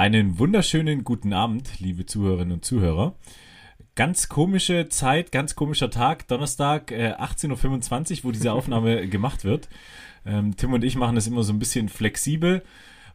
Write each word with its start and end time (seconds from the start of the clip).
Einen 0.00 0.38
wunderschönen 0.38 1.04
guten 1.04 1.34
Abend, 1.34 1.78
liebe 1.78 2.06
Zuhörerinnen 2.06 2.54
und 2.54 2.64
Zuhörer. 2.64 3.16
Ganz 3.94 4.30
komische 4.30 4.88
Zeit, 4.88 5.30
ganz 5.30 5.56
komischer 5.56 5.90
Tag, 5.90 6.26
Donnerstag 6.26 6.90
äh, 6.90 7.12
18.25 7.18 7.50
Uhr, 8.20 8.24
wo 8.24 8.30
diese 8.30 8.54
Aufnahme 8.54 9.06
gemacht 9.10 9.44
wird. 9.44 9.68
Ähm, 10.24 10.56
Tim 10.56 10.72
und 10.72 10.84
ich 10.84 10.96
machen 10.96 11.16
das 11.16 11.26
immer 11.26 11.42
so 11.42 11.52
ein 11.52 11.58
bisschen 11.58 11.90
flexibel, 11.90 12.62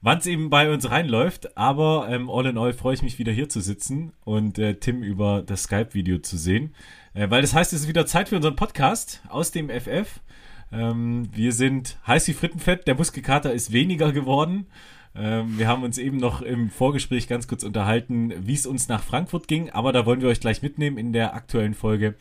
wann 0.03 0.19
es 0.19 0.27
eben 0.27 0.51
bei 0.51 0.71
uns 0.71 0.87
reinläuft. 0.87 1.57
Aber 1.57 2.07
ähm, 2.07 2.29
all 2.29 2.45
in 2.45 2.59
all 2.59 2.71
freue 2.71 2.93
ich 2.93 3.01
mich 3.01 3.17
wieder 3.17 3.31
hier 3.31 3.49
zu 3.49 3.61
sitzen 3.61 4.13
und 4.23 4.59
äh, 4.59 4.75
Tim 4.75 5.01
über 5.01 5.41
das 5.41 5.63
Skype-Video 5.63 6.19
zu 6.19 6.37
sehen. 6.37 6.75
Äh, 7.15 7.31
weil 7.31 7.41
das 7.41 7.55
heißt, 7.55 7.73
es 7.73 7.81
ist 7.81 7.87
wieder 7.87 8.05
Zeit 8.05 8.29
für 8.29 8.35
unseren 8.35 8.55
Podcast 8.55 9.23
aus 9.29 9.49
dem 9.49 9.71
FF. 9.71 10.19
Ähm, 10.71 11.29
wir 11.33 11.51
sind 11.51 11.97
heiß 12.05 12.27
wie 12.27 12.33
Frittenfett, 12.33 12.85
der 12.85 12.93
Muskelkater 12.93 13.53
ist 13.53 13.71
weniger 13.71 14.11
geworden. 14.11 14.67
Ähm, 15.17 15.57
wir 15.57 15.67
haben 15.67 15.83
uns 15.83 15.97
eben 15.97 16.17
noch 16.17 16.41
im 16.41 16.69
Vorgespräch 16.69 17.27
ganz 17.27 17.47
kurz 17.47 17.63
unterhalten, 17.63 18.33
wie 18.45 18.53
es 18.53 18.65
uns 18.65 18.89
nach 18.89 19.01
Frankfurt 19.01 19.47
ging, 19.47 19.69
aber 19.69 19.93
da 19.93 20.05
wollen 20.05 20.21
wir 20.21 20.29
euch 20.29 20.41
gleich 20.41 20.61
mitnehmen 20.61 20.97
in 20.97 21.13
der 21.13 21.33
aktuellen 21.33 21.73
Folge. 21.73 22.15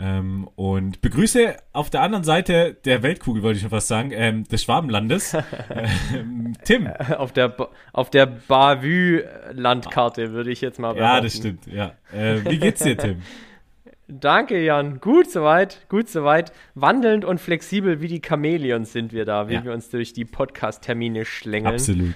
Ähm, 0.00 0.48
und 0.54 1.00
begrüße 1.00 1.56
auf 1.72 1.90
der 1.90 2.02
anderen 2.02 2.22
Seite 2.22 2.76
der 2.84 3.02
Weltkugel, 3.02 3.42
wollte 3.42 3.56
ich 3.56 3.62
schon 3.62 3.70
fast 3.70 3.88
sagen, 3.88 4.12
ähm, 4.12 4.44
des 4.44 4.62
Schwabenlandes, 4.62 5.34
ähm, 6.14 6.54
Tim. 6.64 6.86
Auf 6.86 7.32
der, 7.32 7.56
auf 7.92 8.10
der 8.10 8.26
Bavü-Landkarte 8.26 10.32
würde 10.32 10.52
ich 10.52 10.60
jetzt 10.60 10.78
mal 10.78 10.92
behaupten. 10.92 11.16
Ja, 11.16 11.20
das 11.20 11.36
stimmt, 11.36 11.66
ja. 11.66 11.94
Äh, 12.12 12.48
wie 12.48 12.58
geht's 12.58 12.84
dir, 12.84 12.96
Tim? 12.96 13.22
Danke, 14.10 14.64
Jan. 14.64 15.00
Gut 15.00 15.30
soweit, 15.30 15.86
gut 15.90 16.08
soweit. 16.08 16.52
Wandelnd 16.74 17.26
und 17.26 17.40
flexibel 17.40 18.00
wie 18.00 18.08
die 18.08 18.22
Chamäleons 18.26 18.92
sind 18.92 19.12
wir 19.12 19.26
da, 19.26 19.50
wie 19.50 19.54
ja. 19.54 19.64
wir 19.64 19.72
uns 19.72 19.90
durch 19.90 20.14
die 20.14 20.24
Podcast-Termine 20.24 21.26
schlängeln. 21.26 21.74
Absolut. 21.74 22.14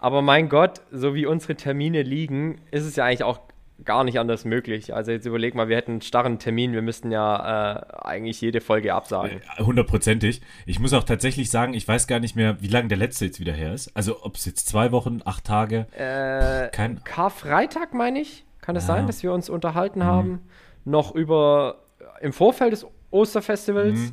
Aber 0.00 0.22
mein 0.22 0.48
Gott, 0.48 0.80
so 0.90 1.14
wie 1.14 1.26
unsere 1.26 1.54
Termine 1.54 2.02
liegen, 2.02 2.60
ist 2.70 2.84
es 2.84 2.96
ja 2.96 3.04
eigentlich 3.04 3.22
auch 3.22 3.40
gar 3.84 4.04
nicht 4.04 4.18
anders 4.18 4.44
möglich. 4.44 4.94
Also 4.94 5.10
jetzt 5.10 5.24
überleg 5.24 5.54
mal, 5.54 5.68
wir 5.68 5.76
hätten 5.76 5.92
einen 5.92 6.00
starren 6.02 6.38
Termin, 6.38 6.72
wir 6.72 6.82
müssten 6.82 7.10
ja 7.10 7.72
äh, 7.72 7.96
eigentlich 8.02 8.40
jede 8.40 8.60
Folge 8.60 8.94
absagen. 8.94 9.40
Äh, 9.56 9.62
hundertprozentig. 9.62 10.42
Ich 10.66 10.80
muss 10.80 10.92
auch 10.92 11.04
tatsächlich 11.04 11.50
sagen, 11.50 11.72
ich 11.72 11.86
weiß 11.86 12.06
gar 12.06 12.20
nicht 12.20 12.36
mehr, 12.36 12.60
wie 12.60 12.68
lange 12.68 12.88
der 12.88 12.98
letzte 12.98 13.26
jetzt 13.26 13.40
wieder 13.40 13.52
her 13.52 13.72
ist. 13.72 13.96
Also 13.96 14.22
ob 14.22 14.36
es 14.36 14.44
jetzt 14.44 14.68
zwei 14.68 14.92
Wochen, 14.92 15.20
acht 15.24 15.44
Tage. 15.44 15.86
Äh, 15.96 16.68
Kein 16.70 17.02
Karfreitag 17.04 17.94
meine 17.94 18.20
ich. 18.20 18.44
Kann 18.60 18.76
es 18.76 18.86
ja. 18.86 18.94
sein, 18.94 19.06
dass 19.06 19.22
wir 19.22 19.32
uns 19.32 19.48
unterhalten 19.48 20.00
mhm. 20.00 20.04
haben? 20.04 20.40
noch 20.84 21.14
über 21.14 21.82
im 22.20 22.32
Vorfeld 22.32 22.72
des 22.72 22.86
Osterfestivals. 23.10 23.98
Mhm. 23.98 24.12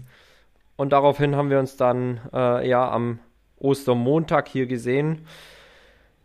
Und 0.76 0.94
daraufhin 0.94 1.36
haben 1.36 1.50
wir 1.50 1.60
uns 1.60 1.76
dann 1.76 2.20
äh, 2.34 2.68
ja 2.68 2.90
am 2.90 3.20
Ostermontag 3.58 4.48
hier 4.48 4.68
gesehen. 4.68 5.26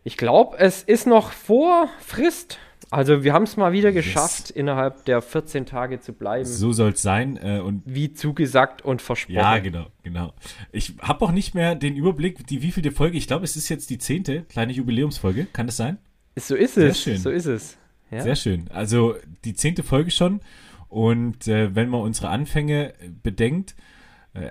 Ich 0.03 0.17
glaube, 0.17 0.57
es 0.57 0.83
ist 0.83 1.07
noch 1.07 1.31
vor 1.31 1.89
Frist. 1.99 2.59
Also 2.89 3.23
wir 3.23 3.33
haben 3.33 3.43
es 3.43 3.57
mal 3.57 3.71
wieder 3.71 3.91
geschafft, 3.91 4.49
yes. 4.49 4.51
innerhalb 4.51 5.05
der 5.05 5.21
14 5.21 5.65
Tage 5.65 5.99
zu 5.99 6.13
bleiben. 6.13 6.45
So 6.45 6.73
soll 6.73 6.91
es 6.91 7.01
sein. 7.01 7.39
Äh, 7.41 7.59
und 7.59 7.81
Wie 7.85 8.13
zugesagt 8.13 8.83
und 8.83 9.01
versprochen. 9.01 9.35
Ja, 9.35 9.57
genau, 9.57 9.87
genau. 10.03 10.33
Ich 10.71 10.93
habe 10.99 11.25
auch 11.25 11.31
nicht 11.31 11.55
mehr 11.55 11.73
den 11.73 11.95
Überblick, 11.95 12.45
die 12.45 12.61
wievielte 12.61 12.91
Folge. 12.91 13.17
Ich 13.17 13.25
glaube, 13.25 13.45
es 13.45 13.55
ist 13.55 13.69
jetzt 13.69 13.89
die 13.89 13.97
zehnte 13.97 14.43
kleine 14.43 14.73
Jubiläumsfolge. 14.73 15.47
Kann 15.53 15.65
das 15.65 15.77
sein? 15.77 15.97
So 16.35 16.55
ist 16.55 16.77
es. 16.77 17.03
Sehr 17.03 17.13
schön. 17.13 17.17
So 17.17 17.29
ist 17.31 17.45
es. 17.45 17.77
Ja. 18.11 18.21
Sehr 18.21 18.35
schön. 18.35 18.67
Also 18.71 19.15
die 19.43 19.55
zehnte 19.55 19.81
Folge 19.81 20.11
schon. 20.11 20.41
Und 20.87 21.47
äh, 21.47 21.75
wenn 21.75 21.89
man 21.89 22.01
unsere 22.01 22.29
Anfänge 22.29 22.89
äh, 22.89 23.09
bedenkt, 23.23 23.75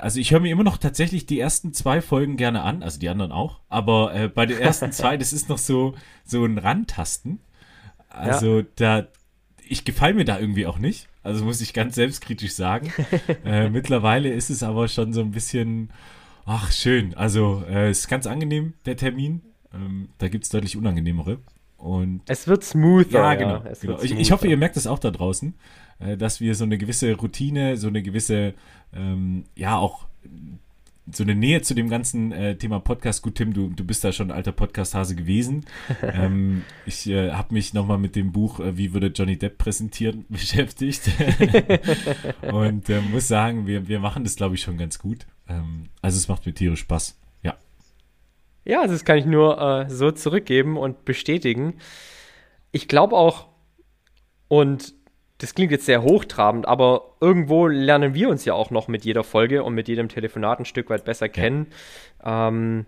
also 0.01 0.21
ich 0.21 0.31
höre 0.31 0.41
mir 0.41 0.53
immer 0.53 0.65
noch 0.65 0.79
tatsächlich 0.79 1.27
die 1.27 1.41
ersten 1.41 1.73
zwei 1.73 2.01
Folgen 2.01 2.37
gerne 2.37 2.63
an, 2.63 2.83
also 2.83 3.01
die 3.01 3.09
anderen 3.09 3.33
auch. 3.33 3.61
Aber 3.69 4.15
äh, 4.15 4.29
bei 4.29 4.47
den 4.47 4.59
ersten 4.59 4.93
zwei, 4.93 5.17
das 5.17 5.33
ist 5.33 5.49
noch 5.49 5.59
so, 5.59 5.95
so 6.25 6.45
ein 6.45 6.59
Randtasten. 6.59 7.41
Also 8.09 8.61
ja. 8.61 8.67
da, 8.77 9.07
ich 9.67 9.85
gefalle 9.85 10.15
mir 10.15 10.25
da 10.25 10.39
irgendwie 10.39 10.67
auch 10.67 10.79
nicht. 10.79 11.09
Also 11.23 11.45
muss 11.45 11.61
ich 11.61 11.73
ganz 11.73 11.95
selbstkritisch 11.95 12.53
sagen. 12.53 12.93
äh, 13.45 13.69
mittlerweile 13.71 14.33
ist 14.33 14.51
es 14.51 14.63
aber 14.63 14.89
schon 14.89 15.13
so 15.13 15.21
ein 15.21 15.33
bisschen, 15.33 15.91
ach 16.45 16.71
schön. 16.71 17.15
Also 17.15 17.65
äh, 17.69 17.91
ist 17.91 18.09
ganz 18.09 18.27
angenehm, 18.27 18.75
der 18.87 18.97
Termin. 18.97 19.43
Ähm, 19.75 20.11
da 20.19 20.29
gibt 20.29 20.45
es 20.45 20.51
deutlich 20.51 20.77
unangenehmere. 20.77 21.39
Und 21.83 22.21
es 22.29 22.47
wird 22.47 22.63
smoother. 22.63 23.19
Ja, 23.19 23.35
genau. 23.35 23.55
Ja, 23.65 23.73
genau. 23.81 24.01
Ich, 24.03 24.13
ich, 24.17 24.31
hoffe, 24.31 24.47
ihr 24.47 24.57
merkt 24.57 24.77
es 24.77 24.87
auch 24.87 25.01
da 25.01 25.11
draußen, 25.11 25.55
äh, 25.99 26.17
dass 26.17 26.41
wir 26.41 26.55
so 26.55 26.63
eine 26.63 26.79
gewisse 26.79 27.13
Routine, 27.17 27.77
so 27.77 27.89
eine 27.89 28.03
gewisse, 28.03 28.55
ähm, 28.95 29.45
ja, 29.57 29.79
auch 29.79 30.07
so 31.11 31.25
eine 31.25 31.35
Nähe 31.35 31.61
zu 31.63 31.75
dem 31.75 31.89
ganzen 31.89 32.31
äh, 32.31 32.57
Thema 32.57 32.79
Podcast. 32.79 33.23
Gut, 33.23 33.35
Tim, 33.35 33.53
du, 33.53 33.71
du 33.71 33.85
bist 33.85 34.05
da 34.05 34.13
schon 34.13 34.31
ein 34.31 34.37
alter 34.37 34.53
Podcast-Hase 34.53 35.17
gewesen. 35.17 35.67
ähm, 36.03 36.63
ich 36.87 37.09
äh, 37.09 37.33
habe 37.33 37.53
mich 37.53 37.75
nochmal 37.75 37.99
mit 37.99 38.15
dem 38.15 38.31
Buch 38.31 38.61
äh, 38.61 38.77
Wie 38.77 38.95
würde 38.95 39.09
Johnny 39.09 39.37
Depp 39.37 39.59
präsentieren 39.59 40.25
beschäftigt. 40.29 41.11
Und 42.43 42.89
äh, 42.91 43.01
muss 43.01 43.27
sagen, 43.27 43.67
wir, 43.67 43.89
wir 43.89 43.99
machen 43.99 44.23
das, 44.23 44.37
glaube 44.37 44.55
ich, 44.55 44.63
schon 44.63 44.79
ganz 44.79 45.01
gut. 45.01 45.27
Ähm, 45.49 45.87
also 46.01 46.17
es 46.17 46.29
macht 46.29 46.47
mir 46.47 46.55
tierisch 46.55 46.81
Spaß. 46.81 47.19
Ja, 48.65 48.87
das 48.87 49.05
kann 49.05 49.19
ich 49.19 49.27
nur 49.27 49.61
äh, 49.61 49.91
so 49.91 50.11
zurückgeben 50.11 50.77
und 50.77 51.05
bestätigen. 51.05 51.79
Ich 52.71 52.89
glaube 52.89 53.17
auch, 53.17 53.49
und 54.49 54.95
das 55.39 55.55
klingt 55.55 55.73
jetzt 55.73 55.87
sehr 55.87 56.03
hochtrabend, 56.03 56.69
aber 56.69 57.17
irgendwo 57.21 57.67
lernen 57.67 58.15
wir 58.15 58.29
uns 58.29 58.45
ja 58.45 58.55
auch 58.55 58.71
noch 58.71 58.87
mit 58.87 59.05
jeder 59.05 59.25
Folge 59.25 59.65
und 59.65 59.75
mit 59.75 59.89
jedem 59.89 60.09
Telefonat 60.09 60.61
ein 60.61 60.65
Stück 60.65 60.89
weit 60.89 61.05
besser 61.05 61.29
kennen. 61.29 61.67
Ja. 62.25 62.49
Ähm, 62.49 62.87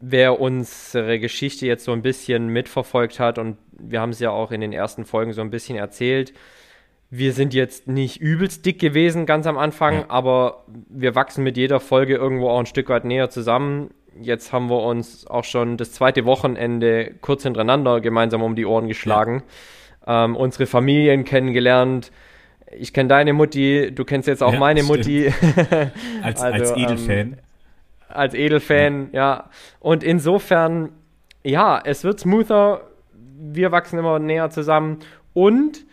wer 0.00 0.40
unsere 0.40 1.18
Geschichte 1.18 1.66
jetzt 1.66 1.84
so 1.84 1.92
ein 1.92 2.02
bisschen 2.02 2.48
mitverfolgt 2.48 3.20
hat, 3.20 3.38
und 3.38 3.58
wir 3.72 4.00
haben 4.00 4.10
es 4.10 4.20
ja 4.20 4.30
auch 4.30 4.52
in 4.52 4.60
den 4.60 4.72
ersten 4.72 5.04
Folgen 5.04 5.32
so 5.32 5.40
ein 5.40 5.50
bisschen 5.50 5.76
erzählt, 5.76 6.32
wir 7.10 7.32
sind 7.32 7.54
jetzt 7.54 7.86
nicht 7.86 8.20
übelst 8.20 8.66
dick 8.66 8.78
gewesen 8.78 9.26
ganz 9.26 9.46
am 9.46 9.58
Anfang, 9.58 9.94
ja. 9.94 10.04
aber 10.08 10.64
wir 10.88 11.14
wachsen 11.14 11.44
mit 11.44 11.56
jeder 11.56 11.78
Folge 11.78 12.14
irgendwo 12.14 12.48
auch 12.48 12.58
ein 12.58 12.66
Stück 12.66 12.88
weit 12.88 13.04
näher 13.04 13.30
zusammen 13.30 13.90
jetzt 14.20 14.52
haben 14.52 14.68
wir 14.70 14.82
uns 14.82 15.26
auch 15.26 15.44
schon 15.44 15.76
das 15.76 15.92
zweite 15.92 16.24
Wochenende 16.24 17.14
kurz 17.20 17.42
hintereinander 17.42 18.00
gemeinsam 18.00 18.42
um 18.42 18.54
die 18.54 18.66
Ohren 18.66 18.88
geschlagen, 18.88 19.42
ja. 20.06 20.24
ähm, 20.24 20.36
unsere 20.36 20.66
Familien 20.66 21.24
kennengelernt. 21.24 22.10
Ich 22.76 22.92
kenne 22.92 23.08
deine 23.08 23.32
Mutti, 23.32 23.92
du 23.94 24.04
kennst 24.04 24.28
jetzt 24.28 24.42
auch 24.42 24.52
ja, 24.52 24.58
meine 24.58 24.82
stimmt. 24.82 24.98
Mutti. 24.98 25.32
als, 26.22 26.42
also, 26.42 26.74
als 26.74 26.76
Edelfan. 26.76 27.16
Ähm, 27.16 27.36
als 28.08 28.34
Edelfan, 28.34 29.08
ja. 29.12 29.20
ja. 29.20 29.50
Und 29.80 30.02
insofern, 30.02 30.90
ja, 31.42 31.80
es 31.84 32.04
wird 32.04 32.20
smoother. 32.20 32.82
Wir 33.12 33.72
wachsen 33.72 33.98
immer 33.98 34.18
näher 34.18 34.50
zusammen. 34.50 35.00
Und, 35.32 35.84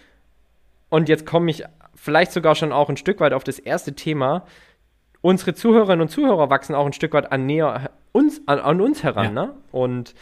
und 0.90 1.10
jetzt 1.10 1.26
komme 1.26 1.52
ich 1.52 1.64
vielleicht 1.96 2.32
sogar 2.32 2.56
schon 2.56 2.72
auch 2.72 2.90
ein 2.90 2.98
Stück 2.98 3.20
weit 3.20 3.34
auf 3.34 3.44
das 3.44 3.60
erste 3.60 3.94
Thema 3.94 4.46
unsere 5.22 5.54
Zuhörerinnen 5.54 6.02
und 6.02 6.10
Zuhörer 6.10 6.50
wachsen 6.50 6.76
auch 6.76 6.86
ein 6.86 6.94
Stück 6.94 7.14
weit 7.14 7.32
an 7.32 7.46
näher 7.46 7.92
uns, 8.12 8.42
an, 8.48 8.60
an 8.60 8.82
uns 8.82 9.04
heran, 9.04 9.36
ja. 9.36 9.46
ne? 9.46 9.54
Und 9.72 10.16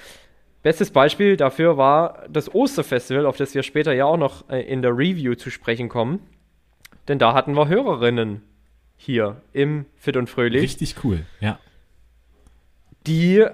bestes 0.62 0.92
Beispiel 0.92 1.38
dafür 1.38 1.78
war 1.78 2.26
das 2.30 2.54
Osterfestival, 2.54 3.26
auf 3.26 3.38
das 3.38 3.56
wir 3.56 3.64
später 3.64 3.94
ja 3.94 4.06
auch 4.06 4.18
noch 4.18 4.50
äh, 4.50 4.62
in 4.62 4.82
der 4.82 4.92
Review 4.92 5.36
zu 5.36 5.50
sprechen 5.50 5.90
kommen. 5.90 6.20
Denn 7.08 7.18
da 7.18 7.34
hatten 7.34 7.54
wir 7.54 7.68
Hörerinnen 7.68 8.44
hier 8.98 9.38
im 9.54 9.86
Fit 9.96 10.18
und 10.18 10.30
Fröhlich. 10.30 10.62
Richtig 10.62 10.96
cool, 11.04 11.26
ja. 11.40 11.58
Die, 13.08 13.46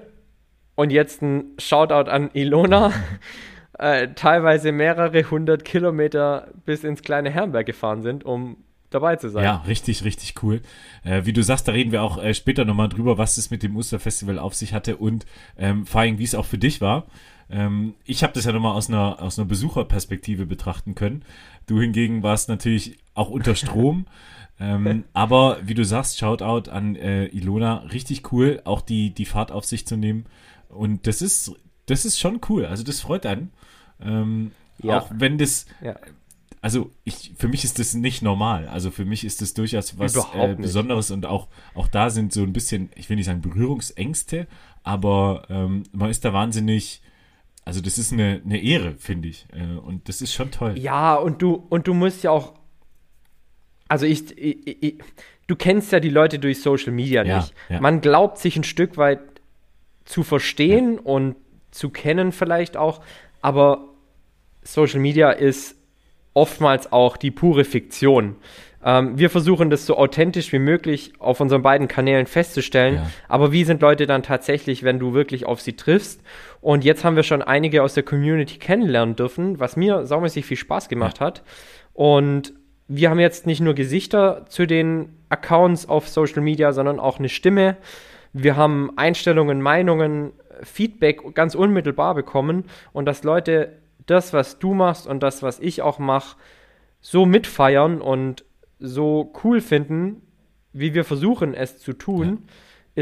und 0.74 0.90
jetzt 0.90 1.22
ein 1.22 1.52
Shoutout 1.58 2.10
an 2.10 2.30
Ilona, 2.34 2.92
äh, 3.78 4.08
teilweise 4.14 4.72
mehrere 4.72 5.30
hundert 5.30 5.64
Kilometer 5.64 6.48
bis 6.66 6.84
ins 6.84 7.02
kleine 7.02 7.30
Herrenberg 7.30 7.64
gefahren 7.64 8.02
sind, 8.02 8.24
um 8.24 8.58
dabei 8.90 9.16
zu 9.16 9.28
sein. 9.28 9.44
Ja, 9.44 9.56
richtig, 9.66 10.04
richtig 10.04 10.42
cool. 10.42 10.60
Äh, 11.04 11.24
wie 11.24 11.32
du 11.32 11.42
sagst, 11.42 11.68
da 11.68 11.72
reden 11.72 11.92
wir 11.92 12.02
auch 12.02 12.22
äh, 12.22 12.34
später 12.34 12.64
nochmal 12.64 12.88
drüber, 12.88 13.18
was 13.18 13.36
es 13.36 13.50
mit 13.50 13.62
dem 13.62 13.76
Osterfestival 13.76 14.38
auf 14.38 14.54
sich 14.54 14.72
hatte 14.72 14.96
und 14.96 15.26
ähm, 15.56 15.86
vor 15.86 16.02
allem, 16.02 16.18
wie 16.18 16.24
es 16.24 16.34
auch 16.34 16.46
für 16.46 16.58
dich 16.58 16.80
war. 16.80 17.06
Ähm, 17.48 17.94
ich 18.04 18.22
habe 18.22 18.32
das 18.32 18.44
ja 18.44 18.52
nochmal 18.52 18.74
aus 18.74 18.88
einer, 18.88 19.22
aus 19.22 19.38
einer 19.38 19.46
Besucherperspektive 19.46 20.46
betrachten 20.46 20.94
können. 20.94 21.24
Du 21.66 21.80
hingegen 21.80 22.22
warst 22.22 22.48
natürlich 22.48 22.98
auch 23.14 23.30
unter 23.30 23.54
Strom. 23.54 24.06
ähm, 24.60 25.04
aber 25.12 25.58
wie 25.62 25.74
du 25.74 25.84
sagst, 25.84 26.18
Shoutout 26.18 26.70
an 26.70 26.96
äh, 26.96 27.26
Ilona, 27.26 27.78
richtig 27.92 28.32
cool, 28.32 28.60
auch 28.64 28.80
die, 28.80 29.10
die 29.10 29.26
Fahrt 29.26 29.52
auf 29.52 29.64
sich 29.64 29.86
zu 29.86 29.96
nehmen. 29.96 30.26
Und 30.68 31.06
das 31.06 31.22
ist, 31.22 31.52
das 31.86 32.04
ist 32.04 32.18
schon 32.18 32.40
cool. 32.48 32.66
Also 32.66 32.82
das 32.82 33.00
freut 33.00 33.26
einen. 33.26 33.52
Ähm, 34.00 34.52
ja. 34.82 34.98
Auch 34.98 35.10
wenn 35.14 35.38
das, 35.38 35.66
ja 35.80 35.96
also 36.66 36.90
ich, 37.04 37.32
für 37.36 37.46
mich 37.46 37.62
ist 37.62 37.78
das 37.78 37.94
nicht 37.94 38.22
normal. 38.22 38.66
Also 38.66 38.90
für 38.90 39.04
mich 39.04 39.24
ist 39.24 39.40
das 39.40 39.54
durchaus 39.54 40.00
was 40.00 40.16
äh, 40.34 40.56
Besonderes 40.56 41.12
und 41.12 41.24
auch, 41.24 41.46
auch 41.76 41.86
da 41.86 42.10
sind 42.10 42.32
so 42.32 42.42
ein 42.42 42.52
bisschen, 42.52 42.90
ich 42.96 43.08
will 43.08 43.14
nicht 43.14 43.26
sagen 43.26 43.40
Berührungsängste, 43.40 44.48
aber 44.82 45.46
ähm, 45.48 45.84
man 45.92 46.10
ist 46.10 46.24
da 46.24 46.32
wahnsinnig, 46.32 47.02
also 47.64 47.80
das 47.80 47.98
ist 47.98 48.12
eine, 48.12 48.42
eine 48.44 48.60
Ehre, 48.60 48.96
finde 48.96 49.28
ich. 49.28 49.46
Äh, 49.52 49.78
und 49.78 50.08
das 50.08 50.20
ist 50.20 50.34
schon 50.34 50.50
toll. 50.50 50.76
Ja, 50.76 51.14
und 51.14 51.40
du, 51.40 51.54
und 51.68 51.86
du 51.86 51.94
musst 51.94 52.24
ja 52.24 52.32
auch, 52.32 52.54
also 53.86 54.04
ich, 54.04 54.36
ich, 54.36 54.82
ich 54.82 54.98
du 55.46 55.54
kennst 55.54 55.92
ja 55.92 56.00
die 56.00 56.10
Leute 56.10 56.40
durch 56.40 56.62
Social 56.62 56.90
Media 56.90 57.22
ja, 57.22 57.36
nicht. 57.36 57.54
Ja. 57.68 57.80
Man 57.80 58.00
glaubt 58.00 58.38
sich 58.38 58.56
ein 58.56 58.64
Stück 58.64 58.96
weit 58.96 59.20
zu 60.04 60.24
verstehen 60.24 60.94
ja. 60.94 61.00
und 61.02 61.36
zu 61.70 61.90
kennen 61.90 62.32
vielleicht 62.32 62.76
auch, 62.76 63.02
aber 63.40 63.84
Social 64.64 64.98
Media 64.98 65.30
ist 65.30 65.75
oftmals 66.36 66.92
auch 66.92 67.16
die 67.16 67.30
pure 67.30 67.64
Fiktion. 67.64 68.36
Ähm, 68.84 69.18
wir 69.18 69.30
versuchen 69.30 69.70
das 69.70 69.86
so 69.86 69.96
authentisch 69.96 70.52
wie 70.52 70.58
möglich 70.58 71.14
auf 71.18 71.40
unseren 71.40 71.62
beiden 71.62 71.88
Kanälen 71.88 72.26
festzustellen. 72.26 72.96
Ja. 72.96 73.10
Aber 73.26 73.52
wie 73.52 73.64
sind 73.64 73.80
Leute 73.80 74.06
dann 74.06 74.22
tatsächlich, 74.22 74.82
wenn 74.82 74.98
du 74.98 75.14
wirklich 75.14 75.46
auf 75.46 75.62
sie 75.62 75.74
triffst? 75.74 76.20
Und 76.60 76.84
jetzt 76.84 77.04
haben 77.04 77.16
wir 77.16 77.22
schon 77.22 77.42
einige 77.42 77.82
aus 77.82 77.94
der 77.94 78.02
Community 78.02 78.58
kennenlernen 78.58 79.16
dürfen, 79.16 79.58
was 79.58 79.76
mir 79.76 80.04
saumäßig 80.04 80.44
viel 80.44 80.58
Spaß 80.58 80.88
gemacht 80.88 81.20
ja. 81.20 81.26
hat. 81.26 81.42
Und 81.94 82.52
wir 82.86 83.08
haben 83.08 83.18
jetzt 83.18 83.46
nicht 83.46 83.60
nur 83.60 83.74
Gesichter 83.74 84.44
zu 84.48 84.66
den 84.66 85.08
Accounts 85.30 85.88
auf 85.88 86.06
Social 86.08 86.42
Media, 86.42 86.72
sondern 86.72 87.00
auch 87.00 87.18
eine 87.18 87.30
Stimme. 87.30 87.78
Wir 88.34 88.56
haben 88.56 88.90
Einstellungen, 88.96 89.62
Meinungen, 89.62 90.32
Feedback 90.62 91.34
ganz 91.34 91.54
unmittelbar 91.54 92.14
bekommen 92.14 92.64
und 92.92 93.06
dass 93.06 93.24
Leute 93.24 93.72
das, 94.06 94.32
was 94.32 94.58
du 94.58 94.74
machst 94.74 95.06
und 95.06 95.22
das, 95.22 95.42
was 95.42 95.60
ich 95.60 95.82
auch 95.82 95.98
mache, 95.98 96.36
so 97.00 97.26
mitfeiern 97.26 98.00
und 98.00 98.44
so 98.78 99.32
cool 99.44 99.60
finden, 99.60 100.22
wie 100.72 100.94
wir 100.94 101.04
versuchen 101.04 101.54
es 101.54 101.78
zu 101.78 101.92
tun, 101.92 102.26
ja. 102.26 102.52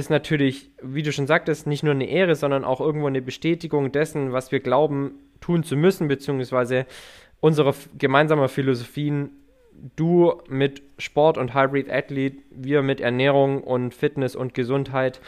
ist 0.01 0.11
natürlich, 0.11 0.71
wie 0.83 1.03
du 1.03 1.13
schon 1.13 1.27
sagtest, 1.27 1.67
nicht 1.67 1.83
nur 1.83 1.95
eine 1.95 2.09
Ehre, 2.09 2.35
sondern 2.37 2.65
auch 2.65 2.81
irgendwo 2.81 3.07
eine 3.07 3.23
Bestätigung 3.23 3.93
dessen, 3.93 4.33
was 4.33 4.53
wir 4.53 4.61
glauben 4.61 5.15
tun 5.41 5.63
zu 5.63 5.77
müssen, 5.77 6.09
beziehungsweise 6.09 6.87
unsere 7.41 7.75
gemeinsame 7.99 8.49
Philosophien, 8.49 9.31
du 9.97 10.41
mit 10.49 10.83
Sport 10.99 11.37
und 11.37 11.55
Hybrid 11.55 11.91
Athlete, 11.91 12.39
wir 12.51 12.83
mit 12.83 13.01
Ernährung 13.01 13.63
und 13.63 13.93
Fitness 13.93 14.37
und 14.37 14.55
Gesundheit. 14.55 15.21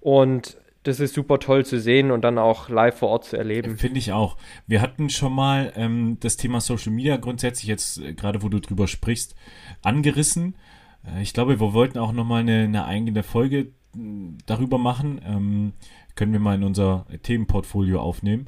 Und 0.00 0.56
das 0.82 0.98
ist 0.98 1.14
super 1.14 1.38
toll 1.38 1.64
zu 1.66 1.78
sehen 1.78 2.10
und 2.10 2.22
dann 2.22 2.38
auch 2.38 2.68
live 2.68 2.98
vor 2.98 3.10
Ort 3.10 3.26
zu 3.26 3.36
erleben. 3.36 3.76
Finde 3.76 3.98
ich 3.98 4.12
auch. 4.12 4.36
Wir 4.66 4.80
hatten 4.80 5.10
schon 5.10 5.34
mal 5.34 5.72
ähm, 5.76 6.16
das 6.20 6.36
Thema 6.36 6.60
Social 6.60 6.92
Media 6.92 7.16
grundsätzlich 7.16 7.66
jetzt, 7.66 7.98
äh, 7.98 8.14
gerade 8.14 8.42
wo 8.42 8.48
du 8.48 8.60
drüber 8.60 8.88
sprichst, 8.88 9.34
angerissen. 9.82 10.54
Äh, 11.04 11.22
ich 11.22 11.34
glaube, 11.34 11.60
wir 11.60 11.72
wollten 11.74 11.98
auch 11.98 12.12
nochmal 12.12 12.40
eine, 12.40 12.64
eine 12.64 12.86
eigene 12.86 13.22
Folge 13.22 13.72
darüber 14.46 14.78
machen. 14.78 15.20
Ähm, 15.26 15.72
können 16.14 16.32
wir 16.32 16.40
mal 16.40 16.54
in 16.54 16.64
unser 16.64 17.06
Themenportfolio 17.22 18.00
aufnehmen. 18.00 18.46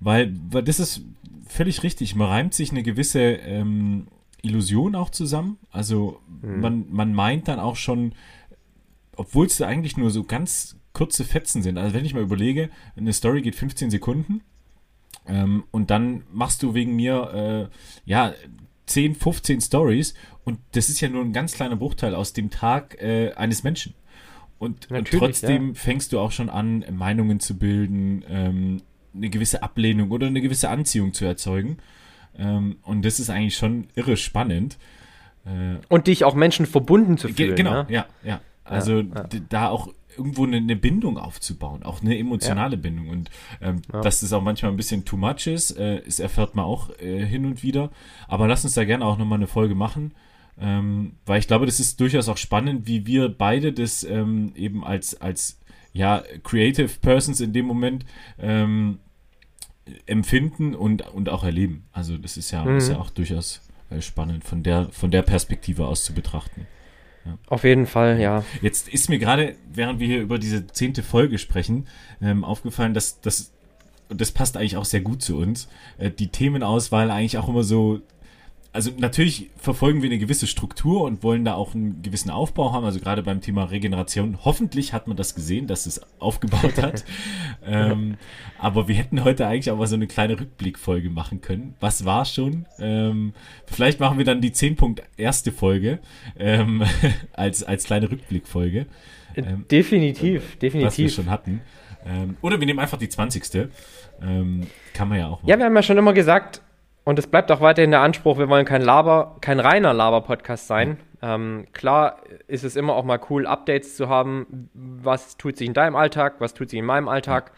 Weil, 0.00 0.34
weil 0.50 0.62
das 0.62 0.80
ist 0.80 1.02
völlig 1.46 1.82
richtig. 1.82 2.14
Man 2.14 2.28
reimt 2.28 2.54
sich 2.54 2.70
eine 2.70 2.82
gewisse 2.82 3.20
ähm, 3.20 4.06
Illusion 4.42 4.94
auch 4.94 5.10
zusammen. 5.10 5.58
Also 5.70 6.20
hm. 6.42 6.60
man, 6.60 6.84
man 6.90 7.14
meint 7.14 7.48
dann 7.48 7.58
auch 7.58 7.76
schon, 7.76 8.12
obwohl 9.16 9.46
es 9.46 9.58
da 9.58 9.66
eigentlich 9.66 9.96
nur 9.96 10.10
so 10.10 10.24
ganz 10.24 10.79
kurze 10.92 11.24
Fetzen 11.24 11.62
sind. 11.62 11.78
Also 11.78 11.94
wenn 11.94 12.04
ich 12.04 12.14
mal 12.14 12.22
überlege, 12.22 12.70
eine 12.96 13.12
Story 13.12 13.42
geht 13.42 13.54
15 13.54 13.90
Sekunden 13.90 14.42
ähm, 15.26 15.64
und 15.70 15.90
dann 15.90 16.24
machst 16.32 16.62
du 16.62 16.74
wegen 16.74 16.96
mir 16.96 17.70
äh, 17.70 18.10
ja 18.10 18.34
10, 18.86 19.14
15 19.14 19.60
Stories 19.60 20.14
und 20.44 20.58
das 20.72 20.88
ist 20.88 21.00
ja 21.00 21.08
nur 21.08 21.24
ein 21.24 21.32
ganz 21.32 21.54
kleiner 21.54 21.76
Bruchteil 21.76 22.14
aus 22.14 22.32
dem 22.32 22.50
Tag 22.50 23.00
äh, 23.00 23.32
eines 23.34 23.62
Menschen. 23.62 23.94
Und, 24.58 24.90
und 24.90 25.08
trotzdem 25.10 25.68
ja. 25.68 25.74
fängst 25.74 26.12
du 26.12 26.18
auch 26.18 26.32
schon 26.32 26.50
an, 26.50 26.84
Meinungen 26.92 27.40
zu 27.40 27.56
bilden, 27.56 28.24
ähm, 28.28 28.82
eine 29.14 29.30
gewisse 29.30 29.62
Ablehnung 29.62 30.10
oder 30.10 30.26
eine 30.26 30.40
gewisse 30.40 30.68
Anziehung 30.68 31.14
zu 31.14 31.24
erzeugen. 31.24 31.78
Ähm, 32.36 32.76
und 32.82 33.04
das 33.04 33.20
ist 33.20 33.30
eigentlich 33.30 33.56
schon 33.56 33.88
irre 33.94 34.16
spannend. 34.16 34.76
Äh, 35.46 35.76
und 35.88 36.08
dich 36.08 36.24
auch 36.24 36.34
Menschen 36.34 36.66
verbunden 36.66 37.16
zu 37.16 37.28
fühlen. 37.28 37.56
Genau, 37.56 37.86
ja, 37.88 38.06
ja. 38.22 38.40
Also 38.70 39.00
ja, 39.00 39.06
ja. 39.14 39.40
da 39.48 39.68
auch 39.68 39.88
irgendwo 40.16 40.44
eine, 40.44 40.58
eine, 40.58 40.76
Bindung 40.76 41.18
aufzubauen, 41.18 41.82
auch 41.82 42.02
eine 42.02 42.18
emotionale 42.18 42.76
ja. 42.76 42.80
Bindung. 42.82 43.08
Und 43.08 43.30
ähm, 43.60 43.82
dass 43.90 44.20
das 44.20 44.32
auch 44.32 44.42
manchmal 44.42 44.72
ein 44.72 44.76
bisschen 44.76 45.04
too 45.04 45.16
much 45.16 45.46
ist, 45.46 45.72
äh, 45.72 46.02
das 46.04 46.20
erfährt 46.20 46.54
man 46.54 46.64
auch 46.64 46.90
äh, 46.98 47.24
hin 47.24 47.44
und 47.44 47.62
wieder. 47.62 47.90
Aber 48.28 48.46
lass 48.48 48.64
uns 48.64 48.74
da 48.74 48.84
gerne 48.84 49.04
auch 49.04 49.18
nochmal 49.18 49.38
eine 49.38 49.46
Folge 49.46 49.74
machen. 49.74 50.12
Ähm, 50.60 51.12
weil 51.24 51.38
ich 51.38 51.46
glaube, 51.46 51.64
das 51.64 51.80
ist 51.80 52.00
durchaus 52.00 52.28
auch 52.28 52.36
spannend, 52.36 52.86
wie 52.86 53.06
wir 53.06 53.30
beide 53.30 53.72
das 53.72 54.04
ähm, 54.04 54.52
eben 54.54 54.84
als, 54.84 55.18
als 55.20 55.58
ja, 55.92 56.22
Creative 56.42 56.90
Persons 57.00 57.40
in 57.40 57.52
dem 57.52 57.66
Moment 57.66 58.04
ähm, 58.38 58.98
empfinden 60.06 60.74
und, 60.74 61.08
und 61.08 61.28
auch 61.28 61.44
erleben. 61.44 61.84
Also 61.92 62.18
das 62.18 62.36
ist 62.36 62.50
ja, 62.50 62.64
mhm. 62.64 62.76
ist 62.76 62.90
ja 62.90 62.98
auch 62.98 63.10
durchaus 63.10 63.62
äh, 63.90 64.00
spannend 64.00 64.44
von 64.44 64.62
der, 64.62 64.88
von 64.90 65.10
der 65.10 65.22
Perspektive 65.22 65.86
aus 65.86 66.04
zu 66.04 66.12
betrachten. 66.12 66.66
Ja. 67.24 67.38
Auf 67.48 67.64
jeden 67.64 67.86
Fall, 67.86 68.20
ja. 68.20 68.44
Jetzt 68.62 68.88
ist 68.88 69.08
mir 69.08 69.18
gerade, 69.18 69.56
während 69.72 70.00
wir 70.00 70.06
hier 70.06 70.20
über 70.20 70.38
diese 70.38 70.66
zehnte 70.66 71.02
Folge 71.02 71.38
sprechen, 71.38 71.86
ähm, 72.22 72.44
aufgefallen, 72.44 72.94
dass 72.94 73.20
das, 73.20 73.52
und 74.08 74.20
das 74.20 74.32
passt 74.32 74.56
eigentlich 74.56 74.76
auch 74.76 74.84
sehr 74.84 75.00
gut 75.00 75.22
zu 75.22 75.36
uns, 75.36 75.68
äh, 75.98 76.10
die 76.10 76.28
Themenauswahl 76.28 77.10
eigentlich 77.10 77.38
auch 77.38 77.48
immer 77.48 77.62
so 77.62 78.00
also 78.72 78.92
natürlich 78.96 79.50
verfolgen 79.56 80.00
wir 80.00 80.08
eine 80.08 80.18
gewisse 80.18 80.46
Struktur 80.46 81.02
und 81.02 81.24
wollen 81.24 81.44
da 81.44 81.54
auch 81.54 81.74
einen 81.74 82.02
gewissen 82.02 82.30
Aufbau 82.30 82.72
haben. 82.72 82.84
Also 82.84 83.00
gerade 83.00 83.22
beim 83.22 83.40
Thema 83.40 83.64
Regeneration. 83.64 84.38
Hoffentlich 84.44 84.92
hat 84.92 85.08
man 85.08 85.16
das 85.16 85.34
gesehen, 85.34 85.66
dass 85.66 85.86
es 85.86 86.00
aufgebaut 86.20 86.80
hat. 86.80 87.04
ähm, 87.66 88.16
aber 88.58 88.86
wir 88.86 88.94
hätten 88.94 89.24
heute 89.24 89.46
eigentlich 89.48 89.72
auch 89.72 89.78
mal 89.78 89.88
so 89.88 89.96
eine 89.96 90.06
kleine 90.06 90.38
Rückblickfolge 90.38 91.10
machen 91.10 91.40
können. 91.40 91.74
Was 91.80 92.04
war 92.04 92.24
schon? 92.24 92.66
Ähm, 92.78 93.32
vielleicht 93.66 93.98
machen 93.98 94.18
wir 94.18 94.24
dann 94.24 94.40
die 94.40 94.52
10 94.52 94.76
Punkt 94.76 95.02
erste 95.16 95.50
Folge 95.50 95.98
ähm, 96.38 96.84
als, 97.32 97.64
als 97.64 97.84
kleine 97.84 98.08
Rückblickfolge. 98.10 98.86
Ähm, 99.34 99.64
definitiv, 99.68 100.58
definitiv. 100.58 100.86
Was 100.86 100.98
wir 100.98 101.08
schon 101.08 101.30
hatten. 101.30 101.60
Ähm, 102.06 102.36
oder 102.40 102.60
wir 102.60 102.66
nehmen 102.66 102.78
einfach 102.78 102.98
die 102.98 103.08
20. 103.08 103.68
Ähm, 104.22 104.66
kann 104.94 105.08
man 105.08 105.18
ja 105.18 105.26
auch 105.26 105.42
machen. 105.42 105.48
Ja, 105.48 105.58
wir 105.58 105.64
haben 105.64 105.74
ja 105.74 105.82
schon 105.82 105.98
immer 105.98 106.12
gesagt, 106.12 106.62
und 107.10 107.18
es 107.18 107.26
bleibt 107.26 107.50
auch 107.50 107.60
weiterhin 107.60 107.90
der 107.90 108.02
Anspruch, 108.02 108.38
wir 108.38 108.48
wollen 108.48 108.64
kein 108.64 108.82
Laber, 108.82 109.36
kein 109.40 109.58
reiner 109.58 109.92
Laber-Podcast 109.92 110.68
sein. 110.68 110.96
Ähm, 111.20 111.66
klar 111.72 112.22
ist 112.46 112.62
es 112.62 112.76
immer 112.76 112.94
auch 112.94 113.02
mal 113.02 113.18
cool, 113.28 113.48
Updates 113.48 113.96
zu 113.96 114.08
haben. 114.08 114.70
Was 114.74 115.36
tut 115.36 115.56
sich 115.56 115.66
in 115.66 115.74
deinem 115.74 115.96
Alltag? 115.96 116.36
Was 116.38 116.54
tut 116.54 116.70
sich 116.70 116.78
in 116.78 116.84
meinem 116.84 117.08
Alltag? 117.08 117.50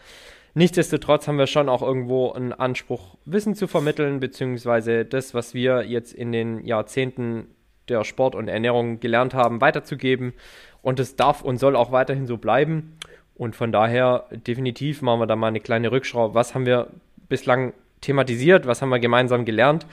Nichtsdestotrotz 0.55 1.27
haben 1.27 1.37
wir 1.37 1.45
schon 1.45 1.69
auch 1.69 1.83
irgendwo 1.83 2.31
einen 2.31 2.51
Anspruch, 2.51 3.15
Wissen 3.25 3.53
zu 3.53 3.67
vermitteln, 3.67 4.19
beziehungsweise 4.19 5.05
das, 5.05 5.35
was 5.35 5.53
wir 5.53 5.83
jetzt 5.83 6.15
in 6.15 6.31
den 6.31 6.65
Jahrzehnten 6.65 7.45
der 7.89 8.03
Sport 8.05 8.33
und 8.33 8.47
Ernährung 8.47 9.01
gelernt 9.01 9.35
haben, 9.35 9.61
weiterzugeben. 9.61 10.33
Und 10.81 10.99
es 10.99 11.15
darf 11.15 11.43
und 11.43 11.57
soll 11.59 11.75
auch 11.75 11.91
weiterhin 11.91 12.25
so 12.25 12.37
bleiben. 12.37 12.97
Und 13.35 13.55
von 13.55 13.71
daher 13.71 14.25
definitiv 14.31 15.03
machen 15.03 15.19
wir 15.19 15.27
da 15.27 15.35
mal 15.35 15.49
eine 15.49 15.59
kleine 15.59 15.91
Rückschau. 15.91 16.33
Was 16.33 16.55
haben 16.55 16.65
wir 16.65 16.87
bislang 17.29 17.73
thematisiert, 18.03 18.67
was 18.67 18.81
haben 18.81 18.89
wir 18.89 18.99
gemeinsam 18.99 19.45
gelernt 19.45 19.85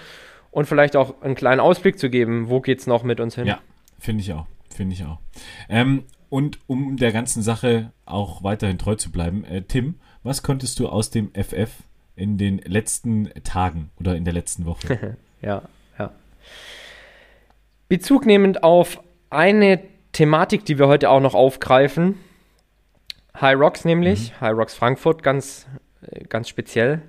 und 0.50 0.66
vielleicht 0.66 0.96
auch 0.96 1.22
einen 1.22 1.34
kleinen 1.34 1.60
Ausblick 1.60 1.98
zu 1.98 2.10
geben, 2.10 2.48
wo 2.48 2.60
geht 2.60 2.80
es 2.80 2.86
noch 2.86 3.02
mit 3.02 3.20
uns 3.20 3.34
hin. 3.34 3.46
Ja, 3.46 3.60
finde 3.98 4.22
ich 4.22 4.32
auch, 4.32 4.46
finde 4.74 4.94
ich 4.94 5.04
auch. 5.04 5.18
Ähm, 5.68 6.04
und 6.28 6.58
um 6.66 6.96
der 6.96 7.12
ganzen 7.12 7.42
Sache 7.42 7.92
auch 8.06 8.42
weiterhin 8.42 8.78
treu 8.78 8.94
zu 8.94 9.10
bleiben, 9.10 9.44
äh, 9.44 9.62
Tim, 9.62 9.96
was 10.22 10.42
konntest 10.42 10.78
du 10.78 10.88
aus 10.88 11.10
dem 11.10 11.30
FF 11.34 11.70
in 12.16 12.38
den 12.38 12.58
letzten 12.58 13.30
Tagen 13.44 13.90
oder 13.98 14.16
in 14.16 14.24
der 14.24 14.34
letzten 14.34 14.66
Woche? 14.66 15.16
ja, 15.42 15.62
ja. 15.98 16.12
Bezug 17.88 18.26
nehmend 18.26 18.62
auf 18.62 19.02
eine 19.30 19.80
Thematik, 20.12 20.64
die 20.64 20.78
wir 20.78 20.88
heute 20.88 21.10
auch 21.10 21.20
noch 21.20 21.34
aufgreifen. 21.34 22.16
High 23.40 23.58
Rocks 23.58 23.84
nämlich, 23.84 24.32
mhm. 24.32 24.40
High 24.40 24.56
Rocks 24.56 24.74
Frankfurt 24.74 25.22
ganz, 25.22 25.66
ganz 26.28 26.48
speziell. 26.48 27.02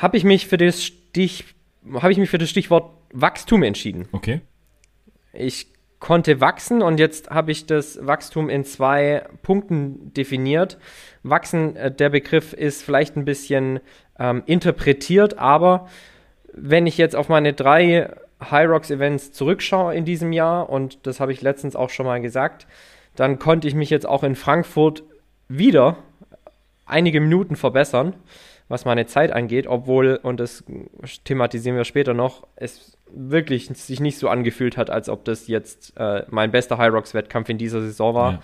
Habe 0.00 0.16
ich 0.16 0.24
mich 0.24 0.46
für 0.46 0.56
das 0.56 0.84
Stich, 0.84 1.44
habe 1.92 2.12
ich 2.12 2.18
mich 2.18 2.30
für 2.30 2.38
das 2.38 2.48
Stichwort 2.48 2.92
Wachstum 3.12 3.62
entschieden. 3.62 4.08
Okay. 4.12 4.40
Ich 5.32 5.66
konnte 5.98 6.40
wachsen 6.40 6.82
und 6.82 7.00
jetzt 7.00 7.30
habe 7.30 7.50
ich 7.50 7.66
das 7.66 8.06
Wachstum 8.06 8.48
in 8.48 8.64
zwei 8.64 9.24
Punkten 9.42 10.14
definiert. 10.14 10.78
Wachsen, 11.24 11.74
äh, 11.74 11.90
der 11.90 12.10
Begriff 12.10 12.52
ist 12.52 12.84
vielleicht 12.84 13.16
ein 13.16 13.24
bisschen 13.24 13.80
ähm, 14.18 14.44
interpretiert, 14.46 15.38
aber 15.38 15.88
wenn 16.52 16.86
ich 16.86 16.96
jetzt 16.98 17.16
auf 17.16 17.28
meine 17.28 17.52
drei 17.52 18.14
High 18.40 18.68
Rocks 18.68 18.90
Events 18.90 19.32
zurückschaue 19.32 19.94
in 19.96 20.04
diesem 20.04 20.32
Jahr 20.32 20.70
und 20.70 21.06
das 21.06 21.18
habe 21.18 21.32
ich 21.32 21.42
letztens 21.42 21.74
auch 21.74 21.90
schon 21.90 22.06
mal 22.06 22.20
gesagt, 22.20 22.68
dann 23.16 23.40
konnte 23.40 23.66
ich 23.66 23.74
mich 23.74 23.90
jetzt 23.90 24.06
auch 24.06 24.22
in 24.22 24.36
Frankfurt 24.36 25.02
wieder 25.48 25.96
einige 26.86 27.20
Minuten 27.20 27.56
verbessern, 27.56 28.14
was 28.68 28.84
meine 28.84 29.06
Zeit 29.06 29.32
angeht, 29.32 29.66
obwohl, 29.66 30.20
und 30.22 30.38
das 30.38 30.64
thematisieren 31.24 31.76
wir 31.76 31.84
später 31.84 32.14
noch, 32.14 32.46
es 32.56 32.96
wirklich 33.10 33.68
sich 33.68 34.00
nicht 34.00 34.18
so 34.18 34.28
angefühlt 34.28 34.76
hat, 34.76 34.90
als 34.90 35.08
ob 35.08 35.24
das 35.24 35.48
jetzt 35.48 35.94
äh, 35.96 36.24
mein 36.28 36.50
bester 36.50 36.76
High 36.76 36.92
Rocks 36.92 37.14
Wettkampf 37.14 37.48
in 37.48 37.58
dieser 37.58 37.80
Saison 37.80 38.14
war. 38.14 38.32
Ja. 38.32 38.40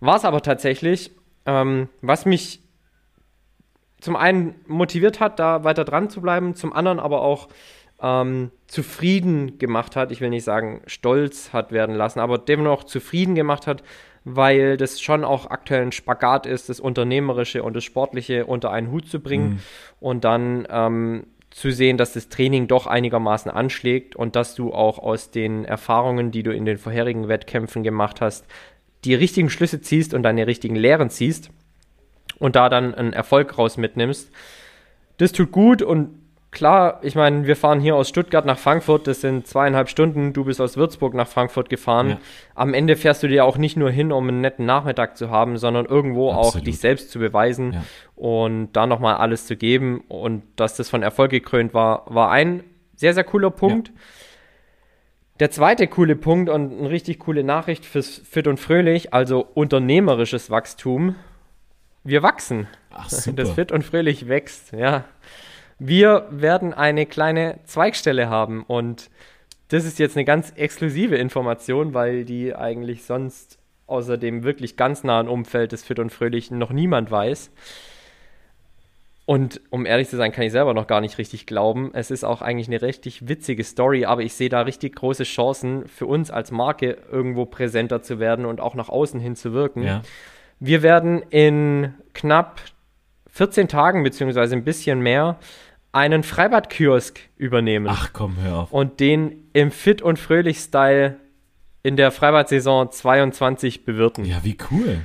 War 0.00 0.16
es 0.16 0.24
aber 0.24 0.40
tatsächlich, 0.40 1.10
ähm, 1.44 1.88
was 2.00 2.24
mich 2.24 2.62
zum 4.00 4.16
einen 4.16 4.54
motiviert 4.66 5.20
hat, 5.20 5.38
da 5.38 5.64
weiter 5.64 5.84
dran 5.84 6.10
zu 6.10 6.20
bleiben, 6.20 6.54
zum 6.54 6.72
anderen 6.72 6.98
aber 6.98 7.22
auch 7.22 7.48
ähm, 8.00 8.50
zufrieden 8.66 9.58
gemacht 9.58 9.96
hat. 9.96 10.12
Ich 10.12 10.20
will 10.20 10.30
nicht 10.30 10.44
sagen, 10.44 10.82
stolz 10.86 11.52
hat 11.52 11.72
werden 11.72 11.94
lassen, 11.94 12.20
aber 12.20 12.38
dennoch 12.38 12.84
zufrieden 12.84 13.34
gemacht 13.34 13.66
hat, 13.66 13.82
weil 14.28 14.76
das 14.76 15.00
schon 15.00 15.22
auch 15.22 15.50
aktuell 15.50 15.82
ein 15.82 15.92
Spagat 15.92 16.46
ist, 16.46 16.68
das 16.68 16.80
Unternehmerische 16.80 17.62
und 17.62 17.76
das 17.76 17.84
Sportliche 17.84 18.44
unter 18.44 18.72
einen 18.72 18.90
Hut 18.90 19.06
zu 19.06 19.20
bringen 19.20 19.48
mhm. 19.48 19.58
und 20.00 20.24
dann 20.24 20.66
ähm, 20.68 21.26
zu 21.50 21.70
sehen, 21.70 21.96
dass 21.96 22.12
das 22.12 22.28
Training 22.28 22.66
doch 22.66 22.88
einigermaßen 22.88 23.52
anschlägt 23.52 24.16
und 24.16 24.34
dass 24.34 24.56
du 24.56 24.72
auch 24.72 24.98
aus 24.98 25.30
den 25.30 25.64
Erfahrungen, 25.64 26.32
die 26.32 26.42
du 26.42 26.52
in 26.52 26.64
den 26.64 26.76
vorherigen 26.76 27.28
Wettkämpfen 27.28 27.84
gemacht 27.84 28.20
hast, 28.20 28.44
die 29.04 29.14
richtigen 29.14 29.48
Schlüsse 29.48 29.80
ziehst 29.80 30.12
und 30.12 30.24
deine 30.24 30.48
richtigen 30.48 30.74
Lehren 30.74 31.08
ziehst 31.08 31.50
und 32.40 32.56
da 32.56 32.68
dann 32.68 32.96
einen 32.96 33.12
Erfolg 33.12 33.56
raus 33.56 33.76
mitnimmst. 33.76 34.32
Das 35.18 35.30
tut 35.30 35.52
gut 35.52 35.82
und 35.82 36.18
klar, 36.56 37.00
ich 37.02 37.14
meine, 37.14 37.46
wir 37.46 37.54
fahren 37.54 37.80
hier 37.80 37.96
aus 37.96 38.08
Stuttgart 38.08 38.46
nach 38.46 38.58
Frankfurt, 38.58 39.06
das 39.06 39.20
sind 39.20 39.46
zweieinhalb 39.46 39.90
Stunden, 39.90 40.32
du 40.32 40.44
bist 40.44 40.58
aus 40.58 40.78
Würzburg 40.78 41.12
nach 41.12 41.28
Frankfurt 41.28 41.68
gefahren. 41.68 42.08
Ja. 42.08 42.18
Am 42.54 42.72
Ende 42.72 42.96
fährst 42.96 43.22
du 43.22 43.28
dir 43.28 43.44
auch 43.44 43.58
nicht 43.58 43.76
nur 43.76 43.90
hin, 43.90 44.10
um 44.10 44.26
einen 44.26 44.40
netten 44.40 44.64
Nachmittag 44.64 45.18
zu 45.18 45.28
haben, 45.28 45.58
sondern 45.58 45.84
irgendwo 45.84 46.32
Absolut. 46.32 46.54
auch 46.54 46.60
dich 46.64 46.78
selbst 46.78 47.10
zu 47.10 47.18
beweisen 47.18 47.74
ja. 47.74 47.84
und 48.14 48.72
da 48.72 48.86
nochmal 48.86 49.16
alles 49.16 49.44
zu 49.44 49.54
geben. 49.54 50.02
Und 50.08 50.44
dass 50.56 50.76
das 50.76 50.88
von 50.88 51.02
Erfolg 51.02 51.30
gekrönt 51.30 51.74
war, 51.74 52.04
war 52.06 52.30
ein 52.30 52.64
sehr, 52.94 53.12
sehr 53.12 53.24
cooler 53.24 53.50
Punkt. 53.50 53.88
Ja. 53.88 53.94
Der 55.40 55.50
zweite 55.50 55.88
coole 55.88 56.16
Punkt 56.16 56.48
und 56.48 56.72
eine 56.72 56.88
richtig 56.88 57.18
coole 57.18 57.44
Nachricht 57.44 57.84
fürs 57.84 58.16
Fit 58.16 58.46
und 58.46 58.58
Fröhlich, 58.58 59.12
also 59.12 59.46
unternehmerisches 59.52 60.48
Wachstum. 60.50 61.16
Wir 62.02 62.22
wachsen. 62.22 62.66
Ach, 62.90 63.10
super. 63.10 63.36
Das 63.36 63.50
Fit 63.50 63.72
und 63.72 63.84
Fröhlich 63.84 64.26
wächst, 64.26 64.72
ja. 64.72 65.04
Wir 65.78 66.26
werden 66.30 66.72
eine 66.72 67.06
kleine 67.06 67.58
Zweigstelle 67.64 68.28
haben 68.28 68.62
und 68.62 69.10
das 69.68 69.84
ist 69.84 69.98
jetzt 69.98 70.16
eine 70.16 70.24
ganz 70.24 70.52
exklusive 70.56 71.16
Information, 71.16 71.92
weil 71.92 72.24
die 72.24 72.54
eigentlich 72.54 73.04
sonst 73.04 73.58
außer 73.86 74.16
dem 74.16 74.42
wirklich 74.42 74.76
ganz 74.76 75.04
nahen 75.04 75.28
Umfeld 75.28 75.72
des 75.72 75.84
Fit 75.84 75.98
und 75.98 76.10
Fröhlichen 76.10 76.58
noch 76.58 76.70
niemand 76.70 77.10
weiß. 77.10 77.50
Und 79.26 79.60
um 79.70 79.86
ehrlich 79.86 80.08
zu 80.08 80.16
sein, 80.16 80.30
kann 80.30 80.44
ich 80.44 80.52
selber 80.52 80.72
noch 80.72 80.86
gar 80.86 81.00
nicht 81.00 81.18
richtig 81.18 81.46
glauben. 81.46 81.90
Es 81.94 82.12
ist 82.12 82.24
auch 82.24 82.42
eigentlich 82.42 82.68
eine 82.68 82.80
richtig 82.80 83.28
witzige 83.28 83.64
Story, 83.64 84.04
aber 84.04 84.22
ich 84.22 84.34
sehe 84.34 84.48
da 84.48 84.60
richtig 84.60 84.94
große 84.94 85.24
Chancen 85.24 85.86
für 85.88 86.06
uns 86.06 86.30
als 86.30 86.52
Marke 86.52 86.96
irgendwo 87.10 87.44
präsenter 87.44 88.02
zu 88.02 88.20
werden 88.20 88.46
und 88.46 88.60
auch 88.60 88.76
nach 88.76 88.88
außen 88.88 89.18
hin 89.18 89.34
zu 89.34 89.52
wirken. 89.52 89.82
Ja. 89.82 90.02
Wir 90.60 90.82
werden 90.82 91.22
in 91.30 91.94
knapp 92.14 92.60
14 93.30 93.66
Tagen, 93.66 94.04
beziehungsweise 94.04 94.54
ein 94.54 94.64
bisschen 94.64 95.00
mehr, 95.00 95.38
einen 95.96 96.24
Freibad-Kiosk 96.24 97.18
übernehmen. 97.38 97.86
Ach 97.88 98.10
komm, 98.12 98.36
hör 98.42 98.56
auf. 98.58 98.72
Und 98.72 99.00
den 99.00 99.48
im 99.54 99.70
Fit- 99.70 100.02
und 100.02 100.18
Fröhlich-Style 100.18 101.16
in 101.82 101.96
der 101.96 102.10
Freibad-Saison 102.10 102.92
22 102.92 103.86
bewirten. 103.86 104.26
Ja, 104.26 104.44
wie 104.44 104.58
cool. 104.70 104.98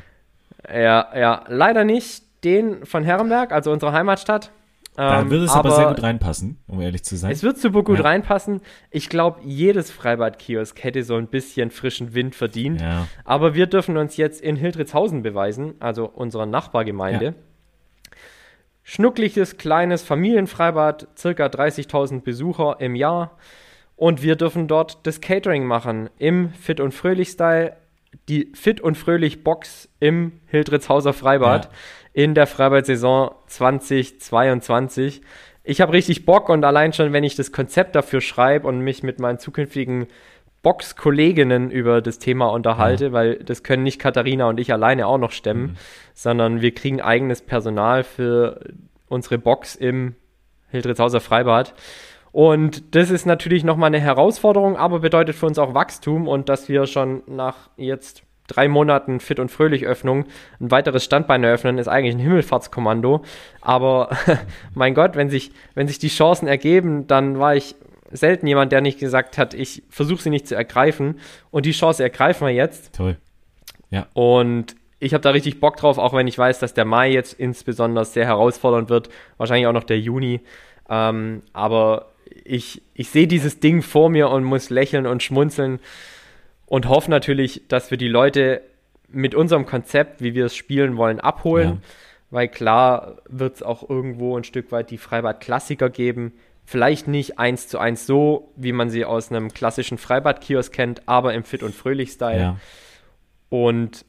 Ja, 0.69 1.07
ja, 1.15 1.45
leider 1.47 1.85
nicht 1.85 2.23
den 2.43 2.85
von 2.85 3.05
Herrenberg, 3.05 3.53
also 3.53 3.71
unserer 3.71 3.93
Heimatstadt. 3.93 4.51
Da 4.95 5.21
ähm, 5.21 5.29
würde 5.29 5.45
es 5.45 5.51
aber, 5.51 5.69
aber, 5.69 5.75
sehr 5.77 5.87
gut 5.87 6.03
reinpassen, 6.03 6.57
um 6.67 6.81
ehrlich 6.81 7.03
zu 7.03 7.15
sein. 7.15 7.31
Es 7.31 7.41
wird 7.41 7.57
super 7.57 7.83
gut 7.83 7.99
ja. 7.99 8.03
reinpassen. 8.03 8.59
Ich 8.89 9.07
glaube, 9.07 9.39
jedes 9.45 9.91
Freibad-Kiosk 9.91 10.83
hätte 10.83 11.05
so 11.05 11.15
ein 11.15 11.27
bisschen 11.27 11.71
frischen 11.71 12.13
Wind 12.13 12.35
verdient. 12.35 12.81
Ja. 12.81 13.07
Aber 13.23 13.55
wir 13.55 13.67
dürfen 13.67 13.95
uns 13.95 14.17
jetzt 14.17 14.41
in 14.41 14.57
Hildritzhausen 14.57 15.23
beweisen, 15.23 15.75
also 15.79 16.05
unserer 16.05 16.45
Nachbargemeinde. 16.45 17.25
Ja. 17.25 17.33
Schnuckliches, 18.83 19.57
kleines 19.57 20.03
Familienfreibad, 20.03 21.07
circa 21.17 21.45
30.000 21.45 22.21
Besucher 22.21 22.77
im 22.79 22.95
Jahr. 22.95 23.37
Und 23.95 24.23
wir 24.23 24.35
dürfen 24.35 24.67
dort 24.67 25.05
das 25.05 25.21
Catering 25.21 25.65
machen 25.65 26.09
im 26.17 26.51
Fit 26.53 26.79
und 26.79 26.91
Fröhlich 26.91 27.29
Style. 27.29 27.77
Die 28.27 28.51
Fit 28.53 28.81
und 28.81 28.97
Fröhlich 28.97 29.43
Box 29.43 29.87
im 29.99 30.41
Hildritzhauser 30.47 31.13
Freibad 31.13 31.65
ja. 31.65 31.71
in 32.13 32.35
der 32.35 32.47
Freibad-Saison 32.47 33.35
2022. 33.47 35.21
Ich 35.63 35.79
habe 35.79 35.93
richtig 35.93 36.25
Bock 36.25 36.49
und 36.49 36.65
allein 36.65 36.91
schon, 36.91 37.13
wenn 37.13 37.23
ich 37.23 37.35
das 37.35 37.51
Konzept 37.51 37.95
dafür 37.95 38.19
schreibe 38.19 38.67
und 38.67 38.79
mich 38.79 39.03
mit 39.03 39.19
meinen 39.19 39.37
zukünftigen 39.37 40.07
Box-Kolleginnen 40.63 41.71
über 41.71 42.01
das 42.01 42.19
Thema 42.19 42.47
unterhalte, 42.47 43.05
ja. 43.05 43.11
weil 43.11 43.35
das 43.35 43.63
können 43.63 43.83
nicht 43.83 43.99
Katharina 43.99 44.47
und 44.47 44.59
ich 44.59 44.71
alleine 44.71 45.07
auch 45.07 45.17
noch 45.17 45.31
stemmen, 45.31 45.61
mhm. 45.61 45.77
sondern 46.13 46.61
wir 46.61 46.73
kriegen 46.73 47.01
eigenes 47.01 47.41
Personal 47.41 48.03
für 48.03 48.59
unsere 49.07 49.37
Box 49.37 49.75
im 49.75 50.15
Hildritzhauser 50.69 51.19
Freibad. 51.19 51.73
Und 52.31 52.95
das 52.95 53.09
ist 53.09 53.25
natürlich 53.25 53.63
nochmal 53.63 53.87
eine 53.87 53.99
Herausforderung, 53.99 54.77
aber 54.77 54.99
bedeutet 54.99 55.35
für 55.35 55.47
uns 55.47 55.59
auch 55.59 55.73
Wachstum 55.73 56.27
und 56.27 56.47
dass 56.47 56.69
wir 56.69 56.87
schon 56.87 57.23
nach 57.27 57.69
jetzt 57.75 58.23
drei 58.47 58.67
Monaten 58.67 59.19
Fit 59.19 59.39
und 59.39 59.49
Fröhlich 59.49 59.85
Öffnung 59.85 60.25
ein 60.59 60.71
weiteres 60.71 61.03
Standbein 61.03 61.43
eröffnen, 61.43 61.77
ist 61.77 61.87
eigentlich 61.87 62.15
ein 62.15 62.19
Himmelfahrtskommando. 62.19 63.23
Aber 63.61 64.09
mein 64.73 64.93
Gott, 64.93 65.15
wenn 65.15 65.29
sich, 65.29 65.51
wenn 65.73 65.87
sich 65.87 65.99
die 65.99 66.09
Chancen 66.09 66.47
ergeben, 66.47 67.07
dann 67.07 67.39
war 67.39 67.55
ich 67.55 67.75
selten 68.11 68.47
jemand, 68.47 68.71
der 68.71 68.81
nicht 68.81 68.99
gesagt 68.99 69.37
hat, 69.37 69.53
ich 69.53 69.83
versuche 69.89 70.21
sie 70.21 70.29
nicht 70.29 70.47
zu 70.47 70.55
ergreifen. 70.55 71.19
Und 71.49 71.65
die 71.65 71.71
Chance 71.71 72.03
ergreifen 72.03 72.47
wir 72.47 72.53
jetzt. 72.53 72.95
Toll. 72.95 73.17
Ja. 73.89 74.07
Und 74.13 74.75
ich 74.99 75.13
habe 75.13 75.21
da 75.21 75.31
richtig 75.31 75.59
Bock 75.59 75.77
drauf, 75.77 75.97
auch 75.97 76.13
wenn 76.13 76.27
ich 76.27 76.37
weiß, 76.37 76.59
dass 76.59 76.73
der 76.73 76.85
Mai 76.85 77.11
jetzt 77.11 77.33
insbesondere 77.33 78.05
sehr 78.05 78.25
herausfordernd 78.25 78.89
wird. 78.89 79.09
Wahrscheinlich 79.37 79.67
auch 79.67 79.73
noch 79.73 79.83
der 79.83 79.99
Juni. 79.99 80.41
Ähm, 80.89 81.41
aber 81.53 82.11
ich, 82.43 82.81
ich 82.93 83.09
sehe 83.09 83.27
dieses 83.27 83.59
Ding 83.59 83.81
vor 83.81 84.09
mir 84.09 84.29
und 84.29 84.43
muss 84.43 84.69
lächeln 84.69 85.07
und 85.07 85.23
schmunzeln 85.23 85.79
und 86.65 86.87
hoffe 86.87 87.09
natürlich, 87.11 87.63
dass 87.67 87.91
wir 87.91 87.97
die 87.97 88.07
Leute 88.07 88.61
mit 89.09 89.35
unserem 89.35 89.65
Konzept, 89.65 90.21
wie 90.21 90.35
wir 90.35 90.45
es 90.45 90.55
spielen 90.55 90.97
wollen, 90.97 91.19
abholen. 91.19 91.69
Ja. 91.69 91.77
Weil 92.29 92.47
klar 92.47 93.17
wird 93.27 93.55
es 93.55 93.63
auch 93.63 93.89
irgendwo 93.89 94.37
ein 94.37 94.45
Stück 94.45 94.71
weit 94.71 94.89
die 94.89 94.97
Freibad-Klassiker 94.97 95.89
geben, 95.89 96.31
Vielleicht 96.65 97.07
nicht 97.07 97.39
eins 97.39 97.67
zu 97.67 97.79
eins 97.79 98.05
so, 98.05 98.51
wie 98.55 98.71
man 98.71 98.89
sie 98.89 99.03
aus 99.03 99.31
einem 99.31 99.51
klassischen 99.51 99.97
Freibad-Kiosk 99.97 100.71
kennt, 100.71 101.07
aber 101.07 101.33
im 101.33 101.43
Fit- 101.43 101.63
und 101.63 101.75
Fröhlich-Style. 101.75 102.39
Ja. 102.39 102.57
Und 103.49 104.05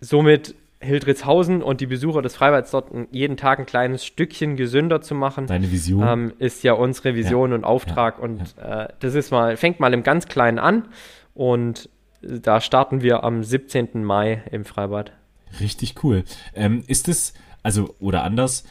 somit 0.00 0.54
Hildritzhausen 0.80 1.62
und 1.62 1.80
die 1.80 1.86
Besucher 1.86 2.22
des 2.22 2.36
Freibads 2.36 2.70
dort 2.70 2.92
jeden 3.10 3.36
Tag 3.36 3.58
ein 3.58 3.66
kleines 3.66 4.04
Stückchen 4.04 4.56
gesünder 4.56 5.00
zu 5.00 5.14
machen. 5.14 5.46
Deine 5.46 5.72
Vision. 5.72 6.06
Ähm, 6.06 6.32
ist 6.38 6.62
ja 6.62 6.74
unsere 6.74 7.16
Vision 7.16 7.50
ja. 7.50 7.56
und 7.56 7.64
Auftrag. 7.64 8.18
Ja. 8.18 8.24
Und 8.24 8.40
äh, 8.58 8.88
das 9.00 9.14
ist 9.14 9.32
mal, 9.32 9.56
fängt 9.56 9.80
mal 9.80 9.92
im 9.92 10.04
ganz 10.04 10.26
Kleinen 10.26 10.60
an. 10.60 10.88
Und 11.34 11.88
da 12.22 12.60
starten 12.60 13.02
wir 13.02 13.24
am 13.24 13.42
17. 13.42 14.04
Mai 14.04 14.42
im 14.52 14.64
Freibad. 14.64 15.12
Richtig 15.60 15.96
cool. 16.04 16.24
Ähm, 16.54 16.84
ist 16.86 17.08
es, 17.08 17.34
also, 17.62 17.94
oder 17.98 18.22
anders, 18.22 18.64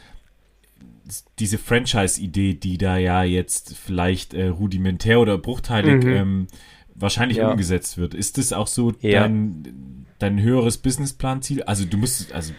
diese 1.38 1.58
Franchise-Idee, 1.58 2.54
die 2.54 2.78
da 2.78 2.96
ja 2.96 3.22
jetzt 3.22 3.76
vielleicht 3.76 4.34
äh, 4.34 4.48
rudimentär 4.48 5.20
oder 5.20 5.38
bruchteilig 5.38 6.04
mhm. 6.04 6.10
ähm, 6.10 6.46
wahrscheinlich 6.94 7.38
ja. 7.38 7.50
umgesetzt 7.50 7.98
wird, 7.98 8.14
ist 8.14 8.38
das 8.38 8.52
auch 8.52 8.66
so 8.66 8.92
ja. 9.00 9.20
dein, 9.20 10.06
dein 10.18 10.40
höheres 10.40 10.78
Businessplan-Ziel? 10.78 11.62
Also 11.62 11.84
du 11.84 11.96
musst, 11.96 12.32
also, 12.32 12.52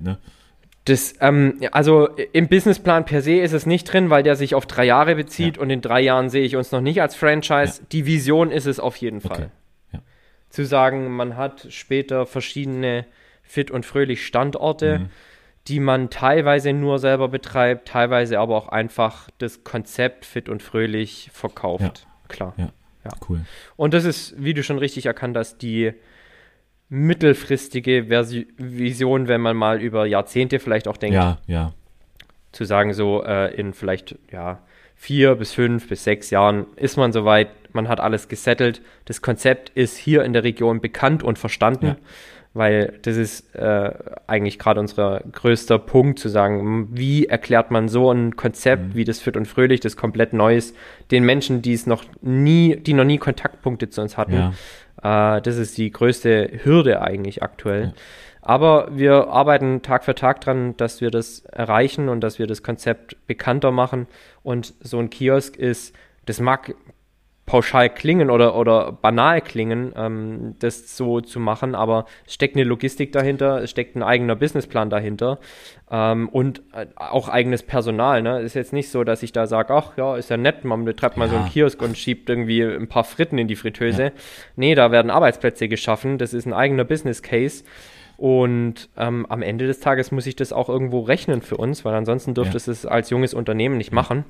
ne? 0.00 0.18
Das, 0.84 1.14
ähm, 1.20 1.60
also 1.72 2.08
im 2.32 2.48
Businessplan 2.48 3.04
per 3.04 3.20
se 3.20 3.34
ist 3.40 3.52
es 3.52 3.66
nicht 3.66 3.84
drin, 3.84 4.08
weil 4.08 4.22
der 4.22 4.36
sich 4.36 4.54
auf 4.54 4.64
drei 4.64 4.86
Jahre 4.86 5.16
bezieht 5.16 5.56
ja. 5.56 5.62
und 5.62 5.68
in 5.68 5.82
drei 5.82 6.00
Jahren 6.00 6.30
sehe 6.30 6.44
ich 6.44 6.56
uns 6.56 6.72
noch 6.72 6.80
nicht 6.80 7.02
als 7.02 7.14
Franchise. 7.14 7.82
Die 7.92 8.06
Vision 8.06 8.50
ist 8.50 8.66
es 8.66 8.80
auf 8.80 8.96
jeden 8.96 9.20
Fall. 9.20 9.50
Okay. 9.92 10.02
Zu 10.48 10.64
sagen, 10.64 11.14
man 11.14 11.36
hat 11.36 11.66
später 11.68 12.24
verschiedene 12.24 13.04
fit 13.42 13.70
und 13.70 13.84
fröhlich 13.84 14.24
Standorte, 14.24 15.00
mhm. 15.00 15.10
Die 15.68 15.80
man 15.80 16.10
teilweise 16.10 16.72
nur 16.72 16.98
selber 16.98 17.28
betreibt, 17.28 17.88
teilweise 17.88 18.38
aber 18.38 18.56
auch 18.56 18.68
einfach 18.68 19.28
das 19.38 19.64
Konzept 19.64 20.24
fit 20.24 20.48
und 20.48 20.62
fröhlich 20.62 21.30
verkauft. 21.32 22.06
Klar. 22.28 22.54
Ja. 22.56 22.72
Cool. 23.28 23.40
Und 23.76 23.94
das 23.94 24.04
ist, 24.04 24.34
wie 24.36 24.52
du 24.52 24.62
schon 24.62 24.78
richtig 24.78 25.06
erkannt 25.06 25.36
hast, 25.36 25.62
die 25.62 25.92
mittelfristige 26.90 28.06
Versi 28.08 28.48
Vision, 28.56 29.28
wenn 29.28 29.40
man 29.40 29.56
mal 29.56 29.80
über 29.80 30.04
Jahrzehnte 30.04 30.58
vielleicht 30.58 30.88
auch 30.88 30.96
denkt. 30.96 31.14
Ja, 31.14 31.38
ja. 31.46 31.72
Zu 32.52 32.64
sagen, 32.64 32.92
so 32.92 33.22
äh, 33.24 33.54
in 33.54 33.72
vielleicht, 33.72 34.16
ja, 34.30 34.60
vier 34.94 35.36
bis 35.36 35.52
fünf 35.52 35.88
bis 35.88 36.04
sechs 36.04 36.30
Jahren 36.30 36.66
ist 36.76 36.96
man 36.96 37.12
soweit, 37.12 37.48
man 37.72 37.88
hat 37.88 38.00
alles 38.00 38.28
gesettelt. 38.28 38.82
Das 39.04 39.22
Konzept 39.22 39.70
ist 39.70 39.96
hier 39.96 40.24
in 40.24 40.32
der 40.32 40.44
Region 40.44 40.80
bekannt 40.80 41.22
und 41.22 41.38
verstanden. 41.38 41.86
Ja 41.86 41.96
weil 42.54 42.98
das 43.02 43.16
ist 43.16 43.54
äh, 43.54 43.92
eigentlich 44.26 44.58
gerade 44.58 44.80
unser 44.80 45.20
größter 45.30 45.78
Punkt, 45.78 46.18
zu 46.18 46.28
sagen, 46.28 46.88
wie 46.92 47.26
erklärt 47.26 47.70
man 47.70 47.88
so 47.88 48.10
ein 48.10 48.36
Konzept 48.36 48.88
mhm. 48.88 48.94
wie 48.94 49.04
das 49.04 49.20
Fit 49.20 49.36
und 49.36 49.46
Fröhlich, 49.46 49.80
das 49.80 49.96
komplett 49.96 50.32
Neues, 50.32 50.74
den 51.10 51.24
Menschen, 51.24 51.62
die 51.62 51.72
es 51.72 51.86
noch 51.86 52.04
nie, 52.20 52.76
die 52.76 52.94
noch 52.94 53.04
nie 53.04 53.18
Kontaktpunkte 53.18 53.90
zu 53.90 54.00
uns 54.00 54.16
hatten. 54.16 54.52
Ja. 55.02 55.36
Äh, 55.36 55.42
das 55.42 55.56
ist 55.56 55.78
die 55.78 55.90
größte 55.90 56.60
Hürde 56.64 57.02
eigentlich 57.02 57.42
aktuell. 57.42 57.84
Ja. 57.84 57.92
Aber 58.40 58.88
wir 58.92 59.28
arbeiten 59.28 59.82
Tag 59.82 60.04
für 60.04 60.14
Tag 60.14 60.40
dran, 60.40 60.76
dass 60.78 61.00
wir 61.00 61.10
das 61.10 61.40
erreichen 61.40 62.08
und 62.08 62.22
dass 62.22 62.38
wir 62.38 62.46
das 62.46 62.62
Konzept 62.62 63.16
bekannter 63.26 63.72
machen. 63.72 64.06
Und 64.42 64.74
so 64.80 64.98
ein 64.98 65.10
Kiosk 65.10 65.56
ist, 65.56 65.94
das 66.24 66.40
mag 66.40 66.74
pauschal 67.48 67.88
klingen 67.88 68.30
oder, 68.30 68.54
oder 68.54 68.92
banal 68.92 69.40
klingen, 69.40 69.92
ähm, 69.96 70.54
das 70.58 70.96
so 70.96 71.22
zu 71.22 71.40
machen, 71.40 71.74
aber 71.74 72.04
es 72.26 72.34
steckt 72.34 72.56
eine 72.56 72.64
Logistik 72.64 73.10
dahinter, 73.10 73.62
es 73.62 73.70
steckt 73.70 73.96
ein 73.96 74.02
eigener 74.02 74.36
Businessplan 74.36 74.90
dahinter 74.90 75.38
ähm, 75.90 76.28
und 76.28 76.60
äh, 76.74 76.86
auch 76.94 77.30
eigenes 77.30 77.62
Personal. 77.62 78.20
Ne? 78.20 78.40
Ist 78.42 78.54
jetzt 78.54 78.74
nicht 78.74 78.90
so, 78.90 79.02
dass 79.02 79.22
ich 79.22 79.32
da 79.32 79.46
sage, 79.46 79.72
ach 79.72 79.96
ja, 79.96 80.16
ist 80.16 80.28
ja 80.28 80.36
nett, 80.36 80.64
man 80.64 80.84
betreibt 80.84 81.16
ja. 81.16 81.20
mal 81.20 81.30
so 81.30 81.36
einen 81.36 81.48
Kiosk 81.48 81.80
und 81.80 81.96
schiebt 81.96 82.28
irgendwie 82.28 82.62
ein 82.62 82.86
paar 82.86 83.04
Fritten 83.04 83.38
in 83.38 83.48
die 83.48 83.56
Fritteuse. 83.56 84.02
Ja. 84.02 84.10
Nee, 84.56 84.74
da 84.74 84.92
werden 84.92 85.10
Arbeitsplätze 85.10 85.68
geschaffen, 85.68 86.18
das 86.18 86.34
ist 86.34 86.44
ein 86.46 86.52
eigener 86.52 86.84
Business 86.84 87.22
Case. 87.22 87.64
Und 88.18 88.88
ähm, 88.98 89.26
am 89.28 89.42
Ende 89.42 89.68
des 89.68 89.78
Tages 89.78 90.10
muss 90.10 90.26
ich 90.26 90.34
das 90.34 90.52
auch 90.52 90.68
irgendwo 90.68 91.00
rechnen 91.00 91.40
für 91.40 91.56
uns, 91.56 91.84
weil 91.84 91.94
ansonsten 91.94 92.34
dürfte 92.34 92.58
ja. 92.58 92.72
es 92.72 92.84
als 92.84 93.10
junges 93.10 93.32
Unternehmen 93.32 93.78
nicht 93.78 93.92
machen. 93.92 94.24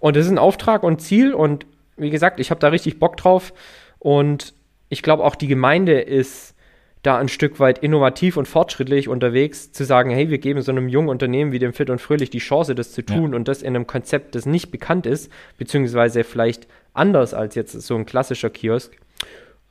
Und 0.00 0.16
das 0.16 0.26
ist 0.26 0.30
ein 0.30 0.38
Auftrag 0.38 0.82
und 0.82 1.00
Ziel 1.00 1.32
und 1.32 1.64
wie 1.96 2.10
gesagt, 2.10 2.40
ich 2.40 2.50
habe 2.50 2.60
da 2.60 2.68
richtig 2.68 2.98
Bock 2.98 3.16
drauf 3.16 3.52
und 3.98 4.54
ich 4.88 5.02
glaube 5.02 5.24
auch 5.24 5.34
die 5.34 5.48
Gemeinde 5.48 6.00
ist 6.00 6.54
da 7.02 7.18
ein 7.18 7.28
Stück 7.28 7.58
weit 7.58 7.78
innovativ 7.78 8.36
und 8.36 8.46
fortschrittlich 8.46 9.08
unterwegs, 9.08 9.72
zu 9.72 9.84
sagen, 9.84 10.10
hey, 10.10 10.30
wir 10.30 10.38
geben 10.38 10.62
so 10.62 10.70
einem 10.70 10.88
jungen 10.88 11.08
Unternehmen 11.08 11.50
wie 11.50 11.58
dem 11.58 11.72
Fit 11.72 11.90
und 11.90 12.00
Fröhlich 12.00 12.30
die 12.30 12.38
Chance, 12.38 12.74
das 12.74 12.92
zu 12.92 13.02
tun 13.02 13.32
ja. 13.32 13.36
und 13.36 13.48
das 13.48 13.62
in 13.62 13.74
einem 13.74 13.88
Konzept, 13.88 14.36
das 14.36 14.46
nicht 14.46 14.70
bekannt 14.70 15.06
ist, 15.06 15.30
beziehungsweise 15.58 16.22
vielleicht 16.22 16.68
anders 16.94 17.34
als 17.34 17.56
jetzt 17.56 17.72
so 17.72 17.96
ein 17.96 18.06
klassischer 18.06 18.50
Kiosk. 18.50 18.96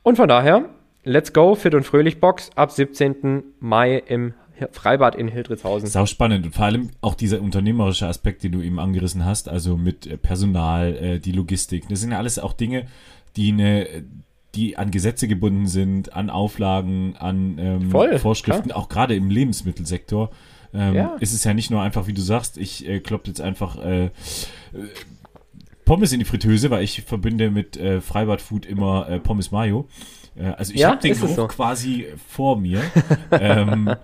Und 0.02 0.16
von 0.16 0.28
daher, 0.28 0.68
let's 1.04 1.32
go, 1.32 1.54
Fit 1.54 1.74
und 1.74 1.84
Fröhlich 1.84 2.20
Box 2.20 2.50
ab 2.54 2.70
17. 2.70 3.42
Mai 3.60 4.02
im 4.06 4.34
Freibad 4.72 5.14
in 5.14 5.28
Hildritzhausen. 5.28 5.88
Sau 5.88 6.06
spannend 6.06 6.46
und 6.46 6.54
vor 6.54 6.66
allem 6.66 6.90
auch 7.00 7.14
dieser 7.14 7.40
unternehmerische 7.40 8.06
Aspekt, 8.06 8.42
den 8.42 8.52
du 8.52 8.60
eben 8.60 8.78
angerissen 8.78 9.24
hast, 9.24 9.48
also 9.48 9.76
mit 9.76 10.06
äh, 10.06 10.16
Personal, 10.16 10.94
äh, 10.96 11.18
die 11.18 11.32
Logistik. 11.32 11.88
Das 11.88 12.00
sind 12.00 12.12
ja 12.12 12.18
alles 12.18 12.38
auch 12.38 12.52
Dinge, 12.52 12.86
die 13.36 13.52
eine 13.52 13.86
die 14.54 14.76
an 14.76 14.90
Gesetze 14.90 15.28
gebunden 15.28 15.66
sind, 15.66 16.12
an 16.12 16.28
Auflagen, 16.28 17.16
an 17.16 17.56
ähm, 17.58 17.90
Voll, 17.90 18.18
Vorschriften, 18.18 18.68
klar. 18.68 18.78
auch 18.78 18.88
gerade 18.88 19.14
im 19.14 19.30
Lebensmittelsektor. 19.30 20.30
Ähm, 20.74 20.94
ja. 20.94 21.16
Ist 21.20 21.32
es 21.32 21.44
ja 21.44 21.54
nicht 21.54 21.70
nur 21.70 21.82
einfach, 21.82 22.06
wie 22.06 22.12
du 22.12 22.20
sagst, 22.20 22.58
ich 22.58 22.86
äh, 22.88 23.00
klopp 23.00 23.26
jetzt 23.26 23.40
einfach 23.40 23.82
äh, 23.82 24.06
äh, 24.06 24.10
Pommes 25.84 26.12
in 26.12 26.18
die 26.18 26.24
Fritteuse, 26.24 26.70
weil 26.70 26.84
ich 26.84 27.02
verbinde 27.02 27.50
mit 27.50 27.76
äh, 27.76 28.00
Freibad-Food 28.00 28.66
immer 28.66 29.08
äh, 29.08 29.20
Pommes 29.20 29.50
Mayo. 29.50 29.88
Also 30.56 30.72
ich 30.72 30.80
ja, 30.80 30.90
habe 30.90 31.00
den 31.00 31.12
Geruch 31.12 31.34
so? 31.34 31.46
quasi 31.46 32.06
vor 32.28 32.56
mir. 32.56 32.80
ähm, 33.30 33.94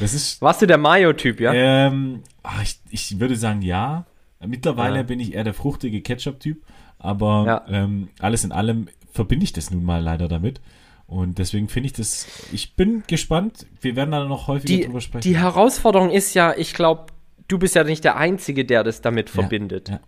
das 0.00 0.14
ist, 0.14 0.42
Warst 0.42 0.60
du 0.60 0.66
der 0.66 0.78
Mayo-Typ, 0.78 1.40
ja? 1.40 1.52
Ähm, 1.52 2.22
ach, 2.42 2.62
ich, 2.62 2.78
ich 2.90 3.20
würde 3.20 3.36
sagen, 3.36 3.62
ja. 3.62 4.06
Mittlerweile 4.44 4.98
ja. 4.98 5.02
bin 5.02 5.18
ich 5.18 5.34
eher 5.34 5.44
der 5.44 5.54
fruchtige 5.54 6.00
Ketchup-Typ, 6.00 6.62
aber 6.98 7.44
ja. 7.46 7.64
ähm, 7.68 8.08
alles 8.20 8.44
in 8.44 8.52
allem 8.52 8.88
verbinde 9.12 9.44
ich 9.44 9.52
das 9.52 9.70
nun 9.70 9.84
mal 9.84 10.02
leider 10.02 10.28
damit. 10.28 10.60
Und 11.06 11.38
deswegen 11.38 11.68
finde 11.68 11.86
ich 11.86 11.94
das, 11.94 12.26
ich 12.52 12.76
bin 12.76 13.02
gespannt. 13.06 13.66
Wir 13.80 13.96
werden 13.96 14.10
da 14.10 14.24
noch 14.24 14.46
häufiger 14.46 14.76
die, 14.76 14.84
drüber 14.84 15.00
sprechen. 15.00 15.22
Die 15.22 15.38
Herausforderung 15.38 16.10
ist 16.10 16.34
ja, 16.34 16.54
ich 16.54 16.74
glaube, 16.74 17.06
du 17.48 17.58
bist 17.58 17.74
ja 17.74 17.82
nicht 17.82 18.04
der 18.04 18.16
Einzige, 18.16 18.66
der 18.66 18.84
das 18.84 19.00
damit 19.00 19.30
verbindet. 19.30 19.88
Ja, 19.88 20.00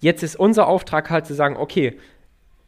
Jetzt 0.00 0.22
ist 0.22 0.36
unser 0.36 0.66
Auftrag 0.66 1.10
halt 1.10 1.26
zu 1.26 1.34
sagen, 1.34 1.56
okay, 1.56 1.98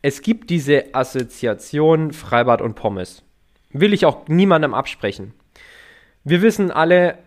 es 0.02 0.22
gibt 0.22 0.50
diese 0.50 0.94
Assoziation 0.94 2.12
Freibad 2.12 2.62
und 2.62 2.74
Pommes. 2.74 3.22
Will 3.70 3.92
ich 3.92 4.06
auch 4.06 4.28
niemandem 4.28 4.74
absprechen. 4.74 5.34
Wir 6.24 6.40
wissen 6.42 6.70
alle, 6.70 7.18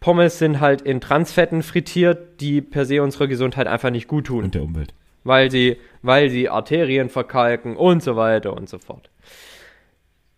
Pommes 0.00 0.38
sind 0.38 0.60
halt 0.60 0.82
in 0.82 1.00
Transfetten 1.00 1.62
frittiert, 1.62 2.40
die 2.40 2.62
per 2.62 2.84
se 2.84 3.02
unserer 3.02 3.26
Gesundheit 3.26 3.66
einfach 3.66 3.90
nicht 3.90 4.08
gut 4.08 4.26
tun. 4.26 4.44
Und 4.44 4.54
der 4.54 4.62
Umwelt. 4.62 4.94
Weil 5.24 5.50
sie, 5.50 5.76
weil 6.02 6.30
sie 6.30 6.48
Arterien 6.48 7.10
verkalken 7.10 7.76
und 7.76 8.02
so 8.02 8.16
weiter 8.16 8.56
und 8.56 8.68
so 8.68 8.78
fort. 8.78 9.10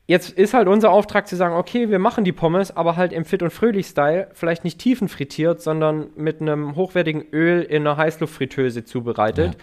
Jetzt 0.08 0.30
ist 0.30 0.52
halt 0.52 0.66
unser 0.66 0.90
Auftrag 0.90 1.28
zu 1.28 1.36
sagen, 1.36 1.54
okay, 1.54 1.88
wir 1.88 2.00
machen 2.00 2.24
die 2.24 2.32
Pommes, 2.32 2.76
aber 2.76 2.96
halt 2.96 3.12
im 3.12 3.24
Fit- 3.24 3.42
und 3.42 3.52
Fröhlich-Style, 3.52 4.30
vielleicht 4.32 4.64
nicht 4.64 4.80
tiefenfrittiert, 4.80 5.62
sondern 5.62 6.08
mit 6.16 6.40
einem 6.40 6.74
hochwertigen 6.74 7.24
Öl 7.32 7.62
in 7.62 7.86
einer 7.86 7.96
Heißluftfritteuse 7.96 8.84
zubereitet. 8.84 9.54
Ja 9.54 9.60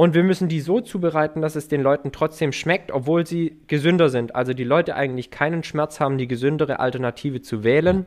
und 0.00 0.14
wir 0.14 0.22
müssen 0.22 0.48
die 0.48 0.62
so 0.62 0.80
zubereiten, 0.80 1.42
dass 1.42 1.56
es 1.56 1.68
den 1.68 1.82
Leuten 1.82 2.10
trotzdem 2.10 2.52
schmeckt, 2.52 2.90
obwohl 2.90 3.26
sie 3.26 3.58
gesünder 3.66 4.08
sind. 4.08 4.34
Also 4.34 4.54
die 4.54 4.64
Leute 4.64 4.96
eigentlich 4.96 5.30
keinen 5.30 5.62
Schmerz 5.62 6.00
haben, 6.00 6.16
die 6.16 6.26
gesündere 6.26 6.80
Alternative 6.80 7.42
zu 7.42 7.64
wählen 7.64 8.06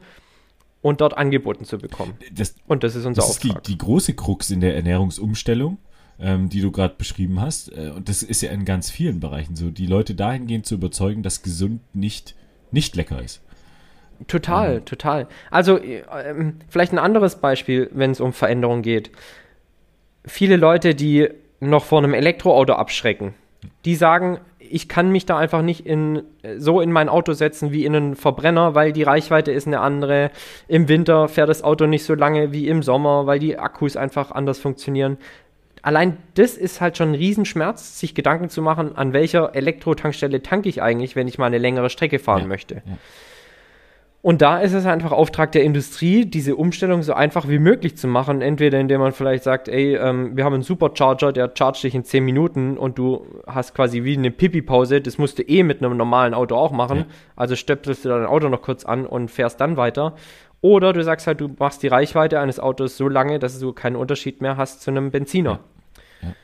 und 0.81 1.01
dort 1.01 1.15
angeboten 1.15 1.65
zu 1.65 1.77
bekommen. 1.77 2.15
Das, 2.31 2.55
und 2.65 2.83
das 2.83 2.95
ist 2.95 3.05
unser 3.05 3.21
das 3.21 3.29
Auftrag. 3.29 3.57
Ist 3.57 3.67
die, 3.67 3.73
die 3.73 3.77
große 3.77 4.15
Krux 4.15 4.49
in 4.49 4.59
der 4.59 4.75
Ernährungsumstellung, 4.75 5.77
ähm, 6.19 6.49
die 6.49 6.61
du 6.61 6.71
gerade 6.71 6.95
beschrieben 6.97 7.39
hast. 7.39 7.71
Äh, 7.71 7.91
und 7.95 8.09
das 8.09 8.23
ist 8.23 8.41
ja 8.41 8.49
in 8.49 8.65
ganz 8.65 8.89
vielen 8.89 9.19
Bereichen 9.19 9.55
so, 9.55 9.69
die 9.69 9.85
Leute 9.85 10.15
dahingehend 10.15 10.65
zu 10.65 10.73
überzeugen, 10.73 11.21
dass 11.21 11.43
gesund 11.43 11.79
nicht, 11.93 12.33
nicht 12.71 12.95
lecker 12.95 13.21
ist. 13.21 13.43
Total, 14.25 14.77
ähm. 14.77 14.85
total. 14.85 15.27
Also 15.51 15.77
äh, 15.77 16.03
vielleicht 16.69 16.91
ein 16.91 16.97
anderes 16.97 17.35
Beispiel, 17.35 17.91
wenn 17.93 18.09
es 18.09 18.19
um 18.19 18.33
Veränderung 18.33 18.81
geht. 18.81 19.11
Viele 20.25 20.55
Leute, 20.55 20.95
die 20.95 21.29
noch 21.69 21.83
vor 21.83 21.99
einem 21.99 22.13
Elektroauto 22.13 22.73
abschrecken. 22.73 23.33
Die 23.85 23.95
sagen, 23.95 24.39
ich 24.59 24.89
kann 24.89 25.11
mich 25.11 25.25
da 25.25 25.37
einfach 25.37 25.61
nicht 25.61 25.85
in, 25.85 26.23
so 26.57 26.81
in 26.81 26.91
mein 26.91 27.09
Auto 27.09 27.33
setzen 27.33 27.71
wie 27.71 27.85
in 27.85 27.95
einen 27.95 28.15
Verbrenner, 28.15 28.75
weil 28.75 28.91
die 28.91 29.03
Reichweite 29.03 29.51
ist 29.51 29.67
eine 29.67 29.79
andere. 29.79 30.31
Im 30.67 30.87
Winter 30.87 31.27
fährt 31.27 31.49
das 31.49 31.63
Auto 31.63 31.85
nicht 31.85 32.03
so 32.03 32.15
lange 32.15 32.51
wie 32.51 32.67
im 32.67 32.81
Sommer, 32.83 33.25
weil 33.25 33.39
die 33.39 33.57
Akkus 33.57 33.95
einfach 33.95 34.31
anders 34.31 34.59
funktionieren. 34.59 35.17
Allein 35.81 36.17
das 36.35 36.55
ist 36.55 36.81
halt 36.81 36.97
schon 36.97 37.11
ein 37.11 37.15
Riesenschmerz, 37.15 37.99
sich 37.99 38.15
Gedanken 38.15 38.49
zu 38.49 38.61
machen, 38.61 38.95
an 38.95 39.11
welcher 39.11 39.53
Elektrotankstelle 39.53 40.41
tanke 40.41 40.69
ich 40.69 40.81
eigentlich, 40.81 41.15
wenn 41.15 41.27
ich 41.27 41.37
mal 41.37 41.47
eine 41.47 41.57
längere 41.57 41.89
Strecke 41.89 42.19
fahren 42.19 42.43
ja, 42.43 42.47
möchte. 42.47 42.75
Ja. 42.75 42.97
Und 44.23 44.41
da 44.41 44.59
ist 44.59 44.71
es 44.71 44.85
einfach 44.85 45.11
Auftrag 45.11 45.51
der 45.51 45.65
Industrie, 45.65 46.23
diese 46.23 46.55
Umstellung 46.55 47.03
so 47.03 47.13
einfach 47.13 47.49
wie 47.49 47.59
möglich 47.59 47.97
zu 47.97 48.07
machen. 48.07 48.41
Entweder 48.41 48.79
indem 48.79 49.01
man 49.01 49.11
vielleicht 49.11 49.43
sagt, 49.43 49.67
ey, 49.67 49.97
ähm, 49.97 50.37
wir 50.37 50.45
haben 50.45 50.53
einen 50.53 50.63
Supercharger, 50.63 51.33
der 51.33 51.51
chargt 51.53 51.83
dich 51.83 51.93
in 51.93 52.05
10 52.05 52.23
Minuten 52.23 52.77
und 52.77 52.97
du 52.97 53.27
hast 53.45 53.75
quasi 53.75 54.05
wie 54.05 54.17
eine 54.17 54.31
Pipi-Pause. 54.31 55.01
Das 55.01 55.17
musst 55.17 55.39
du 55.39 55.43
eh 55.43 55.63
mit 55.63 55.83
einem 55.83 55.97
normalen 55.97 56.33
Auto 56.33 56.55
auch 56.55 56.71
machen. 56.71 56.99
Ja. 56.99 57.05
Also 57.35 57.57
stöpselst 57.57 58.05
du 58.05 58.09
dein 58.09 58.25
Auto 58.25 58.47
noch 58.47 58.61
kurz 58.61 58.85
an 58.85 59.05
und 59.05 59.29
fährst 59.29 59.59
dann 59.59 59.75
weiter. 59.75 60.15
Oder 60.61 60.93
du 60.93 61.03
sagst 61.03 61.27
halt, 61.27 61.41
du 61.41 61.49
machst 61.59 61.83
die 61.83 61.87
Reichweite 61.87 62.39
eines 62.39 62.61
Autos 62.61 62.95
so 62.95 63.09
lange, 63.09 63.39
dass 63.39 63.59
du 63.59 63.73
keinen 63.73 63.97
Unterschied 63.97 64.41
mehr 64.41 64.55
hast 64.55 64.83
zu 64.83 64.91
einem 64.91 65.11
Benziner. 65.11 65.59
Ja. 66.21 66.29
Ja. 66.29 66.35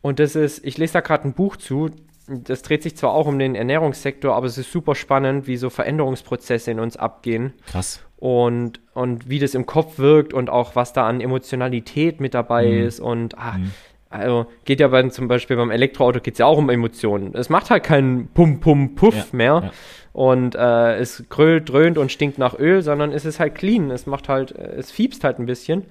Und 0.00 0.18
das 0.18 0.34
ist, 0.34 0.64
ich 0.64 0.78
lese 0.78 0.94
da 0.94 1.00
gerade 1.00 1.28
ein 1.28 1.34
Buch 1.34 1.56
zu, 1.56 1.90
das 2.28 2.62
dreht 2.62 2.82
sich 2.82 2.96
zwar 2.96 3.12
auch 3.12 3.26
um 3.26 3.38
den 3.38 3.54
Ernährungssektor, 3.54 4.34
aber 4.34 4.46
es 4.46 4.58
ist 4.58 4.72
super 4.72 4.94
spannend, 4.94 5.46
wie 5.46 5.56
so 5.56 5.70
Veränderungsprozesse 5.70 6.70
in 6.70 6.80
uns 6.80 6.96
abgehen. 6.96 7.52
Krass. 7.66 8.00
Und, 8.16 8.80
und 8.94 9.28
wie 9.28 9.38
das 9.38 9.54
im 9.54 9.66
Kopf 9.66 9.98
wirkt 9.98 10.32
und 10.32 10.50
auch 10.50 10.74
was 10.74 10.92
da 10.92 11.06
an 11.06 11.20
Emotionalität 11.20 12.20
mit 12.20 12.34
dabei 12.34 12.66
mhm. 12.66 12.86
ist. 12.86 12.98
Und 12.98 13.38
ah, 13.38 13.58
mhm. 13.58 13.70
also 14.10 14.46
geht 14.64 14.80
ja 14.80 14.88
bei, 14.88 15.06
zum 15.08 15.28
Beispiel 15.28 15.56
beim 15.56 15.70
Elektroauto 15.70 16.20
geht 16.20 16.34
es 16.34 16.38
ja 16.38 16.46
auch 16.46 16.58
um 16.58 16.70
Emotionen. 16.70 17.34
Es 17.34 17.48
macht 17.48 17.70
halt 17.70 17.84
keinen 17.84 18.28
Pum, 18.28 18.58
Pum, 18.60 18.94
Puff 18.94 19.14
ja, 19.14 19.24
mehr. 19.32 19.62
Ja. 19.64 19.70
Und 20.12 20.54
äh, 20.54 20.96
es 20.96 21.24
grölt, 21.28 21.68
dröhnt 21.68 21.98
und 21.98 22.10
stinkt 22.10 22.38
nach 22.38 22.58
Öl, 22.58 22.80
sondern 22.82 23.12
es 23.12 23.26
ist 23.26 23.38
halt 23.38 23.54
clean. 23.54 23.90
Es 23.90 24.06
macht 24.06 24.28
halt, 24.28 24.50
es 24.50 24.90
fiebst 24.90 25.22
halt 25.22 25.38
ein 25.38 25.46
bisschen. 25.46 25.84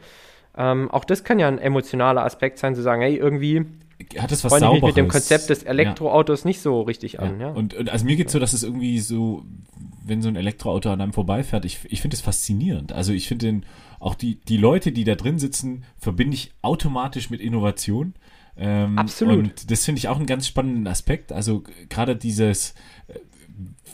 Ähm, 0.58 0.90
auch 0.90 1.06
das 1.06 1.24
kann 1.24 1.38
ja 1.38 1.48
ein 1.48 1.60
emotionaler 1.60 2.24
Aspekt 2.24 2.58
sein, 2.58 2.76
zu 2.76 2.82
sagen, 2.82 3.02
hey, 3.02 3.16
irgendwie 3.16 3.66
hat 4.18 4.32
es 4.32 4.44
was 4.44 4.52
Freunde 4.52 4.68
Sauberes. 4.68 4.96
mit 4.96 4.98
dem 4.98 5.08
Konzept 5.08 5.50
des 5.50 5.64
Elektroautos 5.64 6.44
ja. 6.44 6.48
nicht 6.50 6.62
so 6.62 6.82
richtig 6.82 7.20
an. 7.20 7.40
Ja. 7.40 7.50
Und, 7.50 7.74
und, 7.74 7.90
also 7.90 8.06
mir 8.06 8.16
geht 8.16 8.28
es 8.28 8.34
so, 8.34 8.40
dass 8.40 8.54
es 8.54 8.64
irgendwie 8.64 9.00
so, 9.00 9.46
wenn 10.04 10.22
so 10.22 10.28
ein 10.28 10.36
Elektroauto 10.36 10.90
an 10.90 11.02
einem 11.02 11.14
vorbeifährt, 11.14 11.66
ich, 11.66 11.80
ich 11.86 12.02
finde 12.02 12.16
es 12.16 12.22
faszinierend. 12.22 12.92
Also 12.92 13.14
ich 13.14 13.28
finde 13.28 13.46
den 13.46 13.66
auch 14.00 14.16
die, 14.16 14.36
die 14.36 14.58
Leute, 14.58 14.92
die 14.92 15.04
da 15.04 15.16
drin 15.16 15.40
sitzen, 15.40 15.84
verbinde 15.98 16.36
ich 16.36 16.52
automatisch 16.62 17.30
mit 17.30 17.40
Innovation. 17.40 18.14
Ähm, 18.58 18.98
Absolut. 18.98 19.38
Und 19.38 19.72
das 19.72 19.86
finde 19.86 20.00
ich 20.00 20.08
auch 20.08 20.18
einen 20.18 20.28
ganz 20.28 20.48
spannenden 20.48 20.88
Aspekt. 20.88 21.32
Also 21.32 21.64
gerade 21.90 22.16
dieses, 22.16 22.76
äh, 23.08 23.20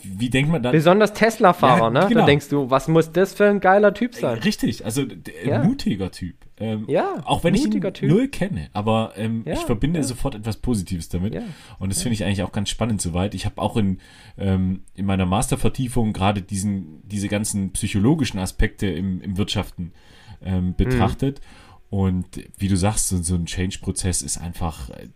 wie 0.02 0.30
denkt 0.30 0.50
man 0.50 0.62
da? 0.62 0.70
Besonders 0.72 1.12
Tesla-Fahrer, 1.12 1.84
ja, 1.84 1.90
ne? 1.90 2.06
Genau. 2.08 2.20
Da 2.20 2.26
denkst 2.26 2.48
du, 2.48 2.70
was 2.70 2.88
muss 2.88 3.12
das 3.12 3.34
für 3.34 3.48
ein 3.48 3.60
geiler 3.60 3.94
Typ 3.94 4.14
sein? 4.14 4.38
Richtig, 4.38 4.84
also 4.84 5.04
ja. 5.44 5.62
mutiger 5.62 6.10
Typ. 6.10 6.36
Ähm, 6.62 6.84
ja, 6.86 7.20
auch 7.24 7.42
wenn 7.42 7.54
ich 7.54 7.64
ihn 7.64 7.80
typ. 7.80 8.08
null 8.08 8.28
kenne, 8.28 8.68
aber 8.72 9.14
ähm, 9.16 9.42
ja, 9.44 9.54
ich 9.54 9.60
verbinde 9.60 9.98
ja. 9.98 10.04
sofort 10.04 10.36
etwas 10.36 10.58
Positives 10.58 11.08
damit. 11.08 11.34
Ja, 11.34 11.42
und 11.80 11.90
das 11.90 12.02
finde 12.02 12.14
ich 12.14 12.24
eigentlich 12.24 12.44
auch 12.44 12.52
ganz 12.52 12.70
spannend 12.70 13.02
soweit. 13.02 13.34
Ich 13.34 13.46
habe 13.46 13.60
auch 13.60 13.76
in, 13.76 13.98
ähm, 14.38 14.84
in 14.94 15.04
meiner 15.04 15.26
Mastervertiefung 15.26 16.12
gerade 16.12 16.40
diesen, 16.40 17.02
diese 17.08 17.26
ganzen 17.26 17.72
psychologischen 17.72 18.38
Aspekte 18.38 18.86
im, 18.86 19.20
im 19.22 19.38
Wirtschaften 19.38 19.92
ähm, 20.40 20.76
betrachtet. 20.76 21.40
Mhm. 21.40 21.98
Und 21.98 22.26
wie 22.56 22.68
du 22.68 22.76
sagst, 22.76 23.08
so, 23.08 23.20
so 23.20 23.34
ein 23.34 23.46
Change-Prozess 23.46 24.22
ist 24.22 24.38
einfach, 24.38 24.88
äh, 24.90 25.08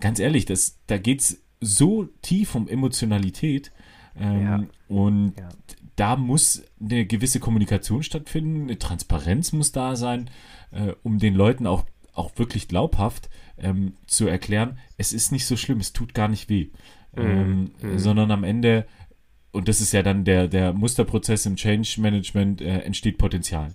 ganz 0.00 0.18
ehrlich, 0.18 0.46
das, 0.46 0.78
da 0.86 0.96
geht 0.96 1.20
es 1.20 1.42
so 1.60 2.08
tief 2.22 2.54
um 2.54 2.68
Emotionalität. 2.68 3.70
Ähm, 4.18 4.70
und 4.88 5.34
da 5.96 6.16
muss 6.16 6.62
eine 6.80 7.04
gewisse 7.04 7.40
Kommunikation 7.40 8.02
stattfinden, 8.02 8.62
eine 8.62 8.78
Transparenz 8.78 9.52
muss 9.52 9.70
da 9.72 9.96
sein 9.96 10.30
äh, 10.72 10.92
um 11.02 11.18
den 11.18 11.34
Leuten 11.34 11.66
auch, 11.66 11.84
auch 12.14 12.30
wirklich 12.36 12.68
glaubhaft 12.68 13.28
ähm, 13.58 13.94
zu 14.06 14.26
erklären, 14.26 14.78
es 14.96 15.12
ist 15.12 15.32
nicht 15.32 15.46
so 15.46 15.56
schlimm, 15.56 15.78
es 15.78 15.92
tut 15.92 16.14
gar 16.14 16.28
nicht 16.28 16.48
weh. 16.48 16.68
Mhm. 17.14 17.22
Ähm, 17.22 17.70
mhm. 17.80 17.98
Sondern 17.98 18.30
am 18.30 18.44
Ende, 18.44 18.86
und 19.52 19.68
das 19.68 19.80
ist 19.80 19.92
ja 19.92 20.02
dann 20.02 20.24
der, 20.24 20.48
der 20.48 20.72
Musterprozess 20.72 21.46
im 21.46 21.56
Change 21.56 21.96
Management, 21.98 22.60
äh, 22.60 22.80
entsteht 22.80 23.18
Potenzial, 23.18 23.72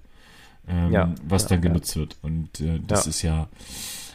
ähm, 0.67 0.91
ja. 0.91 1.13
was 1.27 1.43
ja, 1.43 1.49
dann 1.49 1.61
genutzt 1.61 1.95
ja. 1.95 2.01
wird. 2.01 2.17
Und 2.21 2.61
äh, 2.61 2.79
das 2.85 3.07
ist 3.07 3.21
ja, 3.21 3.47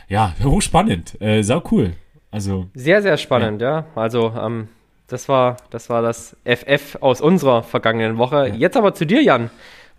ja, 0.09 0.35
hochspannend, 0.43 1.21
äh, 1.21 1.43
sau 1.43 1.63
cool. 1.71 1.95
Also, 2.31 2.69
sehr, 2.75 3.03
sehr 3.03 3.17
spannend, 3.17 3.61
ja. 3.61 3.87
Also, 3.95 4.33
ähm, 4.41 4.69
das 5.09 5.29
war, 5.29 5.57
das 5.71 5.91
war 5.91 6.03
das 6.03 6.37
FF 6.45 6.99
aus 7.01 7.21
unserer 7.21 7.65
vergangenen 7.65 8.17
Woche. 8.17 8.47
Jetzt 8.57 8.77
aber 8.77 8.95
zu 8.95 9.05
dir, 9.05 9.23
Jan. 9.23 9.51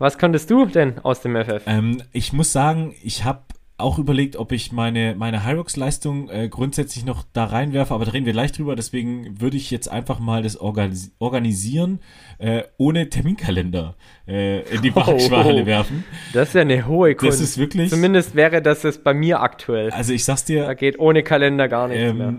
Was 0.02 0.18
konntest 0.18 0.50
du 0.50 0.66
denn 0.66 0.98
aus 1.04 1.22
dem 1.22 1.36
FF? 1.36 1.62
Ähm, 1.68 2.02
ich 2.12 2.34
muss 2.34 2.52
sagen, 2.52 2.96
ich 3.04 3.24
habe 3.24 3.42
auch 3.78 4.00
überlegt, 4.00 4.36
ob 4.36 4.52
ich 4.52 4.72
meine, 4.72 5.14
meine 5.16 5.46
Hyrox-Leistung 5.46 6.28
äh, 6.28 6.50
grundsätzlich 6.50 7.06
noch 7.06 7.24
da 7.34 7.46
reinwerfe, 7.46 7.94
aber 7.94 8.06
da 8.06 8.12
reden 8.12 8.26
wir 8.26 8.34
gleich 8.34 8.52
drüber. 8.52 8.76
Deswegen 8.76 9.40
würde 9.40 9.58
ich 9.58 9.70
jetzt 9.70 9.90
einfach 9.90 10.18
mal 10.18 10.42
das 10.42 10.58
Organis 10.58 11.12
Organisieren 11.20 12.00
äh, 12.40 12.64
ohne 12.78 13.10
Terminkalender 13.10 13.94
äh, 14.28 14.62
in 14.74 14.82
die 14.82 14.96
Waagschale 14.96 15.62
oh, 15.62 15.66
werfen. 15.68 16.04
Das 16.34 16.48
ist 16.48 16.56
ja 16.56 16.62
eine 16.62 16.88
hohe 16.88 17.14
Kunst. 17.14 17.40
Das 17.40 17.50
ist 17.50 17.60
wirklich. 17.60 17.92
Zumindest 17.92 18.34
wäre 18.34 18.64
das 18.64 18.84
es 18.84 18.98
bei 19.04 19.14
mir 19.14 19.42
aktuell. 19.42 19.92
Also 19.92 20.14
ich 20.14 20.26
sag's 20.26 20.46
dir. 20.46 20.66
Da 20.66 20.74
geht 20.74 20.98
ohne 20.98 21.22
Kalender 21.22 21.68
gar 21.68 21.88
nichts 21.88 22.10
ähm, 22.10 22.18
mehr. 22.18 22.34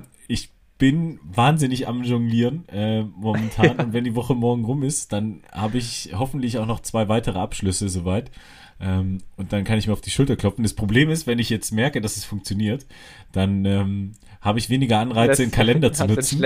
Ich 0.82 0.90
bin 0.90 1.20
wahnsinnig 1.22 1.86
am 1.86 2.02
Jonglieren 2.02 2.68
äh, 2.68 3.02
momentan. 3.04 3.66
Ja. 3.66 3.72
Und 3.84 3.92
wenn 3.92 4.02
die 4.02 4.16
Woche 4.16 4.34
morgen 4.34 4.64
rum 4.64 4.82
ist, 4.82 5.12
dann 5.12 5.44
habe 5.52 5.78
ich 5.78 6.10
hoffentlich 6.12 6.58
auch 6.58 6.66
noch 6.66 6.80
zwei 6.80 7.08
weitere 7.08 7.38
Abschlüsse 7.38 7.88
soweit. 7.88 8.32
Ähm, 8.80 9.18
und 9.36 9.52
dann 9.52 9.62
kann 9.62 9.78
ich 9.78 9.86
mir 9.86 9.92
auf 9.92 10.00
die 10.00 10.10
Schulter 10.10 10.34
klopfen. 10.34 10.64
Das 10.64 10.74
Problem 10.74 11.08
ist, 11.08 11.28
wenn 11.28 11.38
ich 11.38 11.50
jetzt 11.50 11.70
merke, 11.70 12.00
dass 12.00 12.16
es 12.16 12.24
funktioniert, 12.24 12.84
dann 13.30 13.64
ähm, 13.64 14.12
habe 14.40 14.58
ich 14.58 14.70
weniger 14.70 14.98
Anreize, 14.98 15.28
das 15.28 15.38
den 15.38 15.50
Kalender 15.52 15.92
zu 15.92 16.04
nutzen. 16.04 16.38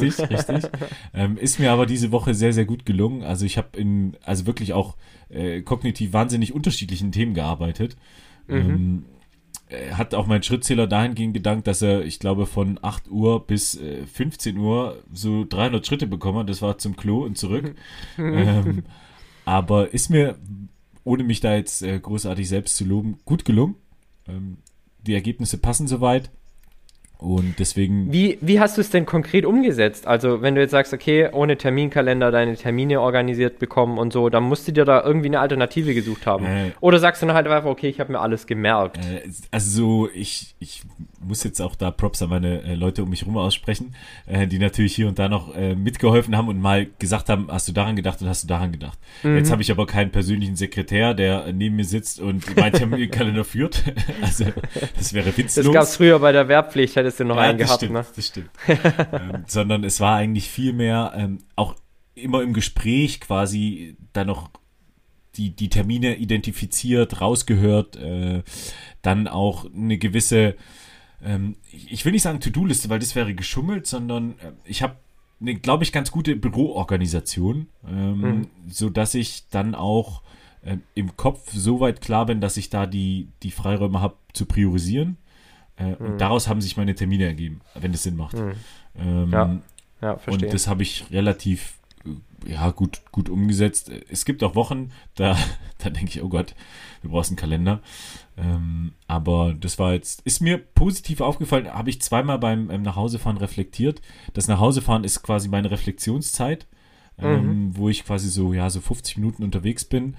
Richtig, 0.00 0.30
richtig. 0.30 0.64
ähm, 1.12 1.36
ist 1.36 1.60
mir 1.60 1.70
aber 1.70 1.84
diese 1.84 2.10
Woche 2.10 2.32
sehr, 2.32 2.54
sehr 2.54 2.64
gut 2.64 2.86
gelungen. 2.86 3.22
Also 3.22 3.44
ich 3.44 3.58
habe 3.58 3.76
in, 3.76 4.16
also 4.24 4.46
wirklich 4.46 4.72
auch 4.72 4.96
äh, 5.28 5.60
kognitiv 5.60 6.14
wahnsinnig 6.14 6.54
unterschiedlichen 6.54 7.12
Themen 7.12 7.34
gearbeitet. 7.34 7.98
Mhm. 8.46 9.04
Ähm, 9.70 9.96
hat 9.96 10.14
auch 10.14 10.26
mein 10.26 10.42
Schrittzähler 10.42 10.86
dahingehend 10.86 11.34
gedankt, 11.34 11.66
dass 11.66 11.82
er, 11.82 12.04
ich 12.04 12.18
glaube, 12.18 12.46
von 12.46 12.78
8 12.82 13.10
Uhr 13.10 13.46
bis 13.46 13.76
äh, 13.76 14.06
15 14.06 14.56
Uhr 14.58 15.02
so 15.12 15.44
300 15.48 15.86
Schritte 15.86 16.06
bekommen 16.06 16.38
hat. 16.38 16.48
Das 16.48 16.62
war 16.62 16.78
zum 16.78 16.96
Klo 16.96 17.24
und 17.24 17.38
zurück. 17.38 17.74
ähm, 18.18 18.84
aber 19.44 19.92
ist 19.92 20.10
mir, 20.10 20.38
ohne 21.04 21.24
mich 21.24 21.40
da 21.40 21.54
jetzt 21.54 21.82
äh, 21.82 21.98
großartig 21.98 22.48
selbst 22.48 22.76
zu 22.76 22.84
loben, 22.84 23.18
gut 23.24 23.44
gelungen. 23.44 23.76
Ähm, 24.28 24.58
die 25.06 25.14
Ergebnisse 25.14 25.58
passen 25.58 25.86
soweit. 25.86 26.30
Und 27.18 27.54
deswegen. 27.58 28.12
Wie, 28.12 28.38
wie 28.40 28.60
hast 28.60 28.76
du 28.76 28.80
es 28.80 28.90
denn 28.90 29.06
konkret 29.06 29.46
umgesetzt? 29.46 30.06
Also, 30.06 30.42
wenn 30.42 30.54
du 30.54 30.60
jetzt 30.60 30.72
sagst, 30.72 30.92
okay, 30.92 31.30
ohne 31.32 31.56
Terminkalender 31.56 32.30
deine 32.30 32.56
Termine 32.56 33.00
organisiert 33.00 33.58
bekommen 33.58 33.98
und 33.98 34.12
so, 34.12 34.28
dann 34.28 34.42
musst 34.42 34.68
du 34.68 34.72
dir 34.72 34.84
da 34.84 35.02
irgendwie 35.02 35.28
eine 35.28 35.40
Alternative 35.40 35.94
gesucht 35.94 36.26
haben. 36.26 36.44
Äh, 36.44 36.72
Oder 36.80 36.98
sagst 36.98 37.22
du 37.22 37.26
dann 37.26 37.34
halt 37.34 37.46
einfach, 37.46 37.70
okay, 37.70 37.88
ich 37.88 38.00
habe 38.00 38.12
mir 38.12 38.20
alles 38.20 38.46
gemerkt? 38.46 38.98
Äh, 38.98 39.22
also, 39.50 39.70
so, 39.70 40.08
ich, 40.12 40.54
ich 40.58 40.82
muss 41.26 41.44
jetzt 41.44 41.60
auch 41.60 41.74
da 41.74 41.90
Props 41.90 42.22
an 42.22 42.30
meine 42.30 42.62
äh, 42.62 42.74
Leute 42.74 43.02
um 43.02 43.10
mich 43.10 43.22
herum 43.22 43.36
aussprechen, 43.36 43.94
äh, 44.26 44.46
die 44.46 44.58
natürlich 44.58 44.94
hier 44.94 45.08
und 45.08 45.18
da 45.18 45.28
noch 45.28 45.54
äh, 45.54 45.74
mitgeholfen 45.74 46.36
haben 46.36 46.48
und 46.48 46.60
mal 46.60 46.86
gesagt 46.98 47.28
haben, 47.28 47.48
hast 47.50 47.68
du 47.68 47.72
daran 47.72 47.96
gedacht 47.96 48.20
und 48.22 48.28
hast 48.28 48.44
du 48.44 48.48
daran 48.48 48.72
gedacht. 48.72 48.98
Mhm. 49.22 49.36
Jetzt 49.36 49.50
habe 49.50 49.62
ich 49.62 49.70
aber 49.70 49.86
keinen 49.86 50.10
persönlichen 50.10 50.56
Sekretär, 50.56 51.14
der 51.14 51.52
neben 51.52 51.76
mir 51.76 51.84
sitzt 51.84 52.20
und 52.20 52.56
meinen 52.56 52.72
Terminkalender 52.72 53.44
führt. 53.44 53.82
also, 54.22 54.46
das 54.96 55.12
wäre 55.12 55.36
witzlos. 55.36 55.66
Das 55.66 55.74
gab 55.74 55.82
es 55.84 55.96
früher 55.96 56.18
bei 56.18 56.32
der 56.32 56.48
Wehrpflicht, 56.48 56.96
hättest 56.96 57.20
du 57.20 57.24
noch 57.24 57.36
ja, 57.36 57.42
einen 57.42 57.58
gehabt, 57.58 57.78
stimmt, 57.78 57.92
ne? 57.92 58.06
Das 58.14 58.26
stimmt. 58.26 58.50
ähm, 58.68 59.44
sondern 59.46 59.84
es 59.84 60.00
war 60.00 60.16
eigentlich 60.16 60.48
viel 60.48 60.72
mehr 60.72 61.12
ähm, 61.16 61.38
auch 61.56 61.74
immer 62.14 62.42
im 62.42 62.52
Gespräch 62.52 63.20
quasi 63.20 63.96
da 64.12 64.24
noch 64.24 64.50
die, 65.36 65.50
die 65.50 65.68
Termine 65.68 66.16
identifiziert, 66.16 67.20
rausgehört, 67.20 67.96
äh, 67.96 68.42
dann 69.02 69.28
auch 69.28 69.66
eine 69.72 69.98
gewisse, 69.98 70.54
ähm, 71.24 71.56
ich 71.70 72.04
will 72.04 72.12
nicht 72.12 72.22
sagen 72.22 72.40
To-Do-Liste, 72.40 72.88
weil 72.88 72.98
das 72.98 73.14
wäre 73.14 73.34
geschummelt, 73.34 73.86
sondern 73.86 74.32
äh, 74.32 74.52
ich 74.64 74.82
habe 74.82 74.96
eine, 75.40 75.54
glaube 75.56 75.84
ich, 75.84 75.92
ganz 75.92 76.10
gute 76.10 76.36
Büroorganisation, 76.36 77.68
ähm, 77.88 78.20
mhm. 78.20 78.46
so 78.68 78.90
dass 78.90 79.14
ich 79.14 79.48
dann 79.50 79.74
auch 79.74 80.22
äh, 80.62 80.76
im 80.94 81.16
Kopf 81.16 81.52
so 81.52 81.80
weit 81.80 82.00
klar 82.00 82.26
bin, 82.26 82.40
dass 82.40 82.56
ich 82.56 82.70
da 82.70 82.86
die, 82.86 83.28
die 83.42 83.50
Freiräume 83.50 84.00
habe 84.00 84.16
zu 84.32 84.46
priorisieren 84.46 85.18
äh, 85.76 85.90
mhm. 85.90 85.96
Und 85.96 86.20
daraus 86.20 86.48
haben 86.48 86.60
sich 86.60 86.76
meine 86.76 86.94
Termine 86.94 87.26
ergeben, 87.26 87.60
wenn 87.74 87.92
das 87.92 88.02
Sinn 88.02 88.16
macht. 88.16 88.36
Mhm. 88.36 88.52
Ähm, 88.96 89.32
ja. 89.32 89.58
ja, 90.00 90.16
verstehe. 90.18 90.48
Und 90.48 90.54
das 90.54 90.68
habe 90.68 90.82
ich 90.82 91.06
relativ 91.10 91.78
äh, 92.04 92.52
ja, 92.52 92.70
gut, 92.70 93.02
gut 93.10 93.28
umgesetzt. 93.28 93.90
Es 94.08 94.24
gibt 94.24 94.42
auch 94.42 94.54
Wochen, 94.54 94.92
da, 95.14 95.36
da 95.78 95.90
denke 95.90 96.10
ich, 96.10 96.22
oh 96.22 96.28
Gott, 96.28 96.54
du 97.02 97.10
brauchst 97.10 97.30
einen 97.30 97.36
Kalender. 97.36 97.80
Ähm, 98.36 98.92
aber 99.06 99.54
das 99.54 99.78
war 99.78 99.92
jetzt, 99.92 100.22
ist 100.22 100.40
mir 100.40 100.58
positiv 100.58 101.20
aufgefallen, 101.20 101.72
habe 101.72 101.90
ich 101.90 102.02
zweimal 102.02 102.38
beim 102.38 102.70
ähm, 102.70 102.82
Nachhausefahren 102.82 103.38
reflektiert. 103.38 104.00
Das 104.32 104.48
Nachhausefahren 104.48 105.04
ist 105.04 105.22
quasi 105.22 105.48
meine 105.48 105.70
Reflexionszeit, 105.70 106.66
ähm, 107.18 107.46
mhm. 107.46 107.76
wo 107.76 107.88
ich 107.88 108.04
quasi 108.04 108.28
so, 108.28 108.52
ja, 108.52 108.70
so 108.70 108.80
50 108.80 109.18
Minuten 109.18 109.44
unterwegs 109.44 109.84
bin 109.84 110.16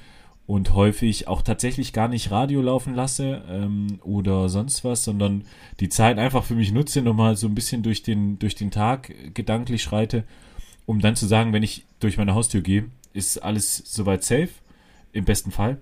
und 0.47 0.73
häufig 0.73 1.28
auch 1.28 1.41
tatsächlich 1.41 1.91
gar 1.91 2.08
nicht 2.08 2.32
Radio 2.32 2.62
laufen 2.62 2.93
lasse 2.93 3.43
ähm, 3.49 3.99
oder 4.04 4.47
sonst 4.47 4.84
was, 4.84 5.04
sondern 5.04 5.43
die 5.80 5.89
Zeit 5.89 6.17
einfach 6.17 6.43
für 6.43 6.56
mich 6.56 6.71
nutze, 6.71 7.01
nochmal 7.01 7.36
so 7.36 7.47
ein 7.47 7.56
bisschen 7.56 7.84
durch 7.84 8.04
den, 8.04 8.39
durch 8.39 8.56
den 8.56 8.71
Tag 8.71 9.13
gedanklich 9.34 9.82
schreite, 9.82 10.23
um 10.86 10.99
dann 10.99 11.15
zu 11.15 11.25
sagen, 11.25 11.51
wenn 11.51 11.63
ich 11.63 11.86
durch 11.99 12.17
meine 12.17 12.36
Haustür 12.36 12.62
gehe, 12.62 12.86
ist 13.13 13.39
alles 13.39 13.78
soweit 13.78 14.23
safe, 14.23 14.49
im 15.13 15.25
besten 15.25 15.51
Fall. 15.51 15.80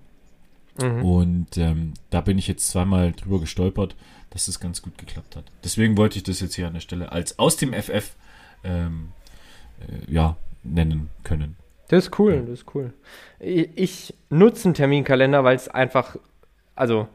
Mhm. 0.80 1.04
Und 1.04 1.56
ähm, 1.56 1.94
da 2.10 2.20
bin 2.20 2.38
ich 2.38 2.48
jetzt 2.48 2.68
zweimal 2.68 3.12
drüber 3.12 3.40
gestolpert, 3.40 3.94
dass 4.30 4.48
es 4.48 4.60
ganz 4.60 4.82
gut 4.82 4.98
geklappt 4.98 5.36
hat. 5.36 5.44
Deswegen 5.62 5.96
wollte 5.96 6.18
ich 6.18 6.24
das 6.24 6.40
jetzt 6.40 6.54
hier 6.54 6.66
an 6.66 6.74
der 6.74 6.80
Stelle 6.80 7.12
als 7.12 7.38
aus 7.38 7.56
dem 7.56 7.72
FF 7.72 8.16
ähm, 8.64 9.12
äh, 9.80 10.12
ja, 10.12 10.36
nennen 10.62 11.10
können. 11.22 11.56
Das 11.88 12.06
ist 12.06 12.18
cool, 12.18 12.44
das 12.48 12.60
ist 12.60 12.74
cool. 12.74 12.92
Ich, 13.38 13.68
ich 13.76 14.14
nutze 14.30 14.66
einen 14.66 14.74
Terminkalender, 14.74 15.44
weil 15.44 15.54
es 15.54 15.68
einfach, 15.68 16.16
also 16.74 17.08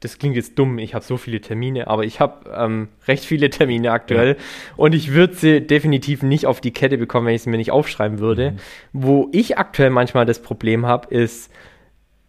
das 0.00 0.18
klingt 0.18 0.36
jetzt 0.36 0.58
dumm, 0.58 0.78
ich 0.78 0.94
habe 0.94 1.04
so 1.04 1.16
viele 1.16 1.40
Termine, 1.40 1.86
aber 1.86 2.04
ich 2.04 2.20
habe 2.20 2.50
ähm, 2.54 2.88
recht 3.06 3.24
viele 3.24 3.50
Termine 3.50 3.92
aktuell 3.92 4.36
ja. 4.36 4.42
und 4.76 4.94
ich 4.94 5.12
würde 5.12 5.34
sie 5.34 5.60
definitiv 5.60 6.22
nicht 6.22 6.46
auf 6.46 6.60
die 6.60 6.72
Kette 6.72 6.98
bekommen, 6.98 7.26
wenn 7.26 7.34
ich 7.34 7.42
sie 7.42 7.50
mir 7.50 7.56
nicht 7.56 7.70
aufschreiben 7.70 8.18
würde. 8.18 8.52
Mhm. 8.52 8.58
Wo 8.92 9.28
ich 9.32 9.58
aktuell 9.58 9.90
manchmal 9.90 10.26
das 10.26 10.42
Problem 10.42 10.86
habe, 10.86 11.14
ist 11.14 11.50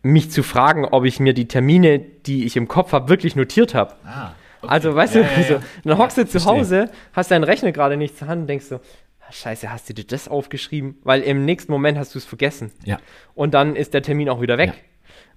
mich 0.03 0.31
zu 0.31 0.43
fragen, 0.43 0.85
ob 0.85 1.05
ich 1.05 1.19
mir 1.19 1.33
die 1.33 1.47
Termine, 1.47 1.99
die 1.99 2.45
ich 2.45 2.55
im 2.55 2.67
Kopf 2.67 2.91
habe, 2.93 3.09
wirklich 3.09 3.35
notiert 3.35 3.73
habe. 3.73 3.95
Ah. 4.05 4.31
Also, 4.61 4.95
weißt 4.95 5.15
Ja, 5.15 5.21
du, 5.21 5.27
ja, 5.27 5.39
ja. 5.39 5.43
so, 5.59 5.59
dann 5.83 5.97
hockst 5.97 6.17
du 6.17 6.25
zu 6.25 6.39
verstehe. 6.39 6.53
Hause, 6.53 6.89
hast 7.13 7.31
deinen 7.31 7.43
Rechner 7.43 7.71
gerade 7.71 7.95
nicht 7.97 8.17
zur 8.17 8.27
Hand 8.27 8.41
und 8.41 8.47
denkst 8.47 8.65
so, 8.65 8.75
"Ah, 9.21 9.31
Scheiße, 9.31 9.71
hast 9.71 9.89
du 9.89 9.93
dir 9.93 10.05
das 10.05 10.27
aufgeschrieben? 10.27 10.95
Weil 11.03 11.21
im 11.21 11.45
nächsten 11.45 11.71
Moment 11.71 11.97
hast 11.97 12.15
du 12.15 12.19
es 12.19 12.25
vergessen. 12.25 12.71
Ja. 12.83 12.97
Und 13.35 13.53
dann 13.53 13.75
ist 13.75 13.93
der 13.93 14.01
Termin 14.01 14.29
auch 14.29 14.41
wieder 14.41 14.57
weg. 14.57 14.73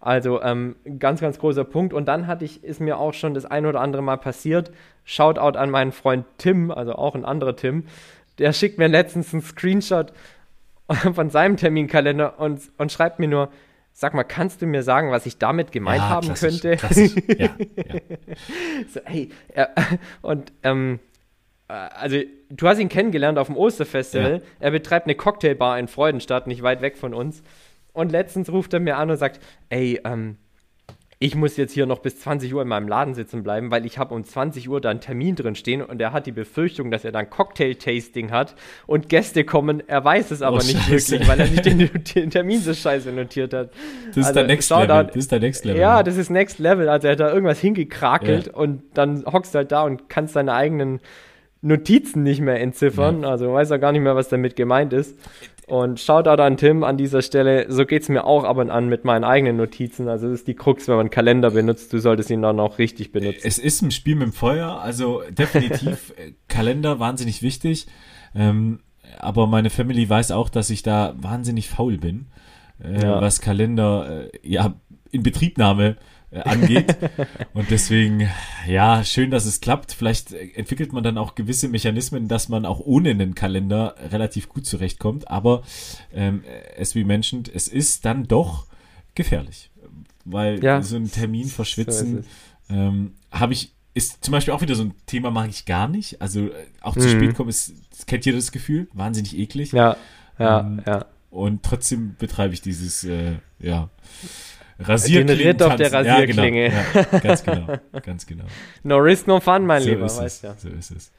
Also 0.00 0.40
ähm, 0.42 0.76
ganz, 0.98 1.20
ganz 1.20 1.38
großer 1.38 1.64
Punkt. 1.64 1.92
Und 1.92 2.06
dann 2.06 2.26
hatte 2.26 2.44
ich, 2.46 2.64
ist 2.64 2.80
mir 2.80 2.98
auch 2.98 3.12
schon 3.12 3.34
das 3.34 3.44
ein 3.44 3.66
oder 3.66 3.80
andere 3.82 4.02
Mal 4.02 4.16
passiert. 4.16 4.70
Shoutout 5.04 5.58
an 5.58 5.68
meinen 5.70 5.92
Freund 5.92 6.24
Tim, 6.38 6.70
also 6.70 6.94
auch 6.94 7.14
ein 7.14 7.24
anderer 7.26 7.54
Tim. 7.56 7.84
Der 8.38 8.54
schickt 8.54 8.78
mir 8.78 8.88
letztens 8.88 9.34
einen 9.34 9.42
Screenshot 9.42 10.12
von 11.14 11.28
seinem 11.28 11.58
Terminkalender 11.58 12.38
und, 12.40 12.62
und 12.78 12.90
schreibt 12.90 13.18
mir 13.18 13.28
nur, 13.28 13.50
sag 14.00 14.14
mal, 14.14 14.24
kannst 14.24 14.62
du 14.62 14.66
mir 14.66 14.82
sagen, 14.82 15.10
was 15.10 15.26
ich 15.26 15.36
damit 15.36 15.72
gemeint 15.72 15.98
ja, 16.00 16.08
haben 16.08 16.26
klassisch, 16.26 16.62
könnte? 16.62 16.76
Klassisch. 16.78 17.14
Ja, 17.28 17.36
ja. 17.36 17.50
So, 18.88 19.00
hey, 19.04 19.28
äh, 19.52 19.66
und 20.22 20.54
ähm, 20.62 21.00
äh, 21.68 21.74
also 21.74 22.16
du 22.48 22.66
hast 22.66 22.78
ihn 22.78 22.88
kennengelernt 22.88 23.38
auf 23.38 23.48
dem 23.48 23.58
Osterfestival. 23.58 24.36
Ja. 24.36 24.40
Er 24.58 24.70
betreibt 24.70 25.04
eine 25.04 25.16
Cocktailbar 25.16 25.78
in 25.78 25.86
Freudenstadt, 25.86 26.46
nicht 26.46 26.62
weit 26.62 26.80
weg 26.80 26.96
von 26.96 27.12
uns. 27.12 27.42
Und 27.92 28.10
letztens 28.10 28.50
ruft 28.50 28.72
er 28.72 28.80
mir 28.80 28.96
an 28.96 29.10
und 29.10 29.18
sagt, 29.18 29.38
ey, 29.68 30.00
ähm, 30.02 30.38
ich 31.22 31.34
muss 31.34 31.58
jetzt 31.58 31.72
hier 31.74 31.84
noch 31.84 31.98
bis 31.98 32.18
20 32.18 32.54
Uhr 32.54 32.62
in 32.62 32.68
meinem 32.68 32.88
Laden 32.88 33.12
sitzen 33.14 33.42
bleiben, 33.42 33.70
weil 33.70 33.84
ich 33.84 33.98
habe 33.98 34.14
um 34.14 34.24
20 34.24 34.70
Uhr 34.70 34.80
da 34.80 34.88
einen 34.88 35.00
Termin 35.00 35.36
drin 35.36 35.54
stehen 35.54 35.82
und 35.82 36.00
er 36.00 36.14
hat 36.14 36.24
die 36.24 36.32
Befürchtung, 36.32 36.90
dass 36.90 37.04
er 37.04 37.12
dann 37.12 37.28
Cocktail-Tasting 37.28 38.30
hat 38.30 38.54
und 38.86 39.10
Gäste 39.10 39.44
kommen. 39.44 39.82
Er 39.86 40.02
weiß 40.02 40.30
es 40.30 40.40
aber 40.40 40.56
Oh, 40.56 40.60
nicht 40.60 40.78
Scheiße. 40.78 41.10
wirklich, 41.12 41.28
weil 41.28 41.40
er 41.40 41.48
nicht 41.48 41.66
den, 41.66 41.90
den 42.14 42.30
Termin 42.30 42.58
so 42.60 42.72
scheiße 42.72 43.12
notiert 43.12 43.52
hat. 43.52 43.68
Das 44.08 44.16
ist 44.16 44.26
Also, 44.28 44.32
der 44.40 44.46
Next 44.46 44.70
Level. 44.70 44.86
Das 45.04 45.16
ist 45.16 45.30
der 45.32 45.40
Next 45.40 45.64
Level. 45.66 45.80
Ja, 45.80 46.02
das 46.02 46.16
ist 46.16 46.30
Next 46.30 46.58
Level. 46.58 46.88
Also 46.88 47.06
er 47.08 47.12
hat 47.12 47.20
da 47.20 47.30
irgendwas 47.30 47.60
hingekrakelt 47.60 48.46
Ja. 48.46 48.54
und 48.54 48.82
dann 48.94 49.22
hockst 49.30 49.52
du 49.54 49.58
halt 49.58 49.72
da 49.72 49.82
und 49.82 50.08
kannst 50.08 50.36
deine 50.36 50.54
eigenen 50.54 51.00
Notizen 51.60 52.22
nicht 52.22 52.40
mehr 52.40 52.58
entziffern. 52.60 53.26
Also 53.26 53.52
weiß 53.52 53.70
er 53.70 53.78
gar 53.78 53.92
nicht 53.92 54.00
mehr, 54.00 54.16
was 54.16 54.30
damit 54.30 54.56
gemeint 54.56 54.94
ist. 54.94 55.18
Und 55.70 56.00
Shoutout 56.00 56.42
an 56.42 56.56
Tim 56.56 56.82
an 56.84 56.96
dieser 56.96 57.22
Stelle. 57.22 57.66
So 57.70 57.86
geht's 57.86 58.08
mir 58.08 58.24
auch 58.24 58.44
ab 58.44 58.56
und 58.56 58.70
an 58.70 58.88
mit 58.88 59.04
meinen 59.04 59.24
eigenen 59.24 59.56
Notizen. 59.56 60.08
Also 60.08 60.28
das 60.28 60.40
ist 60.40 60.48
die 60.48 60.54
Krux, 60.54 60.88
wenn 60.88 60.96
man 60.96 61.10
Kalender 61.10 61.50
benutzt. 61.52 61.92
Du 61.92 61.98
solltest 61.98 62.30
ihn 62.30 62.42
dann 62.42 62.58
auch 62.60 62.78
richtig 62.78 63.12
benutzen. 63.12 63.40
Es 63.44 63.58
ist 63.58 63.80
ein 63.82 63.90
Spiel 63.90 64.16
mit 64.16 64.28
dem 64.28 64.32
Feuer, 64.32 64.80
also 64.80 65.22
definitiv 65.30 66.12
äh, 66.16 66.32
Kalender 66.48 66.98
wahnsinnig 66.98 67.42
wichtig. 67.42 67.86
Ähm, 68.34 68.80
aber 69.18 69.46
meine 69.46 69.70
Family 69.70 70.08
weiß 70.08 70.32
auch, 70.32 70.48
dass 70.48 70.70
ich 70.70 70.82
da 70.82 71.14
wahnsinnig 71.16 71.68
faul 71.68 71.98
bin, 71.98 72.26
äh, 72.82 73.02
Ja. 73.02 73.20
was 73.20 73.40
Kalender 73.40 74.26
äh, 74.32 74.38
ja 74.42 74.74
in 75.12 75.22
Betriebnahme 75.22 75.96
angeht. 76.32 76.96
Und 77.54 77.70
deswegen, 77.70 78.28
ja, 78.66 79.02
schön, 79.04 79.30
dass 79.30 79.46
es 79.46 79.60
klappt. 79.60 79.92
Vielleicht 79.92 80.32
äh, 80.32 80.50
entwickelt 80.54 80.92
man 80.92 81.02
dann 81.02 81.18
auch 81.18 81.34
gewisse 81.34 81.68
Mechanismen, 81.68 82.28
dass 82.28 82.48
man 82.48 82.64
auch 82.66 82.80
ohne 82.80 83.10
einen 83.10 83.34
Kalender 83.34 83.94
relativ 84.10 84.48
gut 84.48 84.66
zurechtkommt. 84.66 85.28
Aber 85.30 85.62
ähm, 86.14 86.44
as 86.78 86.94
we 86.94 87.04
mentioned, 87.04 87.48
es 87.52 87.68
ist 87.68 88.04
dann 88.04 88.28
doch 88.28 88.66
gefährlich. 89.14 89.70
Weil 90.24 90.62
Ja, 90.62 90.82
so 90.82 90.96
ein 90.96 91.10
Termin 91.10 91.44
so 91.44 91.50
verschwitzen 91.54 92.18
ist 92.20 92.28
ähm, 92.70 93.14
habe 93.32 93.52
ich, 93.52 93.72
ist 93.94 94.22
zum 94.24 94.30
Beispiel 94.32 94.54
auch 94.54 94.60
wieder 94.62 94.76
so 94.76 94.84
ein 94.84 94.94
Thema, 95.06 95.30
mag 95.32 95.48
ich 95.50 95.64
gar 95.66 95.88
nicht. 95.88 96.22
Also 96.22 96.46
äh, 96.46 96.52
auch 96.80 96.94
zu 96.96 97.00
Mhm. 97.06 97.10
spät 97.10 97.34
kommen, 97.34 97.50
ist, 97.50 97.72
kennt 98.06 98.24
ihr 98.26 98.32
das 98.32 98.52
Gefühl? 98.52 98.86
Wahnsinnig 98.92 99.36
eklig. 99.36 99.72
Ja, 99.72 99.96
ja, 100.38 100.60
Ähm, 100.60 100.80
ja. 100.86 101.06
Und 101.30 101.62
trotzdem 101.64 102.14
betreibe 102.18 102.54
ich 102.54 102.60
dieses, 102.60 103.02
äh, 103.04 103.38
ja, 103.58 103.88
Den 104.80 104.86
Rasierklingen. 104.86 105.46
Ritt 105.46 105.62
auf 105.62 105.76
der 105.76 105.92
Rasierklinge. 105.92 106.68
Ja, 106.72 106.82
genau. 106.92 107.06
ja, 107.12 107.18
ganz 107.20 107.42
genau, 107.44 107.66
ganz 108.02 108.26
genau. 108.26 108.44
No 108.82 108.96
risk, 108.98 109.26
no 109.26 109.38
fun, 109.40 109.66
mein 109.66 109.82
so 109.82 109.90
Lieber. 109.90 110.06
ist 110.06 110.12
es, 110.14 110.20
Weißt 110.20 110.44
ja. 110.44 110.54
so 110.56 110.68
ist 110.68 110.90
es. 110.90 111.12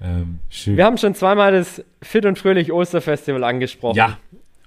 Ähm, 0.00 0.40
schön. 0.50 0.76
Wir 0.76 0.84
haben 0.84 0.98
schon 0.98 1.14
zweimal 1.14 1.52
das 1.52 1.84
Fit 2.02 2.26
und 2.26 2.38
Fröhlich 2.38 2.72
Osterfestival 2.72 3.44
angesprochen. 3.44 3.96
ja, 3.96 4.18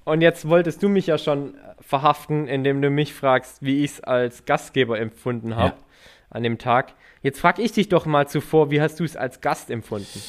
Und 0.06 0.22
jetzt 0.22 0.48
wolltest 0.48 0.82
du 0.82 0.88
mich 0.88 1.08
ja 1.08 1.18
schon 1.18 1.56
verhaften, 1.82 2.48
indem 2.48 2.82
du 2.82 2.90
mich 2.90 3.14
fragst, 3.14 3.62
wie 3.62 3.84
ich 3.84 3.92
es 3.92 4.02
als 4.02 4.46
Gastgeber 4.46 4.98
empfunden 4.98 5.56
habe 5.58 5.76
Ja. 5.76 5.84
an 6.30 6.44
dem 6.44 6.58
Tag. 6.58 6.94
Jetzt 7.22 7.40
frage 7.42 7.62
ich 7.64 7.74
dich 7.74 7.90
doch 7.90 8.06
mal 8.06 8.28
zuvor, 8.30 8.72
wie 8.72 8.80
hast 8.82 9.00
du 9.00 9.04
es 9.04 9.16
als 9.18 9.42
Gast 9.42 9.70
empfunden? 9.70 10.22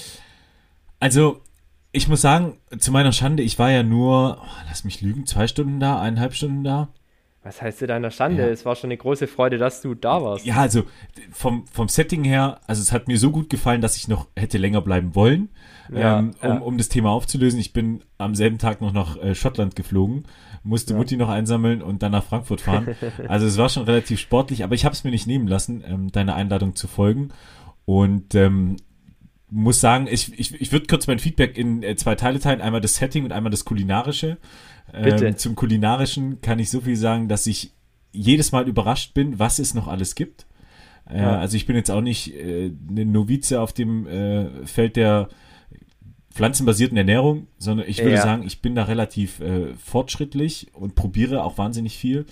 also 0.99 1.41
ich 1.93 2.09
muss 2.09 2.21
sagen, 2.21 2.59
zu 2.79 2.91
meiner 2.93 3.13
Schande, 3.13 3.43
ich 3.43 3.59
war 3.59 3.71
ja 3.71 3.83
nur, 3.83 4.39
oh, 4.43 4.47
lass 4.69 4.85
mich 4.85 5.01
lügen, 5.01 5.25
zwei 5.25 5.47
Stunden 5.47 5.79
da, 5.81 6.01
eineinhalb 6.01 6.35
Stunden 6.35 6.63
da. 6.65 6.89
Was 7.47 7.63
heißt 7.63 7.79
zu 7.79 7.87
deiner 7.87 8.11
Schande? 8.11 8.43
Ja. 8.43 8.49
Es 8.49 8.65
war 8.65 8.75
schon 8.75 8.89
eine 8.89 8.97
große 8.97 9.29
Freude, 9.29 9.57
dass 9.57 9.81
du 9.81 9.95
da 9.95 10.21
warst. 10.21 10.45
Ja, 10.45 10.57
also 10.57 10.83
vom, 11.31 11.65
vom 11.69 11.87
Setting 11.89 12.25
her, 12.25 12.59
also 12.67 12.83
es 12.83 12.91
hat 12.91 13.07
mir 13.07 13.19
so 13.19 13.31
gut 13.31 13.49
gefallen, 13.51 13.81
dass 13.81 13.97
ich 13.97 14.09
noch 14.09 14.27
hätte 14.37 14.59
länger 14.59 14.81
bleiben 14.81 15.15
wollen, 15.15 15.51
Ja, 15.95 16.19
ähm, 16.19 16.35
um, 16.43 16.49
ja. 16.49 16.59
um 16.59 16.77
das 16.77 16.89
Thema 16.89 17.11
aufzulösen. 17.11 17.61
Ich 17.61 17.73
bin 17.73 18.03
am 18.19 18.35
selben 18.35 18.59
Tag 18.59 18.81
noch 18.81 18.93
nach 18.93 19.17
äh, 19.19 19.37
Schottland 19.37 19.77
geflogen, 19.77 20.25
musste. 20.65 20.95
Mutti 20.95 21.17
noch 21.17 21.29
einsammeln 21.29 21.83
und 21.83 22.03
dann 22.03 22.11
nach 22.11 22.25
Frankfurt 22.25 22.63
fahren. 22.63 22.97
also 23.29 23.47
es 23.47 23.57
war 23.59 23.69
schon 23.69 23.85
relativ 23.85 24.19
sportlich, 24.19 24.65
aber 24.65 24.75
ich 24.75 24.85
habe 24.85 24.95
es 24.95 25.05
mir 25.05 25.13
nicht 25.13 25.29
nehmen 25.29 25.47
lassen, 25.47 25.85
ähm, 25.87 26.11
deine 26.11 26.35
Einladung 26.35 26.75
zu 26.75 26.89
folgen. 26.89 27.29
Und 27.85 28.35
ähm, 28.35 28.75
muss 29.57 29.81
sagen, 29.81 30.07
ich, 30.11 30.39
ich, 30.39 30.55
ich 30.61 30.73
würde 30.73 30.87
kurz 30.87 31.07
mein 31.07 31.19
Feedback 31.19 31.57
in 31.59 31.83
äh, 31.83 31.97
zwei 31.97 32.15
Teile 32.15 32.39
teilen. 32.41 32.61
Einmal 32.61 32.81
das 32.81 32.97
Setting 32.97 33.25
und 33.25 33.33
einmal 33.33 33.51
das 33.51 33.65
Kulinarische. 33.65 34.37
Bitte. 34.93 35.27
Ähm, 35.27 35.37
zum 35.37 35.55
Kulinarischen 35.57 36.41
kann 36.41 36.59
ich 36.59 36.71
so 36.71 36.81
viel 36.81 36.97
sagen, 36.97 37.29
dass 37.29 37.47
ich 37.47 37.73
jedes 38.13 38.53
Mal 38.53 38.69
überrascht 38.69 39.15
bin, 39.15 39.39
was 39.39 39.59
es 39.59 39.75
noch 39.75 39.89
alles 39.89 40.15
gibt. 40.15 40.47
Äh, 41.09 41.21
Ja. 41.21 41.39
Also 41.39 41.57
ich 41.57 41.67
bin 41.67 41.77
jetzt 41.77 41.91
auch 41.91 42.01
nicht 42.01 42.35
äh, 42.35 42.71
eine 42.89 43.05
Novize 43.05 43.61
auf 43.61 43.73
dem 43.73 44.07
äh, 44.07 44.67
Feld 44.67 44.97
der 44.97 45.29
pflanzenbasierten 46.33 46.97
Ernährung, 46.99 47.47
sondern 47.59 47.89
ich 47.89 47.99
würde 47.99 48.17
Ja. 48.17 48.23
sagen, 48.23 48.43
ich 48.47 48.61
bin 48.61 48.75
da 48.75 48.85
relativ 48.85 49.41
äh, 49.41 49.75
fortschrittlich 49.75 50.69
und 50.75 50.95
probiere 50.95 51.43
auch 51.43 51.57
wahnsinnig 51.59 51.97
viel. 51.97 52.27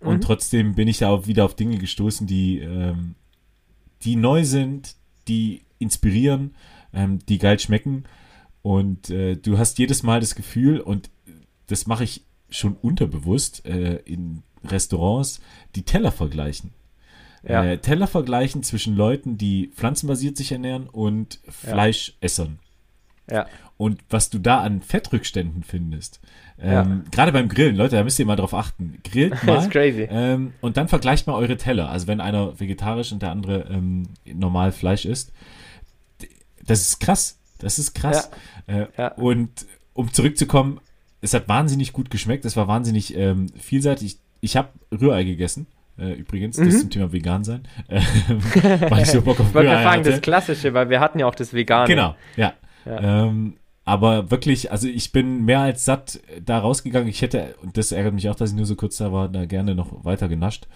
Und 0.00 0.16
Mhm. 0.16 0.20
trotzdem 0.20 0.74
bin 0.74 0.88
ich 0.88 0.98
da 0.98 1.08
auch 1.08 1.26
wieder 1.26 1.44
auf 1.44 1.54
Dinge 1.54 1.78
gestoßen, 1.78 2.26
die, 2.26 2.58
ähm, 2.58 3.14
die 4.02 4.16
neu 4.16 4.44
sind, 4.44 4.96
die 5.28 5.62
inspirieren, 5.78 6.54
ähm, 6.92 7.18
die 7.28 7.38
geil 7.38 7.58
schmecken. 7.58 8.04
Und 8.62 9.10
äh, 9.10 9.36
du 9.36 9.58
hast 9.58 9.78
jedes 9.78 10.02
Mal 10.02 10.20
das 10.20 10.34
Gefühl, 10.34 10.80
und 10.80 11.10
das 11.66 11.86
mache 11.86 12.04
ich 12.04 12.24
schon 12.50 12.74
unterbewusst 12.74 13.64
äh, 13.66 13.96
in 14.04 14.42
Restaurants, 14.64 15.40
die 15.74 15.82
Teller 15.82 16.12
vergleichen. 16.12 16.72
Ja. 17.46 17.64
Äh, 17.64 17.78
Teller 17.78 18.06
vergleichen 18.06 18.62
zwischen 18.62 18.96
Leuten, 18.96 19.38
die 19.38 19.70
pflanzenbasiert 19.74 20.36
sich 20.36 20.52
ernähren 20.52 20.88
und 20.88 21.40
Fleischessern. 21.48 22.58
Ja. 23.30 23.46
Und 23.76 24.00
was 24.08 24.30
du 24.30 24.38
da 24.38 24.60
an 24.60 24.80
Fettrückständen 24.80 25.62
findest. 25.62 26.20
Ja. 26.58 26.82
Ähm, 26.82 27.04
Gerade 27.10 27.32
beim 27.32 27.48
Grillen, 27.48 27.76
Leute, 27.76 27.96
da 27.96 28.04
müsst 28.04 28.18
ihr 28.18 28.26
mal 28.26 28.36
drauf 28.36 28.54
achten. 28.54 28.98
Grillt 29.04 29.42
mal 29.44 29.68
ähm, 29.74 30.54
und 30.60 30.76
dann 30.76 30.88
vergleicht 30.88 31.26
mal 31.26 31.34
eure 31.34 31.56
Teller. 31.56 31.90
Also 31.90 32.06
wenn 32.06 32.20
einer 32.20 32.58
vegetarisch 32.58 33.12
und 33.12 33.22
der 33.22 33.30
andere 33.30 33.66
ähm, 33.70 34.04
normal 34.24 34.72
Fleisch 34.72 35.04
isst. 35.04 35.32
Das 36.66 36.80
ist 36.82 37.00
krass. 37.00 37.38
Das 37.58 37.78
ist 37.78 37.94
krass. 37.94 38.30
Äh, 38.66 38.86
Ja. 38.98 39.08
Und 39.14 39.50
um 39.94 40.12
zurückzukommen, 40.12 40.80
es 41.20 41.32
hat 41.34 41.48
wahnsinnig 41.48 41.92
gut 41.92 42.10
geschmeckt. 42.10 42.44
Es 42.44 42.56
war 42.56 42.68
wahnsinnig 42.68 43.16
ähm, 43.16 43.48
vielseitig. 43.58 44.18
Ich 44.40 44.56
habe 44.56 44.68
Rührei 44.92 45.24
gegessen. 45.24 45.66
Äh, 45.98 46.12
übrigens, 46.12 46.56
das 46.56 46.66
Mhm. 46.74 46.78
zum 46.80 46.90
Thema 46.90 47.12
vegan 47.12 47.42
sein. 47.44 47.62
Ähm, 47.88 48.02
weil 48.90 49.02
ich 49.02 49.10
so 49.10 49.22
Bock 49.22 49.40
auf 49.40 49.48
Ich 49.48 49.54
Rührei 49.54 49.82
hatte. 49.84 50.10
das 50.10 50.20
Klassische, 50.20 50.74
weil 50.74 50.90
wir 50.90 51.00
hatten 51.00 51.18
ja 51.18 51.26
auch 51.26 51.34
das 51.34 51.54
Vegane. 51.54 51.86
Genau, 51.88 52.14
ja. 52.36 52.52
Ja. 52.84 53.24
Ähm, 53.26 53.56
aber 53.84 54.30
wirklich, 54.30 54.70
also 54.72 54.88
ich 54.88 55.12
bin 55.12 55.44
mehr 55.44 55.60
als 55.60 55.84
satt 55.84 56.20
da 56.44 56.58
rausgegangen. 56.58 57.08
Ich 57.08 57.22
hätte, 57.22 57.54
und 57.62 57.76
das 57.78 57.92
ärgert 57.92 58.14
mich 58.14 58.28
auch, 58.28 58.34
dass 58.34 58.50
ich 58.50 58.56
nur 58.56 58.66
so 58.66 58.74
kurz 58.76 58.96
da 58.98 59.12
war, 59.12 59.28
da 59.28 59.46
gerne 59.46 59.74
noch 59.74 60.04
weiter 60.04 60.28
genascht. 60.28 60.66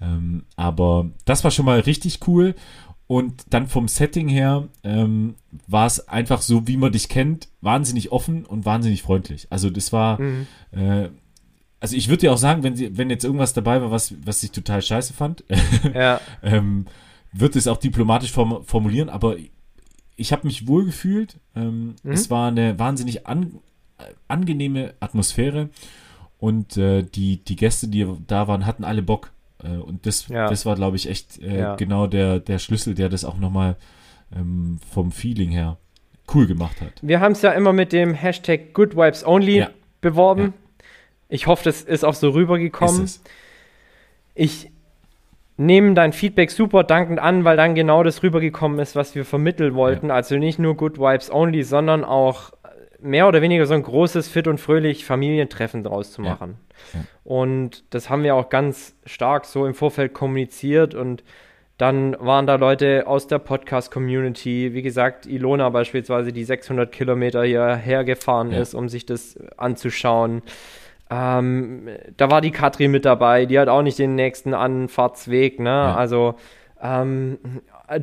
Ähm, 0.00 0.44
aber 0.56 1.10
das 1.24 1.44
war 1.44 1.50
schon 1.52 1.66
mal 1.66 1.78
richtig 1.80 2.20
cool. 2.26 2.54
Und 3.06 3.44
dann 3.50 3.66
vom 3.66 3.86
Setting 3.88 4.28
her 4.28 4.68
ähm, 4.82 5.34
war 5.66 5.86
es 5.86 6.08
einfach 6.08 6.40
so, 6.40 6.66
wie 6.66 6.78
man 6.78 6.92
dich 6.92 7.08
kennt, 7.10 7.48
wahnsinnig 7.60 8.10
offen 8.12 8.46
und 8.46 8.64
wahnsinnig 8.64 9.02
freundlich. 9.02 9.46
Also 9.50 9.68
das 9.70 9.92
war, 9.92 10.20
Mhm. 10.20 10.46
äh, 10.72 11.08
also 11.80 11.96
ich 11.96 12.08
würde 12.08 12.20
dir 12.22 12.32
auch 12.32 12.38
sagen, 12.38 12.62
wenn, 12.62 12.76
sie, 12.76 12.96
wenn 12.96 13.10
jetzt 13.10 13.24
irgendwas 13.24 13.52
dabei 13.52 13.82
war, 13.82 13.90
was, 13.90 14.14
was 14.24 14.42
ich 14.42 14.52
total 14.52 14.80
scheiße 14.80 15.12
fand, 15.12 15.44
Ja. 15.94 16.18
ähm, 16.42 16.86
wird 17.32 17.56
es 17.56 17.66
auch 17.68 17.76
diplomatisch 17.76 18.32
form 18.32 18.64
formulieren, 18.64 19.10
aber 19.10 19.36
ich 20.16 20.32
habe 20.32 20.46
mich 20.46 20.66
wohl 20.66 20.86
gefühlt. 20.86 21.38
Ähm, 21.54 21.96
Mhm. 22.02 22.12
Es 22.12 22.30
war 22.30 22.48
eine 22.48 22.78
wahnsinnig 22.78 23.26
an 23.26 23.58
angenehme 24.28 24.94
Atmosphäre 25.00 25.68
und 26.38 26.76
äh, 26.76 27.02
die, 27.02 27.36
die 27.44 27.56
Gäste, 27.56 27.88
die 27.88 28.06
da 28.26 28.48
waren, 28.48 28.66
hatten 28.66 28.84
alle 28.84 29.02
Bock. 29.02 29.30
Äh, 29.64 29.76
und 29.78 30.06
das, 30.06 30.28
Ja. 30.28 30.48
das 30.48 30.66
war, 30.66 30.74
glaube 30.76 30.96
ich, 30.96 31.08
echt 31.08 31.40
äh, 31.42 31.58
Ja. 31.58 31.76
genau 31.76 32.06
der, 32.06 32.38
der 32.40 32.58
Schlüssel, 32.58 32.94
der 32.94 33.08
das 33.08 33.24
auch 33.24 33.38
nochmal 33.38 33.76
ähm, 34.36 34.78
vom 34.92 35.10
Feeling 35.12 35.50
her 35.50 35.76
cool 36.34 36.46
gemacht 36.46 36.80
hat. 36.80 36.92
Wir 37.02 37.20
haben 37.20 37.32
es 37.32 37.42
ja 37.42 37.52
immer 37.52 37.72
mit 37.72 37.92
dem 37.92 38.14
Hashtag 38.14 38.72
Good 38.74 38.96
Vibes 38.96 39.26
Only 39.26 39.58
Ja. 39.58 39.70
beworben. 40.00 40.54
Ich 41.28 41.46
hoffe, 41.46 41.64
das 41.64 41.82
ist 41.82 42.04
auch 42.04 42.14
so 42.14 42.30
rübergekommen. 42.30 43.08
Ich 44.34 44.70
nehmen 45.56 45.94
dein 45.94 46.12
Feedback 46.12 46.50
super 46.50 46.82
dankend 46.82 47.20
an, 47.20 47.44
weil 47.44 47.56
dann 47.56 47.74
genau 47.74 48.02
das 48.02 48.22
rübergekommen 48.22 48.78
ist, 48.80 48.96
was 48.96 49.14
wir 49.14 49.24
vermitteln 49.24 49.74
wollten. 49.74 50.08
Ja. 50.08 50.14
Also 50.14 50.36
nicht 50.36 50.58
nur 50.58 50.76
Good 50.76 50.98
Vibes 50.98 51.30
Only, 51.30 51.62
sondern 51.62 52.04
auch 52.04 52.52
mehr 53.00 53.28
oder 53.28 53.42
weniger 53.42 53.66
so 53.66 53.74
ein 53.74 53.82
großes, 53.82 54.28
fit 54.28 54.46
und 54.46 54.58
fröhlich 54.58 55.04
Familientreffen 55.04 55.82
draus 55.84 56.12
zu 56.12 56.22
machen. 56.22 56.58
Ja. 56.94 57.00
Ja. 57.00 57.06
Und 57.24 57.84
das 57.90 58.10
haben 58.10 58.22
wir 58.22 58.34
auch 58.34 58.48
ganz 58.48 58.96
stark 59.06 59.44
so 59.44 59.66
im 59.66 59.74
Vorfeld 59.74 60.14
kommuniziert 60.14 60.94
und 60.94 61.22
dann 61.76 62.16
waren 62.20 62.46
da 62.46 62.54
Leute 62.54 63.06
aus 63.06 63.26
der 63.26 63.40
Podcast-Community, 63.40 64.74
wie 64.74 64.82
gesagt, 64.82 65.26
Ilona 65.26 65.70
beispielsweise, 65.70 66.32
die 66.32 66.44
600 66.44 66.92
Kilometer 66.92 67.42
hierher 67.42 68.04
gefahren 68.04 68.52
ja. 68.52 68.60
ist, 68.60 68.74
um 68.74 68.88
sich 68.88 69.06
das 69.06 69.36
anzuschauen. 69.56 70.42
Ähm, 71.10 71.88
da 72.16 72.30
war 72.30 72.40
die 72.40 72.52
Katrin 72.52 72.92
mit 72.92 73.04
dabei, 73.04 73.46
die 73.46 73.58
hat 73.58 73.68
auch 73.68 73.82
nicht 73.82 73.98
den 73.98 74.14
nächsten 74.14 74.54
Anfahrtsweg, 74.54 75.58
ne? 75.58 75.94
Also 75.94 76.36
ähm, 76.80 77.38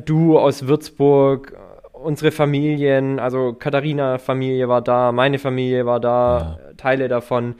du 0.04 0.38
aus 0.38 0.66
Würzburg, 0.66 1.56
unsere 2.02 2.32
Familien, 2.32 3.18
also 3.18 3.52
Katharina 3.54 4.18
Familie 4.18 4.68
war 4.68 4.82
da, 4.82 5.12
meine 5.12 5.38
Familie 5.38 5.86
war 5.86 6.00
da, 6.00 6.58
ja. 6.60 6.74
Teile 6.76 7.08
davon. 7.08 7.54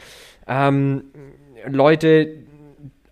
Ähm, 0.46 1.04
Leute 1.66 2.44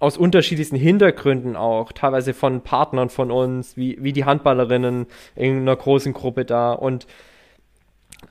aus 0.00 0.16
unterschiedlichsten 0.16 0.76
Hintergründen 0.76 1.56
auch, 1.56 1.92
teilweise 1.92 2.32
von 2.32 2.62
Partnern 2.62 3.10
von 3.10 3.30
uns, 3.30 3.76
wie, 3.76 3.98
wie 4.00 4.12
die 4.12 4.24
Handballerinnen 4.24 5.06
in 5.36 5.60
einer 5.60 5.76
großen 5.76 6.14
Gruppe 6.14 6.44
da. 6.44 6.72
Und 6.72 7.06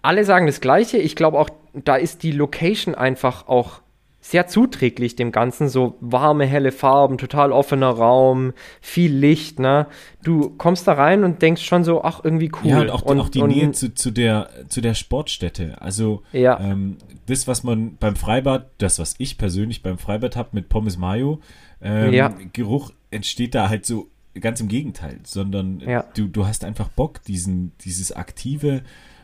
alle 0.01 0.25
sagen 0.25 0.47
das 0.47 0.61
Gleiche. 0.61 0.97
Ich 0.97 1.15
glaube 1.15 1.37
auch, 1.39 1.49
da 1.73 1.95
ist 1.95 2.23
die 2.23 2.31
Location 2.31 2.95
einfach 2.95 3.47
auch 3.47 3.81
sehr 4.29 4.45
zuträglich 4.45 5.15
dem 5.15 5.31
Ganzen. 5.31 5.69
So 5.69 5.97
warme, 6.01 6.45
helle 6.45 6.71
Farben, 6.71 7.17
total 7.17 7.51
offener 7.51 7.89
Raum, 7.89 8.53
viel 8.79 9.11
Licht, 9.11 9.57
ne? 9.57 9.87
Du 10.23 10.51
kommst 10.51 10.87
da 10.87 10.93
rein 10.93 11.23
und 11.23 11.41
denkst 11.41 11.63
schon 11.63 11.83
so, 11.83 12.03
ach, 12.03 12.23
irgendwie 12.23 12.51
cool. 12.61 12.69
Ja, 12.69 12.81
und 12.81 12.89
auch, 12.91 13.01
und, 13.01 13.19
auch 13.19 13.29
die 13.29 13.41
und, 13.41 13.49
Nähe 13.49 13.71
zu, 13.71 13.93
zu, 13.93 14.11
der, 14.11 14.49
zu 14.67 14.81
der 14.81 14.93
Sportstätte. 14.93 15.81
Also, 15.81 16.21
ja. 16.31 16.59
ähm, 16.59 16.97
das, 17.25 17.47
was 17.47 17.63
man 17.63 17.95
beim 17.95 18.15
Freibad, 18.15 18.69
das, 18.77 18.99
was 18.99 19.15
ich 19.17 19.39
persönlich 19.39 19.81
beim 19.81 19.97
Freibad 19.97 20.35
habe 20.35 20.49
mit 20.51 20.69
Pommes 20.69 20.97
Mayo, 20.97 21.39
ähm, 21.81 22.13
ja. 22.13 22.31
Geruch 22.53 22.91
entsteht 23.09 23.55
da 23.55 23.69
halt 23.69 23.85
so 23.87 24.09
ganz 24.39 24.61
im 24.61 24.67
Gegenteil, 24.67 25.19
sondern 25.23 25.79
ja. 25.79 26.05
du, 26.13 26.27
du 26.27 26.45
hast 26.45 26.63
einfach 26.63 26.89
Bock, 26.89 27.23
diesen, 27.23 27.71
dieses 27.83 28.11
aktive, 28.11 28.83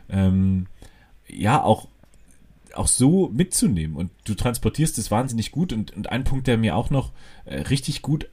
ähm, 0.09 0.65
ja, 1.27 1.61
auch 1.61 1.87
auch 2.75 2.87
so 2.87 3.29
mitzunehmen 3.33 3.95
und 3.95 4.11
du 4.25 4.33
transportierst 4.33 4.97
es 4.97 5.11
wahnsinnig 5.11 5.51
gut 5.51 5.73
und, 5.73 5.95
und 5.95 6.09
ein 6.11 6.23
Punkt, 6.23 6.47
der 6.47 6.57
mir 6.57 6.75
auch 6.75 6.89
noch 6.89 7.11
äh, 7.45 7.61
richtig 7.61 8.01
gut 8.01 8.27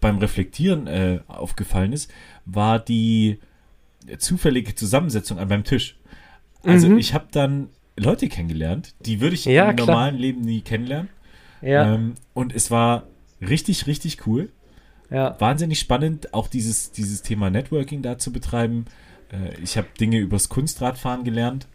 beim 0.00 0.18
Reflektieren 0.18 0.86
äh, 0.86 1.20
aufgefallen 1.28 1.92
ist, 1.92 2.10
war 2.44 2.78
die 2.78 3.38
zufällige 4.18 4.74
Zusammensetzung 4.74 5.38
an 5.38 5.48
meinem 5.48 5.64
Tisch. 5.64 5.96
Also 6.62 6.88
mhm. 6.88 6.98
ich 6.98 7.14
habe 7.14 7.26
dann 7.30 7.68
Leute 7.96 8.28
kennengelernt, 8.28 8.94
die 9.00 9.20
würde 9.20 9.34
ich 9.34 9.44
ja, 9.44 9.70
im 9.70 9.76
klar. 9.76 9.86
normalen 9.86 10.16
Leben 10.16 10.42
nie 10.42 10.60
kennenlernen. 10.60 11.08
Ja. 11.62 11.94
Ähm, 11.94 12.14
und 12.34 12.54
es 12.54 12.70
war 12.70 13.04
richtig, 13.40 13.86
richtig 13.86 14.26
cool. 14.26 14.50
Ja. 15.10 15.36
Wahnsinnig 15.40 15.78
spannend, 15.78 16.34
auch 16.34 16.48
dieses, 16.48 16.90
dieses 16.92 17.22
Thema 17.22 17.50
Networking 17.50 18.02
da 18.02 18.18
zu 18.18 18.32
betreiben. 18.32 18.86
Äh, 19.32 19.60
ich 19.62 19.76
habe 19.76 19.88
Dinge 19.98 20.18
übers 20.18 20.48
Kunstradfahren 20.48 21.24
gelernt. 21.24 21.66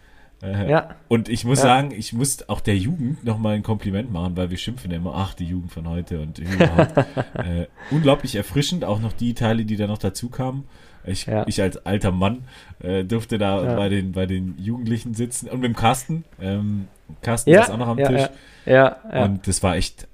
Äh, 0.41 0.69
ja. 0.69 0.95
Und 1.08 1.28
ich 1.28 1.43
muss 1.43 1.60
ja. 1.60 1.63
sagen, 1.63 1.91
ich 1.91 2.13
muss 2.13 2.47
auch 2.47 2.62
der 2.62 2.78
Jugend 2.78 3.23
nochmal 3.23 3.56
ein 3.56 3.63
Kompliment 3.63 4.12
machen, 4.12 4.38
weil 4.38 4.49
wir 4.49 4.58
schimpfen 4.58 4.91
ja 4.91 4.97
immer, 4.97 5.13
ach, 5.15 5.34
die 5.34 5.45
Jugend 5.45 5.71
von 5.71 5.88
heute 5.88 6.21
und 6.21 6.39
überhaupt. 6.39 6.97
äh, 7.36 7.67
unglaublich 7.91 8.36
erfrischend, 8.36 8.86
auch 8.86 8.99
noch 8.99 9.13
die 9.13 9.34
Teile, 9.34 9.65
die 9.65 9.75
da 9.75 9.88
noch 9.88 9.97
dazu 9.97 10.30
kamen. 10.30 10.65
Ich, 11.06 11.25
ja. 11.25 11.45
ich 11.47 11.62
als 11.62 11.86
alter 11.86 12.12
Mann 12.12 12.43
äh, 12.82 13.04
durfte 13.04 13.38
da 13.38 13.63
ja. 13.63 13.75
bei, 13.75 13.89
den, 13.89 14.12
bei 14.13 14.25
den 14.25 14.56
Jugendlichen 14.58 15.13
sitzen 15.13 15.49
und 15.49 15.62
mit 15.62 15.69
dem 15.69 15.75
Carsten. 15.75 16.23
Ähm, 16.41 16.88
Carsten 17.21 17.52
ist 17.52 17.71
auch 17.71 17.78
noch 17.78 17.88
am 17.88 17.97
Tisch. 17.97 18.30
Ja, 18.65 18.97
Und 19.25 19.47
das 19.47 19.63
war 19.63 19.75
echt 19.75 20.08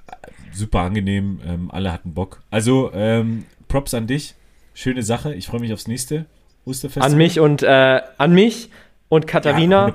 super 0.53 0.81
angenehm. 0.81 1.41
Ähm, 1.45 1.71
alle 1.71 1.91
hatten 1.91 2.13
Bock. 2.13 2.41
Also, 2.49 2.91
ähm, 2.93 3.45
Props 3.67 3.93
an 3.93 4.07
dich. 4.07 4.35
Schöne 4.73 5.03
Sache. 5.03 5.33
Ich 5.33 5.47
freue 5.47 5.59
mich 5.59 5.73
aufs 5.73 5.87
nächste 5.87 6.25
Osterfest. 6.65 7.05
An 7.05 7.17
mich 7.17 7.39
und 7.39 7.63
äh, 7.63 8.01
an 8.17 8.33
mich 8.33 8.69
und 9.09 9.27
Katharina. 9.27 9.87
Ja, 9.87 9.93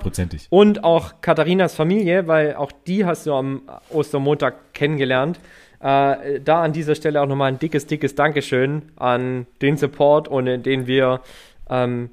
und 0.50 0.84
auch 0.84 1.20
Katharinas 1.20 1.74
Familie, 1.74 2.26
weil 2.26 2.54
auch 2.54 2.72
die 2.86 3.04
hast 3.04 3.26
du 3.26 3.34
am 3.34 3.62
Ostermontag 3.90 4.72
kennengelernt. 4.72 5.40
Äh, 5.80 6.40
da 6.44 6.62
an 6.62 6.72
dieser 6.72 6.94
Stelle 6.94 7.22
auch 7.22 7.26
nochmal 7.26 7.52
ein 7.52 7.58
dickes, 7.58 7.86
dickes 7.86 8.14
Dankeschön 8.14 8.82
an 8.96 9.46
den 9.62 9.76
Support, 9.76 10.30
ohne 10.30 10.58
den 10.58 10.86
wir 10.86 11.20
ähm, 11.70 12.10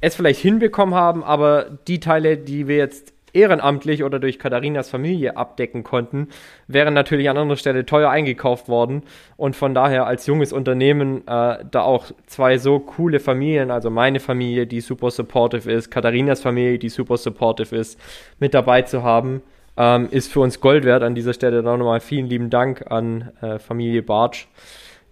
es 0.00 0.14
vielleicht 0.14 0.40
hinbekommen 0.40 0.94
haben, 0.94 1.22
aber 1.22 1.66
die 1.86 2.00
Teile, 2.00 2.38
die 2.38 2.66
wir 2.66 2.76
jetzt 2.76 3.12
ehrenamtlich 3.32 4.04
oder 4.04 4.18
durch 4.18 4.38
Katharinas 4.38 4.90
Familie 4.90 5.36
abdecken 5.36 5.84
konnten, 5.84 6.28
wären 6.66 6.94
natürlich 6.94 7.28
an 7.28 7.36
anderer 7.36 7.56
Stelle 7.56 7.86
teuer 7.86 8.10
eingekauft 8.10 8.68
worden. 8.68 9.02
Und 9.36 9.56
von 9.56 9.74
daher 9.74 10.06
als 10.06 10.26
junges 10.26 10.52
Unternehmen 10.52 11.26
äh, 11.26 11.64
da 11.70 11.82
auch 11.82 12.06
zwei 12.26 12.58
so 12.58 12.78
coole 12.78 13.20
Familien, 13.20 13.70
also 13.70 13.90
meine 13.90 14.20
Familie, 14.20 14.66
die 14.66 14.80
super 14.80 15.10
supportive 15.10 15.70
ist, 15.70 15.90
Katharinas 15.90 16.40
Familie, 16.40 16.78
die 16.78 16.88
super 16.88 17.16
supportive 17.16 17.76
ist, 17.76 17.98
mit 18.38 18.54
dabei 18.54 18.82
zu 18.82 19.02
haben, 19.02 19.42
ähm, 19.76 20.08
ist 20.10 20.32
für 20.32 20.40
uns 20.40 20.60
Gold 20.60 20.84
wert. 20.84 21.02
An 21.02 21.14
dieser 21.14 21.32
Stelle 21.32 21.62
dann 21.62 21.78
nochmal 21.78 22.00
vielen 22.00 22.26
lieben 22.26 22.50
Dank 22.50 22.90
an 22.90 23.32
äh, 23.40 23.58
Familie 23.58 24.02
Bartsch, 24.02 24.46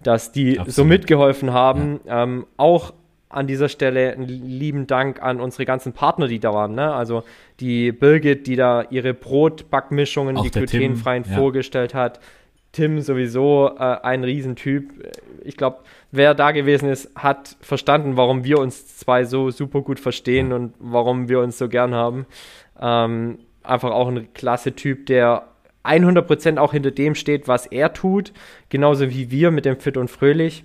dass 0.02 0.32
die 0.32 0.58
Absolut. 0.58 0.74
so 0.74 0.84
mitgeholfen 0.84 1.52
haben. 1.52 2.00
Ja. 2.04 2.24
Ähm, 2.24 2.46
auch 2.56 2.92
an 3.30 3.46
dieser 3.46 3.68
Stelle 3.68 4.12
einen 4.12 4.26
lieben 4.26 4.86
Dank 4.86 5.22
an 5.22 5.40
unsere 5.40 5.64
ganzen 5.64 5.92
Partner, 5.92 6.28
die 6.28 6.38
da 6.38 6.52
waren. 6.54 6.74
Ne? 6.74 6.92
Also 6.92 7.24
die 7.60 7.92
Birgit, 7.92 8.46
die 8.46 8.56
da 8.56 8.84
ihre 8.90 9.14
Brotbackmischungen, 9.14 10.36
Auch 10.36 10.42
die 10.42 10.50
glutenfreien 10.50 11.24
Tim, 11.24 11.34
vorgestellt 11.34 11.92
ja. 11.92 12.00
hat. 12.00 12.20
Tim 12.72 13.00
sowieso 13.00 13.72
äh, 13.78 13.96
ein 14.02 14.24
Riesentyp. 14.24 14.90
Ich 15.44 15.56
glaube, 15.56 15.78
wer 16.12 16.34
da 16.34 16.52
gewesen 16.52 16.88
ist, 16.88 17.10
hat 17.16 17.56
verstanden, 17.60 18.16
warum 18.16 18.44
wir 18.44 18.58
uns 18.58 18.98
zwei 18.98 19.24
so 19.24 19.50
super 19.50 19.80
gut 19.80 19.98
verstehen 19.98 20.52
und 20.52 20.74
warum 20.78 21.28
wir 21.28 21.40
uns 21.40 21.58
so 21.58 21.68
gern 21.68 21.94
haben. 21.94 22.26
Ähm, 22.80 23.38
einfach 23.62 23.90
auch 23.90 24.08
ein 24.08 24.32
klasse 24.34 24.74
Typ, 24.74 25.06
der 25.06 25.44
100% 25.84 26.58
auch 26.58 26.72
hinter 26.72 26.90
dem 26.90 27.14
steht, 27.14 27.48
was 27.48 27.66
er 27.66 27.92
tut. 27.92 28.32
Genauso 28.68 29.10
wie 29.10 29.30
wir 29.30 29.50
mit 29.50 29.64
dem 29.64 29.80
Fit 29.80 29.96
und 29.96 30.10
Fröhlich 30.10 30.64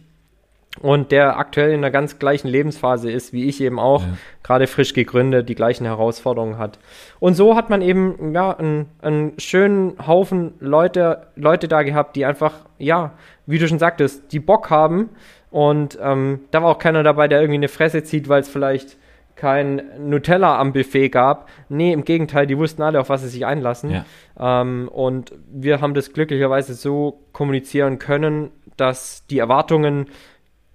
und 0.81 1.11
der 1.11 1.37
aktuell 1.37 1.69
in 1.69 1.77
einer 1.77 1.91
ganz 1.91 2.17
gleichen 2.17 2.47
Lebensphase 2.47 3.11
ist, 3.11 3.31
wie 3.31 3.45
ich 3.45 3.61
eben 3.61 3.79
auch, 3.79 4.01
ja. 4.01 4.17
gerade 4.41 4.67
frisch 4.67 4.93
gegründet, 4.93 5.47
die 5.47 5.55
gleichen 5.55 5.85
Herausforderungen 5.85 6.57
hat. 6.57 6.79
Und 7.19 7.35
so 7.35 7.55
hat 7.55 7.69
man 7.69 7.81
eben 7.81 8.33
ja 8.33 8.51
einen, 8.57 8.87
einen 9.01 9.33
schönen 9.39 9.95
Haufen 10.05 10.55
Leute, 10.59 11.27
Leute 11.35 11.67
da 11.67 11.83
gehabt, 11.83 12.15
die 12.15 12.25
einfach, 12.25 12.53
ja, 12.79 13.11
wie 13.45 13.59
du 13.59 13.67
schon 13.67 13.79
sagtest, 13.79 14.31
die 14.31 14.39
Bock 14.39 14.69
haben. 14.69 15.09
Und 15.51 15.99
ähm, 16.01 16.41
da 16.49 16.63
war 16.63 16.71
auch 16.71 16.79
keiner 16.79 17.03
dabei, 17.03 17.27
der 17.27 17.41
irgendwie 17.41 17.59
eine 17.59 17.67
Fresse 17.67 18.03
zieht, 18.03 18.27
weil 18.27 18.41
es 18.41 18.49
vielleicht 18.49 18.97
kein 19.35 19.83
Nutella 19.99 20.59
am 20.59 20.73
Buffet 20.73 21.09
gab. 21.09 21.49
Nee, 21.69 21.93
im 21.93 22.03
Gegenteil, 22.05 22.47
die 22.47 22.57
wussten 22.57 22.81
alle, 22.81 22.99
auf 22.99 23.09
was 23.09 23.21
sie 23.21 23.29
sich 23.29 23.45
einlassen. 23.45 23.91
Ja. 23.91 24.61
Ähm, 24.61 24.87
und 24.87 25.33
wir 25.51 25.81
haben 25.81 25.93
das 25.93 26.13
glücklicherweise 26.13 26.73
so 26.73 27.19
kommunizieren 27.31 27.99
können, 27.99 28.51
dass 28.77 29.25
die 29.27 29.39
Erwartungen 29.39 30.07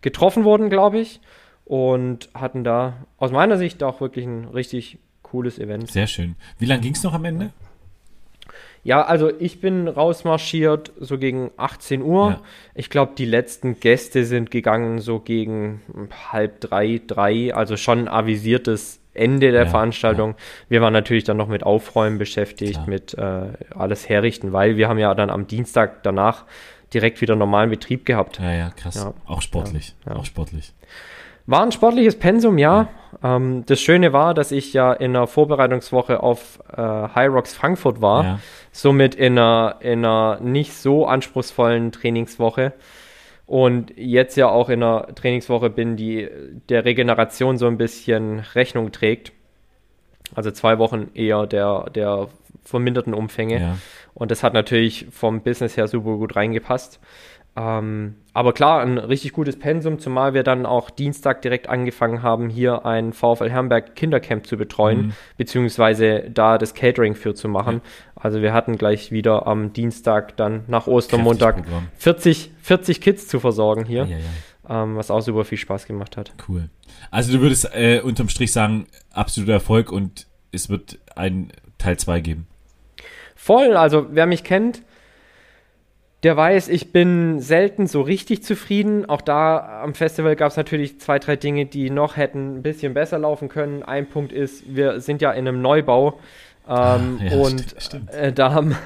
getroffen 0.00 0.44
wurden, 0.44 0.70
glaube 0.70 0.98
ich. 0.98 1.20
Und 1.64 2.30
hatten 2.32 2.64
da 2.64 3.06
aus 3.18 3.30
meiner 3.30 3.58
Sicht 3.58 3.82
auch 3.82 4.00
wirklich 4.00 4.24
ein 4.24 4.46
richtig 4.46 4.98
cooles 5.22 5.58
Event. 5.58 5.90
Sehr 5.90 6.06
schön. 6.06 6.34
Wie 6.58 6.64
lange 6.64 6.80
ging 6.80 6.94
es 6.94 7.02
noch 7.02 7.12
am 7.12 7.24
Ende? 7.24 7.50
Ja, 8.84 9.02
also 9.02 9.30
ich 9.38 9.60
bin 9.60 9.86
rausmarschiert 9.88 10.92
so 10.98 11.18
gegen 11.18 11.50
18 11.56 12.00
Uhr. 12.02 12.30
Ja. 12.30 12.40
Ich 12.74 12.88
glaube, 12.88 13.12
die 13.18 13.26
letzten 13.26 13.80
Gäste 13.80 14.24
sind 14.24 14.50
gegangen 14.50 15.00
so 15.00 15.18
gegen 15.18 15.82
halb 16.32 16.60
drei, 16.60 17.00
drei, 17.06 17.54
also 17.54 17.76
schon 17.76 18.08
avisiertes 18.08 19.00
Ende 19.12 19.50
der 19.50 19.64
ja, 19.64 19.68
Veranstaltung. 19.68 20.30
Ja. 20.30 20.36
Wir 20.68 20.80
waren 20.80 20.92
natürlich 20.92 21.24
dann 21.24 21.36
noch 21.36 21.48
mit 21.48 21.64
Aufräumen 21.64 22.18
beschäftigt, 22.18 22.74
Klar. 22.74 22.88
mit 22.88 23.14
äh, 23.14 23.48
alles 23.74 24.08
herrichten, 24.08 24.52
weil 24.52 24.76
wir 24.76 24.88
haben 24.88 24.98
ja 24.98 25.14
dann 25.14 25.28
am 25.28 25.46
Dienstag 25.46 26.02
danach 26.02 26.46
direkt 26.94 27.20
wieder 27.20 27.36
normalen 27.36 27.70
Betrieb 27.70 28.06
gehabt. 28.06 28.38
Ja, 28.38 28.52
ja, 28.52 28.70
krass. 28.70 28.96
Ja. 28.96 29.14
Auch 29.26 29.42
sportlich. 29.42 29.94
Ja, 30.06 30.12
ja. 30.12 30.18
Auch 30.18 30.24
sportlich. 30.24 30.72
War 31.46 31.62
ein 31.62 31.72
sportliches 31.72 32.18
Pensum, 32.18 32.58
ja. 32.58 32.88
Ähm, 33.22 33.64
das 33.66 33.80
Schöne 33.80 34.12
war, 34.12 34.34
dass 34.34 34.52
ich 34.52 34.74
ja 34.74 34.92
in 34.92 35.16
einer 35.16 35.26
Vorbereitungswoche 35.26 36.22
auf 36.22 36.60
äh, 36.70 36.76
High 36.76 37.30
Rocks 37.30 37.54
Frankfurt 37.54 38.02
war. 38.02 38.40
Somit 38.70 39.14
in 39.14 39.38
einer, 39.38 39.76
in 39.80 40.04
einer 40.04 40.40
nicht 40.40 40.74
so 40.74 41.06
anspruchsvollen 41.06 41.90
Trainingswoche. 41.90 42.74
Und 43.46 43.94
jetzt 43.96 44.36
ja 44.36 44.48
auch 44.50 44.68
in 44.68 44.82
einer 44.82 45.14
Trainingswoche 45.14 45.70
bin, 45.70 45.96
die 45.96 46.28
der 46.68 46.84
Regeneration 46.84 47.56
so 47.56 47.66
ein 47.66 47.78
bisschen 47.78 48.40
Rechnung 48.54 48.92
trägt. 48.92 49.32
Also 50.34 50.50
zwei 50.50 50.78
Wochen 50.78 51.08
eher 51.14 51.46
der, 51.46 51.88
der 51.88 52.28
verminderten 52.68 53.14
Umfänge. 53.14 53.60
Ja. 53.60 53.78
Und 54.14 54.30
das 54.30 54.42
hat 54.42 54.52
natürlich 54.52 55.06
vom 55.10 55.42
Business 55.42 55.76
her 55.76 55.88
super 55.88 56.16
gut 56.16 56.36
reingepasst. 56.36 57.00
Ähm, 57.56 58.14
aber 58.34 58.52
klar, 58.52 58.82
ein 58.82 58.98
richtig 58.98 59.32
gutes 59.32 59.58
Pensum, 59.58 59.98
zumal 59.98 60.32
wir 60.32 60.44
dann 60.44 60.64
auch 60.64 60.90
Dienstag 60.90 61.42
direkt 61.42 61.68
angefangen 61.68 62.22
haben, 62.22 62.50
hier 62.50 62.86
ein 62.86 63.12
VfL 63.12 63.50
Herrenberg 63.50 63.96
Kindercamp 63.96 64.46
zu 64.46 64.56
betreuen, 64.56 64.98
mhm. 64.98 65.12
beziehungsweise 65.36 66.30
da 66.32 66.56
das 66.56 66.74
Catering 66.74 67.16
für 67.16 67.34
zu 67.34 67.48
machen. 67.48 67.76
Ja. 67.76 68.22
Also 68.22 68.42
wir 68.42 68.52
hatten 68.52 68.78
gleich 68.78 69.10
wieder 69.10 69.46
am 69.48 69.72
Dienstag 69.72 70.36
dann 70.36 70.64
nach 70.68 70.86
Ostermontag 70.86 71.64
40, 71.96 72.52
40 72.62 73.00
Kids 73.00 73.26
zu 73.26 73.40
versorgen 73.40 73.84
hier, 73.84 74.04
ja, 74.04 74.82
ähm, 74.82 74.96
was 74.96 75.10
auch 75.10 75.20
super 75.20 75.44
viel 75.44 75.58
Spaß 75.58 75.86
gemacht 75.86 76.16
hat. 76.16 76.32
Cool. 76.48 76.68
Also 77.10 77.32
du 77.32 77.40
würdest 77.40 77.74
äh, 77.74 78.00
unterm 78.00 78.28
Strich 78.28 78.52
sagen, 78.52 78.86
absoluter 79.10 79.54
Erfolg 79.54 79.90
und 79.90 80.28
es 80.52 80.68
wird 80.68 80.98
ein 81.16 81.52
Teil 81.78 81.96
2 81.96 82.20
geben. 82.20 82.46
Voll, 83.48 83.78
also 83.78 84.08
wer 84.10 84.26
mich 84.26 84.44
kennt, 84.44 84.82
der 86.22 86.36
weiß, 86.36 86.68
ich 86.68 86.92
bin 86.92 87.40
selten 87.40 87.86
so 87.86 88.02
richtig 88.02 88.44
zufrieden. 88.44 89.08
Auch 89.08 89.22
da 89.22 89.80
am 89.82 89.94
Festival 89.94 90.36
gab 90.36 90.50
es 90.50 90.58
natürlich 90.58 91.00
zwei, 91.00 91.18
drei 91.18 91.36
Dinge, 91.36 91.64
die 91.64 91.88
noch 91.88 92.18
hätten 92.18 92.58
ein 92.58 92.62
bisschen 92.62 92.92
besser 92.92 93.18
laufen 93.18 93.48
können. 93.48 93.82
Ein 93.82 94.06
Punkt 94.06 94.32
ist, 94.32 94.76
wir 94.76 95.00
sind 95.00 95.22
ja 95.22 95.32
in 95.32 95.48
einem 95.48 95.62
Neubau 95.62 96.20
ähm, 96.68 97.20
ja, 97.22 97.38
und. 97.38 97.74
Äh, 98.12 98.34
da 98.34 98.52
haben 98.52 98.76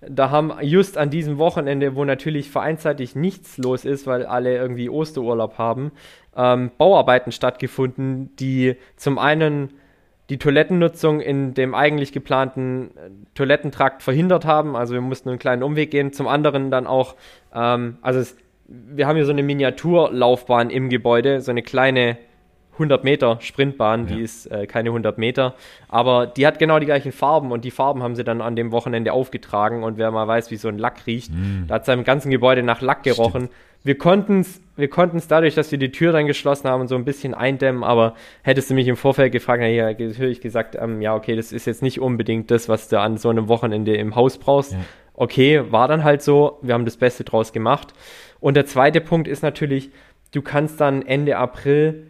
da 0.00 0.30
haben 0.30 0.52
just 0.62 0.98
an 0.98 1.10
diesem 1.10 1.38
Wochenende, 1.38 1.94
wo 1.94 2.04
natürlich 2.04 2.50
vereinsseitig 2.50 3.14
nichts 3.14 3.56
los 3.56 3.84
ist, 3.84 4.08
weil 4.08 4.26
alle 4.26 4.56
irgendwie 4.56 4.90
Osterurlaub 4.90 5.58
haben, 5.58 5.92
ähm, 6.36 6.72
Bauarbeiten 6.76 7.30
stattgefunden, 7.30 8.34
die 8.34 8.74
zum 8.96 9.16
einen 9.16 9.77
die 10.30 10.38
Toilettennutzung 10.38 11.20
in 11.20 11.54
dem 11.54 11.74
eigentlich 11.74 12.12
geplanten 12.12 12.90
äh, 12.96 13.10
Toilettentrakt 13.34 14.02
verhindert 14.02 14.44
haben. 14.44 14.76
Also 14.76 14.94
wir 14.94 15.00
mussten 15.00 15.30
einen 15.30 15.38
kleinen 15.38 15.62
Umweg 15.62 15.90
gehen. 15.90 16.12
Zum 16.12 16.28
anderen 16.28 16.70
dann 16.70 16.86
auch, 16.86 17.16
ähm, 17.54 17.98
also 18.02 18.20
es, 18.20 18.36
wir 18.66 19.06
haben 19.06 19.16
hier 19.16 19.24
so 19.24 19.32
eine 19.32 19.42
Miniaturlaufbahn 19.42 20.70
im 20.70 20.90
Gebäude, 20.90 21.40
so 21.40 21.50
eine 21.50 21.62
kleine 21.62 22.18
100 22.78 23.04
Meter 23.04 23.38
Sprintbahn, 23.40 24.08
ja. 24.08 24.16
die 24.16 24.22
ist 24.22 24.46
äh, 24.46 24.66
keine 24.66 24.90
100 24.90 25.18
Meter, 25.18 25.54
aber 25.88 26.26
die 26.26 26.46
hat 26.46 26.58
genau 26.58 26.78
die 26.78 26.86
gleichen 26.86 27.12
Farben 27.12 27.52
und 27.52 27.64
die 27.64 27.70
Farben 27.70 28.02
haben 28.02 28.14
sie 28.14 28.24
dann 28.24 28.40
an 28.40 28.56
dem 28.56 28.72
Wochenende 28.72 29.12
aufgetragen 29.12 29.82
und 29.82 29.98
wer 29.98 30.10
mal 30.10 30.26
weiß, 30.26 30.50
wie 30.50 30.56
so 30.56 30.68
ein 30.68 30.78
Lack 30.78 31.06
riecht, 31.06 31.30
mm. 31.32 31.66
da 31.68 31.76
hat 31.76 31.82
es 31.82 31.88
im 31.88 32.04
ganzen 32.04 32.30
Gebäude 32.30 32.62
nach 32.62 32.80
Lack 32.80 33.02
gerochen. 33.02 33.42
Stimmt. 33.42 33.52
Wir 33.84 33.98
konnten 33.98 34.40
es 34.40 34.60
wir 34.78 34.88
konten's 34.88 35.26
dadurch, 35.26 35.56
dass 35.56 35.72
wir 35.72 35.78
die 35.78 35.90
Tür 35.90 36.12
dann 36.12 36.28
geschlossen 36.28 36.68
haben, 36.68 36.86
so 36.86 36.94
ein 36.94 37.04
bisschen 37.04 37.34
eindämmen, 37.34 37.82
aber 37.82 38.14
hättest 38.42 38.70
du 38.70 38.74
mich 38.74 38.86
im 38.86 38.96
Vorfeld 38.96 39.32
gefragt, 39.32 39.60
hätte 39.60 40.04
ich 40.04 40.10
natürlich 40.10 40.40
gesagt, 40.40 40.76
ähm, 40.80 41.02
ja, 41.02 41.16
okay, 41.16 41.34
das 41.34 41.50
ist 41.50 41.66
jetzt 41.66 41.82
nicht 41.82 42.00
unbedingt 42.00 42.52
das, 42.52 42.68
was 42.68 42.88
du 42.88 43.00
an 43.00 43.16
so 43.16 43.28
einem 43.28 43.48
Wochenende 43.48 43.96
im 43.96 44.14
Haus 44.14 44.38
brauchst. 44.38 44.72
Ja. 44.72 44.78
Okay, 45.14 45.64
war 45.72 45.88
dann 45.88 46.04
halt 46.04 46.22
so, 46.22 46.60
wir 46.62 46.74
haben 46.74 46.84
das 46.84 46.96
Beste 46.96 47.24
draus 47.24 47.52
gemacht. 47.52 47.92
Und 48.38 48.54
der 48.54 48.66
zweite 48.66 49.00
Punkt 49.00 49.26
ist 49.26 49.42
natürlich, 49.42 49.90
du 50.30 50.42
kannst 50.42 50.80
dann 50.80 51.04
Ende 51.04 51.36
April 51.36 52.06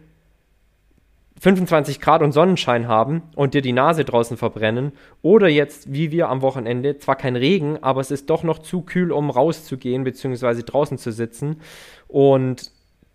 25 1.39 2.01
Grad 2.01 2.21
und 2.21 2.33
Sonnenschein 2.33 2.87
haben 2.87 3.23
und 3.35 3.53
dir 3.53 3.61
die 3.61 3.71
Nase 3.71 4.03
draußen 4.03 4.35
verbrennen. 4.35 4.91
Oder 5.21 5.47
jetzt, 5.47 5.91
wie 5.91 6.11
wir 6.11 6.29
am 6.29 6.41
Wochenende, 6.41 6.97
zwar 6.97 7.15
kein 7.15 7.35
Regen, 7.35 7.77
aber 7.81 8.01
es 8.01 8.11
ist 8.11 8.29
doch 8.29 8.43
noch 8.43 8.59
zu 8.59 8.81
kühl, 8.81 9.11
um 9.11 9.29
rauszugehen, 9.29 10.03
beziehungsweise 10.03 10.63
draußen 10.63 10.97
zu 10.97 11.11
sitzen. 11.11 11.61
Und 12.07 12.71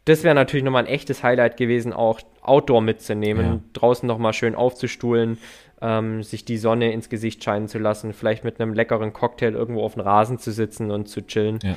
das 0.06 0.22
wäre 0.22 0.34
natürlich 0.34 0.64
nochmal 0.64 0.84
ein 0.84 0.92
echtes 0.92 1.22
Highlight 1.22 1.56
gewesen, 1.56 1.92
auch 1.92 2.20
Outdoor 2.42 2.82
mitzunehmen, 2.82 3.46
ja. 3.46 3.60
draußen 3.72 4.06
nochmal 4.06 4.32
schön 4.32 4.54
aufzustuhlen, 4.54 5.38
ähm, 5.80 6.22
sich 6.22 6.44
die 6.44 6.58
Sonne 6.58 6.92
ins 6.92 7.08
Gesicht 7.08 7.42
scheinen 7.44 7.68
zu 7.68 7.78
lassen, 7.78 8.12
vielleicht 8.12 8.44
mit 8.44 8.60
einem 8.60 8.74
leckeren 8.74 9.12
Cocktail 9.12 9.54
irgendwo 9.54 9.82
auf 9.82 9.94
dem 9.94 10.02
Rasen 10.02 10.38
zu 10.38 10.50
sitzen 10.50 10.90
und 10.90 11.08
zu 11.08 11.26
chillen. 11.26 11.58
Ja. 11.62 11.76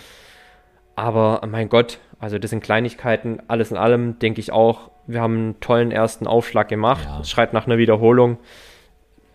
Aber 0.96 1.42
mein 1.48 1.70
Gott, 1.70 2.00
also 2.20 2.40
das 2.40 2.50
sind 2.50 2.64
Kleinigkeiten. 2.64 3.40
Alles 3.48 3.72
in 3.72 3.78
allem 3.78 4.20
denke 4.20 4.40
ich 4.40 4.52
auch, 4.52 4.92
wir 5.06 5.22
haben 5.22 5.38
einen 5.38 5.60
tollen 5.60 5.92
ersten 5.92 6.28
Aufschlag 6.28 6.68
gemacht. 6.68 7.06
Ja. 7.06 7.24
Schreit 7.24 7.54
nach 7.54 7.66
einer 7.66 7.78
Wiederholung. 7.78 8.38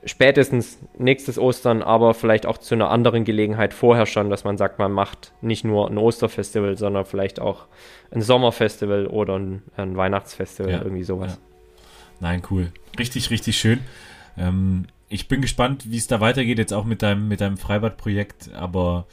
Spätestens 0.04 0.80
nächstes 0.98 1.38
Ostern, 1.38 1.80
aber 1.80 2.12
vielleicht 2.12 2.44
auch 2.44 2.58
zu 2.58 2.74
einer 2.74 2.90
anderen 2.90 3.24
Gelegenheit 3.24 3.72
vorher 3.72 4.06
schon, 4.06 4.30
dass 4.30 4.42
man 4.42 4.58
sagt, 4.58 4.80
man 4.80 4.90
macht 4.90 5.32
nicht 5.40 5.64
nur 5.64 5.88
ein 5.88 5.96
Osterfestival, 5.96 6.76
sondern 6.76 7.04
vielleicht 7.04 7.38
auch 7.38 7.66
ein 8.10 8.20
Sommerfestival 8.20 9.06
oder 9.06 9.38
ein, 9.38 9.62
ein 9.76 9.96
Weihnachtsfestival, 9.96 10.72
ja. 10.72 10.82
irgendwie 10.82 11.04
sowas. 11.04 11.34
Ja. 11.34 11.38
Nein, 12.18 12.42
cool. 12.50 12.72
Richtig, 12.98 13.30
richtig 13.30 13.56
schön. 13.56 13.78
Ähm, 14.36 14.86
ich 15.08 15.28
bin 15.28 15.40
gespannt, 15.40 15.90
wie 15.90 15.98
es 15.98 16.08
da 16.08 16.20
weitergeht, 16.20 16.58
jetzt 16.58 16.72
auch 16.72 16.84
mit 16.84 17.02
deinem, 17.02 17.28
mit 17.28 17.40
deinem 17.40 17.56
Freibadprojekt. 17.56 18.52
Aber 18.54 19.06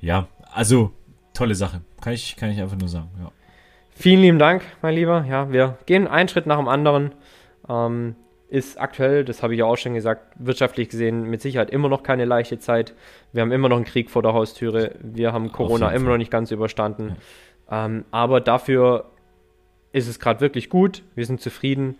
ja, 0.00 0.28
also 0.52 0.92
tolle 1.38 1.54
Sache. 1.54 1.80
Kann 2.00 2.12
ich, 2.12 2.36
kann 2.36 2.50
ich 2.50 2.60
einfach 2.60 2.76
nur 2.76 2.88
sagen, 2.88 3.10
ja. 3.20 3.30
Vielen 3.90 4.20
lieben 4.20 4.38
Dank, 4.38 4.62
mein 4.82 4.94
Lieber. 4.94 5.24
Ja, 5.28 5.50
wir 5.50 5.78
gehen 5.86 6.06
einen 6.06 6.28
Schritt 6.28 6.46
nach 6.46 6.58
dem 6.58 6.68
anderen. 6.68 7.12
Ähm, 7.68 8.14
ist 8.48 8.80
aktuell, 8.80 9.24
das 9.24 9.42
habe 9.42 9.54
ich 9.54 9.58
ja 9.58 9.66
auch 9.66 9.76
schon 9.76 9.94
gesagt, 9.94 10.34
wirtschaftlich 10.38 10.88
gesehen 10.88 11.24
mit 11.24 11.42
Sicherheit 11.42 11.70
immer 11.70 11.88
noch 11.88 12.02
keine 12.02 12.24
leichte 12.24 12.58
Zeit. 12.58 12.94
Wir 13.32 13.42
haben 13.42 13.52
immer 13.52 13.68
noch 13.68 13.76
einen 13.76 13.84
Krieg 13.84 14.08
vor 14.10 14.22
der 14.22 14.32
Haustüre. 14.32 14.94
Wir 15.02 15.32
haben 15.32 15.52
Corona 15.52 15.90
immer 15.90 16.10
noch 16.10 16.16
nicht 16.16 16.30
ganz 16.30 16.50
überstanden. 16.50 17.16
Ja. 17.70 17.86
Ähm, 17.86 18.04
aber 18.10 18.40
dafür 18.40 19.10
ist 19.92 20.08
es 20.08 20.18
gerade 20.18 20.40
wirklich 20.40 20.70
gut. 20.70 21.02
Wir 21.14 21.26
sind 21.26 21.40
zufrieden. 21.40 21.98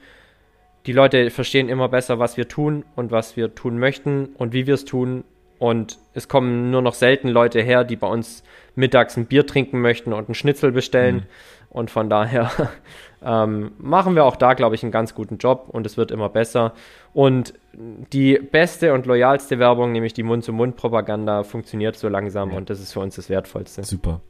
Die 0.87 0.93
Leute 0.93 1.31
verstehen 1.31 1.69
immer 1.69 1.89
besser, 1.89 2.19
was 2.19 2.37
wir 2.37 2.49
tun 2.49 2.85
und 2.97 3.11
was 3.11 3.37
wir 3.37 3.55
tun 3.55 3.79
möchten 3.79 4.27
und 4.37 4.53
wie 4.53 4.67
wir 4.67 4.75
es 4.75 4.85
tun. 4.85 5.25
Und 5.59 5.99
es 6.15 6.29
kommen 6.29 6.71
nur 6.71 6.83
noch 6.83 6.95
selten 6.95 7.29
Leute 7.29 7.61
her, 7.61 7.85
die 7.85 7.97
bei 7.97 8.07
uns 8.07 8.43
mittags 8.75 9.17
ein 9.17 9.27
Bier 9.27 9.47
trinken 9.47 9.81
möchten 9.81 10.13
und 10.13 10.29
einen 10.29 10.35
Schnitzel 10.35 10.73
bestellen. 10.73 11.17
Mhm. 11.17 11.23
Und 11.71 11.91
von 11.91 12.09
daher 12.09 12.51
ähm, 13.23 13.73
machen 13.79 14.15
wir 14.15 14.25
auch 14.25 14.37
da, 14.37 14.55
glaube 14.55 14.75
ich, 14.75 14.83
einen 14.83 14.93
ganz 14.93 15.15
guten 15.15 15.39
Job 15.39 15.67
und 15.69 15.85
es 15.85 15.97
wird 15.97 16.11
immer 16.11 16.29
besser. 16.29 16.73
Und 17.13 17.55
die 17.75 18.39
beste 18.39 18.95
und 18.95 19.07
loyalste 19.07 19.59
Werbung, 19.59 19.93
nämlich 19.93 20.15
die 20.15 20.23
Mund-zu-Mund-Propaganda, 20.23 21.43
funktioniert 21.43 21.97
so 21.97 22.09
langsam 22.09 22.51
ja. 22.51 22.57
und 22.57 22.71
das 22.71 22.81
ist 22.81 22.93
für 22.93 23.01
uns 23.01 23.17
das 23.17 23.29
Wertvollste. 23.29 23.85
Super. 23.85 24.23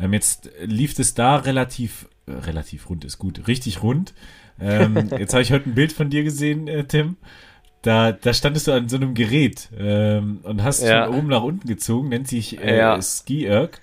Ähm, 0.00 0.12
jetzt 0.12 0.50
lief 0.62 0.98
es 0.98 1.14
da 1.14 1.36
relativ, 1.36 2.08
äh, 2.26 2.32
relativ 2.32 2.90
rund 2.90 3.04
ist 3.04 3.18
gut, 3.18 3.46
richtig 3.46 3.82
rund. 3.82 4.14
Ähm, 4.60 5.10
jetzt 5.18 5.32
habe 5.32 5.42
ich 5.42 5.52
heute 5.52 5.70
ein 5.70 5.74
Bild 5.74 5.92
von 5.92 6.10
dir 6.10 6.24
gesehen, 6.24 6.66
äh, 6.66 6.84
Tim. 6.84 7.16
Da, 7.82 8.12
da 8.12 8.34
standest 8.34 8.66
du 8.66 8.72
an 8.72 8.88
so 8.88 8.96
einem 8.96 9.14
Gerät 9.14 9.70
ähm, 9.78 10.40
und 10.42 10.62
hast 10.62 10.82
ja. 10.82 11.06
von 11.06 11.16
oben 11.16 11.28
nach 11.28 11.42
unten 11.42 11.66
gezogen, 11.66 12.10
nennt 12.10 12.28
sich 12.28 12.62
äh, 12.62 12.76
ja. 12.76 13.00
Ski-Erg. 13.00 13.80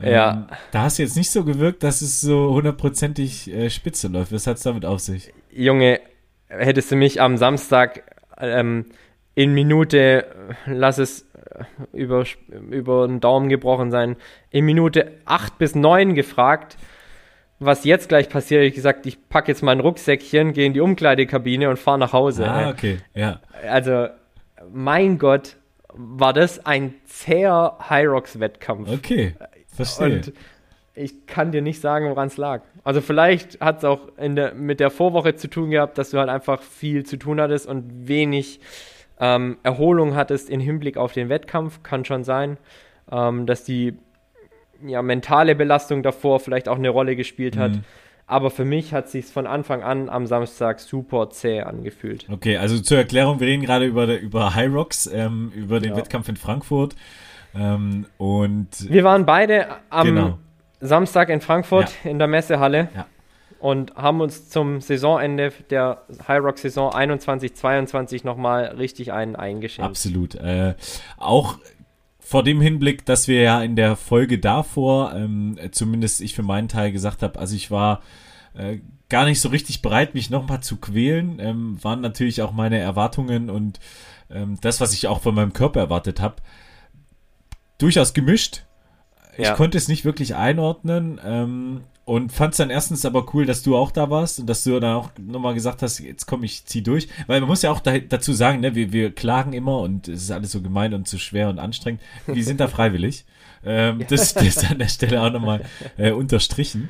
Ähm, 0.00 0.12
ja. 0.12 0.46
Da 0.72 0.82
hast 0.82 0.98
du 0.98 1.02
jetzt 1.02 1.16
nicht 1.16 1.30
so 1.30 1.44
gewirkt, 1.44 1.82
dass 1.82 2.02
es 2.02 2.20
so 2.20 2.52
hundertprozentig 2.54 3.52
äh, 3.52 3.70
spitze 3.70 4.08
läuft. 4.08 4.32
Was 4.32 4.46
hat 4.46 4.56
es 4.56 4.62
damit 4.62 4.84
auf 4.84 5.00
sich? 5.00 5.32
Junge, 5.52 6.00
hättest 6.48 6.90
du 6.90 6.96
mich 6.96 7.20
am 7.20 7.36
Samstag 7.36 8.02
ähm, 8.38 8.86
in 9.34 9.54
Minute, 9.54 10.26
lass 10.66 10.98
es 10.98 11.22
äh, 11.22 11.64
über, 11.92 12.24
über 12.70 13.06
den 13.06 13.20
Daumen 13.20 13.48
gebrochen 13.48 13.90
sein, 13.90 14.16
in 14.50 14.64
Minute 14.64 15.12
8 15.26 15.58
bis 15.58 15.74
9 15.74 16.14
gefragt, 16.14 16.76
was 17.60 17.84
jetzt 17.84 18.08
gleich 18.08 18.28
passiert, 18.28 18.64
ich 18.64 18.74
gesagt, 18.74 19.06
ich 19.06 19.28
packe 19.28 19.50
jetzt 19.50 19.62
mein 19.62 19.80
Rucksäckchen, 19.80 20.52
gehe 20.52 20.66
in 20.66 20.74
die 20.74 20.80
Umkleidekabine 20.80 21.68
und 21.68 21.78
fahre 21.78 21.98
nach 21.98 22.12
Hause. 22.12 22.48
Ah, 22.48 22.70
okay, 22.70 22.98
ja. 23.14 23.40
Also, 23.68 24.08
mein 24.72 25.18
Gott, 25.18 25.56
war 25.92 26.32
das 26.32 26.64
ein 26.64 26.94
zäher 27.04 27.78
Hyrox-Wettkampf. 27.88 28.90
Okay. 28.90 29.34
Verstehe. 29.74 30.16
Und 30.16 30.32
ich 30.94 31.26
kann 31.26 31.52
dir 31.52 31.62
nicht 31.62 31.80
sagen, 31.80 32.08
woran 32.10 32.28
es 32.28 32.36
lag. 32.36 32.62
Also 32.84 33.00
vielleicht 33.00 33.60
hat 33.60 33.78
es 33.78 33.84
auch 33.84 34.00
der, 34.18 34.54
mit 34.54 34.80
der 34.80 34.90
Vorwoche 34.90 35.36
zu 35.36 35.48
tun 35.48 35.70
gehabt, 35.70 35.98
dass 35.98 36.10
du 36.10 36.18
halt 36.18 36.28
einfach 36.28 36.62
viel 36.62 37.04
zu 37.04 37.16
tun 37.16 37.40
hattest 37.40 37.66
und 37.66 38.08
wenig 38.08 38.60
ähm, 39.20 39.58
Erholung 39.62 40.16
hattest 40.16 40.50
im 40.50 40.60
Hinblick 40.60 40.96
auf 40.96 41.12
den 41.12 41.28
Wettkampf. 41.28 41.82
Kann 41.82 42.04
schon 42.04 42.24
sein, 42.24 42.58
ähm, 43.10 43.46
dass 43.46 43.64
die 43.64 43.96
ja, 44.86 45.02
mentale 45.02 45.54
Belastung 45.54 46.02
davor 46.02 46.40
vielleicht 46.40 46.68
auch 46.68 46.76
eine 46.76 46.88
Rolle 46.88 47.16
gespielt 47.16 47.56
hat. 47.56 47.72
Mhm. 47.72 47.84
Aber 48.26 48.50
für 48.50 48.66
mich 48.66 48.92
hat 48.92 49.08
sich 49.08 49.24
von 49.24 49.46
Anfang 49.46 49.82
an 49.82 50.10
am 50.10 50.26
Samstag 50.26 50.80
super 50.80 51.30
zäh 51.30 51.62
angefühlt. 51.62 52.26
Okay, 52.30 52.58
also 52.58 52.78
zur 52.78 52.98
Erklärung, 52.98 53.40
wir 53.40 53.46
reden 53.46 53.62
gerade 53.62 53.86
über, 53.86 54.18
über 54.18 54.54
High 54.54 54.70
Rocks, 54.70 55.06
ähm, 55.06 55.50
über 55.56 55.80
den 55.80 55.92
ja. 55.92 55.96
Wettkampf 55.96 56.28
in 56.28 56.36
Frankfurt. 56.36 56.94
Ähm, 57.54 58.04
und 58.18 58.68
wir 58.90 59.02
waren 59.02 59.24
beide 59.24 59.68
am 59.88 60.06
genau. 60.06 60.38
Samstag 60.80 61.30
in 61.30 61.40
Frankfurt 61.40 61.90
ja. 62.04 62.10
in 62.10 62.18
der 62.18 62.28
Messehalle 62.28 62.88
ja. 62.94 63.06
und 63.60 63.94
haben 63.96 64.20
uns 64.20 64.50
zum 64.50 64.82
Saisonende 64.82 65.50
der 65.70 66.02
High 66.28 66.42
Rock 66.42 66.58
Saison 66.58 66.92
21-22 66.92 68.26
nochmal 68.26 68.66
richtig 68.76 69.10
einen 69.10 69.36
eingeschenkt. 69.36 69.88
Absolut. 69.88 70.34
Äh, 70.34 70.74
auch 71.16 71.58
vor 72.28 72.42
dem 72.42 72.60
Hinblick, 72.60 73.06
dass 73.06 73.26
wir 73.26 73.40
ja 73.40 73.62
in 73.62 73.74
der 73.74 73.96
Folge 73.96 74.38
davor, 74.38 75.14
ähm, 75.14 75.58
zumindest 75.70 76.20
ich 76.20 76.34
für 76.34 76.42
meinen 76.42 76.68
Teil 76.68 76.92
gesagt 76.92 77.22
habe, 77.22 77.38
also 77.38 77.56
ich 77.56 77.70
war 77.70 78.02
äh, 78.52 78.80
gar 79.08 79.24
nicht 79.24 79.40
so 79.40 79.48
richtig 79.48 79.80
bereit, 79.80 80.12
mich 80.12 80.28
nochmal 80.28 80.60
zu 80.60 80.76
quälen, 80.76 81.38
ähm, 81.40 81.82
waren 81.82 82.02
natürlich 82.02 82.42
auch 82.42 82.52
meine 82.52 82.76
Erwartungen 82.76 83.48
und 83.48 83.80
ähm, 84.28 84.58
das, 84.60 84.78
was 84.78 84.92
ich 84.92 85.06
auch 85.06 85.22
von 85.22 85.34
meinem 85.34 85.54
Körper 85.54 85.80
erwartet 85.80 86.20
habe, 86.20 86.42
durchaus 87.78 88.12
gemischt. 88.12 88.64
ich 89.38 89.46
ja. 89.46 89.54
konnte 89.54 89.78
es 89.78 89.88
nicht 89.88 90.04
wirklich 90.04 90.34
einordnen. 90.34 91.18
Ähm, 91.24 91.84
und 92.08 92.32
fand 92.32 92.54
es 92.54 92.56
dann 92.56 92.70
erstens 92.70 93.04
aber 93.04 93.34
cool, 93.34 93.44
dass 93.44 93.62
du 93.62 93.76
auch 93.76 93.90
da 93.90 94.08
warst 94.08 94.40
und 94.40 94.46
dass 94.46 94.64
du 94.64 94.80
dann 94.80 94.94
auch 94.94 95.10
nochmal 95.18 95.52
gesagt 95.52 95.82
hast, 95.82 95.98
jetzt 95.98 96.24
komm, 96.24 96.42
ich 96.42 96.64
zieh 96.64 96.82
durch. 96.82 97.06
Weil 97.26 97.40
man 97.40 97.50
muss 97.50 97.60
ja 97.60 97.70
auch 97.70 97.80
da, 97.80 97.98
dazu 97.98 98.32
sagen, 98.32 98.60
ne, 98.60 98.74
wir, 98.74 98.94
wir 98.94 99.14
klagen 99.14 99.52
immer 99.52 99.80
und 99.80 100.08
es 100.08 100.22
ist 100.22 100.30
alles 100.30 100.52
so 100.52 100.62
gemein 100.62 100.94
und 100.94 101.06
zu 101.06 101.18
schwer 101.18 101.50
und 101.50 101.58
anstrengend. 101.58 102.00
Wir 102.26 102.42
sind 102.42 102.60
da 102.60 102.68
freiwillig. 102.68 103.26
ähm, 103.62 104.06
das, 104.08 104.32
das 104.32 104.42
ist 104.42 104.70
an 104.70 104.78
der 104.78 104.88
Stelle 104.88 105.20
auch 105.20 105.30
nochmal 105.30 105.66
äh, 105.98 106.12
unterstrichen. 106.12 106.88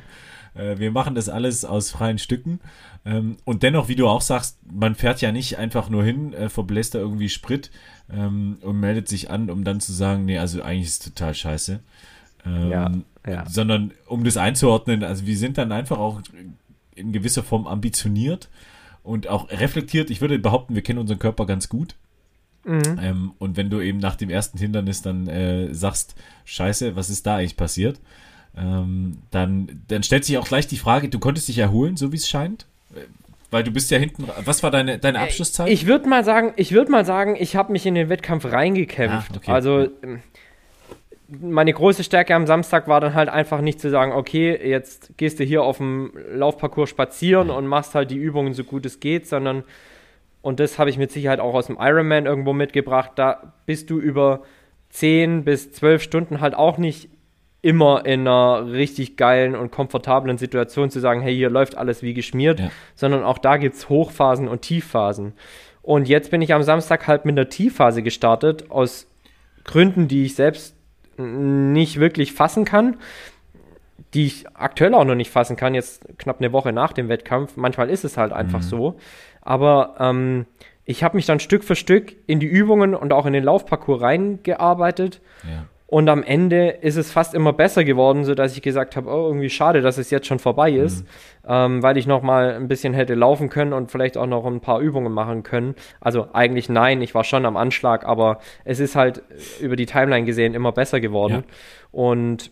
Äh, 0.55 0.79
wir 0.79 0.89
machen 0.89 1.15
das 1.15 1.27
alles 1.27 1.65
aus 1.65 1.91
freien 1.91 2.17
Stücken. 2.17 2.61
Ähm, 3.03 3.35
und 3.43 3.61
dennoch, 3.61 3.89
wie 3.89 3.97
du 3.97 4.07
auch 4.07 4.21
sagst, 4.21 4.57
man 4.71 4.95
fährt 4.95 5.19
ja 5.19 5.33
nicht 5.33 5.57
einfach 5.57 5.89
nur 5.89 6.05
hin, 6.05 6.31
äh, 6.31 6.47
verbläst 6.47 6.95
da 6.95 6.99
irgendwie 6.99 7.27
Sprit 7.27 7.71
ähm, 8.09 8.59
und 8.61 8.79
meldet 8.79 9.09
sich 9.09 9.29
an, 9.29 9.49
um 9.49 9.65
dann 9.65 9.81
zu 9.81 9.91
sagen, 9.91 10.23
nee, 10.23 10.37
also 10.37 10.63
eigentlich 10.63 10.87
ist 10.87 11.05
es 11.05 11.13
total 11.13 11.33
scheiße. 11.33 11.81
Ähm, 12.45 12.71
ja, 12.71 12.91
ja. 13.29 13.49
Sondern 13.49 13.91
um 14.07 14.23
das 14.23 14.37
einzuordnen, 14.37 15.03
also 15.03 15.25
wir 15.25 15.37
sind 15.37 15.57
dann 15.57 15.71
einfach 15.71 15.97
auch 15.97 16.21
in 16.95 17.11
gewisser 17.11 17.43
Form 17.43 17.67
ambitioniert 17.67 18.49
und 19.03 19.27
auch 19.27 19.49
reflektiert. 19.49 20.09
Ich 20.09 20.21
würde 20.21 20.37
behaupten, 20.39 20.75
wir 20.75 20.81
kennen 20.81 20.99
unseren 20.99 21.19
Körper 21.19 21.45
ganz 21.45 21.69
gut. 21.69 21.95
Mhm. 22.65 22.99
Ähm, 23.01 23.31
und 23.39 23.57
wenn 23.57 23.69
du 23.69 23.81
eben 23.81 23.99
nach 23.99 24.15
dem 24.15 24.29
ersten 24.29 24.57
Hindernis 24.57 25.01
dann 25.01 25.27
äh, 25.27 25.73
sagst, 25.73 26.15
scheiße, 26.45 26.95
was 26.95 27.09
ist 27.09 27.25
da 27.25 27.37
eigentlich 27.37 27.57
passiert? 27.57 27.99
Ähm, 28.57 29.19
dann, 29.31 29.81
dann 29.87 30.03
stellt 30.03 30.25
sich 30.25 30.37
auch 30.37 30.47
gleich 30.47 30.67
die 30.67 30.77
Frage, 30.77 31.09
du 31.09 31.19
konntest 31.19 31.47
dich 31.47 31.57
erholen, 31.57 31.95
so 31.95 32.11
wie 32.11 32.17
es 32.17 32.27
scheint? 32.27 32.65
Weil 33.51 33.63
du 33.63 33.71
bist 33.71 33.89
ja 33.89 33.97
hinten. 33.97 34.25
Was 34.45 34.61
war 34.61 34.69
deine, 34.69 34.99
deine 34.99 35.17
äh, 35.19 35.21
Abschlusszeit? 35.21 35.69
Ich 35.69 35.87
würde 35.87 36.07
mal 36.07 36.23
sagen, 36.23 36.53
ich 36.55 36.71
würde 36.71 36.91
mal 36.91 37.05
sagen, 37.05 37.35
ich 37.39 37.55
habe 37.55 37.71
mich 37.71 37.85
in 37.85 37.95
den 37.95 38.09
Wettkampf 38.09 38.45
reingekämpft. 38.45 39.31
Ah, 39.31 39.37
okay. 39.37 39.51
Also 39.51 39.87
ähm, 40.03 40.21
meine 41.29 41.73
große 41.73 42.03
Stärke 42.03 42.33
am 42.35 42.47
Samstag 42.47 42.87
war 42.87 43.01
dann 43.01 43.13
halt 43.13 43.29
einfach 43.29 43.61
nicht 43.61 43.79
zu 43.79 43.89
sagen, 43.89 44.11
okay, 44.11 44.59
jetzt 44.67 45.17
gehst 45.17 45.39
du 45.39 45.43
hier 45.43 45.63
auf 45.63 45.77
dem 45.77 46.11
Laufparcours 46.31 46.89
spazieren 46.89 47.49
und 47.49 47.67
machst 47.67 47.95
halt 47.95 48.11
die 48.11 48.17
Übungen 48.17 48.53
so 48.53 48.63
gut 48.63 48.85
es 48.85 48.99
geht, 48.99 49.27
sondern, 49.27 49.63
und 50.41 50.59
das 50.59 50.79
habe 50.79 50.89
ich 50.89 50.97
mit 50.97 51.11
Sicherheit 51.11 51.39
auch 51.39 51.53
aus 51.53 51.67
dem 51.67 51.77
Ironman 51.79 52.25
irgendwo 52.25 52.53
mitgebracht, 52.53 53.11
da 53.15 53.53
bist 53.65 53.89
du 53.89 53.99
über 53.99 54.41
10 54.89 55.43
bis 55.43 55.71
12 55.71 56.01
Stunden 56.01 56.41
halt 56.41 56.55
auch 56.55 56.77
nicht 56.77 57.09
immer 57.61 58.05
in 58.05 58.21
einer 58.21 58.71
richtig 58.71 59.17
geilen 59.17 59.55
und 59.55 59.71
komfortablen 59.71 60.37
Situation 60.37 60.89
zu 60.89 60.99
sagen, 60.99 61.21
hey, 61.21 61.35
hier 61.35 61.49
läuft 61.49 61.77
alles 61.77 62.01
wie 62.01 62.13
geschmiert, 62.13 62.59
ja. 62.59 62.71
sondern 62.95 63.23
auch 63.23 63.37
da 63.37 63.57
gibt 63.57 63.75
es 63.75 63.89
Hochphasen 63.89 64.47
und 64.47 64.61
Tiefphasen. 64.61 65.33
Und 65.81 66.07
jetzt 66.07 66.31
bin 66.31 66.41
ich 66.41 66.53
am 66.53 66.63
Samstag 66.63 67.07
halt 67.07 67.25
mit 67.25 67.37
der 67.37 67.49
Tiefphase 67.49 68.01
gestartet, 68.01 68.71
aus 68.71 69.07
Gründen, 69.65 70.07
die 70.07 70.25
ich 70.25 70.35
selbst 70.35 70.75
nicht 71.19 71.99
wirklich 71.99 72.33
fassen 72.33 72.65
kann, 72.65 72.97
die 74.13 74.25
ich 74.25 74.45
aktuell 74.55 74.93
auch 74.93 75.05
noch 75.05 75.15
nicht 75.15 75.31
fassen 75.31 75.55
kann, 75.55 75.75
jetzt 75.75 76.07
knapp 76.17 76.39
eine 76.39 76.51
Woche 76.51 76.73
nach 76.73 76.93
dem 76.93 77.09
Wettkampf. 77.09 77.57
Manchmal 77.57 77.89
ist 77.89 78.03
es 78.03 78.17
halt 78.17 78.31
einfach 78.31 78.59
mhm. 78.59 78.63
so. 78.63 78.97
Aber 79.41 79.95
ähm, 79.99 80.45
ich 80.85 81.03
habe 81.03 81.17
mich 81.17 81.25
dann 81.25 81.39
Stück 81.39 81.63
für 81.63 81.75
Stück 81.75 82.15
in 82.25 82.39
die 82.39 82.47
Übungen 82.47 82.95
und 82.95 83.13
auch 83.13 83.25
in 83.25 83.33
den 83.33 83.43
Laufparcours 83.43 84.01
reingearbeitet. 84.01 85.21
Ja. 85.43 85.65
Und 85.89 86.07
am 86.07 86.21
Ende 86.21 86.69
ist 86.69 86.97
es 86.97 87.11
fast 87.11 87.33
immer 87.33 87.51
besser 87.51 87.83
geworden, 87.83 88.23
sodass 88.23 88.55
ich 88.55 88.61
gesagt 88.61 88.95
habe, 88.95 89.09
oh, 89.09 89.25
irgendwie 89.25 89.49
schade, 89.49 89.81
dass 89.81 89.97
es 89.97 90.11
jetzt 90.11 90.27
schon 90.27 90.37
vorbei 90.37 90.71
ist, 90.71 91.01
mhm. 91.01 91.07
ähm, 91.47 91.83
weil 91.83 91.97
ich 91.97 92.05
noch 92.05 92.21
mal 92.21 92.53
ein 92.53 92.67
bisschen 92.67 92.93
hätte 92.93 93.15
laufen 93.15 93.49
können 93.49 93.73
und 93.73 93.89
vielleicht 93.89 94.15
auch 94.15 94.27
noch 94.27 94.45
ein 94.45 94.59
paar 94.59 94.81
Übungen 94.81 95.11
machen 95.11 95.41
können. 95.41 95.73
Also 95.99 96.27
eigentlich 96.31 96.69
nein, 96.69 97.01
ich 97.01 97.15
war 97.15 97.23
schon 97.23 97.43
am 97.43 97.57
Anschlag, 97.57 98.05
aber 98.05 98.37
es 98.65 98.79
ist 98.79 98.95
halt 98.95 99.23
über 99.59 99.75
die 99.75 99.87
Timeline 99.87 100.27
gesehen 100.27 100.53
immer 100.53 100.71
besser 100.71 100.99
geworden. 100.99 101.33
Ja. 101.33 101.43
Und 101.91 102.51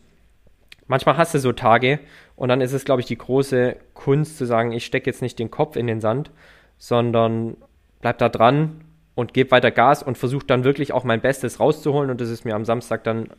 manchmal 0.87 1.17
hast 1.17 1.35
du 1.35 1.39
so 1.39 1.51
Tage 1.51 1.99
und 2.35 2.49
dann 2.49 2.59
ist 2.59 2.73
es, 2.73 2.85
glaube 2.85 3.01
ich, 3.01 3.07
die 3.07 3.19
große 3.19 3.75
Kunst 3.93 4.39
zu 4.39 4.45
sagen, 4.45 4.71
ich 4.71 4.83
stecke 4.83 5.05
jetzt 5.05 5.21
nicht 5.21 5.37
den 5.37 5.51
Kopf 5.51 5.75
in 5.75 5.85
den 5.85 6.01
Sand, 6.01 6.31
sondern 6.79 7.55
bleib 8.01 8.17
da 8.17 8.29
dran 8.29 8.81
und 9.17 9.33
gebe 9.33 9.49
weiter 9.49 9.71
Gas 9.71 10.03
und 10.03 10.15
versuche 10.15 10.45
dann 10.45 10.63
wirklich 10.63 10.93
auch 10.93 11.03
mein 11.03 11.21
Bestes 11.21 11.59
rauszuholen. 11.59 12.11
Und 12.11 12.21
das 12.21 12.29
ist 12.29 12.45
mir 12.45 12.53
am 12.53 12.65
Samstag 12.65 13.03
dann 13.03 13.29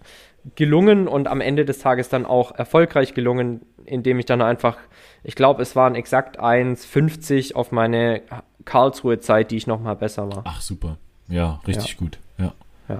gelungen 0.57 1.07
und 1.07 1.29
am 1.29 1.41
Ende 1.41 1.65
des 1.65 1.79
Tages 1.79 2.09
dann 2.09 2.27
auch 2.27 2.51
erfolgreich 2.51 3.15
gelungen, 3.15 3.61
indem 3.85 4.19
ich 4.19 4.27
dann 4.27 4.43
einfach, 4.43 4.77
ich 5.23 5.37
glaube, 5.37 5.63
es 5.63 5.77
waren 5.77 5.95
exakt 5.95 6.41
1,50 6.41 7.55
auf 7.55 7.71
meine 7.71 8.23
Karlsruhe-Zeit, 8.65 9.53
die 9.53 9.57
ich 9.57 9.69
nochmal 9.69 9.95
besser 9.95 10.29
war. 10.29 10.43
Ach, 10.47 10.61
super. 10.61 10.99
Ja, 11.29 11.61
richtig 11.65 11.93
ja. 11.93 11.97
gut. 11.97 12.19
Ja. 12.39 12.53
ja. 12.89 12.99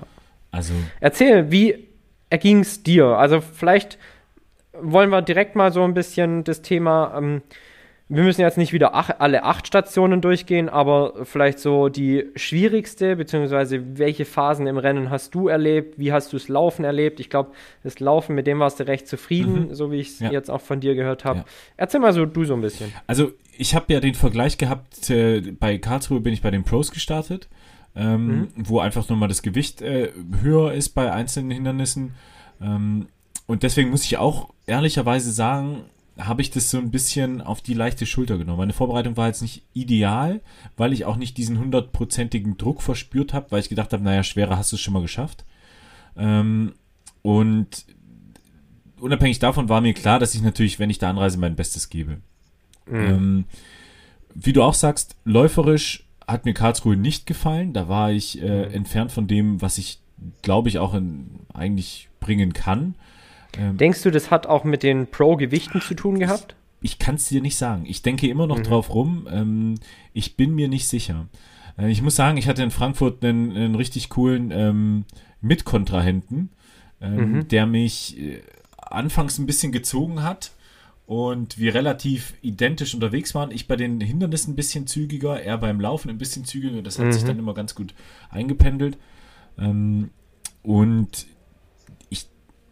Also. 0.53 0.73
Erzähl, 1.01 1.51
wie 1.51 1.89
erging 2.31 2.61
es 2.61 2.85
dir? 2.85 3.07
Also, 3.07 3.41
vielleicht 3.41 3.99
wollen 4.81 5.11
wir 5.11 5.23
direkt 5.23 5.57
mal 5.57 5.73
so 5.73 5.83
ein 5.83 5.95
bisschen 5.95 6.45
das 6.45 6.63
Thema. 6.63 7.13
Ähm, 7.19 7.43
wir 8.11 8.23
müssen 8.23 8.41
jetzt 8.41 8.57
nicht 8.57 8.73
wieder 8.73 8.95
ach, 8.95 9.11
alle 9.19 9.43
acht 9.43 9.67
Stationen 9.67 10.23
durchgehen, 10.23 10.71
aber 10.71 11.27
vielleicht 11.27 11.59
so 11.59 11.91
die 11.91 12.25
schwierigste, 12.37 13.17
beziehungsweise 13.17 13.99
welche 13.99 14.25
Phasen 14.25 14.67
im 14.67 14.79
Rennen 14.79 15.11
hast 15.11 15.35
du 15.35 15.49
erlebt? 15.49 15.99
Wie 15.99 16.11
hast 16.11 16.33
du 16.33 16.39
das 16.39 16.49
Laufen 16.49 16.85
erlebt? 16.85 17.21
Ich 17.21 17.29
glaube, 17.29 17.51
das 17.83 18.01
Laufen, 18.01 18.35
mit 18.35 18.47
dem 18.47 18.61
warst 18.61 18.81
du 18.81 18.87
recht 18.87 19.07
zufrieden, 19.07 19.69
mhm. 19.69 19.75
so 19.75 19.93
wie 19.93 19.97
ich 19.97 20.09
es 20.09 20.21
ja. 20.21 20.31
jetzt 20.31 20.51
auch 20.51 20.63
von 20.63 20.81
dir 20.81 20.95
gehört 20.95 21.27
habe. 21.27 21.41
Ja. 21.41 21.45
Erzähl 21.77 22.01
mal 22.01 22.15
so 22.15 22.25
du 22.25 22.45
so 22.45 22.55
ein 22.55 22.63
bisschen. 22.63 22.93
Also, 23.07 23.33
ich 23.59 23.75
habe 23.75 23.93
ja 23.93 24.01
den 24.01 24.15
Vergleich 24.15 24.57
gehabt, 24.57 25.11
äh, 25.11 25.41
bei 25.41 25.77
Karlsruhe 25.77 26.21
bin 26.21 26.33
ich 26.33 26.41
bei 26.41 26.51
den 26.51 26.65
Pros 26.65 26.93
gestartet, 26.93 27.49
ähm, 27.95 28.27
mhm. 28.27 28.49
wo 28.57 28.81
einfach 28.81 29.07
nochmal 29.11 29.29
das 29.29 29.43
Gewicht 29.43 29.83
äh, 29.83 30.13
höher 30.41 30.73
ist 30.73 30.91
bei 30.91 31.13
einzelnen 31.13 31.51
Hindernissen. 31.51 32.15
Ähm, 32.63 33.09
und 33.47 33.63
deswegen 33.65 33.91
muss 33.91 34.05
ich 34.05 34.17
auch 34.17 34.49
ehrlicherweise 34.67 35.31
sagen, 35.31 35.85
habe 36.19 36.43
ich 36.43 36.51
das 36.51 36.71
so 36.71 36.79
ein 36.79 36.91
bisschen 36.91 37.41
auf 37.41 37.61
die 37.61 37.75
leichte 37.75 38.05
Schulter 38.05 38.39
genommen. 38.39 38.59
Meine 38.59 38.73
Vorbereitung 38.73 39.17
war 39.17 39.29
jetzt 39.29 39.43
nicht 39.43 39.63
ideal, 39.73 40.41
weil 40.77 40.93
ich 40.93 41.05
auch 41.05 41.17
nicht 41.17 41.37
diesen 41.37 41.59
hundertprozentigen 41.59 42.57
Druck 42.57 42.83
verspürt 42.83 43.33
habe, 43.33 43.51
weil 43.51 43.61
ich 43.61 43.69
gedacht 43.69 43.93
habe, 43.93 44.03
naja, 44.03 44.23
schwerer 44.25 44.57
hast 44.57 44.73
du 44.73 44.77
es 44.77 44.83
schon 44.83 44.95
mal 44.95 45.03
geschafft. 45.03 45.45
Ähm, 46.17 46.75
und 47.23 47.87
unabhängig 49.01 49.39
davon 49.39 49.69
war 49.69 49.81
mir 49.81 49.95
klar, 49.95 50.19
dass 50.19 50.35
ich 50.35 50.43
natürlich, 50.43 50.79
wenn 50.79 50.91
ich 50.91 50.99
da 50.99 51.09
anreise, 51.09 51.39
mein 51.39 51.57
Bestes 51.57 51.89
gebe. 51.89 52.19
Mhm. 52.87 52.97
Ähm, 52.97 53.45
wie 54.35 54.53
du 54.53 54.63
auch 54.63 54.75
sagst, 54.75 55.17
läuferisch 55.25 56.05
hat 56.27 56.45
mir 56.45 56.55
Karlsruhe 56.55 56.97
nicht 56.97 57.27
gefallen. 57.27 57.73
Da 57.73 57.89
war 57.89 58.11
ich 58.11 58.43
äh, 58.43 58.67
mhm. 58.67 58.75
entfernt 58.75 59.13
von 59.13 59.29
dem, 59.29 59.63
was 59.63 59.79
ich, 59.79 60.01
glaube 60.43 60.69
ich, 60.69 60.79
auch 60.79 60.95
in, 60.95 61.41
eigentlich 61.55 62.09
bringen 62.21 62.53
kann. 62.53 62.97
Ähm, 63.57 63.77
Denkst 63.77 64.03
du, 64.03 64.11
das 64.11 64.31
hat 64.31 64.47
auch 64.47 64.65
mit 64.65 64.83
den 64.83 65.07
Pro-Gewichten 65.07 65.81
zu 65.81 65.95
tun 65.95 66.19
gehabt? 66.19 66.57
Ich, 66.81 66.93
ich 66.93 66.99
kann 66.99 67.15
es 67.17 67.29
dir 67.29 67.41
nicht 67.41 67.57
sagen. 67.57 67.85
Ich 67.87 68.03
denke 68.03 68.29
immer 68.29 68.47
noch 68.47 68.59
mhm. 68.59 68.65
drauf 68.65 68.95
rum. 68.95 69.29
Ähm, 69.31 69.75
ich 70.13 70.37
bin 70.37 70.55
mir 70.55 70.69
nicht 70.69 70.89
sicher. 70.89 71.27
Äh, 71.79 71.91
ich 71.91 72.03
muss 72.03 72.17
sagen, 72.17 72.37
ich 72.37 72.49
hatte 72.49 72.63
in 72.63 72.71
Frankfurt 72.71 73.25
einen, 73.25 73.57
einen 73.57 73.75
richtig 73.75 74.11
coolen 74.11 74.51
ähm, 74.51 75.05
Mitkontrahenten, 75.41 76.51
ähm, 77.01 77.33
mhm. 77.33 77.49
der 77.49 77.67
mich 77.67 78.19
äh, 78.19 78.43
anfangs 78.77 79.39
ein 79.39 79.47
bisschen 79.47 79.73
gezogen 79.73 80.23
hat 80.23 80.53
und 81.07 81.59
wir 81.59 81.75
relativ 81.75 82.35
identisch 82.43 82.95
unterwegs 82.95 83.35
waren. 83.35 83.51
Ich 83.51 83.67
bei 83.67 83.77
den 83.77 84.01
Hindernissen 84.01 84.53
ein 84.53 84.57
bisschen 84.57 84.87
zügiger, 84.87 85.41
er 85.41 85.57
beim 85.59 85.81
Laufen 85.81 86.11
ein 86.11 86.19
bisschen 86.19 86.45
zügiger. 86.45 86.83
Das 86.83 86.99
hat 86.99 87.07
mhm. 87.07 87.13
sich 87.13 87.25
dann 87.25 87.39
immer 87.39 87.55
ganz 87.55 87.75
gut 87.75 87.95
eingependelt. 88.31 88.99
Ähm, 89.59 90.11
und 90.63 91.27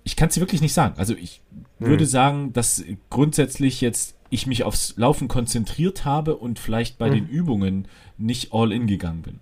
ich 0.07 0.14
kann 0.14 0.28
es 0.28 0.34
dir 0.34 0.40
wirklich 0.40 0.62
nicht 0.62 0.72
sagen. 0.72 0.94
Also 0.98 1.14
ich 1.14 1.42
hm. 1.78 1.88
würde 1.88 2.07
sagen, 2.07 2.52
dass 2.52 2.84
grundsätzlich 3.11 3.80
jetzt 3.80 4.16
ich 4.30 4.46
mich 4.46 4.62
aufs 4.62 4.94
Laufen 4.96 5.26
konzentriert 5.28 6.04
habe 6.04 6.36
und 6.36 6.59
vielleicht 6.59 6.96
bei 6.96 7.09
hm. 7.09 7.14
den 7.14 7.28
Übungen 7.28 7.88
nicht 8.16 8.52
all 8.52 8.72
in 8.72 8.86
gegangen 8.86 9.22
bin. 9.22 9.40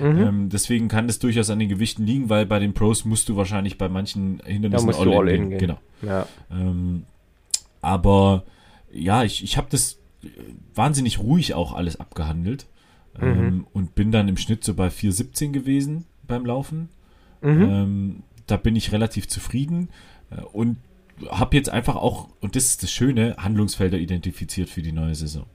Mhm. 0.00 0.20
Ähm, 0.20 0.48
deswegen 0.48 0.88
kann 0.88 1.06
das 1.06 1.20
durchaus 1.20 1.50
an 1.50 1.60
den 1.60 1.68
Gewichten 1.68 2.04
liegen, 2.04 2.28
weil 2.28 2.46
bei 2.46 2.58
den 2.58 2.74
Pros 2.74 3.04
musst 3.04 3.28
du 3.28 3.36
wahrscheinlich 3.36 3.78
bei 3.78 3.88
manchen 3.88 4.40
Hindernissen 4.44 4.92
all, 4.92 5.12
all, 5.12 5.28
in, 5.28 5.50
gehen. 5.50 5.58
Genau. 5.58 5.78
Ja. 6.02 6.26
Ähm, 6.50 7.04
aber 7.80 8.44
ja, 8.92 9.22
ich, 9.22 9.44
ich 9.44 9.56
habe 9.56 9.68
das 9.70 9.98
wahnsinnig 10.74 11.20
ruhig 11.20 11.54
auch 11.54 11.74
alles 11.74 12.00
abgehandelt 12.00 12.66
mhm. 13.20 13.26
ähm, 13.26 13.66
und 13.72 13.94
bin 13.94 14.10
dann 14.10 14.26
im 14.26 14.36
Schnitt 14.36 14.64
so 14.64 14.74
bei 14.74 14.88
4,17 14.88 15.52
gewesen 15.52 16.06
beim 16.26 16.44
Laufen. 16.44 16.88
Mhm. 17.40 17.62
Ähm, 17.62 18.22
da 18.46 18.56
bin 18.56 18.76
ich 18.76 18.92
relativ 18.92 19.28
zufrieden 19.28 19.88
äh, 20.30 20.40
und 20.40 20.78
habe 21.28 21.56
jetzt 21.56 21.70
einfach 21.70 21.96
auch, 21.96 22.28
und 22.40 22.56
das 22.56 22.64
ist 22.64 22.82
das 22.82 22.90
Schöne, 22.90 23.36
Handlungsfelder 23.38 23.98
identifiziert 23.98 24.68
für 24.68 24.82
die 24.82 24.92
neue 24.92 25.14
Saison. 25.14 25.46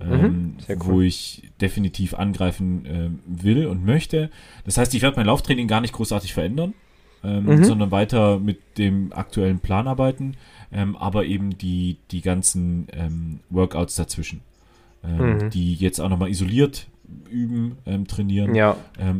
Mhm, 0.00 0.12
ähm, 0.12 0.56
cool. 0.68 0.76
Wo 0.80 1.00
ich 1.00 1.50
definitiv 1.60 2.14
angreifen 2.14 2.86
äh, 2.86 3.10
will 3.26 3.66
und 3.66 3.84
möchte. 3.84 4.30
Das 4.64 4.76
heißt, 4.76 4.94
ich 4.94 5.02
werde 5.02 5.16
mein 5.16 5.26
Lauftraining 5.26 5.68
gar 5.68 5.80
nicht 5.80 5.92
großartig 5.92 6.34
verändern, 6.34 6.74
ähm, 7.22 7.44
mhm. 7.44 7.64
sondern 7.64 7.90
weiter 7.90 8.38
mit 8.38 8.78
dem 8.78 9.12
aktuellen 9.12 9.60
Plan 9.60 9.86
arbeiten, 9.86 10.36
ähm, 10.72 10.96
aber 10.96 11.24
eben 11.24 11.56
die, 11.58 11.98
die 12.10 12.20
ganzen 12.20 12.88
ähm, 12.92 13.40
Workouts 13.50 13.94
dazwischen, 13.94 14.40
ähm, 15.04 15.34
mhm. 15.34 15.50
die 15.50 15.74
jetzt 15.74 16.00
auch 16.00 16.08
nochmal 16.08 16.30
isoliert 16.30 16.88
üben, 17.30 17.76
ähm, 17.84 18.06
trainieren 18.06 18.54
ja. 18.54 18.76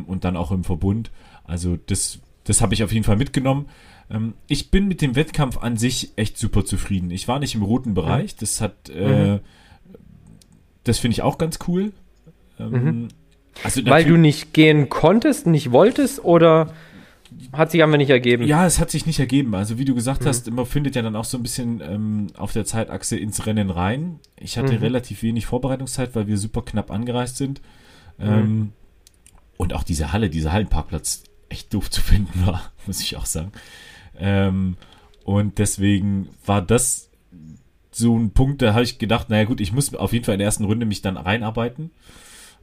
und 0.07 0.23
dann 0.23 0.35
auch 0.35 0.51
im 0.51 0.63
Verbund. 0.63 1.11
Also 1.43 1.77
das 1.85 2.19
das 2.43 2.61
habe 2.61 2.73
ich 2.73 2.83
auf 2.83 2.91
jeden 2.91 3.03
Fall 3.03 3.17
mitgenommen. 3.17 3.67
Ähm, 4.09 4.33
ich 4.47 4.71
bin 4.71 4.87
mit 4.87 5.01
dem 5.01 5.15
Wettkampf 5.15 5.57
an 5.57 5.77
sich 5.77 6.11
echt 6.15 6.37
super 6.37 6.65
zufrieden. 6.65 7.11
Ich 7.11 7.27
war 7.27 7.39
nicht 7.39 7.55
im 7.55 7.63
roten 7.63 7.93
Bereich. 7.93 8.35
Das 8.35 8.61
hat, 8.61 8.89
äh, 8.89 9.35
mhm. 9.35 9.39
das 10.83 10.99
finde 10.99 11.13
ich 11.13 11.21
auch 11.21 11.37
ganz 11.37 11.59
cool. 11.67 11.93
Ähm, 12.59 12.71
mhm. 12.71 13.07
also 13.63 13.85
Weil 13.85 14.05
du 14.05 14.17
nicht 14.17 14.53
gehen 14.53 14.89
konntest, 14.89 15.47
nicht 15.47 15.71
wolltest 15.71 16.23
oder 16.23 16.73
hat 17.51 17.71
sich 17.71 17.81
einfach 17.83 17.97
nicht 17.97 18.09
ergeben? 18.09 18.43
Ja, 18.43 18.65
es 18.65 18.79
hat 18.79 18.91
sich 18.91 19.05
nicht 19.05 19.19
ergeben. 19.19 19.55
Also 19.55 19.77
wie 19.77 19.85
du 19.85 19.95
gesagt 19.95 20.21
mhm. 20.21 20.27
hast, 20.27 20.51
man 20.51 20.65
findet 20.65 20.95
ja 20.95 21.01
dann 21.01 21.15
auch 21.15 21.25
so 21.25 21.37
ein 21.37 21.43
bisschen 21.43 21.81
ähm, 21.81 22.27
auf 22.37 22.53
der 22.53 22.65
Zeitachse 22.65 23.17
ins 23.17 23.45
Rennen 23.45 23.69
rein. 23.69 24.19
Ich 24.37 24.57
hatte 24.57 24.73
mhm. 24.73 24.79
relativ 24.79 25.23
wenig 25.23 25.45
Vorbereitungszeit, 25.45 26.15
weil 26.15 26.27
wir 26.27 26.37
super 26.37 26.61
knapp 26.61 26.91
angereist 26.91 27.37
sind. 27.37 27.61
Mhm. 28.17 28.27
Ähm, 28.27 28.71
und 29.57 29.73
auch 29.73 29.83
diese 29.83 30.13
Halle, 30.13 30.29
dieser 30.29 30.51
Hallenparkplatz, 30.51 31.23
echt 31.53 31.73
doof 31.73 31.89
zu 31.89 32.01
finden 32.01 32.45
war, 32.45 32.71
muss 32.87 33.01
ich 33.01 33.15
auch 33.15 33.25
sagen. 33.25 33.51
Ähm, 34.17 34.75
und 35.23 35.57
deswegen 35.59 36.29
war 36.45 36.61
das 36.61 37.09
so 37.91 38.17
ein 38.17 38.31
Punkt, 38.31 38.61
da 38.61 38.73
habe 38.73 38.83
ich 38.83 38.97
gedacht, 38.97 39.29
naja 39.29 39.45
gut, 39.45 39.61
ich 39.61 39.71
muss 39.71 39.93
auf 39.93 40.13
jeden 40.13 40.25
Fall 40.25 40.33
in 40.33 40.39
der 40.39 40.47
ersten 40.47 40.65
Runde 40.65 40.85
mich 40.85 41.01
dann 41.01 41.17
reinarbeiten. 41.17 41.91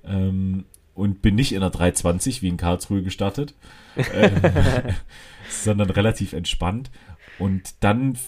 Ähm, 0.04 0.64
und 0.94 1.22
bin 1.22 1.34
nicht 1.34 1.52
in 1.52 1.60
der 1.60 1.70
320 1.70 2.42
wie 2.42 2.48
in 2.48 2.56
Karlsruhe 2.56 3.02
gestartet, 3.02 3.54
äh, 3.96 4.92
sondern 5.48 5.88
relativ 5.90 6.32
entspannt. 6.32 6.90
Und 7.38 7.74
dann 7.80 8.18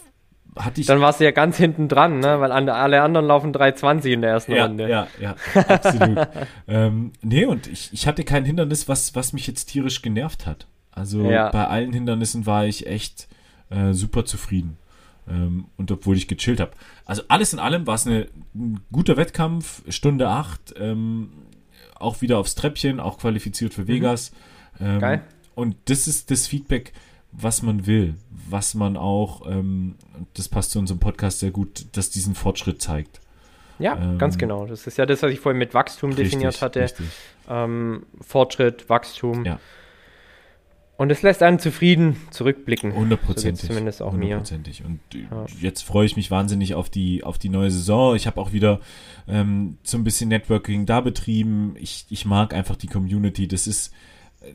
hatte 0.57 0.81
ich. 0.81 0.87
Dann 0.87 1.01
warst 1.01 1.21
du 1.21 1.25
ja 1.25 1.31
ganz 1.31 1.57
hinten 1.57 1.89
dran, 1.89 2.21
ne? 2.21 2.41
weil 2.41 2.53
alle 2.53 3.03
anderen 3.03 3.27
laufen 3.27 3.53
320 3.53 4.13
in 4.13 4.21
der 4.23 4.31
ersten 4.31 4.53
ja, 4.53 4.67
Runde. 4.67 4.89
Ja, 4.89 5.07
ja, 5.21 5.37
absolut. 5.69 6.29
ähm, 6.69 7.13
nee, 7.23 7.45
und 7.45 7.67
ich, 7.67 7.91
ich 7.93 8.07
hatte 8.07 8.25
kein 8.25 8.45
Hindernis, 8.45 8.89
was, 8.89 9.15
was 9.15 9.33
mich 9.33 9.47
jetzt 9.47 9.67
tierisch 9.67 10.03
genervt 10.03 10.47
hat. 10.47 10.67
Also 10.91 11.31
ja. 11.31 11.51
bei 11.51 11.67
allen 11.67 11.93
Hindernissen 11.93 12.45
war 12.47 12.67
ich 12.67 12.87
echt 12.87 13.29
äh, 13.71 13.93
super 13.93 14.25
zufrieden. 14.25 14.77
Ähm, 15.29 15.67
und 15.77 15.91
obwohl 15.91 16.17
ich 16.17 16.29
gechillt 16.29 16.61
habe. 16.61 16.73
Also 17.07 17.23
alles 17.29 17.53
in 17.53 17.59
allem 17.59 17.87
war 17.87 17.95
es 17.95 18.07
ein 18.07 18.27
guter 18.91 19.17
Wettkampf, 19.17 19.83
Stunde 19.89 20.29
8, 20.29 20.75
ähm, 20.79 21.31
auch 21.95 22.21
wieder 22.21 22.39
aufs 22.39 22.55
Treppchen, 22.57 23.01
auch 23.01 23.19
qualifiziert 23.19 23.73
für 23.73 23.83
mhm. 23.83 23.89
Vegas. 23.89 24.33
Mhm. 24.79 24.87
Ähm, 24.87 24.99
Geil. 24.99 25.23
Und 25.55 25.77
das 25.87 26.09
ist 26.09 26.31
das 26.31 26.47
Feedback, 26.47 26.93
was 27.33 27.63
man 27.63 27.87
will, 27.87 28.15
was 28.49 28.75
man 28.75 28.97
auch, 28.97 29.51
ähm, 29.51 29.97
das 30.35 30.49
passt 30.49 30.71
zu 30.71 30.79
unserem 30.79 31.01
Podcast 31.01 31.41
sehr 31.41 31.51
gut, 31.51 31.87
dass 31.97 32.11
diesen 32.11 32.35
Fortschritt 32.35 32.81
zeigt. 32.81 33.21
Ja, 33.79 33.97
ähm, 33.97 34.19
ganz 34.19 34.39
genau. 34.39 34.67
Das 34.67 34.87
ist 34.87 34.99
ja 34.99 35.07
das, 35.07 35.23
was 35.23 35.33
ich 35.33 35.41
vorhin 35.41 35.59
mit 35.59 35.75
Wachstum 35.75 36.11
richtig, 36.11 36.31
definiert 36.31 36.63
hatte. 36.63 36.87
Ähm, 37.49 38.07
Fortschritt, 38.21 38.89
Wachstum. 38.89 39.45
Ja. 39.45 39.59
Und 40.99 41.11
es 41.11 41.23
lässt 41.23 41.43
einen 41.43 41.59
zufrieden 41.59 42.17
zurückblicken. 42.31 42.95
Hundertprozentig. 42.95 43.63
So 43.63 43.69
zumindest 43.69 44.03
auch 44.03 44.13
mir. 44.13 44.37
Hundertprozentig. 44.37 44.85
Und 44.85 45.01
ja. 45.13 45.47
jetzt 45.61 45.83
freue 45.83 46.07
ich 46.07 46.17
mich 46.17 46.31
wahnsinnig 46.31 46.75
auf 46.75 46.91
die, 46.91 47.25
auf 47.25 47.39
die 47.39 47.49
neue 47.49 47.71
Saison. 47.73 48.15
Ich 48.15 48.29
habe 48.29 48.41
auch 48.41 48.53
wieder 48.53 48.79
ähm, 49.27 49.79
so 49.83 49.97
ein 49.97 50.05
bisschen 50.05 50.29
Networking 50.29 50.87
da 50.87 51.01
betrieben. 51.01 51.75
Ich, 51.81 52.07
ich 52.11 52.25
mag 52.25 52.55
einfach 52.55 52.77
die 52.77 52.87
Community. 52.87 53.49
Das 53.49 53.67
ist, 53.67 53.93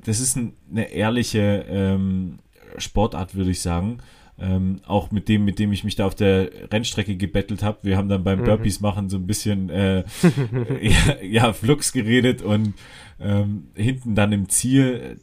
das 0.06 0.22
ist 0.22 0.38
ein, 0.38 0.54
eine 0.72 0.90
ehrliche 0.92 1.66
ähm, 1.68 2.40
Sportart, 2.78 3.36
würde 3.36 3.52
ich 3.52 3.62
sagen. 3.62 4.00
Ähm, 4.40 4.82
auch 4.86 5.10
mit 5.10 5.30
dem, 5.30 5.46
mit 5.46 5.58
dem 5.58 5.72
ich 5.72 5.84
mich 5.84 5.96
da 5.96 6.06
auf 6.06 6.14
der 6.14 6.52
Rennstrecke 6.72 7.18
gebettelt 7.18 7.64
habe. 7.64 7.80
Wir 7.82 7.98
haben 7.98 8.08
dann 8.08 8.24
beim 8.24 8.40
mhm. 8.40 8.46
Burpees 8.46 8.82
machen 8.82 9.10
so 9.10 9.18
ein 9.18 9.26
bisschen 9.26 9.72
äh, 9.72 10.04
ja, 10.82 11.22
ja, 11.24 11.54
Flux 11.54 11.92
geredet 11.92 12.44
und 12.44 12.76
ähm, 13.20 13.70
hinten 13.74 14.14
dann 14.14 14.32
im 14.34 14.48
Ziel 14.48 15.20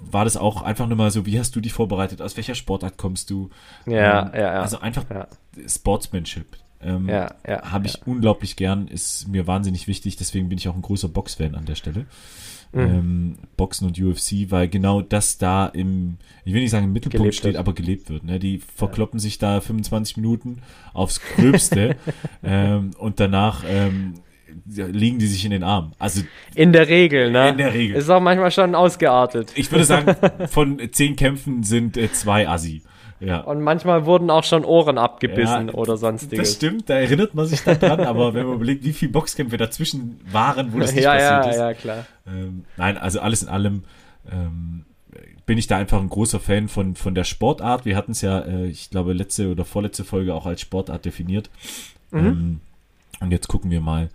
war 0.00 0.24
das 0.24 0.36
auch 0.36 0.62
einfach 0.62 0.88
nur 0.88 0.96
mal 0.96 1.12
so, 1.12 1.24
wie 1.26 1.38
hast 1.38 1.54
du 1.54 1.60
dich 1.60 1.72
vorbereitet, 1.72 2.20
aus 2.20 2.36
welcher 2.36 2.56
Sportart 2.56 2.98
kommst 2.98 3.30
du? 3.30 3.50
Ja, 3.86 4.26
ähm, 4.26 4.34
ja, 4.34 4.40
ja. 4.40 4.60
Also 4.60 4.80
einfach 4.80 5.04
ja. 5.08 5.28
Sportsmanship. 5.66 6.56
Ähm, 6.80 7.08
ja, 7.08 7.32
ja, 7.46 7.70
Habe 7.70 7.86
ich 7.86 8.04
unglaublich 8.06 8.56
gern, 8.56 8.88
ist 8.88 9.28
mir 9.28 9.46
wahnsinnig 9.46 9.86
wichtig, 9.86 10.16
deswegen 10.16 10.48
bin 10.48 10.58
ich 10.58 10.68
auch 10.68 10.74
ein 10.74 10.82
großer 10.82 11.08
Box-Fan 11.08 11.54
an 11.54 11.64
der 11.64 11.76
Stelle. 11.76 12.06
Mhm. 12.72 12.80
Ähm, 12.80 13.34
Boxen 13.56 13.86
und 13.86 14.00
UFC, 14.00 14.50
weil 14.50 14.68
genau 14.68 15.02
das 15.02 15.36
da 15.36 15.66
im, 15.66 16.16
ich 16.44 16.54
will 16.54 16.62
nicht 16.62 16.70
sagen 16.70 16.86
im 16.86 16.92
Mittelpunkt 16.92 17.18
gelebt 17.18 17.34
steht, 17.36 17.52
wird. 17.52 17.56
aber 17.56 17.74
gelebt 17.74 18.08
wird. 18.08 18.24
Ne? 18.24 18.38
Die 18.38 18.58
verkloppen 18.58 19.20
sich 19.20 19.38
da 19.38 19.60
25 19.60 20.16
Minuten 20.16 20.62
aufs 20.94 21.20
Gröbste 21.20 21.96
ähm, 22.42 22.92
und 22.98 23.20
danach 23.20 23.64
ähm, 23.68 24.14
liegen 24.64 25.18
die 25.18 25.26
sich 25.26 25.44
in 25.44 25.50
den 25.50 25.62
Armen. 25.62 25.92
Also 25.98 26.22
in 26.54 26.72
der 26.72 26.88
Regel, 26.88 27.30
ne? 27.30 27.50
In 27.50 27.58
der 27.58 27.74
Regel. 27.74 27.96
Ist 27.96 28.08
auch 28.08 28.20
manchmal 28.20 28.50
schon 28.50 28.74
ausgeartet. 28.74 29.52
Ich 29.54 29.70
würde 29.70 29.84
sagen, 29.84 30.16
von 30.48 30.80
zehn 30.92 31.16
Kämpfen 31.16 31.62
sind 31.62 31.96
äh, 31.96 32.10
zwei 32.12 32.48
Assi. 32.48 32.82
Ja. 33.24 33.40
Und 33.40 33.60
manchmal 33.62 34.04
wurden 34.04 34.30
auch 34.30 34.42
schon 34.42 34.64
Ohren 34.64 34.98
abgebissen 34.98 35.68
ja, 35.68 35.74
oder 35.74 35.96
sonstiges. 35.96 36.38
Das 36.38 36.56
stimmt, 36.56 36.90
da 36.90 36.94
erinnert 36.94 37.34
man 37.34 37.46
sich 37.46 37.62
daran, 37.62 38.00
aber 38.06 38.34
wenn 38.34 38.46
man 38.46 38.56
überlegt, 38.56 38.84
wie 38.84 38.92
viele 38.92 39.12
Boxkämpfe 39.12 39.56
dazwischen 39.56 40.20
waren, 40.30 40.72
wo 40.72 40.80
das 40.80 40.92
nicht 40.92 41.04
ja, 41.04 41.12
passiert 41.12 41.44
ja, 41.44 41.50
ist. 41.50 41.56
Ja, 41.56 41.74
klar. 41.74 42.06
Ähm, 42.26 42.64
nein, 42.76 42.98
also 42.98 43.20
alles 43.20 43.42
in 43.42 43.48
allem 43.48 43.84
ähm, 44.30 44.84
bin 45.46 45.58
ich 45.58 45.66
da 45.66 45.76
einfach 45.76 46.00
ein 46.00 46.08
großer 46.08 46.40
Fan 46.40 46.68
von, 46.68 46.96
von 46.96 47.14
der 47.14 47.24
Sportart. 47.24 47.84
Wir 47.84 47.96
hatten 47.96 48.12
es 48.12 48.22
ja, 48.22 48.40
äh, 48.40 48.66
ich 48.66 48.90
glaube, 48.90 49.12
letzte 49.12 49.50
oder 49.50 49.64
vorletzte 49.64 50.04
Folge 50.04 50.34
auch 50.34 50.46
als 50.46 50.60
Sportart 50.60 51.04
definiert. 51.04 51.50
Mhm. 52.10 52.26
Ähm, 52.26 52.60
und 53.20 53.30
jetzt 53.30 53.48
gucken 53.48 53.70
wir 53.70 53.80
mal, 53.80 54.08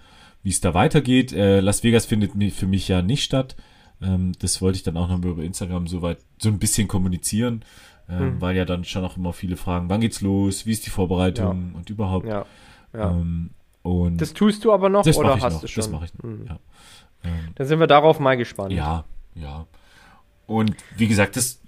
wie 0.44 0.50
es 0.50 0.62
da 0.62 0.74
weitergeht. 0.74 1.32
Äh, 1.32 1.62
Las 1.62 1.84
Vegas 1.84 2.06
findet 2.06 2.32
für 2.54 2.68
mich 2.68 2.88
ja 2.88 3.02
nicht 3.02 3.24
statt. 3.24 3.56
Ähm, 4.02 4.34
das 4.40 4.62
wollte 4.62 4.78
ich 4.78 4.84
dann 4.84 4.98
auch 4.98 5.10
noch 5.10 5.24
über 5.24 5.44
Instagram 5.44 5.88
so 5.88 6.02
weit 6.02 6.20
so 6.38 6.50
ein 6.50 6.60
bisschen 6.60 6.88
kommunizieren, 6.88 7.64
äh, 8.08 8.18
hm. 8.18 8.42
weil 8.42 8.56
ja 8.56 8.66
dann 8.66 8.84
schon 8.84 9.04
auch 9.04 9.18
immer 9.18 9.34
viele 9.34 9.58
fragen, 9.58 9.90
wann 9.90 10.02
geht's 10.02 10.22
los, 10.22 10.66
wie 10.66 10.72
ist 10.72 10.86
die 10.86 10.90
Vorbereitung 10.90 11.74
und 11.76 11.90
überhaupt. 11.90 12.28
Ja. 12.28 12.46
Ähm, 12.94 13.52
und 13.84 14.20
das 14.20 14.34
tust 14.34 14.66
du 14.66 14.74
aber 14.74 14.90
noch 14.90 15.06
oder 15.06 15.40
hast 15.40 15.54
noch, 15.54 15.62
du 15.62 15.68
schon? 15.68 15.82
Das 15.82 15.92
mache 15.92 16.06
ich 16.06 16.14
noch. 16.16 16.24
Hm. 16.24 16.46
Ja. 16.48 16.60
Ähm, 17.24 17.50
dann 17.56 17.68
sind 17.68 17.80
wir 17.80 17.88
darauf 17.88 18.20
mal 18.20 18.36
gespannt. 18.38 18.74
Ja, 18.74 19.06
ja. 19.36 19.66
Und 20.46 20.76
wie 20.96 21.08
gesagt, 21.08 21.36
das 21.36 21.60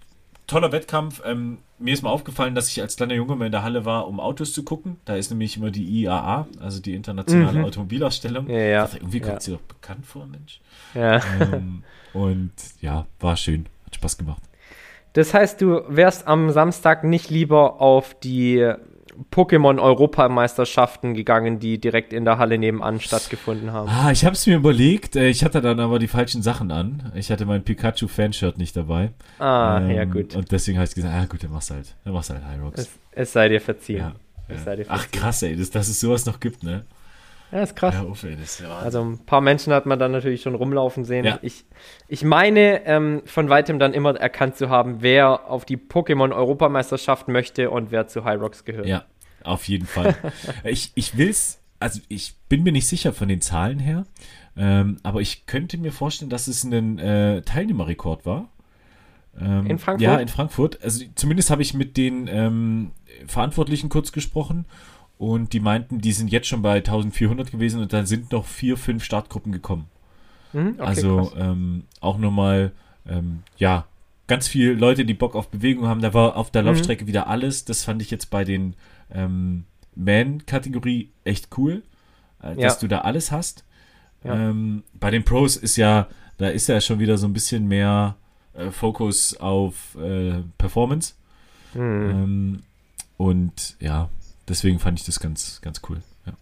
toller 0.49 0.71
Wettkampf. 0.71 1.21
Ähm, 1.25 1.59
mir 1.77 1.93
ist 1.93 2.01
mal 2.01 2.09
aufgefallen, 2.09 2.55
dass 2.55 2.67
ich 2.67 2.81
als 2.81 2.97
kleiner 2.97 3.13
Junge 3.13 3.35
mal 3.35 3.45
in 3.45 3.51
der 3.51 3.63
Halle 3.63 3.85
war, 3.85 4.07
um 4.07 4.19
Autos 4.19 4.51
zu 4.51 4.63
gucken. 4.63 4.97
Da 5.05 5.15
ist 5.15 5.29
nämlich 5.29 5.55
immer 5.55 5.71
die 5.71 5.83
IAA, 5.83 6.47
also 6.59 6.81
die 6.81 6.93
internationale 6.93 7.59
mhm. 7.59 7.65
Automobilausstellung. 7.65 8.49
Ja, 8.49 8.57
ja. 8.57 8.81
Dachte, 8.83 8.97
irgendwie 8.97 9.19
kommt 9.21 9.33
ja. 9.33 9.39
sie 9.39 9.51
doch 9.51 9.61
bekannt 9.61 10.05
vor, 10.05 10.25
Mensch. 10.25 10.59
Ja. 10.93 11.21
Ähm, 11.39 11.83
und 12.13 12.51
ja, 12.81 13.05
war 13.19 13.37
schön. 13.37 13.67
Hat 13.85 13.95
Spaß 13.95 14.17
gemacht. 14.17 14.41
Das 15.19 15.33
heißt, 15.33 15.59
du 15.59 15.81
wärst 15.89 16.29
am 16.29 16.49
Samstag 16.49 17.03
nicht 17.03 17.29
lieber 17.29 17.81
auf 17.81 18.17
die 18.17 18.65
Pokémon-Europameisterschaften 19.31 21.13
gegangen, 21.13 21.59
die 21.59 21.77
direkt 21.77 22.13
in 22.13 22.23
der 22.23 22.37
Halle 22.37 22.57
nebenan 22.57 23.01
stattgefunden 23.01 23.73
haben. 23.73 23.89
Ah, 23.89 24.11
ich 24.11 24.23
habe 24.23 24.35
es 24.35 24.47
mir 24.47 24.55
überlegt. 24.55 25.17
Äh, 25.17 25.27
ich 25.27 25.43
hatte 25.43 25.59
dann 25.59 25.81
aber 25.81 25.99
die 25.99 26.07
falschen 26.07 26.41
Sachen 26.41 26.71
an. 26.71 27.11
Ich 27.15 27.31
hatte 27.31 27.45
mein 27.45 27.65
Pikachu-Fanshirt 27.65 28.57
nicht 28.57 28.77
dabei. 28.77 29.11
Ah, 29.39 29.81
ähm, 29.81 29.91
ja 29.91 30.05
gut. 30.05 30.37
Und 30.37 30.53
deswegen 30.53 30.77
habe 30.77 30.87
ich 30.87 30.95
gesagt, 30.95 31.13
ah 31.13 31.25
gut, 31.25 31.43
dann 31.43 31.51
machst 31.51 31.69
du 31.69 31.73
halt, 31.73 31.97
dann 32.05 32.13
machst 32.13 32.29
du 32.29 32.35
halt 32.35 32.43
Hyrox. 32.55 32.79
Es, 32.79 32.89
es 33.11 33.33
sei 33.33 33.49
dir 33.49 33.59
verziehen. 33.59 33.97
Ja, 33.97 34.13
ja. 34.47 34.57
Sei 34.63 34.77
dir 34.77 34.85
verziehen. 34.85 35.05
Ach 35.05 35.11
krass, 35.11 35.43
ey, 35.43 35.57
dass, 35.57 35.69
dass 35.69 35.89
es 35.89 35.99
sowas 35.99 36.25
noch 36.25 36.39
gibt, 36.39 36.63
ne? 36.63 36.85
Ja, 37.51 37.63
ist 37.63 37.75
krass. 37.75 37.95
Ja, 37.95 38.03
uff, 38.03 38.25
also 38.83 39.01
ein 39.01 39.25
paar 39.25 39.41
Menschen 39.41 39.73
hat 39.73 39.85
man 39.85 39.97
dann 39.97 40.11
natürlich 40.11 40.41
schon 40.41 40.53
rumlaufen 40.53 41.03
sehen. 41.03 41.25
Ja. 41.25 41.39
Ich, 41.41 41.65
ich 42.07 42.23
meine, 42.23 42.85
ähm, 42.85 43.23
von 43.25 43.49
weitem 43.49 43.79
dann 43.79 43.93
immer 43.93 44.15
erkannt 44.15 44.55
zu 44.55 44.69
haben, 44.69 45.01
wer 45.01 45.49
auf 45.49 45.65
die 45.65 45.77
Pokémon-Europameisterschaft 45.77 47.27
möchte 47.27 47.71
und 47.71 47.91
wer 47.91 48.07
zu 48.07 48.23
Hyrox 48.23 48.65
gehört. 48.65 48.85
Ja, 48.85 49.05
auf 49.43 49.67
jeden 49.67 49.87
Fall. 49.87 50.15
ich, 50.63 50.91
ich 50.93 51.17
will's, 51.17 51.59
also 51.79 51.99
ich 52.07 52.35
bin 52.49 52.61
mir 52.61 52.71
nicht 52.71 52.87
sicher 52.87 53.13
von 53.13 53.27
den 53.27 53.41
Zahlen 53.41 53.79
her, 53.79 54.05
ähm, 54.55 54.97
aber 55.01 55.21
ich 55.21 55.47
könnte 55.47 55.77
mir 55.79 55.91
vorstellen, 55.91 56.29
dass 56.29 56.47
es 56.47 56.63
ein 56.63 56.99
äh, 56.99 57.41
Teilnehmerrekord 57.41 58.27
war. 58.27 58.49
Ähm, 59.39 59.65
in 59.65 59.79
Frankfurt? 59.79 60.01
Ja, 60.01 60.17
in 60.17 60.27
Frankfurt. 60.27 60.83
Also 60.83 61.03
zumindest 61.15 61.49
habe 61.49 61.63
ich 61.63 61.73
mit 61.73 61.97
den 61.97 62.27
ähm, 62.27 62.91
Verantwortlichen 63.25 63.89
kurz 63.89 64.11
gesprochen 64.11 64.65
und 65.19 65.51
die 65.51 65.59
meinten, 65.59 65.99
die 65.99 66.13
sind 66.13 66.31
jetzt 66.31 66.47
schon 66.47 66.61
bei 66.61 66.75
1400 66.77 67.51
gewesen 67.51 67.81
und 67.81 67.91
dann 67.91 68.05
sind 68.05 68.31
noch 68.31 68.45
vier, 68.45 68.77
fünf 68.77 69.03
Startgruppen 69.03 69.51
gekommen. 69.51 69.87
Mhm, 70.53 70.75
okay, 70.77 70.81
also 70.81 71.33
ähm, 71.35 71.83
auch 71.99 72.17
nochmal, 72.17 72.71
ähm, 73.05 73.43
ja, 73.57 73.85
ganz 74.27 74.47
viele 74.47 74.73
Leute, 74.73 75.03
die 75.03 75.13
Bock 75.13 75.35
auf 75.35 75.49
Bewegung 75.49 75.87
haben. 75.87 76.01
Da 76.01 76.13
war 76.13 76.37
auf 76.37 76.51
der 76.51 76.61
mhm. 76.61 76.69
Laufstrecke 76.69 77.05
wieder 77.05 77.27
alles. 77.27 77.65
Das 77.65 77.83
fand 77.83 78.01
ich 78.01 78.09
jetzt 78.11 78.29
bei 78.29 78.45
den 78.45 78.75
ähm, 79.13 79.65
Man-Kategorie 79.93 81.09
echt 81.25 81.49
cool, 81.57 81.83
äh, 82.41 82.55
dass 82.55 82.75
ja. 82.75 82.79
du 82.79 82.87
da 82.87 82.99
alles 82.99 83.29
hast. 83.29 83.65
Ja. 84.23 84.33
Ähm, 84.35 84.83
bei 84.93 85.11
den 85.11 85.25
Pros 85.25 85.57
ist 85.57 85.75
ja, 85.75 86.07
da 86.37 86.47
ist 86.47 86.69
ja 86.69 86.79
schon 86.79 86.99
wieder 86.99 87.17
so 87.17 87.27
ein 87.27 87.33
bisschen 87.33 87.67
mehr 87.67 88.15
äh, 88.53 88.71
Fokus 88.71 89.35
auf 89.35 89.97
äh, 90.01 90.43
Performance. 90.57 91.15
Mhm. 91.73 92.09
Ähm, 92.09 92.59
und 93.17 93.75
ja, 93.81 94.09
deswegen 94.49 94.79
fand 94.79 94.99
ich 94.99 95.05
das 95.05 95.19
ganz, 95.19 95.61
ganz 95.61 95.81
cool. 95.89 96.01
Ja. 96.25 96.33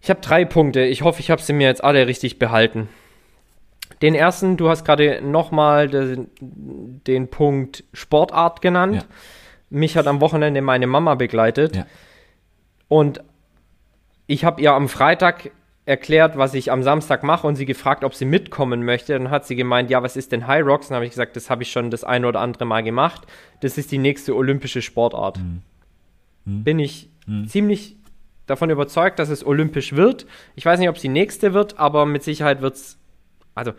Ich 0.00 0.10
habe 0.10 0.20
drei 0.20 0.44
Punkte. 0.44 0.82
Ich 0.82 1.02
hoffe, 1.02 1.20
ich 1.20 1.30
habe 1.30 1.42
sie 1.42 1.52
mir 1.52 1.66
jetzt 1.66 1.82
alle 1.82 2.06
richtig 2.06 2.38
behalten. 2.38 2.88
Den 4.02 4.14
ersten, 4.14 4.56
du 4.56 4.68
hast 4.68 4.84
gerade 4.84 5.20
nochmal 5.22 5.88
den 6.40 7.28
Punkt 7.28 7.84
Sportart 7.92 8.60
genannt. 8.60 8.96
Ja. 8.96 9.02
Mich 9.70 9.96
hat 9.96 10.06
am 10.06 10.20
Wochenende 10.20 10.60
meine 10.60 10.86
Mama 10.86 11.14
begleitet. 11.14 11.76
Ja. 11.76 11.86
Und 12.88 13.22
ich 14.26 14.44
habe 14.44 14.60
ihr 14.60 14.72
am 14.72 14.88
Freitag 14.88 15.50
erklärt, 15.86 16.36
was 16.36 16.52
ich 16.54 16.72
am 16.72 16.82
Samstag 16.82 17.22
mache 17.22 17.46
und 17.46 17.54
sie 17.54 17.64
gefragt, 17.64 18.04
ob 18.04 18.14
sie 18.14 18.24
mitkommen 18.24 18.84
möchte. 18.84 19.12
Dann 19.12 19.30
hat 19.30 19.46
sie 19.46 19.54
gemeint, 19.54 19.88
ja, 19.88 20.02
was 20.02 20.16
ist 20.16 20.32
denn 20.32 20.46
High 20.46 20.66
Rocks? 20.66 20.88
Dann 20.88 20.96
habe 20.96 21.04
ich 21.04 21.12
gesagt, 21.12 21.36
das 21.36 21.48
habe 21.48 21.62
ich 21.62 21.70
schon 21.70 21.90
das 21.90 22.04
eine 22.04 22.26
oder 22.26 22.40
andere 22.40 22.64
Mal 22.64 22.82
gemacht. 22.82 23.26
Das 23.60 23.78
ist 23.78 23.92
die 23.92 23.98
nächste 23.98 24.34
olympische 24.34 24.82
Sportart. 24.82 25.38
Mhm. 25.38 25.62
Bin 26.46 26.78
ich 26.78 27.10
ziemlich 27.46 27.96
davon 28.46 28.70
überzeugt, 28.70 29.18
dass 29.18 29.28
es 29.28 29.44
olympisch 29.44 29.94
wird. 29.94 30.26
Ich 30.54 30.64
weiß 30.64 30.78
nicht, 30.78 30.88
ob 30.88 30.96
es 30.96 31.02
die 31.02 31.08
nächste 31.08 31.52
wird, 31.52 31.78
aber 31.78 32.06
mit 32.06 32.22
Sicherheit 32.22 32.62
wird 32.62 32.76
es, 32.76 32.98
also 33.54 33.72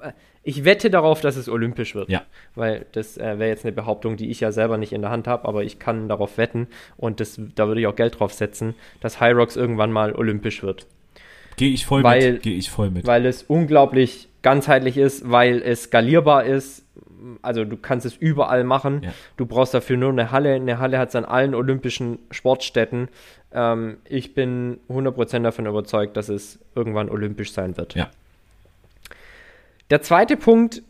äh, 0.00 0.12
ich 0.42 0.64
wette 0.64 0.90
darauf, 0.90 1.20
dass 1.20 1.36
es 1.36 1.48
olympisch 1.48 1.94
wird. 1.94 2.08
Ja. 2.08 2.22
Weil 2.54 2.86
das 2.92 3.16
äh, 3.18 3.38
wäre 3.38 3.48
jetzt 3.50 3.64
eine 3.64 3.72
Behauptung, 3.72 4.16
die 4.16 4.30
ich 4.30 4.40
ja 4.40 4.50
selber 4.50 4.78
nicht 4.78 4.92
in 4.92 5.02
der 5.02 5.10
Hand 5.10 5.28
habe, 5.28 5.46
aber 5.46 5.62
ich 5.62 5.78
kann 5.78 6.08
darauf 6.08 6.38
wetten 6.38 6.66
und 6.96 7.20
das, 7.20 7.40
da 7.54 7.68
würde 7.68 7.80
ich 7.80 7.86
auch 7.86 7.94
Geld 7.96 8.18
drauf 8.18 8.32
setzen, 8.32 8.74
dass 9.00 9.20
High 9.20 9.36
Rocks 9.36 9.56
irgendwann 9.56 9.92
mal 9.92 10.14
olympisch 10.14 10.62
wird. 10.62 10.86
Gehe 11.56 11.70
ich 11.70 11.86
voll 11.86 12.02
Weil- 12.02 12.32
mit. 12.34 12.42
Gehe 12.42 12.56
ich 12.56 12.70
voll 12.70 12.90
mit. 12.90 13.06
Weil 13.06 13.26
es 13.26 13.42
unglaublich 13.44 14.28
ganzheitlich 14.42 14.96
ist, 14.96 15.30
weil 15.30 15.60
es 15.62 15.84
skalierbar 15.84 16.44
ist. 16.44 16.84
Also 17.42 17.64
du 17.64 17.76
kannst 17.76 18.06
es 18.06 18.16
überall 18.16 18.64
machen. 18.64 19.02
Ja. 19.02 19.12
Du 19.36 19.46
brauchst 19.46 19.74
dafür 19.74 19.96
nur 19.96 20.10
eine 20.10 20.30
Halle. 20.30 20.54
Eine 20.54 20.78
Halle 20.78 20.98
hat 20.98 21.10
es 21.10 21.16
an 21.16 21.24
allen 21.24 21.54
olympischen 21.54 22.18
Sportstätten. 22.30 23.08
Ähm, 23.52 23.98
ich 24.04 24.34
bin 24.34 24.80
100% 24.88 25.42
davon 25.42 25.66
überzeugt, 25.66 26.16
dass 26.16 26.28
es 26.28 26.58
irgendwann 26.74 27.08
olympisch 27.08 27.52
sein 27.52 27.76
wird. 27.76 27.94
Ja. 27.94 28.10
Der 29.90 30.02
zweite 30.02 30.36
Punkt. 30.36 30.82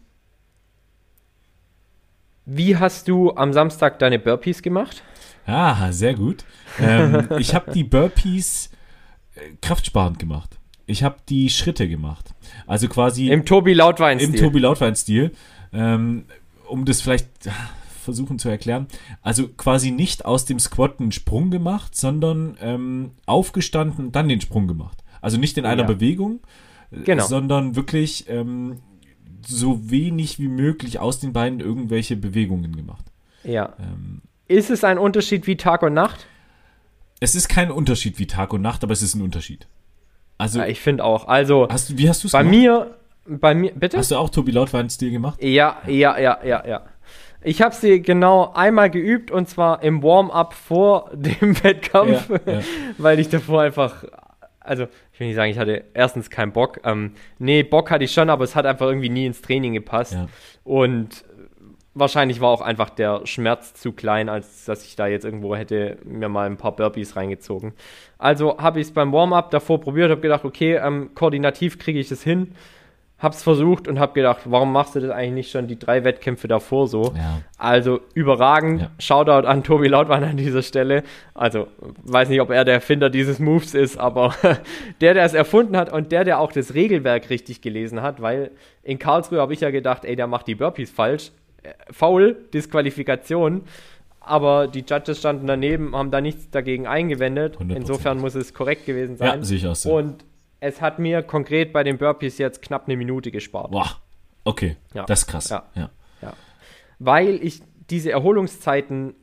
Wie 2.50 2.76
hast 2.76 3.08
du 3.08 3.34
am 3.34 3.52
Samstag 3.52 3.98
deine 3.98 4.18
Burpees 4.18 4.62
gemacht? 4.62 5.02
Ah, 5.46 5.92
sehr 5.92 6.14
gut. 6.14 6.44
Ähm, 6.80 7.28
ich 7.38 7.54
habe 7.54 7.72
die 7.72 7.84
Burpees 7.84 8.70
äh, 9.34 9.40
kraftsparend 9.60 10.18
gemacht. 10.18 10.58
Ich 10.86 11.02
habe 11.02 11.16
die 11.28 11.50
Schritte 11.50 11.86
gemacht. 11.88 12.34
Also 12.66 12.88
quasi 12.88 13.28
Im 13.28 13.44
Tobi 13.44 13.74
Lautwein-Stil. 13.74 14.34
im 14.34 14.40
Tobi 14.40 14.58
Lautwein-Stil. 14.60 15.32
Ähm, 15.72 16.24
um 16.68 16.84
das 16.84 17.00
vielleicht 17.00 17.28
ah, 17.48 17.52
versuchen 18.02 18.38
zu 18.38 18.48
erklären. 18.48 18.86
Also 19.22 19.48
quasi 19.48 19.90
nicht 19.90 20.24
aus 20.24 20.44
dem 20.44 20.58
Squat 20.58 21.00
einen 21.00 21.12
Sprung 21.12 21.50
gemacht, 21.50 21.96
sondern 21.96 22.56
ähm, 22.60 23.10
aufgestanden 23.26 24.06
und 24.06 24.16
dann 24.16 24.28
den 24.28 24.40
Sprung 24.40 24.66
gemacht. 24.66 25.02
Also 25.20 25.36
nicht 25.38 25.58
in 25.58 25.66
einer 25.66 25.82
Ja. 25.82 25.86
Bewegung, 25.88 26.40
äh, 26.90 27.00
Genau. 27.02 27.26
sondern 27.26 27.76
wirklich 27.76 28.28
ähm, 28.28 28.78
so 29.46 29.90
wenig 29.90 30.38
wie 30.38 30.48
möglich 30.48 30.98
aus 30.98 31.20
den 31.20 31.32
Beinen 31.32 31.60
irgendwelche 31.60 32.16
Bewegungen 32.16 32.74
gemacht. 32.76 33.04
Ja. 33.44 33.74
Ähm, 33.78 34.22
Ist 34.46 34.70
es 34.70 34.84
ein 34.84 34.98
Unterschied 34.98 35.46
wie 35.46 35.56
Tag 35.56 35.82
und 35.82 35.94
Nacht? 35.94 36.26
es 37.20 37.34
ist 37.34 37.48
kein 37.48 37.70
Unterschied 37.72 38.18
wie 38.20 38.26
Tag 38.28 38.52
und 38.52 38.62
Nacht, 38.62 38.84
aber 38.84 38.92
es 38.92 39.02
ist 39.02 39.14
ein 39.16 39.22
Unterschied. 39.22 39.66
Also, 40.38 40.60
Ja, 40.60 40.66
ich 40.66 40.80
finde 40.80 41.04
auch. 41.04 41.26
Also 41.26 41.66
hast 41.68 41.98
wie 41.98 42.08
hast 42.08 42.22
du 42.22 42.28
es 42.28 42.32
bei 42.32 42.42
gemacht? 42.44 42.56
mir, 42.56 42.97
bei 43.28 43.54
mir, 43.54 43.72
bitte? 43.74 43.98
Hast 43.98 44.10
du 44.10 44.16
auch 44.16 44.30
Tobi 44.30 44.52
Lautwein-Stil 44.52 45.10
gemacht? 45.10 45.42
Ja, 45.42 45.78
ja, 45.86 46.18
ja, 46.18 46.38
ja, 46.44 46.66
ja. 46.66 46.82
Ich 47.42 47.62
habe 47.62 47.74
sie 47.74 48.02
genau 48.02 48.52
einmal 48.54 48.90
geübt 48.90 49.30
und 49.30 49.48
zwar 49.48 49.82
im 49.82 50.02
Warm-up 50.02 50.54
vor 50.54 51.10
dem 51.14 51.62
Wettkampf, 51.62 52.30
Ja, 52.30 52.52
ja. 52.52 52.60
weil 52.98 53.20
ich 53.20 53.28
davor 53.28 53.62
einfach, 53.62 54.04
also 54.60 54.88
ich 55.12 55.20
will 55.20 55.28
nicht 55.28 55.36
sagen, 55.36 55.50
ich 55.50 55.58
hatte 55.58 55.84
erstens 55.94 56.30
keinen 56.30 56.52
Bock. 56.52 56.80
Ähm, 56.84 57.12
nee, 57.38 57.62
Bock 57.62 57.90
hatte 57.90 58.04
ich 58.04 58.12
schon, 58.12 58.30
aber 58.30 58.44
es 58.44 58.56
hat 58.56 58.66
einfach 58.66 58.86
irgendwie 58.86 59.08
nie 59.08 59.26
ins 59.26 59.40
Training 59.40 59.72
gepasst. 59.72 60.14
Ja. 60.14 60.28
Und 60.64 61.24
wahrscheinlich 61.94 62.40
war 62.40 62.50
auch 62.50 62.60
einfach 62.60 62.90
der 62.90 63.26
Schmerz 63.26 63.74
zu 63.74 63.92
klein, 63.92 64.28
als 64.28 64.64
dass 64.64 64.84
ich 64.84 64.96
da 64.96 65.06
jetzt 65.06 65.24
irgendwo 65.24 65.54
hätte 65.56 65.98
mir 66.04 66.28
mal 66.28 66.46
ein 66.46 66.56
paar 66.56 66.74
Burpees 66.74 67.16
reingezogen. 67.16 67.72
Also 68.18 68.58
habe 68.58 68.80
ich 68.80 68.88
es 68.88 68.92
beim 68.92 69.12
Warm-up 69.12 69.50
davor 69.50 69.80
probiert, 69.80 70.10
habe 70.10 70.20
gedacht, 70.20 70.44
okay, 70.44 70.76
ähm, 70.76 71.10
koordinativ 71.14 71.78
kriege 71.78 71.98
ich 71.98 72.08
das 72.08 72.22
hin. 72.22 72.52
Hab's 73.18 73.42
versucht 73.42 73.88
und 73.88 73.98
hab 73.98 74.14
gedacht, 74.14 74.42
warum 74.44 74.72
machst 74.72 74.94
du 74.94 75.00
das 75.00 75.10
eigentlich 75.10 75.32
nicht 75.32 75.50
schon 75.50 75.66
die 75.66 75.76
drei 75.76 76.04
Wettkämpfe 76.04 76.46
davor 76.46 76.86
so? 76.86 77.12
Ja. 77.16 77.40
Also 77.56 77.98
überragend. 78.14 78.82
Ja. 78.82 78.90
Shoutout 79.00 79.46
an 79.46 79.64
Tobi 79.64 79.88
Lautwein 79.88 80.22
an 80.22 80.36
dieser 80.36 80.62
Stelle. 80.62 81.02
Also 81.34 81.66
weiß 82.04 82.28
nicht, 82.28 82.40
ob 82.40 82.50
er 82.50 82.64
der 82.64 82.74
Erfinder 82.74 83.10
dieses 83.10 83.40
Moves 83.40 83.74
ist, 83.74 83.98
aber 83.98 84.34
der, 85.00 85.14
der 85.14 85.24
es 85.24 85.34
erfunden 85.34 85.76
hat 85.76 85.92
und 85.92 86.12
der, 86.12 86.22
der 86.22 86.38
auch 86.38 86.52
das 86.52 86.74
Regelwerk 86.74 87.28
richtig 87.28 87.60
gelesen 87.60 88.02
hat, 88.02 88.22
weil 88.22 88.52
in 88.84 89.00
Karlsruhe 89.00 89.40
habe 89.40 89.52
ich 89.52 89.60
ja 89.60 89.70
gedacht, 89.70 90.04
ey, 90.04 90.14
der 90.14 90.28
macht 90.28 90.46
die 90.46 90.54
Burpees 90.54 90.90
falsch. 90.92 91.32
Äh, 91.64 91.70
Foul, 91.90 92.36
Disqualifikation. 92.54 93.62
Aber 94.20 94.68
die 94.68 94.84
Judges 94.88 95.18
standen 95.18 95.46
daneben, 95.46 95.96
haben 95.96 96.10
da 96.10 96.20
nichts 96.20 96.50
dagegen 96.50 96.86
eingewendet. 96.86 97.56
100%. 97.56 97.74
Insofern 97.74 98.18
muss 98.20 98.34
es 98.34 98.54
korrekt 98.54 98.86
gewesen 98.86 99.16
sein. 99.16 99.42
Ja, 99.42 99.70
auch 99.70 99.74
so. 99.74 99.96
Und 99.96 100.24
es 100.60 100.80
hat 100.80 100.98
mir 100.98 101.22
konkret 101.22 101.72
bei 101.72 101.84
den 101.84 101.98
Burpees 101.98 102.38
jetzt 102.38 102.62
knapp 102.62 102.86
eine 102.86 102.96
Minute 102.96 103.30
gespart. 103.30 103.70
Boah, 103.70 103.88
okay, 104.44 104.76
Ja. 104.94 105.04
das 105.04 105.20
ist 105.20 105.26
krass. 105.26 105.48
Ja. 105.50 105.64
Ja. 105.74 105.90
weil 106.98 107.38
ich 107.42 107.62
diese 107.90 108.10
Erholungszeiten 108.10 109.14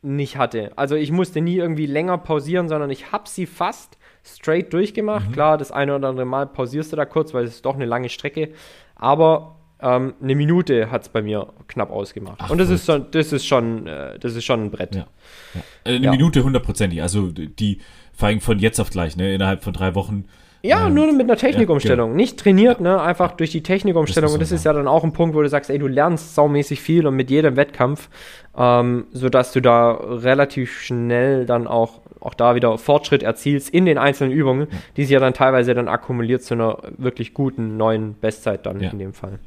nicht 0.00 0.36
hatte. 0.36 0.72
Also 0.76 0.94
ich 0.94 1.10
musste 1.10 1.40
nie 1.40 1.56
irgendwie 1.56 1.86
länger 1.86 2.18
pausieren, 2.18 2.68
sondern 2.68 2.88
ich 2.90 3.12
habe 3.12 3.28
sie 3.28 3.46
fast 3.46 3.98
straight 4.24 4.72
durchgemacht. 4.72 5.32
Klar, 5.32 5.58
das 5.58 5.72
eine 5.72 5.94
oder 5.96 6.08
andere 6.08 6.24
Mal 6.26 6.46
pausierst 6.46 6.92
du 6.92 6.96
da 6.96 7.04
kurz, 7.04 7.34
weil 7.34 7.44
es 7.44 7.56
ist 7.56 7.64
doch 7.66 7.74
eine 7.74 7.84
lange 7.84 8.08
Strecke. 8.08 8.52
Aber 8.94 9.56
ähm, 9.80 10.14
eine 10.22 10.34
Minute 10.36 10.90
hat 10.90 11.02
es 11.02 11.08
bei 11.08 11.20
mir 11.22 11.52
knapp 11.66 11.90
ausgemacht. 11.90 12.36
Ach, 12.40 12.50
Und 12.50 12.58
das 12.58 12.70
ist, 12.70 12.86
schon, 12.86 13.10
das, 13.10 13.32
ist 13.32 13.46
schon, 13.46 13.86
äh, 13.86 14.18
das 14.18 14.34
ist 14.34 14.44
schon 14.44 14.64
ein 14.64 14.70
Brett. 14.70 14.94
Ja. 14.94 15.06
Ja. 15.54 15.60
Eine 15.84 16.04
Ja. 16.06 16.10
Minute 16.12 16.42
hundertprozentig. 16.44 17.02
Also 17.02 17.28
die 17.32 17.80
vor 18.12 18.28
allem 18.28 18.40
von 18.40 18.58
jetzt 18.60 18.80
auf 18.80 18.90
gleich, 18.90 19.16
ne? 19.16 19.34
Innerhalb 19.34 19.62
von 19.64 19.72
drei 19.72 19.94
Wochen. 19.94 20.24
Ja, 20.62 20.88
nur 20.90 21.12
mit 21.12 21.22
einer 21.28 21.36
Technikumstellung. 21.36 22.16
Nicht 22.16 22.38
trainiert, 22.40 22.80
ne? 22.80 23.00
Einfach 23.00 23.32
durch 23.32 23.52
die 23.52 23.62
Technikumstellung. 23.62 24.26
Das 24.26 24.34
Und 24.34 24.40
muss 24.40 24.48
das 24.50 24.58
ist 24.58 24.64
ja 24.64 24.72
dann 24.72 24.88
auch 24.88 25.04
ein 25.04 25.12
Punkt, 25.12 25.36
wo 25.36 25.42
du 25.42 25.48
sagst, 25.48 25.70
ey, 25.70 25.78
du 25.78 25.86
lernst 25.86 26.34
saumäßig 26.34 26.80
viel 26.80 27.06
und 27.06 27.14
mit 27.14 27.30
jedem 27.30 27.56
Wettkampf, 27.56 28.08
ähm, 28.56 29.06
sodass 29.12 29.52
du 29.52 29.60
da 29.60 29.92
relativ 29.92 30.80
schnell 30.80 31.46
dann 31.46 31.68
auch, 31.68 32.00
auch 32.20 32.34
da 32.34 32.56
wieder 32.56 32.76
Fortschritt 32.76 33.22
erzielst 33.22 33.70
in 33.70 33.86
den 33.86 33.98
einzelnen 33.98 34.32
Übungen, 34.32 34.66
die 34.96 35.02
sich 35.04 35.12
ja 35.12 35.20
dann 35.20 35.32
teilweise 35.32 35.74
dann 35.74 35.86
akkumuliert 35.86 36.42
zu 36.42 36.54
einer 36.54 36.78
wirklich 36.96 37.34
guten 37.34 37.76
neuen 37.76 38.14
Bestzeit 38.14 38.66
dann 38.66 38.80
Ja. 38.80 38.90
in 38.90 38.98
dem 38.98 39.12
Fall. 39.12 39.38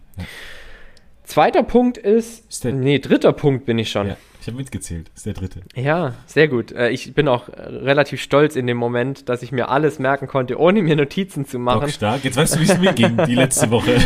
Zweiter 1.24 1.64
Punkt 1.64 1.98
ist, 1.98 2.64
der- 2.64 2.74
nee, 2.74 3.00
dritter 3.00 3.34
Punkt 3.34 3.66
bin 3.66 3.78
ich 3.80 3.90
schon. 3.92 4.12
Ich 4.42 4.48
habe 4.48 4.58
mitgezählt. 4.58 5.12
Ist 5.16 5.28
der 5.28 5.34
dritte. 5.34 5.62
Ja, 5.76 6.16
sehr 6.26 6.48
gut. 6.48 6.72
Äh, 6.72 6.90
Ich 6.90 7.14
bin 7.14 7.28
auch 7.28 7.48
relativ 7.48 8.20
stolz 8.22 8.56
in 8.56 8.66
dem 8.66 8.78
Moment, 8.78 9.30
dass 9.30 9.44
ich 9.44 9.52
mir 9.52 9.70
alles 9.70 10.00
merken 10.00 10.28
konnte, 10.28 10.60
ohne 10.60 10.82
mir 10.82 10.96
Notizen 10.96 11.46
zu 11.46 11.60
machen. 11.60 11.82
Bockstark. 11.82 12.24
Jetzt 12.24 12.38
weißt 12.38 12.56
du, 12.56 12.60
wie 12.60 12.64
es 12.64 12.78
mir 12.80 12.94
ging, 12.94 13.18
die 13.28 13.36
letzte 13.36 13.70
Woche. 13.70 13.96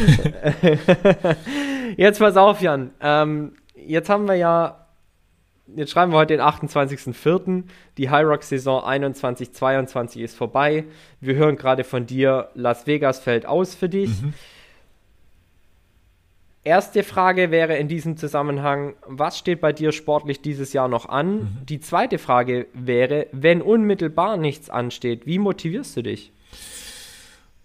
Jetzt 1.97 2.19
pass 2.19 2.35
auf, 2.35 2.61
Jan. 2.61 2.91
Ähm, 2.99 3.53
jetzt 3.75 4.09
haben 4.09 4.27
wir 4.27 4.35
ja, 4.35 4.85
jetzt 5.75 5.91
schreiben 5.91 6.11
wir 6.11 6.17
heute 6.17 6.35
den 6.35 6.41
28.04. 6.41 7.63
Die 7.97 8.09
High 8.09 8.25
Rock 8.25 8.43
Saison 8.43 8.83
21-22 8.83 10.19
ist 10.19 10.35
vorbei. 10.35 10.83
Wir 11.21 11.35
hören 11.35 11.55
gerade 11.55 11.85
von 11.85 12.05
dir, 12.05 12.49
Las 12.55 12.85
Vegas 12.87 13.19
fällt 13.19 13.45
aus 13.45 13.75
für 13.75 13.87
dich. 13.87 14.09
Erste 16.65 17.03
Frage 17.03 17.51
wäre 17.51 17.77
in 17.77 17.87
diesem 17.87 18.17
Zusammenhang, 18.17 18.95
was 19.05 19.37
steht 19.37 19.61
bei 19.61 19.71
dir 19.71 19.91
sportlich 19.91 20.41
dieses 20.41 20.73
Jahr 20.73 20.87
noch 20.87 21.07
an? 21.07 21.59
Die 21.69 21.79
zweite 21.79 22.17
Frage 22.17 22.65
wäre, 22.73 23.27
wenn 23.31 23.61
unmittelbar 23.61 24.35
nichts 24.35 24.71
ansteht, 24.71 25.27
wie 25.27 25.37
motivierst 25.37 25.95
du 25.95 26.01
dich? 26.01 26.31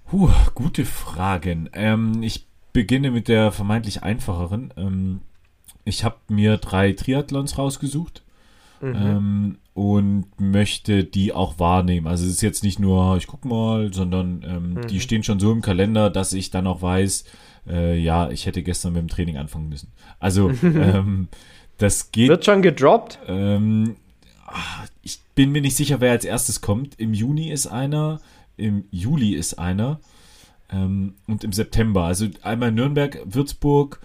Puh, 0.05 0.29
gute 0.55 0.85
Fragen. 0.85 1.71
Ähm, 1.73 2.23
ich 2.23 2.45
beginne 2.75 3.11
mit 3.11 3.29
der 3.29 3.53
vermeintlich 3.53 4.03
einfacheren. 4.03 4.75
Ähm, 4.77 5.21
ich 5.87 6.05
habe 6.05 6.17
mir 6.29 6.59
drei 6.59 6.93
Triathlons 6.93 7.57
rausgesucht 7.57 8.23
ähm, 8.83 9.57
und 9.73 10.27
möchte 10.39 11.05
die 11.05 11.33
auch 11.33 11.59
wahrnehmen. 11.59 12.07
Also 12.07 12.27
es 12.27 12.33
ist 12.33 12.43
jetzt 12.43 12.63
nicht 12.63 12.79
nur, 12.79 13.17
ich 13.17 13.27
guck 13.27 13.47
mal, 13.47 13.95
sondern 13.95 14.45
ähm, 14.47 14.87
die 14.89 15.01
stehen 15.01 15.23
schon 15.23 15.41
so 15.41 15.53
im 15.53 15.63
Kalender, 15.63 16.11
dass 16.11 16.35
ich 16.35 16.51
dann 16.51 16.67
auch 16.67 16.83
weiß, 16.83 17.25
äh, 17.69 17.97
ja, 17.99 18.31
ich 18.31 18.47
hätte 18.47 18.63
gestern 18.63 18.93
mit 18.95 19.03
dem 19.03 19.09
Training 19.09 19.37
anfangen 19.37 19.69
müssen. 19.69 19.93
Also 20.19 20.51
ähm, 20.63 21.29
das 21.79 22.13
geht 22.13 22.29
Wird 22.29 22.45
schon 22.45 22.63
gedroppt? 22.63 23.19
ähm, 23.27 23.97
ah, 24.47 24.85
ich 25.03 25.21
bin 25.35 25.53
mir 25.53 25.63
nicht 25.63 25.77
sicher, 25.77 26.01
wer 26.01 26.13
als 26.13 26.25
erstes 26.25 26.61
kommt. 26.61 26.99
Im 27.01 27.15
Juni 27.15 27.51
ist 27.51 27.67
einer, 27.67 28.21
im 28.57 28.85
Juli 28.91 29.35
ist 29.35 29.59
einer 29.59 30.01
ähm, 30.71 31.15
und 31.27 31.45
im 31.45 31.53
September. 31.53 32.05
Also 32.05 32.27
einmal 32.43 32.71
Nürnberg, 32.73 33.19
Würzburg 33.25 34.01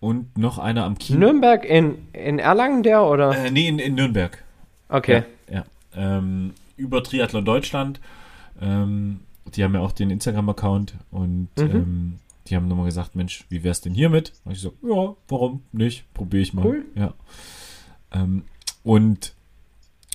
und 0.00 0.36
noch 0.36 0.58
einer 0.58 0.84
am 0.84 0.98
Kino. 0.98 1.20
Nürnberg 1.20 1.64
in, 1.64 2.08
in 2.12 2.38
Erlangen 2.38 2.82
der 2.82 3.02
oder? 3.04 3.36
Äh, 3.46 3.50
nee, 3.50 3.68
in, 3.68 3.78
in 3.78 3.94
Nürnberg. 3.94 4.42
Okay. 4.88 5.22
Ja. 5.50 5.54
ja. 5.56 5.64
Ähm, 6.18 6.52
über 6.76 7.02
Triathlon 7.02 7.44
Deutschland. 7.44 8.00
Ähm, 8.60 9.20
die 9.54 9.62
haben 9.64 9.74
ja 9.74 9.80
auch 9.80 9.92
den 9.92 10.10
Instagram-Account 10.10 10.94
und 11.10 11.48
Mhm. 11.58 11.70
ähm, 11.70 12.14
die 12.50 12.56
haben 12.56 12.68
nochmal 12.68 12.86
gesagt, 12.86 13.14
Mensch, 13.14 13.44
wie 13.48 13.62
wär's 13.62 13.80
denn 13.80 13.94
hiermit? 13.94 14.32
Und 14.44 14.52
ich 14.52 14.60
so, 14.60 14.72
ja, 14.82 15.14
warum 15.28 15.62
nicht? 15.72 16.12
Probiere 16.14 16.42
ich 16.42 16.52
mal. 16.54 16.64
Cool. 16.64 16.84
Ja. 16.94 17.14
Ähm, 18.12 18.44
und 18.82 19.34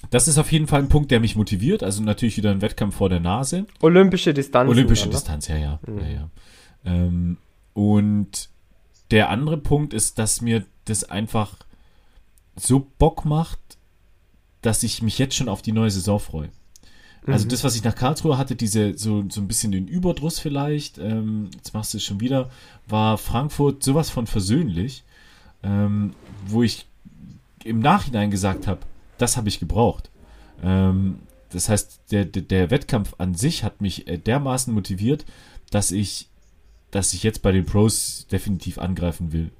das 0.10 0.28
ist 0.28 0.38
auf 0.38 0.52
jeden 0.52 0.68
Fall 0.68 0.82
ein 0.82 0.90
Punkt, 0.90 1.12
der 1.12 1.20
mich 1.20 1.36
motiviert. 1.36 1.84
Also 1.84 2.02
natürlich 2.02 2.38
wieder 2.38 2.52
ein 2.52 2.62
Wettkampf 2.62 2.96
vor 2.96 3.10
der 3.10 3.20
Nase. 3.20 3.66
Olympische 3.82 4.34
Distanz. 4.34 4.70
Olympische 4.70 5.06
ne? 5.06 5.12
Distanz, 5.12 5.48
ja, 5.48 5.58
ja. 5.58 5.80
Mhm. 5.86 6.00
ja, 6.00 6.08
ja. 6.08 6.30
Ähm, 6.86 7.38
und 7.74 8.50
der 9.12 9.30
andere 9.30 9.58
Punkt 9.58 9.94
ist, 9.94 10.18
dass 10.18 10.42
mir 10.42 10.66
das 10.86 11.04
einfach 11.04 11.56
so 12.56 12.88
Bock 12.98 13.26
macht, 13.26 13.60
dass 14.62 14.84
ich 14.84 15.02
mich 15.02 15.18
jetzt 15.18 15.36
schon 15.36 15.50
auf 15.50 15.62
die 15.62 15.72
neue 15.72 15.92
Saison 15.92 16.20
freue. 16.20 16.50
Also 17.28 17.46
mhm. 17.46 17.50
das, 17.50 17.64
was 17.64 17.76
ich 17.76 17.84
nach 17.84 17.96
Karlsruhe 17.96 18.38
hatte, 18.38 18.56
diese 18.56 18.98
so, 18.98 19.24
so 19.30 19.42
ein 19.42 19.48
bisschen 19.48 19.72
den 19.72 19.88
Überdruss 19.88 20.40
vielleicht, 20.40 20.98
ähm, 20.98 21.50
jetzt 21.56 21.74
machst 21.74 21.94
du 21.94 21.98
es 21.98 22.04
schon 22.04 22.20
wieder, 22.20 22.50
war 22.88 23.18
Frankfurt 23.18 23.84
sowas 23.84 24.10
von 24.10 24.26
versöhnlich, 24.26 25.04
ähm, 25.64 26.14
wo 26.48 26.64
ich 26.64 26.88
im 27.64 27.80
Nachhinein 27.80 28.32
gesagt 28.32 28.66
habe, 28.66 28.80
das 29.20 29.38
habe 29.38 29.50
ich 29.50 29.60
gebraucht. 29.60 30.10
Ähm, 30.64 31.20
das 31.52 31.70
heißt, 31.70 32.02
der, 32.12 32.26
der, 32.26 32.42
der, 32.42 32.72
Wettkampf 32.72 33.14
an 33.18 33.36
sich 33.36 33.64
hat 33.64 33.82
mich 33.82 34.08
äh, 34.08 34.18
dermaßen 34.18 34.74
motiviert, 34.74 35.26
dass 35.70 35.92
ich, 35.92 36.28
dass 36.90 37.14
ich 37.14 37.24
jetzt 37.24 37.42
bei 37.42 37.52
den 37.52 37.66
Pros 37.66 38.26
definitiv 38.32 38.80
angreifen 38.80 39.32
will. 39.32 39.52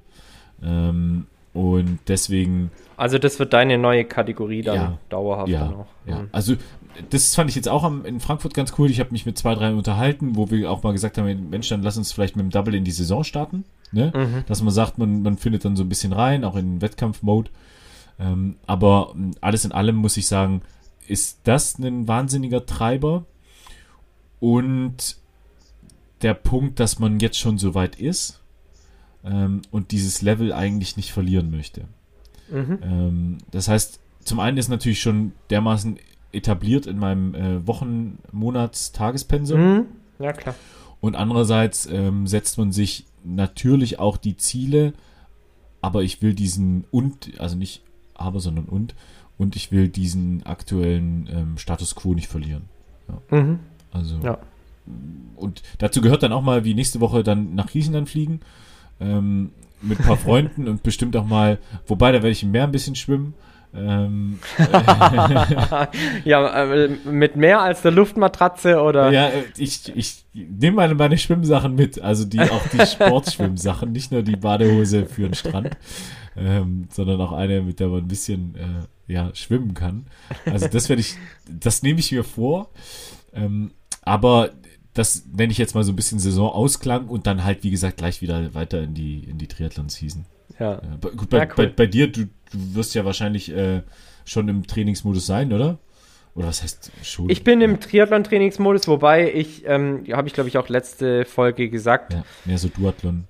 Ähm, 0.62 1.26
und 1.54 1.98
deswegen. 2.08 2.70
Also 2.96 3.18
das 3.18 3.38
wird 3.38 3.52
deine 3.52 3.76
neue 3.76 4.04
Kategorie 4.04 4.62
dann 4.62 4.76
ja, 4.76 4.98
dauerhaft 5.10 5.48
ja, 5.48 5.68
auch. 5.68 5.86
Ja. 6.06 6.20
Mhm. 6.20 6.28
Also 6.32 6.56
das 7.10 7.34
fand 7.34 7.50
ich 7.50 7.56
jetzt 7.56 7.68
auch 7.68 7.84
am, 7.84 8.04
in 8.04 8.20
Frankfurt 8.20 8.54
ganz 8.54 8.74
cool. 8.78 8.90
Ich 8.90 9.00
habe 9.00 9.12
mich 9.12 9.26
mit 9.26 9.38
zwei, 9.38 9.54
drei 9.54 9.72
unterhalten, 9.72 10.36
wo 10.36 10.50
wir 10.50 10.70
auch 10.70 10.82
mal 10.82 10.92
gesagt 10.92 11.18
haben, 11.18 11.50
Mensch, 11.50 11.68
dann 11.68 11.82
lass 11.82 11.96
uns 11.96 12.12
vielleicht 12.12 12.36
mit 12.36 12.44
dem 12.44 12.50
Double 12.50 12.74
in 12.74 12.84
die 12.84 12.90
Saison 12.90 13.24
starten. 13.24 13.64
Ne? 13.92 14.12
Mhm. 14.14 14.44
Dass 14.46 14.62
man 14.62 14.72
sagt, 14.72 14.98
man, 14.98 15.22
man 15.22 15.36
findet 15.36 15.64
dann 15.64 15.76
so 15.76 15.84
ein 15.84 15.88
bisschen 15.88 16.12
rein, 16.12 16.44
auch 16.44 16.56
in 16.56 16.80
Wettkampf-Mode. 16.80 17.50
Ähm, 18.18 18.56
aber 18.66 19.14
alles 19.40 19.64
in 19.64 19.72
allem 19.72 19.96
muss 19.96 20.16
ich 20.16 20.26
sagen, 20.26 20.62
ist 21.06 21.40
das 21.44 21.78
ein 21.78 22.08
wahnsinniger 22.08 22.66
Treiber. 22.66 23.24
Und 24.40 25.16
der 26.22 26.34
Punkt, 26.34 26.80
dass 26.80 26.98
man 26.98 27.20
jetzt 27.20 27.38
schon 27.38 27.58
so 27.58 27.74
weit 27.74 27.96
ist 27.96 28.40
ähm, 29.24 29.62
und 29.70 29.90
dieses 29.90 30.22
Level 30.22 30.52
eigentlich 30.52 30.96
nicht 30.96 31.12
verlieren 31.12 31.50
möchte. 31.50 31.82
Mhm. 32.50 32.78
Ähm, 32.82 33.38
das 33.50 33.68
heißt, 33.68 34.00
zum 34.24 34.40
einen 34.40 34.56
ist 34.56 34.68
natürlich 34.68 35.00
schon 35.00 35.32
dermaßen 35.50 35.98
etabliert 36.32 36.86
in 36.86 36.98
meinem 36.98 37.34
äh, 37.34 37.66
Wochen-, 37.66 38.18
Monats-, 38.32 38.92
Tagespensum. 38.92 39.60
Mhm. 39.60 39.86
Ja, 40.18 40.32
klar. 40.32 40.54
Und 41.00 41.16
andererseits 41.16 41.86
ähm, 41.86 42.26
setzt 42.26 42.58
man 42.58 42.72
sich 42.72 43.06
natürlich 43.24 43.98
auch 43.98 44.16
die 44.16 44.36
Ziele, 44.36 44.92
aber 45.80 46.02
ich 46.02 46.22
will 46.22 46.34
diesen 46.34 46.84
und, 46.90 47.40
also 47.40 47.56
nicht 47.56 47.82
aber, 48.14 48.40
sondern 48.40 48.66
und, 48.66 48.94
und 49.36 49.56
ich 49.56 49.72
will 49.72 49.88
diesen 49.88 50.44
aktuellen 50.46 51.28
ähm, 51.32 51.58
Status 51.58 51.94
quo 51.94 52.14
nicht 52.14 52.28
verlieren. 52.28 52.64
Ja. 53.08 53.40
Mhm. 53.40 53.58
Also. 53.90 54.18
Ja. 54.22 54.38
Und 55.36 55.62
dazu 55.78 56.00
gehört 56.00 56.22
dann 56.22 56.32
auch 56.32 56.42
mal, 56.42 56.64
wie 56.64 56.74
nächste 56.74 57.00
Woche 57.00 57.22
dann 57.22 57.54
nach 57.54 57.68
Griechenland 57.68 58.08
fliegen. 58.08 58.40
Ähm, 59.00 59.50
mit 59.80 59.98
ein 59.98 60.06
paar 60.06 60.16
Freunden 60.16 60.68
und 60.68 60.82
bestimmt 60.82 61.16
auch 61.16 61.26
mal, 61.26 61.58
wobei 61.86 62.12
da 62.12 62.18
werde 62.18 62.30
ich 62.30 62.42
im 62.42 62.52
Meer 62.52 62.64
ein 62.64 62.72
bisschen 62.72 62.94
schwimmen. 62.94 63.34
Ähm, 63.74 64.38
ja, 66.24 66.64
äh, 66.64 66.88
mit 67.04 67.36
mehr 67.36 67.62
als 67.62 67.80
der 67.82 67.90
Luftmatratze 67.90 68.80
oder? 68.82 69.10
Ja, 69.10 69.30
ich, 69.56 69.96
ich 69.96 70.24
nehme 70.34 70.76
meine, 70.76 70.94
meine 70.94 71.16
Schwimmsachen 71.16 71.74
mit, 71.74 72.00
also 72.00 72.24
die 72.26 72.40
auch 72.40 72.66
die 72.68 72.84
Sportschwimmsachen, 72.86 73.90
nicht 73.92 74.12
nur 74.12 74.22
die 74.22 74.36
Badehose 74.36 75.06
für 75.06 75.22
den 75.22 75.34
Strand, 75.34 75.76
ähm, 76.36 76.88
sondern 76.90 77.20
auch 77.22 77.32
eine, 77.32 77.62
mit 77.62 77.80
der 77.80 77.88
man 77.88 78.00
ein 78.00 78.08
bisschen 78.08 78.54
äh, 78.56 79.12
ja, 79.12 79.34
schwimmen 79.34 79.72
kann. 79.72 80.06
Also 80.44 80.68
das 80.68 80.88
werde 80.88 81.00
ich, 81.00 81.16
das 81.48 81.82
nehme 81.82 82.00
ich 82.00 82.12
mir 82.12 82.24
vor. 82.24 82.70
Ähm, 83.32 83.70
aber 84.02 84.50
das 84.94 85.24
nenne 85.34 85.52
ich 85.52 85.58
jetzt 85.58 85.74
mal 85.74 85.84
so 85.84 85.92
ein 85.92 85.96
bisschen 85.96 86.18
Saisonausklang 86.18 87.08
und 87.08 87.26
dann 87.26 87.44
halt, 87.44 87.64
wie 87.64 87.70
gesagt, 87.70 87.96
gleich 87.96 88.20
wieder 88.20 88.54
weiter 88.54 88.82
in 88.82 88.94
die, 88.94 89.20
in 89.20 89.38
die 89.38 89.48
Triathlon-Season. 89.48 90.26
Ja. 90.58 90.82
ja. 90.82 91.10
Gut, 91.16 91.30
bei, 91.30 91.38
ja, 91.38 91.44
cool. 91.44 91.52
bei, 91.56 91.66
bei, 91.68 91.86
dir, 91.86 92.12
du, 92.12 92.28
du 92.52 92.74
wirst 92.74 92.94
ja 92.94 93.04
wahrscheinlich 93.04 93.54
äh, 93.54 93.82
schon 94.24 94.48
im 94.48 94.66
Trainingsmodus 94.66 95.26
sein, 95.26 95.52
oder? 95.52 95.78
Oder 96.34 96.46
was 96.46 96.62
heißt 96.62 96.92
schon? 97.02 97.28
Ich 97.28 97.44
bin 97.44 97.60
im 97.60 97.78
Triathlon-Trainingsmodus, 97.80 98.88
wobei 98.88 99.32
ich, 99.32 99.64
ähm, 99.66 100.04
habe 100.12 100.28
ich 100.28 100.34
glaube 100.34 100.48
ich 100.48 100.56
auch 100.56 100.68
letzte 100.68 101.24
Folge 101.24 101.68
gesagt. 101.68 102.14
Ja, 102.14 102.24
mehr 102.44 102.58
so 102.58 102.68
Duathlon. 102.68 103.24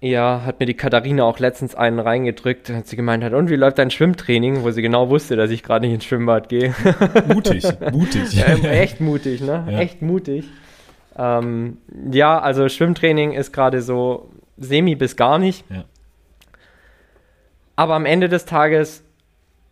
Ja, 0.00 0.42
hat 0.44 0.60
mir 0.60 0.66
die 0.66 0.74
Katharina 0.74 1.24
auch 1.24 1.38
letztens 1.38 1.74
einen 1.74 1.98
reingedrückt, 1.98 2.68
hat 2.68 2.86
sie 2.86 2.96
gemeint 2.96 3.24
hat, 3.24 3.32
und 3.32 3.48
wie 3.48 3.56
läuft 3.56 3.78
dein 3.78 3.90
Schwimmtraining, 3.90 4.62
wo 4.62 4.70
sie 4.70 4.82
genau 4.82 5.08
wusste, 5.08 5.36
dass 5.36 5.50
ich 5.50 5.62
gerade 5.62 5.86
nicht 5.86 5.94
ins 5.94 6.04
Schwimmbad 6.04 6.48
gehe. 6.48 6.74
Mutig, 7.28 7.64
mutig. 7.92 8.44
ähm, 8.46 8.64
echt 8.64 9.00
mutig, 9.00 9.40
ne? 9.40 9.66
Ja. 9.68 9.78
Echt 9.80 10.02
mutig. 10.02 10.44
Ähm, 11.16 11.78
ja, 12.12 12.38
also 12.38 12.68
Schwimmtraining 12.68 13.32
ist 13.32 13.52
gerade 13.52 13.80
so 13.80 14.30
semi 14.58 14.94
bis 14.94 15.16
gar 15.16 15.38
nicht. 15.38 15.64
Ja. 15.70 15.84
Aber 17.76 17.94
am 17.94 18.06
Ende 18.06 18.28
des 18.28 18.46
Tages 18.46 19.04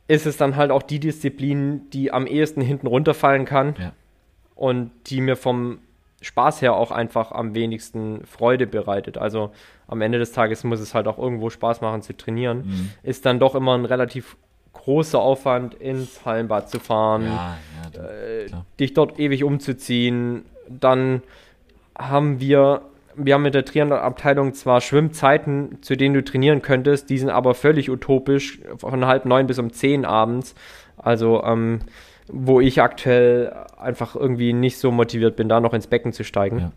ist 0.07 0.27
es 0.27 0.37
dann 0.37 0.57
halt 0.57 0.71
auch 0.71 0.83
die 0.83 1.01
Disziplin, 1.01 1.89
die 1.91 2.13
am 2.13 2.27
ehesten 2.27 2.61
hinten 2.61 2.87
runterfallen 2.87 3.47
kann 3.47 3.75
ja. 3.79 3.93
und 4.55 4.91
die 5.07 5.21
mir 5.21 5.37
vom 5.37 5.79
Spaß 6.21 6.63
her 6.63 6.75
auch 6.75 6.91
einfach 6.91 7.33
am 7.33 7.55
wenigsten 7.55 8.25
Freude 8.27 8.67
bereitet. 8.67 9.19
Also 9.19 9.53
am 9.87 10.01
Ende 10.01 10.19
des 10.19 10.33
Tages 10.33 10.65
muss 10.65 10.81
es 10.81 10.95
halt 10.95 11.07
auch 11.07 11.19
irgendwo 11.19 11.51
Spaß 11.51 11.81
machen 11.81 12.03
zu 12.03 12.17
trainieren. 12.17 12.67
Mhm. 12.67 12.91
Ist 13.03 13.27
dann 13.27 13.39
doch 13.39 13.55
immer 13.55 13.77
ein 13.77 13.85
relativ 13.85 14.37
großer 14.73 15.19
Aufwand, 15.19 15.75
ins 15.75 16.25
Hallenbad 16.27 16.69
zu 16.69 16.81
fahren, 16.81 17.25
ja, 17.25 17.57
ja, 17.95 18.05
äh, 18.05 18.51
dich 18.79 18.93
dort 18.93 19.19
ewig 19.19 19.45
umzuziehen. 19.45 20.45
Dann 20.69 21.23
haben 21.97 22.41
wir 22.41 22.83
wir 23.17 23.35
haben 23.35 23.43
mit 23.43 23.55
der 23.55 23.65
Triathlon-Abteilung 23.65 24.55
zwar 24.55 24.81
Schwimmzeiten, 24.81 25.79
zu 25.83 25.97
denen 25.97 26.15
du 26.15 26.25
trainieren 26.25 26.63
könntest, 26.63 27.11
die 27.11 27.19
sind 27.19 27.31
aber 27.31 27.55
völlig 27.55 27.91
utopisch, 27.91 28.61
von 28.77 29.07
halb 29.07 29.25
neun 29.25 29.47
bis 29.47 29.59
um 29.59 29.73
zehn 29.73 30.05
abends. 30.05 30.55
Also, 30.97 31.43
ähm, 31.45 31.81
wo 32.29 32.61
ich 32.61 32.81
aktuell 32.81 33.55
einfach 33.79 34.17
irgendwie 34.17 34.53
nicht 34.53 34.79
so 34.79 34.91
motiviert 34.91 35.37
bin, 35.37 35.49
da 35.49 35.61
noch 35.61 35.75
ins 35.75 35.87
Becken 35.87 36.13
zu 36.13 36.25
steigen. 36.25 36.59
Ja. 36.59 36.73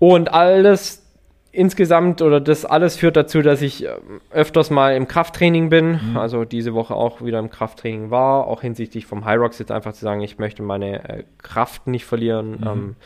Und 0.00 0.32
alles 0.32 1.04
insgesamt 1.52 2.20
oder 2.20 2.40
das 2.40 2.64
alles 2.64 2.96
führt 2.96 3.16
dazu, 3.16 3.40
dass 3.40 3.62
ich 3.62 3.84
ähm, 3.84 4.20
öfters 4.30 4.70
mal 4.70 4.96
im 4.96 5.06
Krafttraining 5.06 5.68
bin, 5.68 6.00
mhm. 6.10 6.16
also 6.16 6.44
diese 6.44 6.74
Woche 6.74 6.94
auch 6.94 7.22
wieder 7.22 7.38
im 7.38 7.48
Krafttraining 7.48 8.10
war, 8.10 8.48
auch 8.48 8.60
hinsichtlich 8.60 9.06
vom 9.06 9.24
High 9.24 9.38
Rocks 9.38 9.60
jetzt 9.60 9.70
einfach 9.70 9.92
zu 9.92 10.00
sagen, 10.00 10.20
ich 10.20 10.38
möchte 10.38 10.62
meine 10.64 11.08
äh, 11.08 11.24
Kraft 11.38 11.86
nicht 11.86 12.04
verlieren. 12.04 12.58
Mhm. 12.60 12.66
Ähm, 12.66 12.96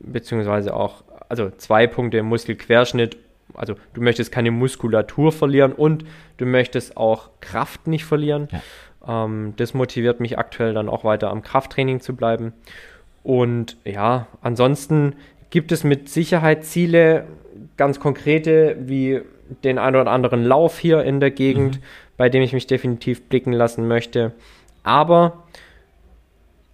beziehungsweise 0.00 0.74
auch, 0.74 1.04
also 1.28 1.50
zwei 1.50 1.86
Punkte 1.86 2.18
im 2.18 2.26
Muskelquerschnitt. 2.26 3.16
Also 3.54 3.74
du 3.94 4.02
möchtest 4.02 4.30
keine 4.30 4.50
Muskulatur 4.50 5.32
verlieren 5.32 5.72
und 5.72 6.04
du 6.36 6.46
möchtest 6.46 6.96
auch 6.96 7.30
Kraft 7.40 7.86
nicht 7.86 8.04
verlieren. 8.04 8.48
Ja. 8.52 9.24
Ähm, 9.24 9.54
das 9.56 9.74
motiviert 9.74 10.20
mich 10.20 10.38
aktuell 10.38 10.74
dann 10.74 10.88
auch 10.88 11.04
weiter 11.04 11.30
am 11.30 11.42
Krafttraining 11.42 12.00
zu 12.00 12.14
bleiben. 12.14 12.52
Und 13.22 13.76
ja, 13.84 14.26
ansonsten 14.42 15.14
gibt 15.50 15.72
es 15.72 15.84
mit 15.84 16.08
Sicherheit 16.08 16.64
Ziele, 16.64 17.24
ganz 17.76 18.00
konkrete, 18.00 18.76
wie 18.80 19.22
den 19.64 19.78
einen 19.78 19.96
oder 19.96 20.10
anderen 20.10 20.44
Lauf 20.44 20.78
hier 20.78 21.02
in 21.02 21.20
der 21.20 21.30
Gegend, 21.30 21.76
mhm. 21.76 21.84
bei 22.16 22.28
dem 22.28 22.42
ich 22.42 22.52
mich 22.52 22.66
definitiv 22.66 23.28
blicken 23.28 23.52
lassen 23.52 23.88
möchte. 23.88 24.32
Aber 24.82 25.44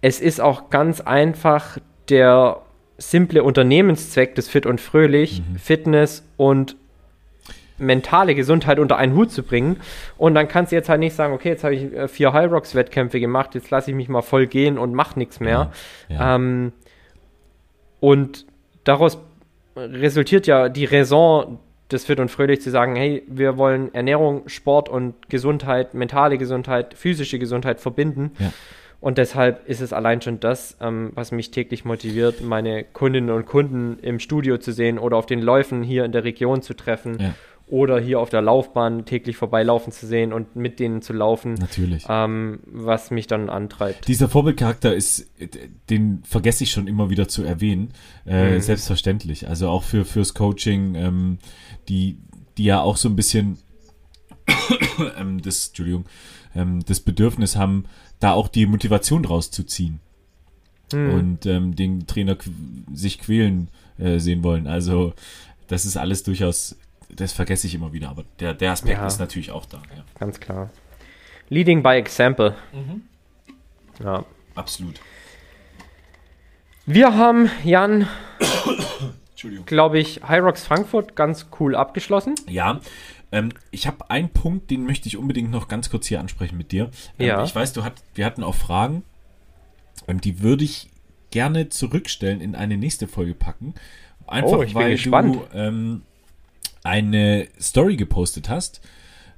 es 0.01 0.21
ist 0.21 0.41
auch 0.41 0.69
ganz 0.69 1.01
einfach 1.01 1.77
der 2.09 2.61
simple 2.97 3.43
Unternehmenszweck 3.43 4.35
des 4.35 4.47
Fit 4.47 4.65
und 4.65 4.81
Fröhlich, 4.81 5.41
mhm. 5.41 5.57
Fitness 5.57 6.23
und 6.37 6.75
mentale 7.77 8.35
Gesundheit 8.35 8.79
unter 8.79 8.97
einen 8.97 9.15
Hut 9.15 9.31
zu 9.31 9.43
bringen. 9.43 9.77
Und 10.17 10.35
dann 10.35 10.47
kannst 10.47 10.71
du 10.71 10.75
jetzt 10.75 10.87
halt 10.89 10.99
nicht 10.99 11.15
sagen, 11.15 11.33
okay, 11.33 11.49
jetzt 11.49 11.63
habe 11.63 11.75
ich 11.75 11.93
äh, 11.93 12.07
vier 12.07 12.33
High 12.33 12.51
Rocks 12.51 12.73
Wettkämpfe 12.75 13.19
gemacht, 13.19 13.55
jetzt 13.55 13.69
lasse 13.69 13.91
ich 13.91 13.97
mich 13.97 14.07
mal 14.07 14.21
voll 14.21 14.47
gehen 14.47 14.77
und 14.77 14.93
mache 14.93 15.19
nichts 15.19 15.39
mehr. 15.39 15.71
Ja, 16.09 16.15
ja. 16.15 16.35
Ähm, 16.35 16.71
und 17.99 18.45
daraus 18.83 19.17
resultiert 19.75 20.47
ja 20.47 20.69
die 20.69 20.85
Raison 20.85 21.59
des 21.91 22.05
Fit 22.05 22.19
und 22.19 22.29
Fröhlich 22.29 22.61
zu 22.61 22.71
sagen, 22.71 22.95
hey, 22.95 23.23
wir 23.27 23.57
wollen 23.57 23.93
Ernährung, 23.93 24.47
Sport 24.47 24.89
und 24.89 25.29
Gesundheit, 25.29 25.93
mentale 25.93 26.37
Gesundheit, 26.37 26.93
physische 26.95 27.39
Gesundheit 27.39 27.79
verbinden. 27.79 28.31
Ja. 28.39 28.53
Und 29.05 29.19
deshalb 29.19 29.69
ist 29.69 29.81
es 29.81 29.93
allein 29.93 30.23
schon 30.23 30.39
das, 30.39 30.77
ähm, 30.81 31.11
was 31.13 31.31
mich 31.31 31.51
täglich 31.51 31.85
motiviert, 31.85 32.41
meine 32.41 32.83
Kundinnen 32.83 33.29
und 33.29 33.45
Kunden 33.45 33.99
im 33.99 34.17
Studio 34.17 34.57
zu 34.57 34.71
sehen 34.71 34.97
oder 34.97 35.17
auf 35.17 35.27
den 35.27 35.43
Läufen 35.43 35.83
hier 35.83 36.05
in 36.05 36.11
der 36.11 36.23
Region 36.23 36.63
zu 36.63 36.73
treffen 36.73 37.19
ja. 37.19 37.35
oder 37.67 37.99
hier 37.99 38.19
auf 38.19 38.31
der 38.31 38.41
Laufbahn 38.41 39.05
täglich 39.05 39.37
vorbeilaufen 39.37 39.93
zu 39.93 40.07
sehen 40.07 40.33
und 40.33 40.55
mit 40.55 40.79
denen 40.79 41.03
zu 41.03 41.13
laufen. 41.13 41.53
Natürlich. 41.53 42.07
Ähm, 42.09 42.61
was 42.65 43.11
mich 43.11 43.27
dann 43.27 43.51
antreibt. 43.51 44.07
Dieser 44.07 44.27
Vorbildcharakter 44.27 44.95
ist, 44.95 45.29
den 45.91 46.23
vergesse 46.23 46.63
ich 46.63 46.71
schon 46.71 46.87
immer 46.87 47.11
wieder 47.11 47.27
zu 47.27 47.43
erwähnen. 47.43 47.93
Äh, 48.25 48.55
mhm. 48.55 48.59
Selbstverständlich. 48.59 49.47
Also 49.47 49.69
auch 49.69 49.83
für 49.83 50.03
fürs 50.03 50.33
Coaching, 50.33 50.95
ähm, 50.95 51.37
die, 51.89 52.17
die 52.57 52.63
ja 52.63 52.81
auch 52.81 52.97
so 52.97 53.07
ein 53.07 53.15
bisschen 53.15 53.59
ähm, 55.19 55.43
das, 55.43 55.67
Entschuldigung, 55.67 56.05
ähm, 56.55 56.83
das 56.85 57.01
Bedürfnis 57.01 57.55
haben, 57.55 57.85
da 58.19 58.33
auch 58.33 58.47
die 58.47 58.65
Motivation 58.65 59.23
draus 59.23 59.51
zu 59.51 59.63
ziehen. 59.63 59.99
Mhm. 60.93 61.09
Und 61.11 61.45
ähm, 61.45 61.75
den 61.75 62.07
Trainer 62.07 62.37
sich 62.93 63.19
quälen 63.19 63.69
äh, 63.97 64.19
sehen 64.19 64.43
wollen. 64.43 64.67
Also 64.67 65.13
das 65.67 65.85
ist 65.85 65.97
alles 65.97 66.23
durchaus 66.23 66.75
das 67.09 67.33
vergesse 67.33 67.67
ich 67.67 67.75
immer 67.75 67.93
wieder, 67.93 68.09
aber 68.09 68.23
der, 68.39 68.53
der 68.53 68.71
Aspekt 68.71 68.99
ja, 68.99 69.07
ist 69.07 69.19
natürlich 69.19 69.51
auch 69.51 69.65
da. 69.65 69.81
Ja. 69.95 70.03
Ganz 70.19 70.39
klar. 70.39 70.69
Leading 71.49 71.83
by 71.83 71.89
Example. 71.89 72.55
Mhm. 72.73 73.03
Ja. 74.03 74.25
Absolut. 74.55 74.99
Wir 76.85 77.15
haben, 77.15 77.49
Jan, 77.63 78.07
glaube 79.65 79.99
ich, 79.99 80.21
Hyrox 80.27 80.65
Frankfurt 80.65 81.15
ganz 81.15 81.47
cool 81.59 81.75
abgeschlossen. 81.75 82.35
Ja. 82.47 82.79
Ähm, 83.35 83.49
ich 83.69 83.85
habe 83.85 84.09
einen 84.09 84.29
Punkt, 84.29 84.71
den 84.71 84.85
möchte 84.85 85.09
ich 85.09 85.17
unbedingt 85.17 85.51
noch 85.51 85.67
ganz 85.67 85.89
kurz 85.89 86.07
hier 86.07 86.21
ansprechen 86.21 86.57
mit 86.57 86.71
dir. 86.71 86.89
Ähm, 87.19 87.27
ja. 87.27 87.43
Ich 87.43 87.53
weiß, 87.53 87.73
du 87.73 87.83
hat, 87.83 87.95
wir 88.13 88.25
hatten 88.25 88.43
auch 88.43 88.55
Fragen. 88.55 89.03
Ähm, 90.07 90.21
die 90.21 90.41
würde 90.41 90.63
ich 90.63 90.89
gerne 91.31 91.67
zurückstellen 91.67 92.39
in 92.39 92.55
eine 92.55 92.77
nächste 92.77 93.07
Folge 93.07 93.33
packen. 93.33 93.73
Einfach 94.25 94.51
oh, 94.51 94.73
weil 94.73 94.95
du 94.97 95.43
ähm, 95.53 96.03
eine 96.83 97.47
Story 97.59 97.97
gepostet 97.97 98.47
hast, 98.47 98.79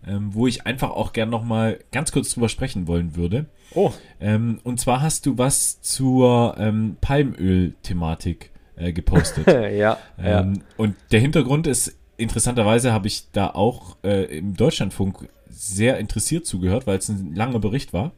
ähm, 0.06 0.34
wo 0.34 0.46
ich 0.46 0.68
einfach 0.68 0.92
auch 0.92 1.12
gern 1.12 1.32
noch 1.32 1.44
mal 1.44 1.80
ganz 1.92 2.12
kurz 2.12 2.30
drüber 2.30 2.50
sprechen 2.50 2.88
wollen 2.88 3.16
würde. 3.16 3.48
Oh. 3.74 3.92
Ähm, 4.22 4.60
und 4.64 4.80
zwar 4.80 5.02
hast 5.02 5.26
du 5.26 5.40
was 5.40 5.82
zur 5.82 6.56
Palmöl-Thematik 7.02 8.52
äh, 8.76 8.94
gepostet. 8.94 9.48
ja, 9.48 9.68
ja. 9.68 9.98
Ähm, 10.20 10.62
und 10.78 10.96
der 11.12 11.20
Hintergrund 11.20 11.66
ist, 11.66 11.98
interessanterweise 12.18 12.92
habe 12.92 13.08
ich 13.08 13.32
da 13.32 13.50
auch 13.50 13.98
äh, 14.04 14.38
im 14.38 14.56
Deutschlandfunk 14.56 15.30
sehr 15.50 15.98
interessiert 15.98 16.46
zugehört, 16.46 16.88
weil 16.88 16.98
es 16.98 17.10
ein 17.10 17.34
langer 17.36 17.60
Bericht 17.60 17.94
war. 17.94 18.12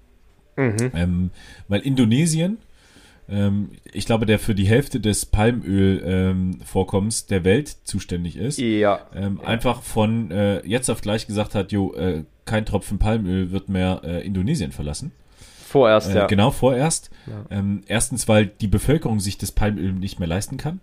Mhm. 0.56 0.92
Ähm, 0.94 1.32
weil 1.68 1.82
Indonesien 1.82 2.58
ähm, 3.32 3.70
ich 3.92 4.06
glaube, 4.06 4.26
der 4.26 4.40
für 4.40 4.56
die 4.56 4.68
Hälfte 4.68 5.00
des 5.00 5.26
Palmölvorkommens 5.26 7.22
ähm, 7.22 7.28
der 7.30 7.44
Welt 7.44 7.78
zuständig 7.84 8.38
ist, 8.38 8.58
ja. 8.60 9.02
Ähm, 9.16 9.40
ja. 9.42 9.48
einfach 9.48 9.84
von 9.84 10.32
äh, 10.32 10.66
jetzt 10.66 10.90
auf 10.90 11.02
gleich 11.02 11.28
gesagt 11.28 11.56
hat, 11.56 11.72
jo, 11.72 11.94
äh, 11.94 12.24
kein 12.46 12.66
Tropfen 12.66 12.98
Palmöl 12.98 13.52
wird 13.52 13.70
mehr 13.70 14.02
äh, 14.04 14.26
Indonesien 14.26 14.72
verlassen. 14.72 15.12
Vorerst, 15.68 16.12
äh, 16.12 16.18
ja. 16.18 16.28
Genau, 16.28 16.50
vorerst. 16.50 17.12
Ja. 17.28 17.46
Ähm, 17.52 17.84
erstens, 17.86 18.28
weil 18.28 18.48
die 18.48 18.68
Bevölkerung 18.68 19.20
sich 19.20 19.38
das 19.38 19.52
Palmöl 19.52 19.94
nicht 19.94 20.18
mehr 20.20 20.28
leisten 20.28 20.58
kann. 20.58 20.82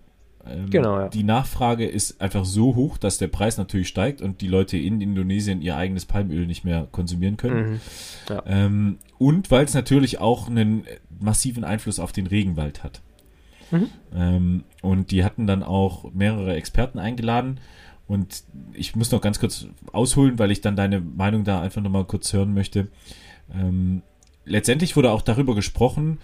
Ähm, 0.49 0.71
genau, 0.71 0.99
ja. 1.01 1.09
Die 1.09 1.25
Nachfrage 1.25 1.87
ist 1.87 2.21
einfach 2.21 2.45
so 2.45 2.75
hoch, 2.75 2.99
dass 2.99 3.19
der 3.19 3.29
Preis 3.29 3.59
natürlich 3.59 3.89
steigt 3.89 4.21
und 4.21 4.41
die 4.41 4.49
Leute 4.49 4.77
in 4.77 5.01
Indonesien 5.01 5.63
ihr 5.63 5.77
eigenes 5.77 6.07
Palmöl 6.07 6.47
nicht 6.47 6.65
mehr 6.65 6.87
konsumieren 6.93 7.37
können. 7.37 7.71
Mhm. 7.71 7.81
Ja. 8.29 8.43
Ähm, 8.47 8.99
und 9.19 9.51
weil 9.51 9.65
es 9.65 9.75
natürlich 9.75 10.19
auch 10.21 10.49
einen 10.49 10.85
massiven 11.21 11.65
Einfluss 11.65 11.99
auf 11.99 12.13
den 12.13 12.27
Regenwald 12.27 12.85
hat. 12.85 13.01
Mhm. 13.71 13.91
Ähm, 14.15 14.65
und 14.83 15.11
die 15.11 15.25
hatten 15.25 15.47
dann 15.47 15.63
auch 15.63 16.13
mehrere 16.13 16.55
Experten 16.55 16.99
eingeladen. 16.99 17.61
Und 18.09 18.45
ich 18.73 18.95
muss 18.95 19.11
noch 19.11 19.21
ganz 19.21 19.41
kurz 19.41 19.67
ausholen, 19.93 20.39
weil 20.39 20.53
ich 20.53 20.61
dann 20.61 20.77
deine 20.77 21.01
Meinung 21.01 21.43
da 21.43 21.61
einfach 21.61 21.83
nochmal 21.83 22.05
kurz 22.05 22.33
hören 22.33 22.55
möchte. 22.55 22.87
Ähm, 23.53 24.03
letztendlich 24.45 24.95
wurde 24.97 25.11
auch 25.11 25.23
darüber 25.23 25.55
gesprochen, 25.57 26.19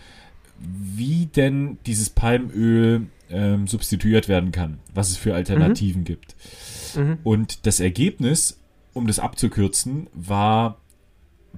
wie 0.59 1.27
denn 1.27 1.79
dieses 1.87 2.11
Palmöl 2.11 3.09
ähm, 3.33 3.67
substituiert 3.67 4.29
werden 4.29 4.53
kann, 4.53 4.79
was 4.95 5.11
es 5.11 5.17
für 5.17 5.35
Alternativen 5.35 6.03
mhm. 6.03 6.07
gibt. 6.07 6.37
Mhm. 6.97 7.19
Und 7.23 7.67
das 7.67 7.81
Ergebnis, 7.81 8.61
um 8.93 9.07
das 9.07 9.19
abzukürzen, 9.19 10.09
war, 10.13 10.79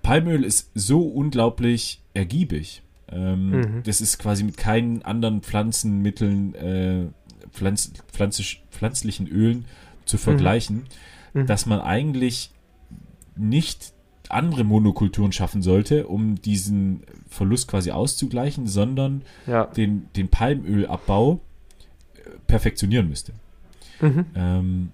Palmöl 0.03 0.45
ist 0.45 0.71
so 0.75 1.03
unglaublich 1.03 2.03
ergiebig. 2.15 2.83
Ähm, 3.11 3.51
mhm. 3.51 3.83
Das 3.85 4.01
ist 4.01 4.19
quasi 4.19 4.45
mit 4.45 4.57
keinen 4.57 5.03
anderen 5.03 5.43
Pflanzenmitteln, 5.43 6.55
äh, 6.55 7.07
Pflanz, 7.51 7.93
pflanzisch, 8.11 8.63
pflanzlichen 8.71 9.29
Ölen 9.29 9.67
zu 10.05 10.19
vergleichen, 10.19 10.85
mhm. 11.33 11.43
mhm. 11.43 11.47
dass 11.47 11.67
man 11.67 11.81
eigentlich 11.81 12.51
nicht 13.37 13.93
andere 14.29 14.65
Monokulturen 14.65 15.33
schaffen 15.33 15.63
sollte, 15.63 16.07
um 16.07 16.41
diesen 16.41 17.03
Verlust 17.29 17.69
quasi 17.69 17.91
auszugleichen, 17.91 18.67
sondern 18.67 19.23
ja. 19.47 19.67
den, 19.67 20.09
den 20.17 20.29
Palmölabbau 20.29 21.41
perfektionieren 22.55 23.09
müsste. 23.09 23.33
Mhm. 24.01 24.27
Ähm, 24.37 24.91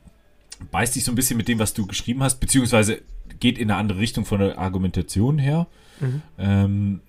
beißt 0.71 0.95
sich 0.95 1.05
so 1.05 1.13
ein 1.13 1.15
bisschen 1.15 1.37
mit 1.37 1.47
dem, 1.47 1.59
was 1.59 1.75
du 1.75 1.87
geschrieben 1.87 2.23
hast, 2.23 2.41
beziehungsweise 2.41 3.03
geht 3.39 3.59
in 3.59 3.71
eine 3.71 3.79
andere 3.79 3.99
Richtung 3.99 4.25
von 4.25 4.41
der 4.41 4.59
Argumentation 4.59 5.39
her. 5.39 5.67
Mhm. 6.01 6.23
Ähm, 6.39 7.01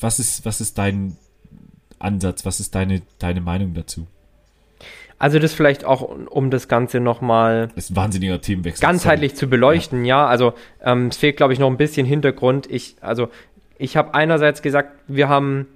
was, 0.00 0.18
ist, 0.18 0.44
was 0.44 0.60
ist 0.60 0.78
dein 0.78 1.16
Ansatz? 2.00 2.44
Was 2.44 2.58
ist 2.58 2.74
deine, 2.74 3.02
deine 3.20 3.40
Meinung 3.40 3.72
dazu? 3.72 4.08
Also 5.20 5.38
das 5.38 5.52
vielleicht 5.52 5.84
auch, 5.84 6.02
um 6.02 6.50
das 6.50 6.66
Ganze 6.66 6.98
nochmal 6.98 7.68
wahnsinniger 7.90 8.40
Themenwechsel. 8.40 8.84
ganzheitlich 8.84 9.36
zu 9.36 9.46
beleuchten, 9.46 10.04
ja. 10.04 10.22
ja 10.22 10.26
also 10.26 10.54
ähm, 10.82 11.06
es 11.06 11.18
fehlt, 11.18 11.36
glaube 11.36 11.52
ich, 11.52 11.60
noch 11.60 11.70
ein 11.70 11.76
bisschen 11.76 12.04
Hintergrund. 12.04 12.68
Ich, 12.68 12.96
also 13.00 13.28
ich 13.78 13.96
habe 13.96 14.14
einerseits 14.14 14.60
gesagt, 14.60 14.90
wir 15.06 15.28
haben 15.28 15.68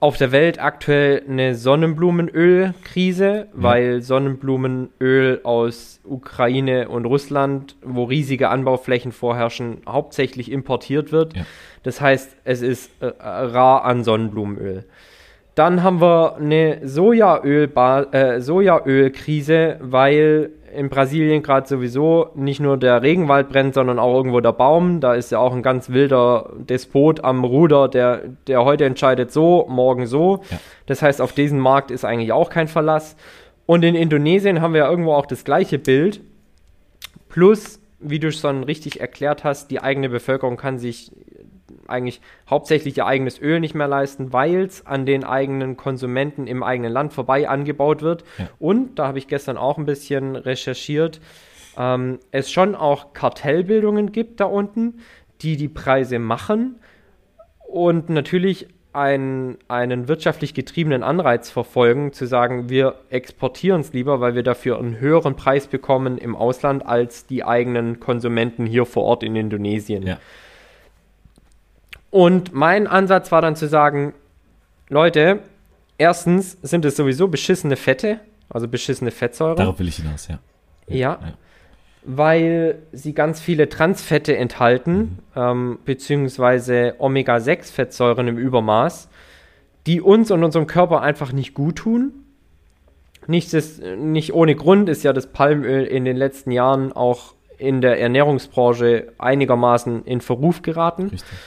auf 0.00 0.16
der 0.16 0.32
Welt 0.32 0.58
aktuell 0.58 1.22
eine 1.28 1.54
Sonnenblumenölkrise, 1.54 3.48
mhm. 3.52 3.62
weil 3.62 4.02
Sonnenblumenöl 4.02 5.40
aus 5.44 6.00
Ukraine 6.04 6.88
und 6.88 7.04
Russland, 7.04 7.76
wo 7.82 8.04
riesige 8.04 8.48
Anbauflächen 8.48 9.12
vorherrschen, 9.12 9.82
hauptsächlich 9.86 10.50
importiert 10.50 11.12
wird. 11.12 11.36
Ja. 11.36 11.44
Das 11.82 12.00
heißt, 12.00 12.34
es 12.44 12.62
ist 12.62 12.90
äh, 13.00 13.06
rar 13.06 13.84
an 13.84 14.02
Sonnenblumenöl. 14.02 14.86
Dann 15.60 15.82
haben 15.82 16.00
wir 16.00 16.36
eine 16.36 16.88
Sojaöl 16.88 17.70
äh, 18.12 18.40
Sojaölkrise, 18.40 19.76
weil 19.80 20.52
in 20.74 20.88
Brasilien 20.88 21.42
gerade 21.42 21.68
sowieso 21.68 22.30
nicht 22.34 22.60
nur 22.60 22.78
der 22.78 23.02
Regenwald 23.02 23.50
brennt, 23.50 23.74
sondern 23.74 23.98
auch 23.98 24.16
irgendwo 24.16 24.40
der 24.40 24.54
Baum. 24.54 25.00
Da 25.00 25.12
ist 25.12 25.30
ja 25.30 25.38
auch 25.38 25.54
ein 25.54 25.62
ganz 25.62 25.90
wilder 25.90 26.50
Despot 26.56 27.24
am 27.24 27.44
Ruder, 27.44 27.88
der, 27.88 28.22
der 28.46 28.64
heute 28.64 28.86
entscheidet 28.86 29.32
so, 29.32 29.66
morgen 29.68 30.06
so. 30.06 30.40
Ja. 30.50 30.58
Das 30.86 31.02
heißt, 31.02 31.20
auf 31.20 31.34
diesen 31.34 31.60
Markt 31.60 31.90
ist 31.90 32.06
eigentlich 32.06 32.32
auch 32.32 32.48
kein 32.48 32.66
Verlass. 32.66 33.14
Und 33.66 33.84
in 33.84 33.94
Indonesien 33.94 34.62
haben 34.62 34.72
wir 34.72 34.84
ja 34.84 34.90
irgendwo 34.90 35.12
auch 35.12 35.26
das 35.26 35.44
gleiche 35.44 35.78
Bild. 35.78 36.22
Plus, 37.28 37.80
wie 37.98 38.18
du 38.18 38.32
schon 38.32 38.64
richtig 38.64 39.02
erklärt 39.02 39.44
hast, 39.44 39.70
die 39.70 39.82
eigene 39.82 40.08
Bevölkerung 40.08 40.56
kann 40.56 40.78
sich 40.78 41.12
eigentlich 41.86 42.20
hauptsächlich 42.48 42.96
ihr 42.96 43.06
eigenes 43.06 43.40
Öl 43.40 43.60
nicht 43.60 43.74
mehr 43.74 43.88
leisten, 43.88 44.32
weil 44.32 44.64
es 44.64 44.86
an 44.86 45.06
den 45.06 45.24
eigenen 45.24 45.76
Konsumenten 45.76 46.46
im 46.46 46.62
eigenen 46.62 46.92
Land 46.92 47.12
vorbei 47.12 47.48
angebaut 47.48 48.02
wird. 48.02 48.24
Ja. 48.38 48.48
Und, 48.58 48.98
da 48.98 49.06
habe 49.06 49.18
ich 49.18 49.28
gestern 49.28 49.56
auch 49.56 49.78
ein 49.78 49.86
bisschen 49.86 50.36
recherchiert, 50.36 51.20
ähm, 51.76 52.18
es 52.30 52.50
schon 52.50 52.74
auch 52.74 53.12
Kartellbildungen 53.12 54.12
gibt 54.12 54.40
da 54.40 54.44
unten, 54.44 55.00
die 55.42 55.56
die 55.56 55.68
Preise 55.68 56.18
machen 56.18 56.76
und 57.66 58.10
natürlich 58.10 58.68
ein, 58.92 59.56
einen 59.68 60.08
wirtschaftlich 60.08 60.52
getriebenen 60.52 61.02
Anreiz 61.02 61.48
verfolgen, 61.48 62.12
zu 62.12 62.26
sagen, 62.26 62.68
wir 62.68 62.96
exportieren 63.08 63.82
es 63.82 63.92
lieber, 63.92 64.20
weil 64.20 64.34
wir 64.34 64.42
dafür 64.42 64.78
einen 64.78 64.98
höheren 64.98 65.36
Preis 65.36 65.68
bekommen 65.68 66.18
im 66.18 66.34
Ausland 66.34 66.84
als 66.84 67.26
die 67.26 67.44
eigenen 67.44 68.00
Konsumenten 68.00 68.66
hier 68.66 68.86
vor 68.86 69.04
Ort 69.04 69.22
in 69.22 69.36
Indonesien. 69.36 70.02
Ja. 70.04 70.18
Und 72.10 72.52
mein 72.52 72.86
Ansatz 72.86 73.30
war 73.30 73.40
dann 73.40 73.56
zu 73.56 73.68
sagen, 73.68 74.14
Leute, 74.88 75.40
erstens 75.96 76.58
sind 76.62 76.84
es 76.84 76.96
sowieso 76.96 77.28
beschissene 77.28 77.76
Fette, 77.76 78.20
also 78.48 78.66
beschissene 78.66 79.12
Fettsäuren. 79.12 79.56
Darauf 79.56 79.78
will 79.78 79.88
ich 79.88 79.96
hinaus, 79.96 80.28
ja. 80.28 80.40
Ja. 80.88 80.96
ja. 80.96 81.34
Weil 82.02 82.78
sie 82.92 83.12
ganz 83.12 83.40
viele 83.40 83.68
Transfette 83.68 84.36
enthalten, 84.36 84.98
mhm. 84.98 85.18
ähm, 85.36 85.78
beziehungsweise 85.84 86.96
Omega-6-Fettsäuren 86.98 88.26
im 88.26 88.38
Übermaß, 88.38 89.08
die 89.86 90.00
uns 90.00 90.30
und 90.30 90.42
unserem 90.42 90.66
Körper 90.66 91.02
einfach 91.02 91.32
nicht 91.32 91.54
gut 91.54 91.76
tun. 91.76 92.12
Nicht, 93.26 93.52
das, 93.52 93.78
nicht 93.78 94.34
ohne 94.34 94.56
Grund 94.56 94.88
ist 94.88 95.04
ja 95.04 95.12
das 95.12 95.28
Palmöl 95.28 95.84
in 95.84 96.04
den 96.04 96.16
letzten 96.16 96.50
Jahren 96.50 96.92
auch 96.92 97.34
in 97.58 97.80
der 97.80 98.00
Ernährungsbranche 98.00 99.12
einigermaßen 99.18 100.04
in 100.06 100.20
Verruf 100.20 100.62
geraten. 100.62 101.08
Richtig. 101.08 101.38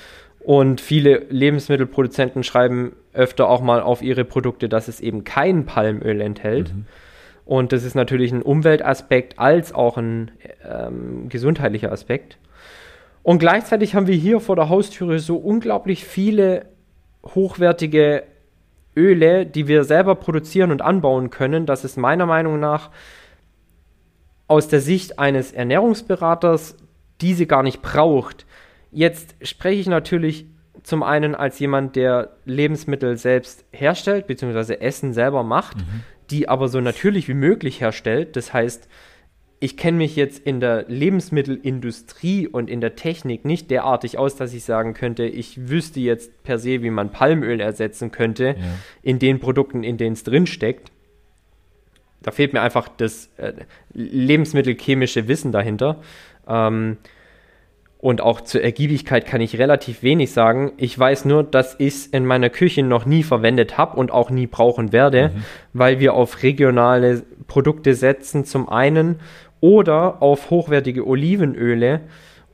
Und 0.44 0.82
viele 0.82 1.26
Lebensmittelproduzenten 1.30 2.44
schreiben 2.44 2.96
öfter 3.14 3.50
auch 3.50 3.62
mal 3.62 3.82
auf 3.82 4.02
ihre 4.02 4.26
Produkte, 4.26 4.68
dass 4.68 4.88
es 4.88 5.00
eben 5.00 5.24
kein 5.24 5.66
Palmöl 5.66 6.20
enthält. 6.22 6.74
Mhm. 6.74 6.86
Und 7.46 7.72
das 7.72 7.84
ist 7.84 7.96
natürlich 7.96 8.32
ein 8.32 8.42
Umweltaspekt 8.42 9.40
als 9.40 9.74
auch 9.74 9.98
ein 9.98 10.32
ähm, 10.68 11.30
gesundheitlicher 11.30 11.92
Aspekt. 11.92 12.38
Und 13.22 13.40
gleichzeitig 13.40 13.96
haben 13.96 14.08
wir 14.08 14.16
hier 14.16 14.40
vor 14.40 14.56
der 14.56 14.70
Haustüre 14.70 15.20
so 15.20 15.38
unglaublich 15.38 16.04
viele 16.04 16.66
hochwertige 17.24 18.24
Öle, 18.96 19.46
die 19.46 19.68
wir 19.68 19.86
selber 19.86 20.16
produzieren 20.16 20.72
und 20.72 20.82
anbauen 20.82 21.30
können, 21.30 21.66
dass 21.66 21.84
es 21.84 21.98
meiner 21.98 22.26
Meinung 22.26 22.60
nach 22.60 22.92
aus 24.48 24.68
der 24.68 24.82
Sicht 24.82 25.20
eines 25.20 25.52
Ernährungsberaters 25.52 26.78
diese 27.22 27.48
gar 27.48 27.64
nicht 27.64 27.82
braucht. 27.82 28.46
Jetzt 28.94 29.36
spreche 29.42 29.82
ich 29.82 29.88
natürlich 29.88 30.46
zum 30.84 31.02
einen 31.02 31.34
als 31.34 31.60
jemand, 31.60 31.96
der 31.96 32.32
Lebensmittel 32.46 33.18
selbst 33.18 33.66
herstellt, 33.72 34.28
beziehungsweise 34.28 34.82
Essen 34.82 35.14
selber 35.14 35.44
macht, 35.44 35.78
mhm. 35.78 36.04
die 36.30 36.50
aber 36.50 36.68
so 36.68 36.82
natürlich 36.82 37.28
wie 37.28 37.34
möglich 37.34 37.82
herstellt. 37.82 38.36
Das 38.36 38.54
heißt, 38.54 38.88
ich 39.60 39.78
kenne 39.78 39.98
mich 39.98 40.18
jetzt 40.18 40.46
in 40.46 40.60
der 40.60 40.84
Lebensmittelindustrie 40.90 42.50
und 42.50 42.70
in 42.70 42.82
der 42.82 42.98
Technik 42.98 43.46
nicht 43.46 43.72
derartig 43.72 44.18
aus, 44.18 44.36
dass 44.36 44.54
ich 44.54 44.66
sagen 44.66 44.94
könnte, 44.94 45.24
ich 45.24 45.70
wüsste 45.70 46.02
jetzt 46.02 46.44
per 46.44 46.60
se, 46.60 46.84
wie 46.84 46.90
man 46.90 47.12
Palmöl 47.12 47.62
ersetzen 47.62 48.12
könnte 48.12 48.58
ja. 48.60 48.66
in 49.02 49.20
den 49.20 49.40
Produkten, 49.40 49.84
in 49.84 49.96
denen 49.96 50.14
es 50.14 50.24
drinsteckt. 50.26 50.92
Da 52.22 52.32
fehlt 52.32 52.52
mir 52.52 52.62
einfach 52.62 52.90
das 52.90 53.30
äh, 53.38 53.54
lebensmittelchemische 53.94 55.30
Wissen 55.30 55.54
dahinter. 55.54 56.02
Ähm, 56.46 56.98
und 58.04 58.20
auch 58.20 58.42
zur 58.42 58.62
Ergiebigkeit 58.62 59.26
kann 59.26 59.40
ich 59.40 59.58
relativ 59.58 60.04
wenig 60.04 60.34
sagen. 60.34 60.74
Ich 60.76 61.00
weiß 61.00 61.24
nur, 61.24 61.42
dass 61.42 61.76
ich 61.80 61.94
es 61.94 62.08
in 62.08 62.26
meiner 62.26 62.50
Küche 62.50 62.84
noch 62.84 63.06
nie 63.06 63.24
verwendet 63.24 63.78
habe 63.78 63.96
und 63.96 64.12
auch 64.12 64.30
nie 64.30 64.46
brauchen 64.46 64.92
werde, 64.92 65.30
mhm. 65.30 65.44
weil 65.72 66.02
wir 66.02 66.14
auf 66.14 66.44
regionale 66.44 67.24
Produkte 67.48 67.96
setzen 67.96 68.44
zum 68.44 68.68
einen 68.68 69.22
oder 69.62 70.22
auf 70.22 70.50
hochwertige 70.50 71.08
Olivenöle. 71.08 72.02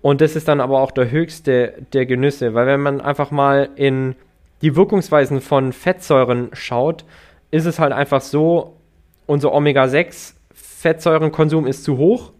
Und 0.03 0.21
das 0.21 0.35
ist 0.35 0.47
dann 0.47 0.61
aber 0.61 0.81
auch 0.81 0.91
der 0.91 1.09
höchste 1.09 1.73
der 1.93 2.05
Genüsse, 2.05 2.53
weil 2.53 2.67
wenn 2.67 2.81
man 2.81 3.01
einfach 3.01 3.31
mal 3.31 3.69
in 3.75 4.13
die 4.61 4.75
Wirkungsweisen 4.75 5.41
von 5.41 5.73
Fettsäuren 5.73 6.49
schaut, 6.53 7.05
ist 7.49 7.65
es 7.65 7.79
halt 7.79 7.91
einfach 7.91 8.21
so, 8.21 8.75
unser 9.25 9.51
Omega-6 9.51 10.35
Fettsäurenkonsum 10.53 11.65
ist 11.65 11.83
zu 11.83 11.97
hoch 11.97 12.33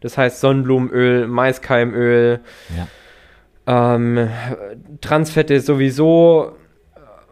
das 0.00 0.16
heißt 0.16 0.40
Sonnenblumenöl, 0.40 1.26
Maiskeimöl, 1.26 2.40
ja. 2.76 3.94
ähm, 3.94 4.28
Transfette 5.00 5.60
sowieso, 5.60 6.56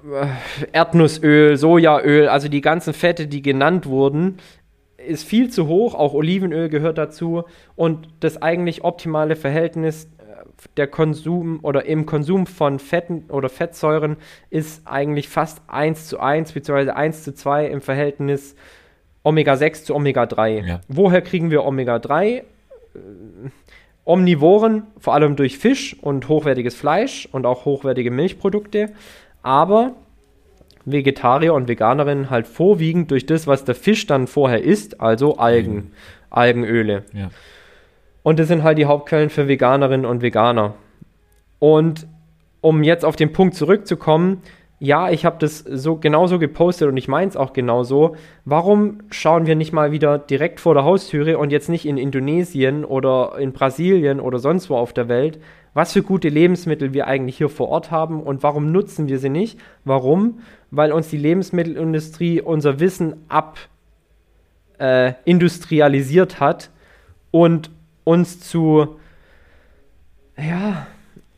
äh, 0.05 0.27
Erdnussöl, 0.73 1.57
Sojaöl, 1.57 2.29
also 2.29 2.49
die 2.49 2.61
ganzen 2.61 2.93
Fette, 2.93 3.27
die 3.27 3.43
genannt 3.43 3.87
wurden, 3.87 4.39
ist 4.97 5.25
viel 5.25 5.51
zu 5.51 5.67
hoch. 5.67 5.95
Auch 5.95 6.15
Olivenöl 6.15 6.69
gehört 6.69 6.99
dazu. 6.99 7.45
Und 7.75 8.09
das 8.21 8.43
eigentlich 8.43 8.85
optimale 8.85 9.37
Verhältnis 9.37 10.07
äh, 10.19 10.45
der 10.77 10.89
Konsum 10.89 11.61
oder 11.63 11.87
im 11.87 12.07
Konsum 12.07 12.47
von 12.47 12.79
Fetten 12.79 13.25
oder 13.31 13.49
Fettsäuren 13.49 14.17
ist 14.51 14.87
eigentlich 14.87 15.29
fast 15.29 15.63
1 15.69 16.09
zu 16.09 16.21
1 16.21 16.53
bzw. 16.53 16.91
1 16.91 17.25
zu 17.25 17.35
2 17.35 17.67
im 17.67 17.81
Verhältnis 17.81 18.57
Omega-6 19.23 19.85
zu 19.85 19.95
Omega-3. 19.95 20.67
Ja. 20.67 20.81
Woher 20.89 21.23
kriegen 21.23 21.51
wir 21.51 21.65
Omega-3? 21.65 22.25
Äh, 22.25 22.43
Omnivoren, 24.05 24.85
vor 24.99 25.15
allem 25.15 25.37
durch 25.37 25.59
Fisch 25.59 25.97
und 26.01 26.29
hochwertiges 26.29 26.75
Fleisch 26.75 27.29
und 27.33 27.45
auch 27.45 27.65
hochwertige 27.65 28.11
Milchprodukte, 28.11 28.93
aber 29.43 29.95
Vegetarier 30.85 31.53
und 31.53 31.67
Veganerinnen 31.67 32.31
halt 32.31 32.47
vorwiegend 32.47 33.11
durch 33.11 33.27
das, 33.27 33.49
was 33.49 33.65
der 33.65 33.75
Fisch 33.75 34.07
dann 34.07 34.29
vorher 34.29 34.63
isst, 34.63 35.01
also 35.01 35.37
Algen, 35.37 35.75
mhm. 35.75 35.91
Algenöle. 36.31 37.05
Ja. 37.13 37.31
Und 38.23 38.39
das 38.39 38.49
sind 38.49 38.63
halt 38.63 38.79
die 38.79 38.87
Hauptquellen 38.87 39.31
für 39.31 39.49
Veganerinnen 39.49 40.07
und 40.07 40.23
Veganer. 40.23 40.75
Und 41.59 42.07
um 42.61 42.83
jetzt 42.83 43.05
auf 43.05 43.17
den 43.17 43.33
Punkt 43.33 43.55
zurückzukommen, 43.55 44.43
ja, 44.79 45.11
ich 45.11 45.25
habe 45.25 45.37
das 45.39 45.59
so 45.61 45.97
genauso 45.97 46.39
gepostet 46.39 46.89
und 46.89 46.97
ich 46.97 47.09
meine 47.09 47.29
es 47.29 47.37
auch 47.37 47.55
genauso. 47.55 48.17
Warum 48.45 49.01
schauen 49.11 49.47
wir 49.47 49.57
nicht 49.57 49.73
mal 49.73 49.91
wieder 49.91 50.19
direkt 50.19 50.61
vor 50.61 50.75
der 50.75 50.85
Haustüre 50.85 51.39
und 51.39 51.51
jetzt 51.51 51.71
nicht 51.71 51.87
in 51.87 51.97
Indonesien 51.97 52.85
oder 52.85 53.39
in 53.39 53.53
Brasilien 53.53 54.21
oder 54.21 54.39
sonst 54.39 54.69
wo 54.69 54.77
auf 54.77 54.93
der 54.93 55.09
Welt, 55.09 55.41
was 55.73 55.93
für 55.93 56.03
gute 56.03 56.29
Lebensmittel 56.29 56.93
wir 56.93 57.07
eigentlich 57.07 57.39
hier 57.39 57.49
vor 57.49 57.69
Ort 57.69 57.91
haben 57.91 58.23
und 58.23 58.43
warum 58.43 58.71
nutzen 58.71 59.09
wir 59.09 59.19
sie 59.19 59.31
nicht? 59.31 59.59
Warum? 59.85 60.41
Weil 60.71 60.93
uns 60.93 61.09
die 61.09 61.19
Lebensmittelindustrie 61.19 62.43
unser 62.43 62.79
Wissen 62.79 63.25
ab 63.29 63.59
äh, 64.79 65.15
industrialisiert 65.25 66.39
hat 66.39 66.71
und 67.31 67.71
uns 68.05 68.41
zu 68.41 68.97
ja, 70.37 70.87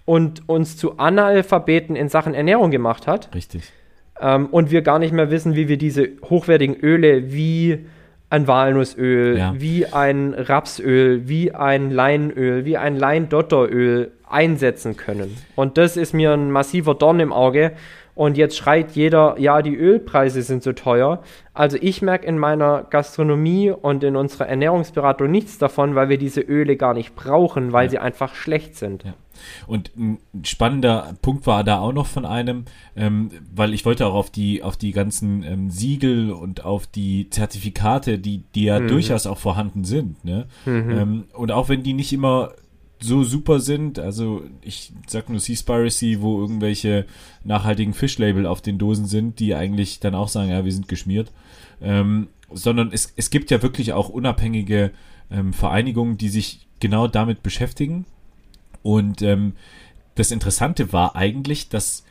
und 0.08 0.48
uns 0.48 0.78
zu 0.78 0.96
Analphabeten 0.96 1.94
in 1.94 2.08
Sachen 2.08 2.32
Ernährung 2.32 2.70
gemacht 2.70 3.06
hat. 3.06 3.28
Richtig. 3.34 3.70
Ähm, 4.18 4.46
und 4.46 4.70
wir 4.70 4.80
gar 4.80 4.98
nicht 4.98 5.12
mehr 5.12 5.30
wissen, 5.30 5.54
wie 5.54 5.68
wir 5.68 5.76
diese 5.76 6.08
hochwertigen 6.30 6.76
Öle 6.76 7.30
wie 7.30 7.84
ein 8.30 8.46
Walnussöl, 8.46 9.36
ja. 9.36 9.54
wie 9.58 9.84
ein 9.84 10.32
Rapsöl, 10.32 11.28
wie 11.28 11.52
ein 11.52 11.90
Leinöl, 11.90 12.64
wie 12.64 12.78
ein 12.78 12.96
Leindotteröl 12.96 14.12
einsetzen 14.26 14.96
können. 14.96 15.36
Und 15.56 15.76
das 15.76 15.98
ist 15.98 16.14
mir 16.14 16.32
ein 16.32 16.50
massiver 16.50 16.94
Dorn 16.94 17.20
im 17.20 17.32
Auge. 17.34 17.72
Und 18.18 18.36
jetzt 18.36 18.56
schreit 18.56 18.96
jeder, 18.96 19.36
ja, 19.38 19.62
die 19.62 19.76
Ölpreise 19.76 20.42
sind 20.42 20.64
so 20.64 20.72
teuer. 20.72 21.22
Also 21.54 21.78
ich 21.80 22.02
merke 22.02 22.26
in 22.26 22.36
meiner 22.36 22.82
Gastronomie 22.90 23.70
und 23.70 24.02
in 24.02 24.16
unserer 24.16 24.48
Ernährungsberatung 24.48 25.30
nichts 25.30 25.58
davon, 25.58 25.94
weil 25.94 26.08
wir 26.08 26.18
diese 26.18 26.40
Öle 26.40 26.76
gar 26.76 26.94
nicht 26.94 27.14
brauchen, 27.14 27.72
weil 27.72 27.84
ja. 27.84 27.90
sie 27.90 27.98
einfach 28.00 28.34
schlecht 28.34 28.74
sind. 28.74 29.04
Ja. 29.04 29.14
Und 29.68 29.92
ein 29.96 30.18
spannender 30.42 31.14
Punkt 31.22 31.46
war 31.46 31.62
da 31.62 31.78
auch 31.78 31.92
noch 31.92 32.06
von 32.08 32.26
einem, 32.26 32.64
ähm, 32.96 33.30
weil 33.54 33.72
ich 33.72 33.84
wollte 33.84 34.04
auch 34.04 34.14
auf 34.14 34.30
die, 34.30 34.64
auf 34.64 34.76
die 34.76 34.90
ganzen 34.90 35.44
ähm, 35.44 35.70
Siegel 35.70 36.32
und 36.32 36.64
auf 36.64 36.88
die 36.88 37.30
Zertifikate, 37.30 38.18
die, 38.18 38.42
die 38.56 38.64
ja 38.64 38.80
mhm. 38.80 38.88
durchaus 38.88 39.28
auch 39.28 39.38
vorhanden 39.38 39.84
sind. 39.84 40.24
Ne? 40.24 40.48
Mhm. 40.66 40.90
Ähm, 40.90 41.24
und 41.34 41.52
auch 41.52 41.68
wenn 41.68 41.84
die 41.84 41.92
nicht 41.92 42.12
immer 42.12 42.50
so 43.00 43.22
super 43.24 43.60
sind, 43.60 43.98
also 43.98 44.42
ich 44.60 44.92
sag 45.06 45.28
nur 45.28 45.40
Seaspiracy, 45.40 46.20
wo 46.20 46.40
irgendwelche 46.40 47.06
nachhaltigen 47.44 47.94
Fischlabel 47.94 48.46
auf 48.46 48.60
den 48.60 48.78
Dosen 48.78 49.06
sind, 49.06 49.38
die 49.38 49.54
eigentlich 49.54 50.00
dann 50.00 50.14
auch 50.14 50.28
sagen, 50.28 50.50
ja, 50.50 50.64
wir 50.64 50.72
sind 50.72 50.88
geschmiert. 50.88 51.30
Ähm, 51.80 52.28
sondern 52.52 52.90
es, 52.92 53.12
es 53.16 53.30
gibt 53.30 53.50
ja 53.50 53.62
wirklich 53.62 53.92
auch 53.92 54.08
unabhängige 54.08 54.90
ähm, 55.30 55.52
Vereinigungen, 55.52 56.16
die 56.16 56.28
sich 56.28 56.66
genau 56.80 57.06
damit 57.06 57.42
beschäftigen 57.42 58.04
und 58.82 59.22
ähm, 59.22 59.54
das 60.14 60.30
Interessante 60.30 60.92
war 60.92 61.16
eigentlich, 61.16 61.68
dass, 61.68 62.04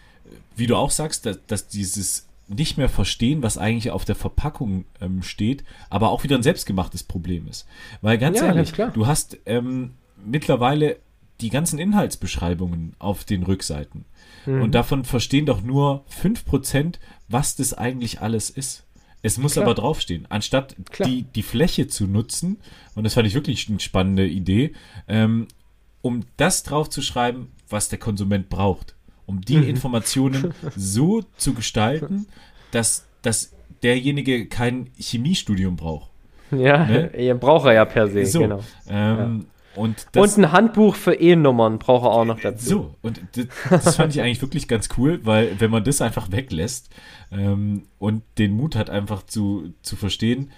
wie 0.55 0.67
du 0.67 0.75
auch 0.75 0.91
sagst, 0.91 1.25
dass, 1.25 1.39
dass 1.47 1.67
dieses 1.67 2.27
nicht 2.47 2.77
mehr 2.77 2.87
verstehen, 2.87 3.43
was 3.43 3.57
eigentlich 3.57 3.91
auf 3.91 4.05
der 4.05 4.15
Verpackung 4.15 4.85
ähm, 5.01 5.21
steht, 5.21 5.65
aber 5.89 6.09
auch 6.11 6.23
wieder 6.23 6.37
ein 6.37 6.43
selbstgemachtes 6.43 7.03
Problem 7.03 7.47
ist. 7.47 7.67
Weil 8.01 8.17
ganz 8.17 8.39
ja, 8.39 8.45
ehrlich, 8.45 8.71
du 8.71 9.05
hast 9.05 9.37
ähm, 9.45 9.95
mittlerweile 10.23 10.97
die 11.41 11.49
ganzen 11.49 11.79
Inhaltsbeschreibungen 11.79 12.95
auf 12.99 13.23
den 13.23 13.43
Rückseiten. 13.43 14.05
Mhm. 14.45 14.61
Und 14.61 14.75
davon 14.75 15.05
verstehen 15.05 15.45
doch 15.45 15.61
nur 15.61 16.03
5%, 16.21 16.95
was 17.27 17.55
das 17.55 17.73
eigentlich 17.73 18.21
alles 18.21 18.49
ist. 18.49 18.85
Es 19.21 19.37
muss 19.37 19.53
Klar. 19.53 19.65
aber 19.65 19.75
draufstehen. 19.75 20.25
Anstatt 20.29 20.75
die, 21.05 21.23
die 21.23 21.43
Fläche 21.43 21.87
zu 21.87 22.07
nutzen, 22.07 22.57
und 22.95 23.03
das 23.03 23.15
fand 23.15 23.27
ich 23.27 23.33
wirklich 23.33 23.67
eine 23.67 23.79
spannende 23.79 24.27
Idee, 24.27 24.73
ähm, 25.07 25.47
um 26.01 26.21
das 26.37 26.63
draufzuschreiben, 26.63 27.51
was 27.69 27.89
der 27.89 27.99
Konsument 27.99 28.49
braucht. 28.49 28.95
Um 29.25 29.41
die 29.41 29.57
mhm. 29.57 29.63
Informationen 29.63 30.53
so 30.75 31.23
zu 31.35 31.53
gestalten, 31.53 32.27
dass, 32.71 33.05
dass 33.21 33.51
derjenige 33.83 34.47
kein 34.47 34.89
Chemiestudium 34.97 35.75
braucht. 35.75 36.09
Ja, 36.51 36.85
ne? 36.85 37.11
ihr 37.17 37.35
braucht 37.35 37.65
er 37.65 37.73
ja 37.73 37.85
per 37.85 38.07
se, 38.07 38.25
so, 38.25 38.39
genau. 38.39 38.63
Ähm, 38.87 39.39
ja. 39.39 39.45
Und, 39.77 40.07
das, 40.11 40.35
und, 40.37 40.43
ein 40.43 40.51
Handbuch 40.51 40.95
für 40.95 41.13
E-Nummern 41.13 41.79
braucht 41.79 42.05
er 42.05 42.11
auch 42.11 42.25
noch 42.25 42.39
dazu. 42.39 42.69
So, 42.69 42.95
und 43.01 43.21
das, 43.35 43.45
das 43.69 43.95
fand 43.95 44.15
ich 44.15 44.21
eigentlich 44.21 44.41
wirklich 44.41 44.67
ganz 44.67 44.89
cool, 44.97 45.19
weil 45.23 45.59
wenn 45.59 45.71
man 45.71 45.83
das 45.83 46.01
einfach 46.01 46.31
weglässt 46.31 46.89
ähm, 47.31 47.83
und 47.99 48.23
den 48.37 48.53
Mut 48.53 48.75
hat, 48.75 48.89
einfach 48.89 49.23
zu, 49.23 49.73
zu 49.83 49.95
verstehen, 49.95 50.51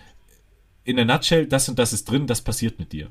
in 0.83 0.95
der 0.95 1.05
Nutshell, 1.05 1.45
das 1.45 1.67
und 1.69 1.77
das 1.77 1.93
ist 1.93 2.09
drin, 2.09 2.27
das 2.27 2.41
passiert 2.41 2.79
mit 2.79 2.93
dir 2.93 3.09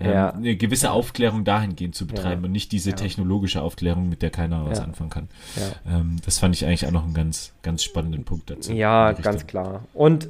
ähm, 0.00 0.10
ja. 0.10 0.30
eine 0.30 0.56
gewisse 0.56 0.90
Aufklärung 0.90 1.44
dahingehend 1.44 1.94
zu 1.94 2.06
betreiben 2.06 2.42
ja. 2.42 2.46
und 2.46 2.52
nicht 2.52 2.72
diese 2.72 2.92
technologische 2.92 3.62
Aufklärung, 3.62 4.08
mit 4.08 4.22
der 4.22 4.30
keiner 4.30 4.64
was 4.66 4.80
anfangen 4.80 5.10
kann. 5.10 5.28
Ähm, 5.86 6.16
das 6.24 6.38
fand 6.38 6.54
ich 6.54 6.64
eigentlich 6.64 6.86
auch 6.86 6.92
noch 6.92 7.04
einen 7.04 7.14
ganz, 7.14 7.52
ganz 7.62 7.82
spannenden 7.82 8.24
Punkt 8.24 8.50
dazu. 8.50 8.72
Ja, 8.72 9.12
ganz 9.12 9.46
klar. 9.46 9.84
Und, 9.94 10.28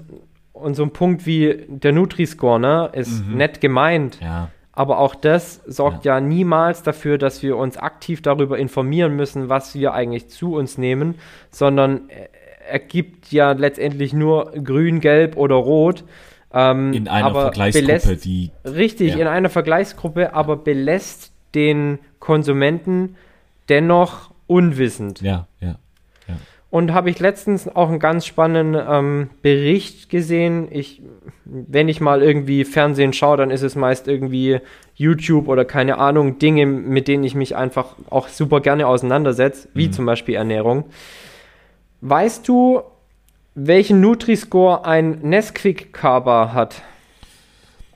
und 0.53 0.75
so 0.75 0.83
ein 0.83 0.93
Punkt 0.93 1.27
wie 1.27 1.67
der 1.69 1.93
Nutri-Score, 1.93 2.59
ne, 2.59 2.91
ist 2.95 3.25
mhm. 3.27 3.37
nett 3.37 3.61
gemeint. 3.61 4.19
Ja. 4.21 4.51
Aber 4.79 5.01
auch 5.01 5.17
das 5.17 5.61
sorgt 5.67 6.05
ja. 6.05 6.15
ja. 6.15 6.21
niemals 6.21 6.85
dafür, 6.85 7.19
dass 7.19 7.43
wir 7.43 7.57
uns 7.57 7.77
aktiv 7.77 8.23
darüber 8.23 8.57
informieren 8.59 9.17
müssen, 9.17 9.49
was 9.49 9.75
wir 9.75 9.93
eigentlich 9.93 10.29
zu 10.29 10.55
uns 10.55 10.79
nehmen, 10.79 11.17
sondern 11.51 12.03
er 12.71 12.79
gibt 12.79 13.33
ja 13.33 13.51
letztendlich 13.53 14.13
nur 14.13 14.53
grün, 14.53 15.01
gelb 15.01 15.37
oder 15.37 15.57
rot 15.57 16.05
Ähm, 16.55 16.93
In 16.93 17.09
einer 17.09 17.33
Vergleichsgruppe, 17.33 17.87
belässt, 17.87 18.25
die. 18.25 18.53
Richtig, 18.65 19.15
Ja. 19.15 19.19
in 19.19 19.27
einer 19.27 19.51
Vergleichsgruppe, 19.51 20.33
aber 20.33 20.57
belässt 20.57 21.33
den 21.57 21.99
Konsumenten 22.21 23.17
dennoch 23.69 24.31
unwissend. 24.47 25.21
Ja, 25.23 25.49
ja. 25.61 25.75
Und 26.70 26.93
habe 26.93 27.09
ich 27.09 27.19
letztens 27.19 27.66
auch 27.74 27.89
einen 27.89 27.99
ganz 27.99 28.27
spannenden 28.27 28.85
ähm, 28.86 29.31
Bericht 29.40 30.11
gesehen. 30.11 30.69
Ich, 30.70 31.01
wenn 31.47 31.89
ich 31.89 32.03
mal 32.03 32.23
irgendwie 32.23 32.65
Fernsehen 32.66 33.15
schaue, 33.15 33.39
dann 33.39 33.51
ist 33.51 33.62
es 33.62 33.74
meist 33.74 34.07
irgendwie 34.07 34.61
YouTube 34.95 35.49
oder 35.49 35.65
keine 35.65 35.97
Ahnung, 35.97 36.39
Dinge, 36.39 36.66
mit 36.66 37.09
denen 37.09 37.24
ich 37.24 37.35
mich 37.35 37.57
einfach 37.57 37.95
auch 38.11 38.28
super 38.28 38.61
gerne 38.61 38.86
auseinandersetze, 38.86 39.69
wie 39.73 39.86
Mhm. 39.86 39.93
zum 39.93 40.07
Beispiel 40.07 40.35
Ernährung. 40.35 40.85
Weißt 42.03 42.47
du, 42.47 42.82
welchen 43.55 44.01
Nutri-Score 44.03 44.85
ein 44.85 45.20
Nesquik-Kaba 45.23 46.53
hat? 46.53 46.82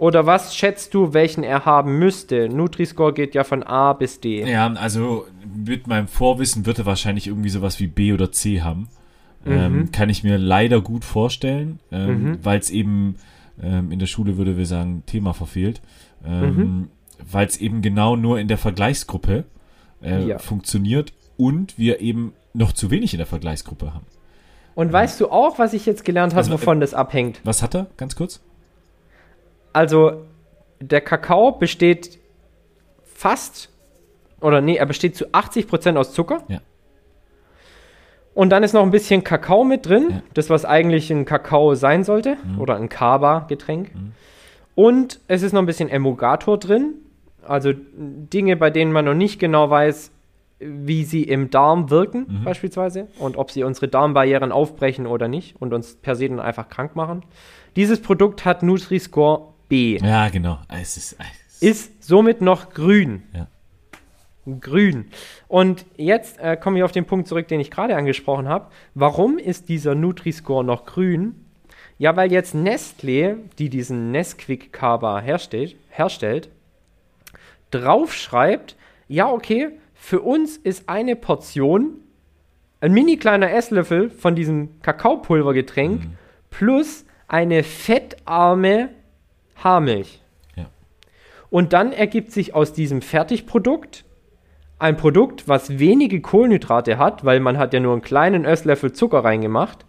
Oder 0.03 0.27
was 0.27 0.57
schätzt 0.57 0.95
du, 0.95 1.15
welchen 1.15 1.45
er 1.45 1.65
haben 1.65 1.97
müsste? 2.01 2.49
Nutri-Score 2.49 3.13
geht 3.13 3.37
ja 3.37 3.45
von 3.45 3.63
A 3.63 3.93
bis 3.93 4.19
D. 4.19 4.43
Ja, 4.51 4.67
also 4.73 5.27
mit 5.55 5.87
meinem 5.87 6.09
Vorwissen 6.09 6.67
wird 6.67 6.81
er 6.81 6.87
wahrscheinlich 6.87 7.29
irgendwie 7.29 7.51
sowas 7.51 7.79
wie 7.79 7.87
B 7.87 8.13
oder 8.13 8.33
C 8.33 8.63
haben. 8.63 8.89
Mhm. 9.45 9.53
Ähm, 9.53 9.93
kann 9.93 10.09
ich 10.09 10.25
mir 10.25 10.39
leider 10.39 10.81
gut 10.81 11.05
vorstellen, 11.05 11.79
ähm, 11.93 12.39
weil 12.43 12.59
es 12.59 12.69
eben 12.71 13.15
ähm, 13.63 13.93
in 13.93 14.01
der 14.01 14.07
Schule 14.07 14.37
würde 14.39 14.57
wir 14.57 14.67
sagen 14.67 15.05
Thema 15.07 15.35
verfehlt, 15.35 15.81
ähm, 16.27 16.57
Mhm. 16.57 16.89
weil 17.31 17.47
es 17.47 17.59
eben 17.59 17.81
genau 17.81 18.17
nur 18.17 18.41
in 18.41 18.49
der 18.49 18.59
Vergleichsgruppe 18.59 19.45
äh, 20.03 20.27
Ja. 20.27 20.39
funktioniert 20.39 21.13
und 21.37 21.79
wir 21.79 22.01
eben 22.01 22.33
noch 22.55 22.73
zu 22.73 22.91
wenig 22.91 23.15
in 23.15 23.19
der 23.19 23.27
Vergleichsgruppe 23.29 23.95
haben. 23.95 24.07
Und 24.75 24.93
weißt 24.93 25.21
du 25.21 25.31
auch, 25.31 25.61
was 25.61 25.75
ich 25.75 25.87
jetzt 25.87 26.05
gelernt 26.05 26.33
habe, 26.33 26.39
Also, 26.39 26.55
wovon 26.55 26.81
das 26.81 26.93
abhängt? 26.93 27.41
Was 27.45 27.63
hat 27.63 27.77
er? 27.77 27.87
Ganz 27.97 28.17
kurz. 28.17 28.41
Also, 29.73 30.25
der 30.81 31.01
Kakao 31.01 31.53
besteht 31.53 32.19
fast, 33.05 33.71
oder 34.41 34.61
nee, 34.61 34.77
er 34.77 34.87
besteht 34.87 35.17
zu 35.17 35.27
80% 35.29 35.97
aus 35.97 36.13
Zucker. 36.13 36.43
Ja. 36.49 36.61
Und 38.35 38.51
dann 38.51 38.63
ist 38.63 38.73
noch 38.73 38.83
ein 38.83 38.91
bisschen 38.91 39.25
Kakao 39.25 39.63
mit 39.65 39.87
drin, 39.87 40.07
Ja. 40.11 40.23
das, 40.35 40.49
was 40.51 40.65
eigentlich 40.65 41.11
ein 41.11 41.25
Kakao 41.25 41.75
sein 41.75 42.03
sollte, 42.03 42.37
oder 42.59 42.77
ein 42.77 42.89
Kaba-Getränk. 42.89 43.95
Mhm. 43.95 44.13
Und 44.75 45.21
es 45.29 45.43
ist 45.43 45.53
noch 45.53 45.61
ein 45.61 45.67
bisschen 45.67 45.91
Emulgator 45.91 46.59
drin, 46.59 46.95
also 47.47 47.73
Dinge, 47.75 48.57
bei 48.57 48.71
denen 48.71 48.91
man 48.93 49.05
noch 49.05 49.15
nicht 49.15 49.39
genau 49.39 49.69
weiß, 49.69 50.13
wie 50.61 51.05
sie 51.05 51.25
im 51.25 51.51
Darm 51.51 51.91
wirken, 51.91 52.27
Mhm. 52.41 52.45
beispielsweise, 52.45 53.09
und 53.19 53.37
ob 53.37 53.51
sie 53.51 53.65
unsere 53.65 53.89
Darmbarrieren 53.89 54.51
aufbrechen 54.51 55.07
oder 55.07 55.29
nicht 55.29 55.61
und 55.61 55.75
uns 55.75 55.97
per 55.97 56.15
se 56.15 56.29
dann 56.29 56.41
einfach 56.41 56.69
krank 56.71 56.97
machen. 56.97 57.25
Dieses 57.77 58.01
Produkt 58.01 58.45
hat 58.47 58.63
Nutri-Score 58.63 59.52
B 59.73 59.97
Ja, 59.97 60.29
genau. 60.29 60.59
Es 60.69 60.99
ist, 60.99 61.17
es 61.19 61.63
ist 61.63 62.05
somit 62.05 62.43
noch 62.43 62.75
grün. 62.75 63.23
Ja. 63.33 63.47
Grün. 64.61 65.07
Und 65.49 65.87
jetzt 65.97 66.39
äh, 66.41 66.59
komme 66.59 66.77
ich 66.77 66.85
auf 66.85 66.93
den 66.93 67.07
Punkt 67.07 67.27
zurück, 67.27 67.49
den 67.49 67.59
ich 67.59 67.71
gerade 67.71 67.97
angesprochen 67.97 68.49
habe. 68.49 68.67
Warum 68.95 69.39
ist 69.39 69.71
dieser 69.71 69.95
Nutri-Score 69.95 70.63
noch 70.63 70.85
grün? 70.85 71.47
Ja, 71.97 72.17
weil 72.17 72.31
jetzt 72.31 72.55
Nestlé, 72.55 73.37
die 73.59 73.71
diesen 73.71 74.11
Nesquik 74.11 74.75
Kaba 74.75 75.21
herstellt, 75.21 75.75
herstellt, 75.89 76.51
draufschreibt, 77.71 78.77
ja, 79.09 79.31
okay, 79.31 79.71
für 79.95 80.21
uns 80.21 80.59
ist 80.59 80.91
eine 80.91 81.17
Portion 81.17 81.95
ein 82.83 82.93
mini 82.93 83.17
kleiner 83.17 83.51
Esslöffel 83.51 84.11
von 84.11 84.35
diesem 84.35 84.83
Kakaopulvergetränk 84.83 86.03
plus 86.51 87.07
eine 87.27 87.63
fettarme 87.63 88.91
Haarmilch. 89.65 90.21
Ja. 90.57 90.67
Und 91.51 91.73
dann 91.73 91.93
ergibt 91.93 92.33
sich 92.33 92.55
aus 92.55 92.73
diesem 92.73 93.03
Fertigprodukt 93.03 94.05
ein 94.79 94.97
Produkt, 94.97 95.47
was 95.47 95.79
wenige 95.79 96.21
Kohlenhydrate 96.21 96.99
hat, 96.99 97.25
weil 97.25 97.39
man 97.39 97.57
hat 97.57 97.73
ja 97.73 97.81
nur 97.81 97.93
einen 97.93 98.03
kleinen 98.03 98.45
Esslöffel 98.45 98.93
Zucker 98.93 99.21
reingemacht, 99.21 99.85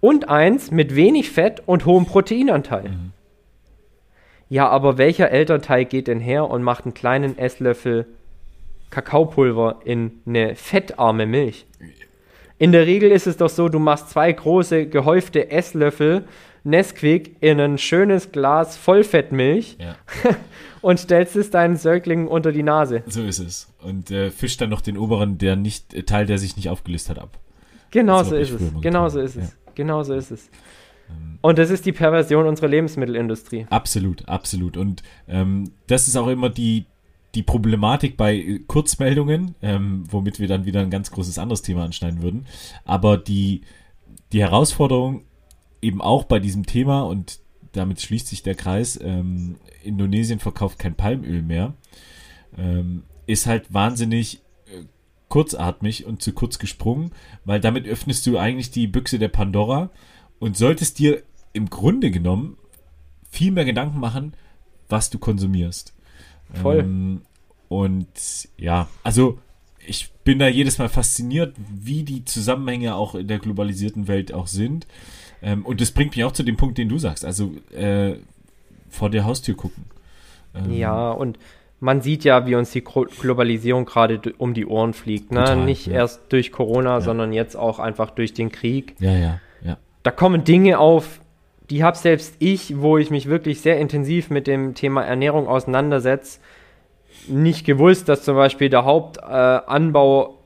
und 0.00 0.28
eins 0.28 0.72
mit 0.72 0.96
wenig 0.96 1.30
Fett 1.30 1.62
und 1.64 1.86
hohem 1.86 2.06
Proteinanteil. 2.06 2.90
Ja, 4.48 4.68
aber 4.68 4.98
welcher 4.98 5.30
Elternteil 5.30 5.84
geht 5.84 6.08
denn 6.08 6.18
her 6.18 6.50
und 6.50 6.64
macht 6.64 6.84
einen 6.84 6.92
kleinen 6.92 7.38
Esslöffel 7.38 8.06
Kakaopulver 8.90 9.80
in 9.84 10.20
eine 10.26 10.56
fettarme 10.56 11.24
Milch? 11.24 11.66
In 12.58 12.72
der 12.72 12.86
Regel 12.86 13.12
ist 13.12 13.26
es 13.26 13.36
doch 13.36 13.48
so, 13.48 13.68
du 13.68 13.78
machst 13.78 14.10
zwei 14.10 14.30
große 14.32 14.86
gehäufte 14.86 15.50
Esslöffel 15.50 16.24
Nesquik 16.64 17.36
in 17.40 17.60
ein 17.60 17.78
schönes 17.78 18.32
Glas 18.32 18.76
Vollfettmilch 18.76 19.76
ja. 19.80 19.96
und 20.80 20.98
stellst 20.98 21.36
es 21.36 21.50
deinen 21.50 21.76
Säuglingen 21.76 22.28
unter 22.28 22.52
die 22.52 22.62
Nase. 22.62 23.02
So 23.06 23.22
ist 23.22 23.38
es. 23.38 23.72
Und 23.82 24.10
äh, 24.10 24.30
fischt 24.30 24.60
dann 24.60 24.70
noch 24.70 24.80
den 24.80 24.96
oberen, 24.96 25.38
der 25.38 25.56
nicht, 25.56 25.92
äh, 25.94 26.04
Teil, 26.04 26.26
der 26.26 26.38
sich 26.38 26.56
nicht 26.56 26.68
aufgelöst 26.68 27.10
hat, 27.10 27.18
ab. 27.18 27.38
Genau 27.90 28.20
Das 28.20 28.28
so 28.30 28.36
ist 28.36 28.50
es. 28.52 28.60
Genau 28.80 29.08
so 29.08 29.20
ist 29.20 29.36
es. 29.36 29.36
ja. 29.36 29.42
Ähm. 29.42 29.72
Genau 29.74 30.02
so 30.02 30.14
ist 30.14 30.30
es. 30.30 30.50
Und 31.40 31.58
das 31.58 31.70
ist 31.70 31.84
die 31.86 31.92
Perversion 31.92 32.46
unserer 32.46 32.68
Lebensmittelindustrie. 32.68 33.66
Absolut, 33.68 34.28
absolut. 34.28 34.76
Und 34.76 35.02
ähm, 35.28 35.72
das 35.88 36.08
ist 36.08 36.16
auch 36.16 36.28
immer 36.28 36.48
die, 36.50 36.86
die 37.34 37.42
Problematik 37.42 38.16
bei 38.16 38.36
äh, 38.36 38.58
Kurzmeldungen, 38.60 39.54
ähm, 39.60 40.04
womit 40.08 40.38
wir 40.38 40.46
dann 40.46 40.64
wieder 40.64 40.80
ein 40.80 40.90
ganz 40.90 41.10
großes 41.10 41.38
anderes 41.38 41.62
Thema 41.62 41.84
anschneiden 41.84 42.22
würden. 42.22 42.46
Aber 42.84 43.18
die, 43.18 43.62
die 44.32 44.40
Herausforderung 44.40 45.24
eben 45.82 46.00
auch 46.00 46.24
bei 46.24 46.38
diesem 46.38 46.64
Thema, 46.64 47.02
und 47.02 47.40
damit 47.72 48.00
schließt 48.00 48.28
sich 48.28 48.42
der 48.42 48.54
Kreis, 48.54 48.98
ähm, 49.02 49.56
Indonesien 49.82 50.38
verkauft 50.38 50.78
kein 50.78 50.94
Palmöl 50.94 51.42
mehr, 51.42 51.74
ähm, 52.56 53.02
ist 53.26 53.46
halt 53.46 53.72
wahnsinnig 53.74 54.42
äh, 54.66 54.84
kurzatmig 55.28 56.06
und 56.06 56.22
zu 56.22 56.32
kurz 56.32 56.58
gesprungen, 56.58 57.12
weil 57.44 57.60
damit 57.60 57.86
öffnest 57.86 58.26
du 58.26 58.38
eigentlich 58.38 58.70
die 58.70 58.86
Büchse 58.86 59.18
der 59.18 59.28
Pandora 59.28 59.90
und 60.38 60.56
solltest 60.56 60.98
dir 60.98 61.22
im 61.52 61.68
Grunde 61.68 62.10
genommen 62.10 62.56
viel 63.28 63.50
mehr 63.50 63.64
Gedanken 63.64 63.98
machen, 63.98 64.34
was 64.88 65.10
du 65.10 65.18
konsumierst. 65.18 65.94
Voll. 66.54 66.80
Ähm, 66.80 67.22
und 67.68 68.48
ja, 68.58 68.88
also 69.02 69.38
ich 69.84 70.12
bin 70.24 70.38
da 70.38 70.46
jedes 70.46 70.78
Mal 70.78 70.88
fasziniert, 70.88 71.56
wie 71.70 72.02
die 72.04 72.24
Zusammenhänge 72.24 72.94
auch 72.94 73.14
in 73.14 73.26
der 73.26 73.38
globalisierten 73.38 74.06
Welt 74.06 74.32
auch 74.32 74.46
sind. 74.46 74.86
Ähm, 75.42 75.64
und 75.66 75.80
das 75.80 75.90
bringt 75.90 76.16
mich 76.16 76.24
auch 76.24 76.32
zu 76.32 76.42
dem 76.42 76.56
Punkt, 76.56 76.78
den 76.78 76.88
du 76.88 76.98
sagst. 76.98 77.24
Also 77.24 77.52
äh, 77.74 78.14
vor 78.88 79.10
der 79.10 79.24
Haustür 79.24 79.56
gucken. 79.56 79.84
Ähm, 80.54 80.72
Ja, 80.72 81.10
und 81.10 81.38
man 81.80 82.00
sieht 82.00 82.22
ja, 82.22 82.46
wie 82.46 82.54
uns 82.54 82.70
die 82.70 82.82
Globalisierung 82.82 83.86
gerade 83.86 84.20
um 84.38 84.54
die 84.54 84.66
Ohren 84.66 84.92
fliegt. 84.94 85.32
Ne? 85.32 85.40
Total, 85.40 85.64
Nicht 85.64 85.86
ja. 85.88 85.94
erst 85.94 86.32
durch 86.32 86.52
Corona, 86.52 87.00
sondern 87.00 87.32
jetzt 87.32 87.56
auch 87.56 87.80
einfach 87.80 88.10
durch 88.10 88.32
den 88.34 88.52
Krieg. 88.52 88.94
Ja, 89.00 89.12
ja, 89.12 89.40
ja. 89.62 89.78
Da 90.04 90.12
kommen 90.12 90.44
Dinge 90.44 90.78
auf, 90.78 91.20
die 91.70 91.82
habe 91.82 91.96
selbst 91.96 92.36
ich, 92.38 92.80
wo 92.80 92.98
ich 92.98 93.10
mich 93.10 93.26
wirklich 93.26 93.62
sehr 93.62 93.80
intensiv 93.80 94.30
mit 94.30 94.46
dem 94.46 94.74
Thema 94.74 95.02
Ernährung 95.02 95.48
auseinandersetze, 95.48 96.38
nicht 97.26 97.66
gewusst, 97.66 98.08
dass 98.08 98.22
zum 98.22 98.36
Beispiel 98.36 98.68
der 98.68 98.84
Hauptanbau 98.84 100.26
äh, 100.26 100.41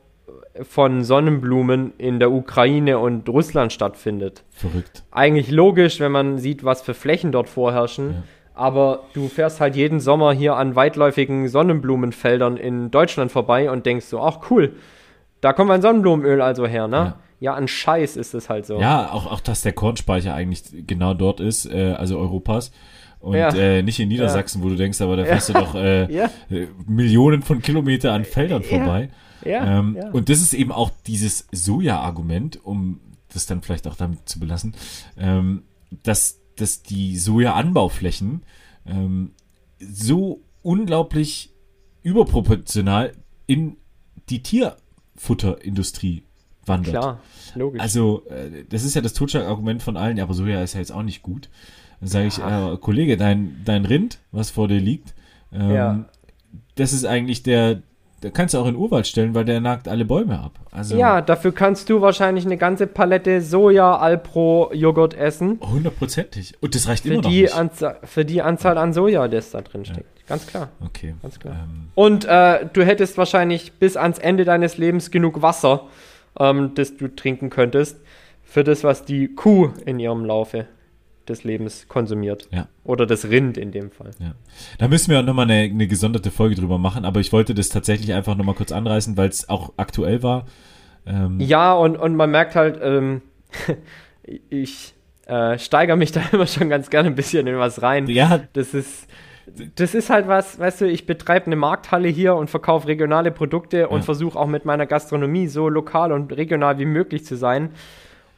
von 0.62 1.04
Sonnenblumen 1.04 1.92
in 1.98 2.18
der 2.18 2.30
Ukraine 2.32 2.98
und 2.98 3.28
Russland 3.28 3.72
stattfindet. 3.72 4.44
Verrückt. 4.50 5.02
eigentlich 5.10 5.50
logisch, 5.50 6.00
wenn 6.00 6.12
man 6.12 6.38
sieht, 6.38 6.64
was 6.64 6.82
für 6.82 6.94
Flächen 6.94 7.32
dort 7.32 7.48
vorherrschen. 7.48 8.10
Ja. 8.12 8.22
Aber 8.54 9.04
du 9.12 9.28
fährst 9.28 9.60
halt 9.60 9.76
jeden 9.76 10.00
Sommer 10.00 10.32
hier 10.32 10.56
an 10.56 10.74
weitläufigen 10.76 11.48
Sonnenblumenfeldern 11.48 12.56
in 12.56 12.90
Deutschland 12.90 13.30
vorbei 13.30 13.70
und 13.70 13.84
denkst 13.86 14.06
so, 14.06 14.20
ach 14.22 14.50
cool, 14.50 14.72
da 15.42 15.52
kommt 15.52 15.68
mein 15.68 15.82
Sonnenblumenöl 15.82 16.40
also 16.40 16.66
her, 16.66 16.88
ne? 16.88 16.96
Ja. 16.96 17.16
Ja, 17.38 17.52
an 17.52 17.68
Scheiß 17.68 18.16
ist 18.16 18.32
es 18.32 18.48
halt 18.48 18.64
so. 18.64 18.80
Ja, 18.80 19.12
auch, 19.12 19.30
auch 19.30 19.40
dass 19.40 19.60
der 19.60 19.74
Kornspeicher 19.74 20.32
eigentlich 20.34 20.62
genau 20.86 21.12
dort 21.12 21.40
ist, 21.40 21.66
äh, 21.66 21.92
also 21.92 22.18
Europas. 22.18 22.72
Und 23.20 23.34
Ja. 23.36 23.50
äh, 23.54 23.82
nicht 23.82 24.00
in 24.00 24.08
Niedersachsen, 24.08 24.62
wo 24.62 24.70
du 24.70 24.74
denkst, 24.76 25.02
aber 25.02 25.16
da 25.16 25.24
fährst 25.26 25.50
du 25.50 25.52
doch 25.52 25.74
äh, 25.74 26.10
Ja. 26.10 26.30
äh, 26.50 26.66
Millionen 26.86 27.42
von 27.42 27.60
Kilometer 27.60 28.12
an 28.14 28.24
Feldern 28.24 28.62
vorbei. 28.62 29.10
Ja, 29.44 29.78
ähm, 29.80 29.96
ja. 29.96 30.10
Und 30.10 30.28
das 30.28 30.40
ist 30.40 30.54
eben 30.54 30.72
auch 30.72 30.90
dieses 31.06 31.46
Soja-Argument, 31.52 32.64
um 32.64 33.00
das 33.32 33.46
dann 33.46 33.62
vielleicht 33.62 33.86
auch 33.86 33.96
damit 33.96 34.28
zu 34.28 34.40
belassen, 34.40 34.74
ähm, 35.18 35.64
dass, 36.02 36.40
dass 36.56 36.82
die 36.82 37.16
Soja-Anbauflächen 37.18 38.42
ähm, 38.86 39.32
so 39.78 40.40
unglaublich 40.62 41.52
überproportional 42.02 43.12
in 43.46 43.76
die 44.28 44.42
Tierfutterindustrie 44.42 46.22
wandert. 46.64 46.94
Klar, 46.94 47.20
logisch. 47.54 47.80
Also, 47.80 48.24
äh, 48.28 48.64
das 48.68 48.84
ist 48.84 48.94
ja 48.94 49.00
das 49.02 49.12
Totschlagargument 49.12 49.82
von 49.82 49.96
allen, 49.96 50.16
ja, 50.16 50.24
aber 50.24 50.34
Soja 50.34 50.62
ist 50.62 50.74
ja 50.74 50.80
jetzt 50.80 50.92
auch 50.92 51.02
nicht 51.02 51.22
gut. 51.22 51.48
Dann 52.00 52.08
sage 52.08 52.26
ich, 52.26 52.38
äh, 52.38 52.76
Kollege, 52.80 53.16
dein, 53.16 53.62
dein 53.64 53.84
Rind, 53.84 54.18
was 54.32 54.50
vor 54.50 54.68
dir 54.68 54.80
liegt, 54.80 55.14
ähm, 55.52 55.70
Ja. 55.70 56.04
das 56.74 56.92
ist 56.92 57.04
eigentlich 57.04 57.42
der, 57.42 57.82
da 58.26 58.30
kannst 58.32 58.54
du 58.54 58.58
auch 58.58 58.66
in 58.66 58.74
den 58.74 58.80
Urwald 58.80 59.06
stellen, 59.06 59.34
weil 59.34 59.44
der 59.44 59.60
nagt 59.60 59.86
alle 59.88 60.04
Bäume 60.04 60.38
ab. 60.38 60.52
Also 60.72 60.96
Ja, 60.96 61.20
dafür 61.20 61.52
kannst 61.52 61.88
du 61.88 62.00
wahrscheinlich 62.00 62.44
eine 62.44 62.56
ganze 62.56 62.86
Palette 62.86 63.40
Soja 63.40 63.96
Alpro 63.96 64.70
Joghurt 64.74 65.14
essen. 65.14 65.60
hundertprozentig. 65.60 66.54
Und 66.60 66.74
das 66.74 66.88
reicht 66.88 67.04
Für 67.04 67.12
immer 67.14 67.22
noch 67.22 67.30
die, 67.30 67.42
nicht. 67.42 67.54
Anzahl, 67.54 67.98
für 68.02 68.24
die 68.24 68.42
Anzahl 68.42 68.78
an 68.78 68.92
Soja, 68.92 69.28
das 69.28 69.50
da 69.52 69.60
drin 69.60 69.84
steckt. 69.84 70.26
Ganz 70.26 70.46
klar. 70.46 70.68
Okay. 70.84 71.14
Ganz 71.22 71.38
klar. 71.38 71.54
Ähm, 71.54 71.88
Und 71.94 72.24
äh, 72.24 72.66
du 72.72 72.84
hättest 72.84 73.16
wahrscheinlich 73.16 73.74
bis 73.74 73.96
ans 73.96 74.18
Ende 74.18 74.44
deines 74.44 74.76
Lebens 74.76 75.10
genug 75.12 75.40
Wasser, 75.42 75.84
ähm, 76.38 76.72
das 76.74 76.96
du 76.96 77.06
trinken 77.08 77.48
könntest, 77.48 78.00
für 78.42 78.64
das, 78.64 78.82
was 78.82 79.04
die 79.04 79.34
Kuh 79.34 79.70
in 79.84 80.00
ihrem 80.00 80.24
Laufe 80.24 80.66
des 81.28 81.44
Lebens 81.44 81.86
konsumiert. 81.88 82.48
Ja. 82.52 82.68
Oder 82.84 83.06
das 83.06 83.28
Rind 83.28 83.58
in 83.58 83.72
dem 83.72 83.90
Fall. 83.90 84.10
Ja. 84.18 84.32
Da 84.78 84.88
müssen 84.88 85.10
wir 85.10 85.20
auch 85.20 85.24
nochmal 85.24 85.50
eine, 85.50 85.62
eine 85.70 85.86
gesonderte 85.86 86.30
Folge 86.30 86.54
drüber 86.54 86.78
machen, 86.78 87.04
aber 87.04 87.20
ich 87.20 87.32
wollte 87.32 87.54
das 87.54 87.68
tatsächlich 87.68 88.12
einfach 88.14 88.36
nochmal 88.36 88.54
kurz 88.54 88.72
anreißen, 88.72 89.16
weil 89.16 89.28
es 89.28 89.48
auch 89.48 89.72
aktuell 89.76 90.22
war. 90.22 90.46
Ähm, 91.06 91.38
Ja, 91.40 91.72
und, 91.74 91.96
und 91.96 92.16
man 92.16 92.30
merkt 92.30 92.54
halt, 92.56 92.78
ähm, 92.82 93.22
ich 94.50 94.94
äh, 95.26 95.58
steigere 95.58 95.96
mich 95.96 96.12
da 96.12 96.22
immer 96.32 96.46
schon 96.46 96.68
ganz 96.68 96.90
gerne 96.90 97.08
ein 97.08 97.14
bisschen 97.14 97.46
in 97.46 97.58
was 97.58 97.82
rein. 97.82 98.06
ja, 98.08 98.40
Das 98.52 98.74
ist, 98.74 99.08
das 99.76 99.94
ist 99.94 100.10
halt 100.10 100.26
was, 100.28 100.58
weißt 100.58 100.82
du, 100.82 100.90
ich 100.90 101.06
betreibe 101.06 101.46
eine 101.46 101.56
Markthalle 101.56 102.08
hier 102.08 102.34
und 102.34 102.50
verkaufe 102.50 102.88
regionale 102.88 103.30
Produkte 103.30 103.88
und 103.88 103.98
Ja. 103.98 104.04
versuche 104.04 104.38
auch 104.38 104.46
mit 104.48 104.64
meiner 104.64 104.86
Gastronomie 104.86 105.46
so 105.46 105.68
lokal 105.68 106.12
und 106.12 106.32
regional 106.36 106.78
wie 106.78 106.84
möglich 106.84 107.24
zu 107.24 107.36
sein. 107.36 107.70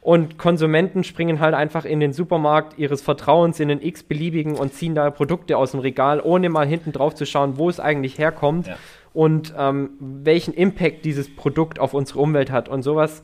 Und 0.01 0.37
Konsumenten 0.37 1.03
springen 1.03 1.39
halt 1.41 1.53
einfach 1.53 1.83
in 1.85 1.99
den 1.99 2.13
Supermarkt 2.13 2.79
ihres 2.79 3.01
Vertrauens, 3.01 3.59
in 3.59 3.67
den 3.67 3.81
x-beliebigen 3.81 4.55
und 4.55 4.73
ziehen 4.73 4.95
da 4.95 5.09
Produkte 5.11 5.57
aus 5.57 5.71
dem 5.71 5.81
Regal, 5.81 6.21
ohne 6.21 6.49
mal 6.49 6.65
hinten 6.65 6.91
drauf 6.93 7.15
zu 7.15 7.25
schauen, 7.25 7.57
wo 7.57 7.69
es 7.69 7.79
eigentlich 7.81 8.17
herkommt 8.17 8.67
Ja. 8.67 8.77
und 9.13 9.53
ähm, 9.57 9.89
welchen 9.99 10.53
Impact 10.53 11.03
dieses 11.03 11.33
Produkt 11.35 11.79
auf 11.79 11.93
unsere 11.93 12.19
Umwelt 12.19 12.49
hat. 12.49 12.69
Und 12.69 12.81
sowas, 12.83 13.23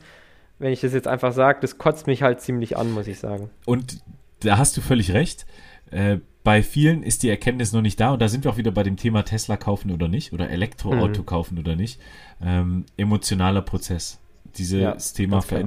wenn 0.58 0.70
ich 0.72 0.80
das 0.82 0.92
jetzt 0.92 1.08
einfach 1.08 1.32
sage, 1.32 1.58
das 1.62 1.78
kotzt 1.78 2.06
mich 2.06 2.22
halt 2.22 2.40
ziemlich 2.42 2.76
an, 2.76 2.92
muss 2.92 3.06
ich 3.06 3.18
sagen. 3.18 3.48
Und 3.64 3.98
da 4.40 4.58
hast 4.58 4.76
du 4.76 4.82
völlig 4.82 5.12
recht. 5.14 5.46
Äh, 5.90 6.18
bei 6.44 6.62
vielen 6.62 7.02
ist 7.02 7.22
die 7.22 7.30
Erkenntnis 7.30 7.72
noch 7.72 7.80
nicht 7.82 7.98
da 7.98 8.12
und 8.12 8.20
da 8.22 8.28
sind 8.28 8.44
wir 8.44 8.50
auch 8.52 8.56
wieder 8.58 8.70
bei 8.70 8.82
dem 8.82 8.96
Thema 8.96 9.22
Tesla 9.24 9.56
kaufen 9.56 9.90
oder 9.90 10.08
nicht 10.08 10.32
oder 10.34 10.50
Elektroauto 10.50 11.22
Mhm. 11.22 11.26
kaufen 11.26 11.58
oder 11.58 11.74
nicht. 11.74 12.00
Ähm, 12.44 12.84
emotionaler 12.98 13.62
Prozess. 13.62 14.20
Dieses 14.56 14.80
Ja, 14.80 14.92
Thema 15.16 15.36
ganz 15.38 15.46
klar. 15.48 15.60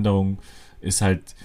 Ist 0.81 1.01
halt 1.01 1.35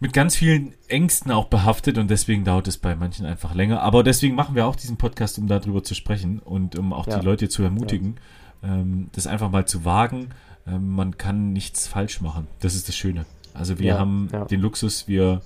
mit 0.00 0.12
ganz 0.12 0.36
vielen 0.36 0.74
Ängsten 0.86 1.32
auch 1.32 1.46
behaftet 1.46 1.98
und 1.98 2.08
deswegen 2.08 2.44
dauert 2.44 2.68
es 2.68 2.78
bei 2.78 2.94
manchen 2.94 3.26
einfach 3.26 3.54
länger. 3.54 3.82
Aber 3.82 4.02
deswegen 4.04 4.34
machen 4.36 4.54
wir 4.54 4.66
auch 4.66 4.76
diesen 4.76 4.96
Podcast, 4.96 5.38
um 5.38 5.48
darüber 5.48 5.82
zu 5.82 5.94
sprechen 5.94 6.38
und 6.38 6.78
um 6.78 6.92
auch 6.92 7.06
Ja. 7.08 7.18
die 7.18 7.24
Leute 7.26 7.48
zu 7.48 7.62
ermutigen, 7.64 8.16
ähm, 8.62 9.08
das 9.12 9.26
einfach 9.26 9.50
mal 9.50 9.66
zu 9.66 9.84
wagen. 9.84 10.28
Ähm, 10.66 10.90
man 10.90 11.18
kann 11.18 11.52
nichts 11.52 11.88
falsch 11.88 12.20
machen. 12.20 12.46
Das 12.60 12.74
ist 12.76 12.86
das 12.88 12.96
Schöne. 12.96 13.26
Also 13.54 13.78
wir 13.80 13.86
Ja, 13.88 13.98
haben 13.98 14.28
ja. 14.32 14.44
den 14.44 14.60
Luxus, 14.60 15.08
wir 15.08 15.42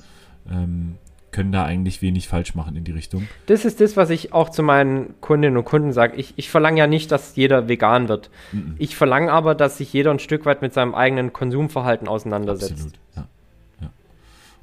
ähm, 0.51 0.97
können 1.33 1.51
da 1.51 1.65
eigentlich 1.65 2.03
wenig 2.03 2.29
falsch 2.29 2.55
machen 2.55 2.77
in 2.77 2.85
die 2.85 2.93
Richtung. 2.93 3.27
Das 3.47 3.65
ist 3.65 3.81
das, 3.81 3.97
was 3.97 4.11
ich 4.11 4.33
auch 4.33 4.51
zu 4.51 4.63
meinen 4.63 5.15
Kundinnen 5.21 5.57
und 5.57 5.65
Kunden 5.65 5.93
sage. 5.93 6.17
Ich, 6.17 6.35
ich 6.37 6.51
verlange 6.51 6.79
ja 6.79 6.87
nicht, 6.87 7.11
dass 7.11 7.35
jeder 7.35 7.69
vegan 7.69 8.09
wird. 8.09 8.31
Mhm. 8.53 8.77
Ich 8.79 8.95
verlange 8.95 9.33
aber, 9.33 9.55
dass 9.55 9.79
sich 9.79 9.93
jeder 9.93 10.11
ein 10.11 10.19
Stück 10.19 10.45
weit 10.45 10.63
mit 10.63 10.73
seinem 10.75 10.95
eigenen 10.95 11.33
Konsumverhalten 11.33 12.07
auseinandersetzt. 12.07 12.73
Absolut. 12.73 12.99
Ja. 13.17 13.29
ja. 13.81 13.91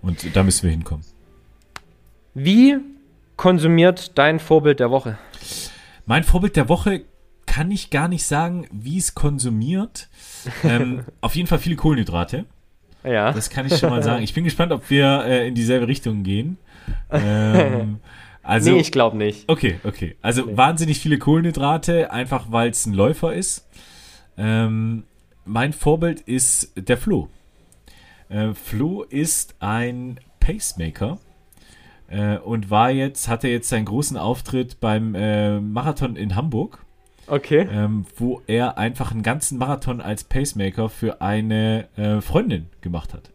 Und 0.01 0.35
da 0.35 0.43
müssen 0.43 0.63
wir 0.63 0.71
hinkommen. 0.71 1.03
Wie 2.33 2.77
konsumiert 3.35 4.17
dein 4.17 4.39
Vorbild 4.39 4.79
der 4.79 4.91
Woche? 4.91 5.17
Mein 6.05 6.23
Vorbild 6.23 6.55
der 6.55 6.69
Woche 6.69 7.01
kann 7.45 7.71
ich 7.71 7.89
gar 7.89 8.07
nicht 8.07 8.25
sagen, 8.25 8.67
wie 8.71 8.97
es 8.97 9.15
konsumiert. 9.15 10.07
Ähm, 10.63 11.03
auf 11.21 11.35
jeden 11.35 11.47
Fall 11.47 11.59
viele 11.59 11.75
Kohlenhydrate. 11.75 12.45
Ja. 13.03 13.31
Das 13.31 13.49
kann 13.49 13.65
ich 13.65 13.77
schon 13.77 13.89
mal 13.89 14.03
sagen. 14.03 14.23
Ich 14.23 14.33
bin 14.33 14.43
gespannt, 14.43 14.71
ob 14.71 14.89
wir 14.89 15.23
äh, 15.25 15.47
in 15.47 15.55
dieselbe 15.55 15.87
Richtung 15.87 16.23
gehen. 16.23 16.57
Ähm, 17.11 17.99
also, 18.41 18.71
nee, 18.71 18.79
ich 18.79 18.91
glaube 18.91 19.15
nicht. 19.15 19.47
okay, 19.47 19.79
okay. 19.83 20.15
Also 20.23 20.45
Nee. 20.45 20.57
wahnsinnig 20.57 20.99
viele 20.99 21.19
Kohlenhydrate, 21.19 22.11
einfach 22.11 22.51
weil 22.51 22.71
es 22.71 22.85
ein 22.87 22.93
Läufer 22.93 23.33
ist. 23.33 23.67
Ähm, 24.37 25.03
mein 25.45 25.71
Vorbild 25.71 26.21
ist 26.21 26.71
der 26.75 26.97
Flo. 26.97 27.29
Äh, 28.29 28.53
Flo 28.55 29.03
ist 29.03 29.55
ein 29.59 30.19
Pacemaker 30.39 31.19
äh, 32.07 32.37
und 32.37 32.71
war 32.71 32.89
jetzt, 32.89 33.27
hatte 33.27 33.47
jetzt 33.49 33.69
seinen 33.69 33.85
großen 33.85 34.17
Auftritt 34.17 34.79
beim 34.79 35.13
äh, 35.13 35.59
Marathon 35.59 36.15
in 36.15 36.35
Hamburg, 36.35 36.83
Okay. 37.29 37.67
ähm, 37.71 38.05
wo 38.17 38.41
er 38.47 38.77
einfach 38.77 39.11
einen 39.11 39.23
ganzen 39.23 39.57
Marathon 39.57 40.01
als 40.01 40.23
Pacemaker 40.23 40.89
für 40.89 41.21
eine 41.21 41.87
äh, 41.97 42.21
Freundin 42.21 42.67
gemacht 42.81 43.13
hat. 43.13 43.31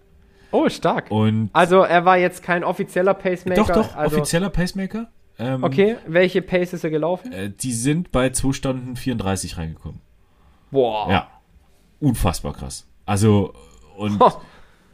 Oh, 0.50 0.68
stark. 0.68 1.10
Und 1.10 1.50
Also 1.52 1.80
er 1.82 2.04
war 2.04 2.16
jetzt 2.16 2.42
kein 2.42 2.62
offizieller 2.64 3.14
Pacemaker. 3.14 3.60
doch, 3.62 3.70
doch, 3.74 3.96
also, 3.96 4.16
offizieller 4.16 4.50
Pacemaker. 4.50 5.08
Ähm, 5.38 5.64
Okay, 5.64 5.96
welche 6.06 6.42
Pace 6.42 6.74
ist 6.74 6.84
er 6.84 6.90
gelaufen? 6.90 7.32
Äh, 7.32 7.50
die 7.50 7.72
sind 7.72 8.12
bei 8.12 8.30
2 8.30 8.52
Stunden 8.52 8.94
34 8.96 9.58
reingekommen. 9.58 10.00
Boah. 10.70 11.10
Ja. 11.10 11.28
Unfassbar 12.00 12.52
krass. 12.52 12.86
Also, 13.06 13.52
und, 13.96 14.20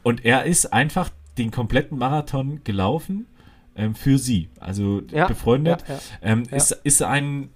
und 0.03 0.25
er 0.25 0.45
ist 0.45 0.73
einfach 0.73 1.09
den 1.37 1.51
kompletten 1.51 1.97
Marathon 1.97 2.61
gelaufen 2.63 3.27
ähm, 3.75 3.95
für 3.95 4.17
sie. 4.17 4.49
Also 4.59 5.01
Ja, 5.11 5.27
befreundet. 5.27 5.83
ja, 5.87 5.93
ja. 5.95 5.99
Ähm, 6.23 6.43
ist, 6.51 6.71
ist 6.83 7.01
ein 7.03 7.49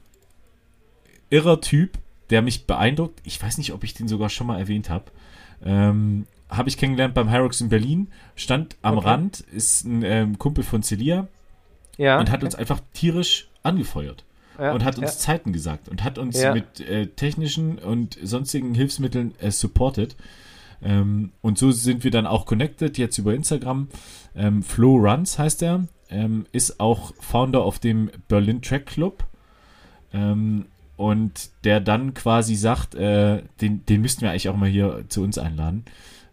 irrer 1.30 1.62
Typ, 1.62 1.98
der 2.30 2.42
mich 2.42 2.66
beeindruckt. 2.68 3.22
Ich 3.24 3.42
weiß 3.42 3.58
nicht, 3.58 3.74
ob 3.74 3.84
ich 3.84 3.94
den 3.94 4.08
sogar 4.08 4.30
schon 4.30 4.48
mal 4.48 4.60
erwähnt 4.60 4.90
habe. 4.90 5.06
Ähm, 5.64 6.26
habe 6.50 6.70
ich 6.70 6.78
kennengelernt 6.78 7.14
beim 7.14 7.32
Hyrox 7.32 7.62
in 7.62 7.70
Berlin, 7.70 8.10
stand 8.36 8.76
am 8.82 8.98
Okay. 8.98 9.08
Rand, 9.08 9.40
ist 9.40 9.86
ein 9.86 10.04
ähm, 10.04 10.38
Kumpel 10.38 10.64
von 10.64 10.84
Celia 10.84 11.28
Ja. 11.98 12.20
und 12.20 12.32
hat 12.32 12.44
uns 12.44 12.56
einfach 12.56 12.80
tierisch 12.94 13.48
angefeuert 13.64 14.26
ja, 14.60 14.74
und 14.74 14.84
hat 14.84 14.98
uns 14.98 15.14
ja. 15.14 15.18
Zeiten 15.18 15.54
gesagt 15.54 15.90
und 15.90 16.04
hat 16.04 16.18
uns 16.18 16.42
mit 16.54 16.80
äh, 16.82 17.08
technischen 17.08 17.80
und 17.80 18.18
sonstigen 18.22 18.76
Hilfsmitteln 18.76 19.34
äh, 19.40 19.52
supported. 19.52 20.16
Ähm, 20.84 21.32
und 21.42 21.58
so 21.58 21.72
sind 21.72 22.04
wir 22.04 22.12
dann 22.12 22.28
auch 22.28 22.46
connected, 22.46 22.98
jetzt 22.98 23.18
über 23.18 23.34
Instagram. 23.34 23.88
Ähm, 24.36 24.62
Flo 24.62 24.98
Runs 24.98 25.40
heißt 25.40 25.64
er, 25.64 25.88
ähm, 26.10 26.46
ist 26.52 26.80
auch 26.80 27.14
Founder 27.20 27.64
auf 27.64 27.80
dem 27.80 28.12
Berlin 28.28 28.62
Track 28.62 28.86
Club. 28.86 29.26
Ähm, 30.14 30.66
und 30.98 31.50
der 31.66 31.80
dann 31.80 32.14
quasi 32.14 32.56
sagt, 32.56 32.96
äh, 32.96 33.42
den, 33.62 33.86
den 33.86 34.02
müssten 34.02 34.22
wir 34.22 34.32
eigentlich 34.32 34.50
auch 34.50 34.56
mal 34.56 34.70
hier 34.70 35.04
zu 35.10 35.22
uns 35.24 35.38
einladen. 35.38 35.86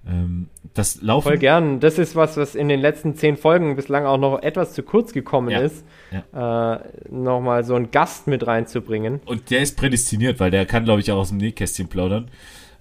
Ähm, 0.07 0.49
das 0.75 1.01
Laufen. 1.03 1.29
Voll 1.29 1.39
gern. 1.39 1.81
Das 1.81 1.99
ist 1.99 2.17
was, 2.17 2.37
was 2.37 2.55
in 2.55 2.69
den 2.69 2.81
letzten 2.81 3.15
zehn 3.15 3.37
Folgen 3.37 3.77
bislang 3.77 4.05
auch 4.05 4.19
noch 4.19 4.43
etwas 4.43 4.73
zu 4.73 4.83
kurz 4.83 5.13
gekommen 5.13 5.51
Ja. 5.51 5.61
ist. 5.61 5.85
Äh, 6.13 6.79
Nochmal 7.11 7.65
so 7.65 7.75
einen 7.75 7.91
Gast 7.91 8.27
mit 8.27 8.47
reinzubringen. 8.47 9.21
Und 9.27 9.51
der 9.51 9.61
ist 9.61 9.77
prädestiniert, 9.77 10.41
weil 10.41 10.51
der 10.51 10.67
kann, 10.67 10.85
glaube 10.85 11.01
ich, 11.01 11.11
auch 11.13 11.19
aus 11.19 11.29
dem 11.29 11.39
Nähkästchen 11.39 11.89
plaudern. 11.89 12.31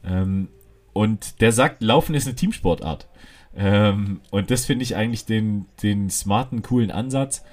Ähm, 0.05 0.47
und 0.93 1.41
der 1.41 1.51
sagt, 1.51 1.81
Laufen 1.83 2.15
ist 2.15 2.27
eine 2.27 2.35
Teamsportart. 2.35 3.07
Ähm, 3.55 4.21
und 4.31 4.49
das 4.51 4.65
finde 4.65 4.83
ich 4.83 4.95
eigentlich 4.95 5.25
den, 5.25 5.65
den 5.83 6.09
smarten, 6.09 6.61
coolen 6.61 6.91
Ansatz. 6.91 7.43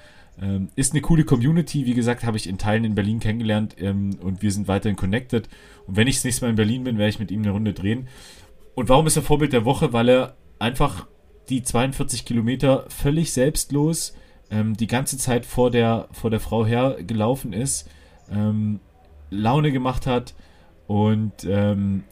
Ähm, 0.41 0.69
ist 0.75 0.93
eine 0.93 1.01
coole 1.01 1.25
Community. 1.25 1.85
Wie 1.85 1.93
gesagt, 1.93 2.23
habe 2.23 2.37
ich 2.37 2.47
in 2.47 2.57
Teilen 2.57 2.85
in 2.85 2.95
Berlin 2.95 3.19
kennengelernt 3.19 3.75
ähm, 3.79 4.17
und 4.21 4.41
wir 4.41 4.51
sind 4.51 4.67
weiterhin 4.67 4.95
connected. 4.95 5.49
Und 5.85 5.97
wenn 5.97 6.07
ich 6.07 6.15
das 6.15 6.23
nächste 6.23 6.45
Mal 6.45 6.51
in 6.51 6.55
Berlin 6.55 6.83
bin, 6.85 6.97
werde 6.97 7.09
ich 7.09 7.19
mit 7.19 7.31
ihm 7.31 7.41
eine 7.41 7.51
Runde 7.51 7.73
drehen. 7.73 8.07
Und 8.75 8.87
warum 8.89 9.05
ist 9.07 9.15
er 9.17 9.21
Vorbild 9.23 9.51
der 9.53 9.65
Woche? 9.65 9.91
Weil 9.91 10.09
er 10.09 10.35
einfach 10.59 11.07
die 11.49 11.63
42 11.63 12.25
Kilometer 12.25 12.85
völlig 12.89 13.33
selbstlos 13.33 14.13
ähm, 14.51 14.75
die 14.75 14.87
ganze 14.87 15.17
Zeit 15.17 15.45
vor 15.45 15.71
der, 15.71 16.07
vor 16.11 16.29
der 16.29 16.39
Frau 16.39 16.65
hergelaufen 16.65 17.53
ist, 17.53 17.89
ähm, 18.31 18.79
Laune 19.29 19.71
gemacht 19.71 20.07
hat 20.07 20.33
und 20.87 21.33
ähm, 21.47 22.03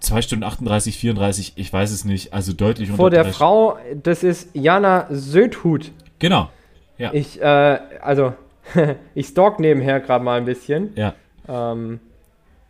2 0.00 0.22
Stunden 0.22 0.44
38, 0.44 0.96
34, 0.98 1.52
ich 1.56 1.72
weiß 1.72 1.90
es 1.90 2.04
nicht, 2.04 2.32
also 2.32 2.52
deutlich 2.52 2.90
Vor 2.90 3.06
unter 3.06 3.10
der 3.16 3.24
drei- 3.24 3.32
Frau, 3.32 3.78
das 4.02 4.22
ist 4.22 4.50
Jana 4.54 5.06
Södhut. 5.10 5.92
Genau, 6.18 6.50
ja. 6.98 7.10
Ich, 7.14 7.40
äh, 7.40 7.78
also, 8.02 8.32
ich 9.14 9.26
stalk 9.28 9.60
nebenher 9.60 10.00
gerade 10.00 10.22
mal 10.24 10.38
ein 10.38 10.44
bisschen. 10.44 10.90
ja. 10.96 11.14
Ähm, 11.48 12.00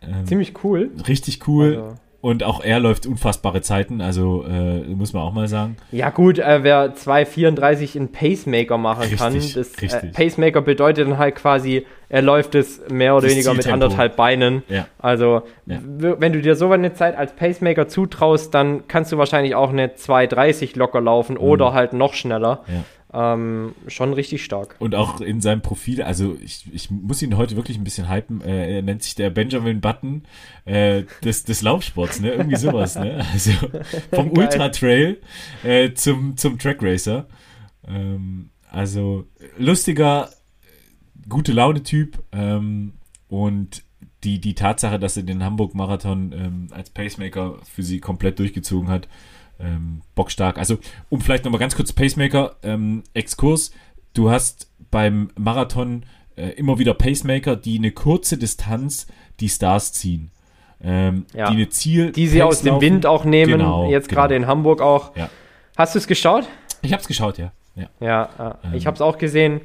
Ähm, 0.01 0.25
ziemlich 0.27 0.55
cool. 0.63 0.91
richtig 1.09 1.49
cool. 1.49 1.67
Also, 1.77 1.95
Und 2.21 2.45
auch 2.45 2.63
er 2.63 2.79
läuft 2.79 3.07
unfassbare 3.07 3.61
Zeiten, 3.63 4.01
also 4.01 4.45
äh, 4.49 4.81
muss 4.95 5.13
man 5.13 5.23
auch 5.25 5.33
mal 5.33 5.49
sagen. 5.49 5.77
ja 5.91 6.11
gut, 6.11 6.39
äh, 6.39 6.63
wer 6.63 6.95
2,34 6.95 7.97
in 7.97 8.13
Pacemaker 8.13 8.79
machen 8.79 9.03
Richtig, 9.03 9.19
kann, 9.19 9.35
das 9.35 9.75
äh. 10.05 10.07
Pacemaker 10.13 10.61
bedeutet 10.63 11.09
dann 11.09 11.19
halt 11.19 11.35
quasi, 11.37 11.85
er 12.09 12.23
läuft 12.23 12.55
es 12.55 12.81
mehr 12.91 13.15
oder 13.17 13.23
Das 13.27 13.33
weniger 13.33 13.55
mit 13.55 13.67
anderthalb 13.67 14.15
Beinen. 14.17 14.63
Ja. 14.69 14.87
Also, 15.01 15.43
Ja. 15.67 15.79
wenn 15.85 16.33
du 16.33 16.41
dir 16.41 16.55
so 16.55 16.71
eine 16.71 16.93
Zeit 16.95 17.17
als 17.17 17.35
Pacemaker 17.35 17.89
zutraust, 17.89 18.55
dann 18.55 18.87
kannst 18.89 19.11
du 19.13 19.19
wahrscheinlich 19.19 19.55
auch 19.57 19.71
eine 19.71 19.89
2,30 19.97 20.77
locker 20.79 21.01
laufen 21.01 21.35
Mhm. 21.35 21.41
oder 21.41 21.73
halt 21.73 21.93
noch 21.93 22.15
schneller. 22.15 22.63
Ähm, 23.13 23.75
schon 23.87 24.13
richtig 24.13 24.45
stark. 24.45 24.77
Und 24.81 24.95
auch 24.95 25.23
in 25.23 25.41
seinem 25.41 25.63
Profil, 25.63 26.03
also 26.03 26.37
ich, 26.43 26.67
ich 26.73 26.91
muss 26.91 27.23
ihn 27.23 27.39
heute 27.39 27.57
wirklich 27.57 27.79
ein 27.79 27.85
bisschen 27.85 28.11
hypen. 28.11 28.43
Äh, 28.43 28.77
er 28.77 28.83
nennt 28.83 29.03
sich 29.03 29.15
der 29.15 29.31
Benjamin 29.31 29.81
Button 29.81 30.25
äh, 30.67 31.05
des, 31.25 31.45
des 31.45 31.63
Laufsports, 31.63 32.21
ne? 32.21 32.33
Irgendwie 32.33 32.57
sowas, 32.57 32.97
ne? 32.97 33.25
Also 33.33 33.53
vom 34.13 34.31
Ultra 34.33 34.69
Trail 34.69 35.21
äh, 35.65 35.93
zum, 35.95 36.37
zum 36.37 36.59
Track 36.59 36.83
Racer. 36.83 37.27
Ähm, 37.87 38.51
also 38.71 39.27
lustiger, 39.57 40.29
gute 41.29 41.53
Laune-Typ 41.53 42.23
ähm, 42.33 42.93
und 43.29 43.85
die, 44.25 44.41
die 44.41 44.55
Tatsache, 44.55 44.99
dass 44.99 45.17
er 45.17 45.23
den 45.23 45.45
Hamburg-Marathon 45.45 46.33
ähm, 46.33 46.69
als 46.73 46.91
Pacemaker 46.91 47.59
für 47.65 47.83
sie 47.83 48.01
komplett 48.01 48.39
durchgezogen 48.39 48.89
hat, 48.89 49.09
ähm, 49.61 50.03
bockstark. 50.15 50.59
Also, 50.59 50.79
um 51.09 51.21
vielleicht 51.21 51.45
nochmal 51.45 51.61
ganz 51.61 51.75
kurz 51.77 51.93
Pacemaker, 51.93 52.57
ähm, 52.63 53.03
Exkurs. 53.15 53.73
Du 54.15 54.31
hast 54.31 54.71
beim 54.91 55.31
Marathon 55.37 56.05
äh, 56.37 56.51
immer 56.51 56.79
wieder 56.79 56.95
Pacemaker, 56.95 57.57
die 57.57 57.79
eine 57.79 57.93
kurze 57.93 58.39
Distanz 58.39 59.07
die 59.41 59.49
Stars 59.49 59.93
ziehen. 59.93 60.31
Ähm, 60.83 61.27
Ja. 61.35 61.51
Die 61.51 61.57
eine 61.57 61.69
Ziel. 61.69 62.13
Die 62.13 62.27
sie 62.29 62.43
aus 62.43 62.63
dem. 62.63 62.81
Wind 62.81 63.07
auch 63.07 63.25
nehmen, 63.25 63.53
Genau, 63.53 63.91
jetzt 63.91 64.09
genau. 64.09 64.23
gerade 64.23 64.37
in 64.37 64.47
Hamburg 64.47 64.81
auch. 64.81 65.17
Ja. 65.17 65.29
Hast 65.77 65.95
du 65.95 65.99
es 65.99 66.07
geschaut? 66.07 66.49
Ich 66.83 66.93
hab's 66.93 67.09
geschaut, 67.09 67.39
ja. 67.39 67.53
ja. 67.75 67.89
Ja, 68.01 68.29
ja. 68.39 68.59
Ähm. 68.65 68.75
ich 68.75 68.87
habe 68.87 68.95
es 68.95 69.01
auch 69.01 69.19
gesehen. 69.19 69.61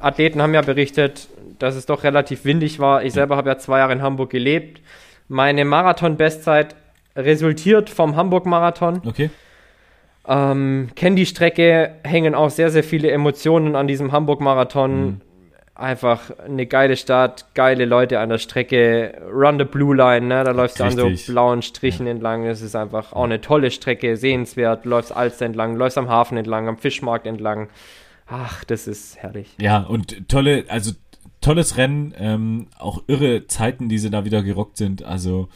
Athleten 0.00 0.42
haben 0.42 0.52
ja 0.54 0.60
berichtet, 0.60 1.28
dass 1.58 1.76
es 1.76 1.86
doch 1.86 2.04
relativ 2.04 2.44
windig 2.44 2.78
war. 2.78 3.04
Ich 3.04 3.12
selber 3.14 3.36
habe 3.36 3.48
ja 3.48 3.58
zwei 3.58 3.78
Jahre 3.78 3.92
in 3.92 4.02
Hamburg 4.02 4.30
gelebt. 4.30 4.80
Meine 5.28 5.64
Marathon-Bestzeit 5.64 6.74
resultiert 7.16 7.90
vom 7.90 8.16
Hamburg-Marathon. 8.16 9.02
Okay. 9.04 9.30
Ähm, 10.26 10.90
Kenne 10.94 11.16
die 11.16 11.26
Strecke, 11.26 11.96
hängen 12.04 12.34
auch 12.34 12.50
sehr, 12.50 12.70
sehr 12.70 12.84
viele 12.84 13.10
Emotionen 13.10 13.74
an 13.76 13.86
diesem 13.86 14.12
Hamburg-Marathon. 14.12 15.04
Mhm. 15.04 15.20
Einfach 15.74 16.30
eine 16.38 16.66
geile 16.66 16.96
Stadt, 16.96 17.46
geile 17.54 17.86
Leute 17.86 18.20
an 18.20 18.28
der 18.28 18.38
Strecke. 18.38 19.20
Run 19.32 19.58
the 19.58 19.64
Blue 19.64 19.96
Line, 19.96 20.26
ne? 20.26 20.44
da 20.44 20.52
läufst 20.52 20.78
du 20.78 20.84
an 20.84 20.90
so 20.92 21.32
blauen 21.32 21.62
Strichen 21.62 22.06
entlang. 22.06 22.44
Das 22.44 22.60
ist 22.60 22.76
einfach 22.76 23.14
auch 23.14 23.24
eine 23.24 23.40
tolle 23.40 23.70
Strecke, 23.70 24.16
sehenswert. 24.16 24.84
Läufst 24.84 25.16
Alster 25.16 25.46
entlang, 25.46 25.76
läufst 25.76 25.98
am 25.98 26.08
Hafen 26.08 26.36
entlang, 26.36 26.68
am 26.68 26.76
Fischmarkt 26.76 27.26
entlang. 27.26 27.68
Ach, 28.28 28.64
das 28.64 28.86
ist 28.86 29.16
herrlich. 29.16 29.54
Ja, 29.60 29.80
und 29.80 30.28
tolle, 30.28 30.66
also 30.68 30.92
tolles 31.40 31.76
Rennen, 31.76 32.14
ähm, 32.18 32.68
auch 32.78 33.02
irre 33.06 33.46
Zeiten, 33.46 33.88
die 33.88 33.98
sie 33.98 34.10
da 34.10 34.24
wieder 34.24 34.42
gerockt 34.42 34.76
sind. 34.76 35.02
Also, 35.02 35.48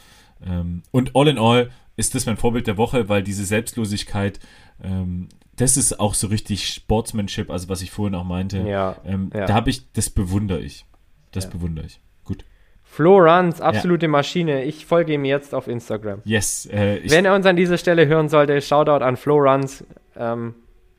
ähm, 0.45 0.83
und 0.91 1.15
all 1.15 1.27
in 1.27 1.37
all 1.37 1.69
ist 1.95 2.13
das 2.15 2.25
mein 2.25 2.37
Vorbild 2.37 2.67
der 2.67 2.77
Woche, 2.77 3.09
weil 3.09 3.23
diese 3.23 3.43
Selbstlosigkeit, 3.45 4.39
ähm, 4.83 5.29
das 5.55 5.77
ist 5.77 5.99
auch 5.99 6.13
so 6.13 6.27
richtig 6.27 6.69
Sportsmanship, 6.69 7.49
also 7.49 7.69
was 7.69 7.81
ich 7.81 7.89
vorhin 7.91 8.13
auch 8.15 8.23
meinte. 8.23 8.59
Ja, 8.59 8.97
Ähm, 9.03 9.31
ja. 9.33 9.45
Da 9.45 9.53
habe 9.55 9.69
ich, 9.71 9.91
das 9.93 10.09
bewundere 10.09 10.59
ich. 10.59 10.85
Das 11.31 11.45
Ja. 11.45 11.49
bewundere 11.49 11.85
ich. 11.87 11.99
Gut. 12.23 12.45
Flo 12.83 13.17
Runs, 13.17 13.59
absolute 13.61 14.07
Maschine. 14.07 14.63
Ich 14.63 14.85
folge 14.85 15.13
ihm 15.13 15.25
jetzt 15.25 15.55
auf 15.55 15.67
Instagram. 15.67 16.21
Yes. 16.25 16.67
Äh, 16.67 17.01
Wenn 17.09 17.25
er 17.25 17.33
uns 17.35 17.45
an 17.45 17.55
dieser 17.55 17.77
Stelle 17.77 18.05
hören 18.07 18.29
sollte, 18.29 18.61
Shoutout 18.61 19.03
an 19.03 19.17
Flo 19.17 19.37
Runs. 19.37 19.83
Ähm, 20.15 20.53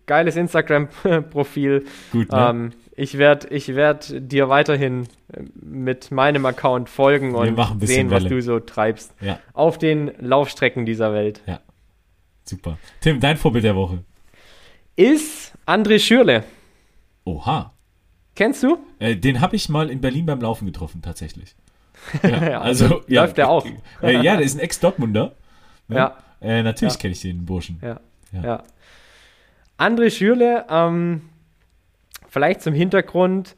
geiles 0.07 0.37
Instagram-Profil. 0.37 1.85
gut, 2.13 2.31
ne? 2.33 2.49
Ähm, 2.51 2.73
ich 2.99 3.17
werde 3.19 3.49
ich 3.49 3.75
werd 3.75 4.13
dir 4.19 4.49
weiterhin 4.49 5.05
äh, 5.33 5.43
mit 5.55 6.11
meinem 6.11 6.45
Account 6.47 6.89
folgen 6.89 7.33
Wir 7.33 7.39
und 7.39 7.87
sehen, 7.87 8.11
was 8.11 8.25
Welle. 8.25 8.35
du 8.37 8.43
so 8.43 8.61
treibst. 8.61 9.15
Ja, 9.21 9.39
Auf 9.53 9.79
den 9.79 10.11
Laufstrecken 10.19 10.85
dieser 10.87 11.13
Welt. 11.13 11.41
super. 12.45 12.79
Tim, 13.01 13.21
dein 13.21 13.37
Vorbild 13.37 13.65
der 13.65 13.77
Woche. 13.77 14.03
Ist 14.97 15.53
André 15.67 15.99
Schürle. 16.01 16.45
Oha. 17.25 17.73
Kennst 18.35 18.63
du? 18.63 18.79
Äh, 18.99 19.17
den 19.17 19.41
habe 19.41 19.57
ich 19.57 19.69
mal 19.69 19.91
in 19.91 20.01
Berlin 20.01 20.27
beim 20.27 20.41
Laufen 20.41 20.67
getroffen, 20.67 21.03
tatsächlich. 21.03 21.55
Ja, 22.23 22.61
Also, 22.61 23.03
läuft 23.07 23.37
der 23.37 23.49
auch. 23.49 23.67
Äh, 24.03 24.23
ja, 24.23 24.37
der 24.37 24.41
ist 24.47 24.55
ein 24.57 24.61
Ex-Dortmunder. 24.61 25.35
Ne? 25.89 25.97
Ja. 25.97 26.17
Äh, 26.41 26.63
natürlich 26.63 26.95
Ja. 26.95 27.01
kenne 27.01 27.13
ich 27.13 27.21
den 27.21 27.45
Burschen. 27.45 27.79
Ja. 27.83 28.01
Ja. 28.33 28.43
ja. 28.43 28.63
André 29.79 30.11
Schürle, 30.11 30.65
ähm, 30.71 31.23
vielleicht 32.29 32.63
zum 32.63 32.75
Hintergrund, 32.75 33.57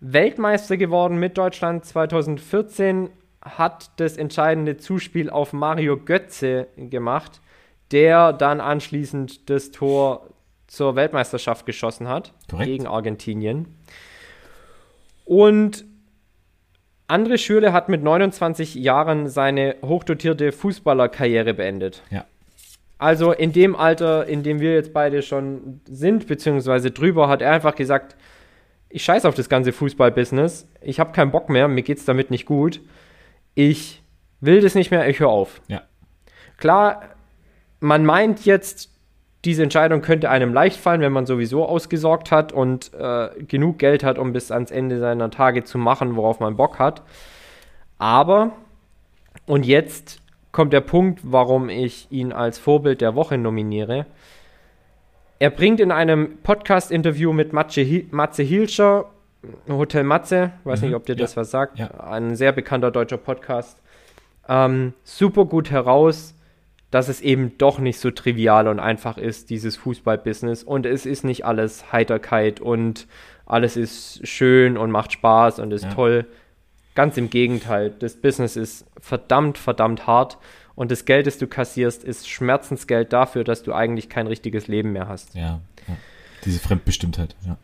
Weltmeister 0.00 0.76
geworden 0.76 1.18
mit 1.18 1.36
Deutschland 1.38 1.84
2014, 1.84 3.10
hat 3.42 3.90
das 3.98 4.16
entscheidende 4.16 4.78
Zuspiel 4.78 5.28
auf 5.28 5.52
Mario 5.52 5.98
Götze 5.98 6.68
gemacht, 6.76 7.40
der 7.90 8.32
dann 8.32 8.60
anschließend 8.60 9.50
das 9.50 9.70
Tor 9.70 10.30
zur 10.66 10.96
Weltmeisterschaft 10.96 11.66
geschossen 11.66 12.08
hat 12.08 12.32
Korrekt. 12.50 12.66
gegen 12.66 12.86
Argentinien. 12.86 13.76
Und 15.24 15.84
André 17.06 17.36
Schürle 17.38 17.72
hat 17.72 17.88
mit 17.88 18.02
29 18.02 18.74
Jahren 18.74 19.28
seine 19.28 19.76
hochdotierte 19.84 20.52
Fußballerkarriere 20.52 21.52
beendet. 21.54 22.02
Ja. 22.10 22.24
Also 22.98 23.32
in 23.32 23.52
dem 23.52 23.74
Alter, 23.74 24.26
in 24.26 24.42
dem 24.42 24.60
wir 24.60 24.74
jetzt 24.74 24.92
beide 24.92 25.22
schon 25.22 25.80
sind, 25.86 26.26
beziehungsweise 26.26 26.90
drüber, 26.90 27.28
hat 27.28 27.42
er 27.42 27.52
einfach 27.52 27.74
gesagt, 27.74 28.16
ich 28.88 29.02
scheiß 29.02 29.24
auf 29.24 29.34
das 29.34 29.48
ganze 29.48 29.72
Fußballbusiness, 29.72 30.68
ich 30.80 31.00
habe 31.00 31.12
keinen 31.12 31.32
Bock 31.32 31.48
mehr, 31.48 31.66
mir 31.66 31.82
geht's 31.82 32.04
damit 32.04 32.30
nicht 32.30 32.46
gut, 32.46 32.80
ich 33.54 34.02
will 34.40 34.60
das 34.60 34.74
nicht 34.76 34.90
mehr, 34.90 35.08
ich 35.08 35.18
höre 35.18 35.30
auf. 35.30 35.60
Ja. 35.66 35.82
Klar, 36.56 37.02
man 37.80 38.04
meint 38.04 38.44
jetzt, 38.44 38.90
diese 39.44 39.62
Entscheidung 39.64 40.00
könnte 40.00 40.30
einem 40.30 40.54
leicht 40.54 40.78
fallen, 40.78 41.00
wenn 41.00 41.12
man 41.12 41.26
sowieso 41.26 41.66
ausgesorgt 41.66 42.30
hat 42.30 42.52
und 42.52 42.92
äh, 42.94 43.30
genug 43.46 43.78
Geld 43.78 44.04
hat, 44.04 44.18
um 44.18 44.32
bis 44.32 44.50
ans 44.50 44.70
Ende 44.70 45.00
seiner 45.00 45.30
Tage 45.30 45.64
zu 45.64 45.76
machen, 45.76 46.16
worauf 46.16 46.40
man 46.40 46.56
Bock 46.56 46.78
hat. 46.78 47.02
Aber, 47.98 48.52
und 49.46 49.66
jetzt 49.66 50.22
kommt 50.54 50.72
der 50.72 50.80
Punkt, 50.80 51.20
warum 51.24 51.68
ich 51.68 52.06
ihn 52.10 52.32
als 52.32 52.58
Vorbild 52.58 53.00
der 53.00 53.14
Woche 53.16 53.36
nominiere. 53.36 54.06
Er 55.40 55.50
bringt 55.50 55.80
in 55.80 55.90
einem 55.90 56.38
Podcast-Interview 56.44 57.32
mit 57.32 57.52
Matze, 57.52 57.84
Matze 58.12 58.44
Hilscher, 58.44 59.10
Hotel 59.68 60.04
Matze, 60.04 60.52
weiß 60.62 60.80
Mhm, 60.80 60.86
nicht, 60.86 60.96
ob 60.96 61.04
dir 61.06 61.16
ja, 61.16 61.18
das 61.22 61.36
was 61.36 61.50
sagt, 61.50 61.78
ja. 61.80 61.90
ein 62.00 62.36
sehr 62.36 62.52
bekannter 62.52 62.92
deutscher 62.92 63.16
Podcast, 63.18 63.82
ähm, 64.48 64.94
super 65.02 65.44
gut 65.44 65.70
heraus, 65.72 66.34
dass 66.92 67.08
es 67.08 67.20
eben 67.20 67.58
doch 67.58 67.80
nicht 67.80 67.98
so 67.98 68.12
trivial 68.12 68.68
und 68.68 68.78
einfach 68.78 69.18
ist, 69.18 69.50
dieses 69.50 69.76
Fußballbusiness. 69.76 70.62
Und 70.62 70.86
es 70.86 71.04
ist 71.04 71.24
nicht 71.24 71.44
alles 71.44 71.90
Heiterkeit 71.92 72.60
und 72.60 73.08
alles 73.44 73.76
ist 73.76 74.26
schön 74.26 74.76
und 74.78 74.92
macht 74.92 75.10
Spaß 75.12 75.58
und 75.58 75.72
ist 75.72 75.84
Ja. 75.86 75.90
toll. 75.90 76.26
Ganz 76.94 77.16
im 77.16 77.30
Gegenteil, 77.30 77.90
das 77.98 78.16
Business 78.16 78.56
ist 78.56 78.86
verdammt, 79.00 79.58
verdammt 79.58 80.06
hart 80.06 80.38
und 80.74 80.90
das 80.90 81.04
Geld, 81.04 81.26
das 81.26 81.38
du 81.38 81.46
kassierst, 81.46 82.04
ist 82.04 82.28
Schmerzensgeld 82.28 83.12
dafür, 83.12 83.44
dass 83.44 83.62
du 83.62 83.72
eigentlich 83.72 84.08
kein 84.08 84.26
richtiges 84.26 84.68
Leben 84.68 84.92
mehr 84.92 85.08
hast. 85.08 85.34
Ja, 85.34 85.60
ja. 85.88 85.96
Diese 86.44 86.60
Fremdbestimmtheit, 86.60 87.34
ja. 87.46 87.56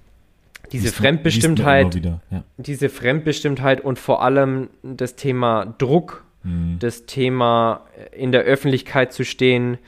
Diese 0.73 0.85
Liest 0.85 0.85
liest 0.85 0.97
Fremdbestimmtheit, 0.97 1.83
immer 1.83 1.95
wieder, 1.95 2.21
ja. 2.31 2.45
diese 2.57 2.89
Fremdbestimmtheit 2.89 3.81
und 3.81 3.99
vor 3.99 4.23
allem 4.23 4.71
das 4.83 5.17
Thema 5.17 5.75
Druck, 5.79 6.25
Mhm. 6.43 6.79
das 6.79 7.07
Thema 7.07 7.87
äh, 7.97 8.17
in 8.19 8.33
der 8.33 8.43
Öffentlichkeit 8.43 9.13
zu 9.13 9.25
stehen. 9.25 9.79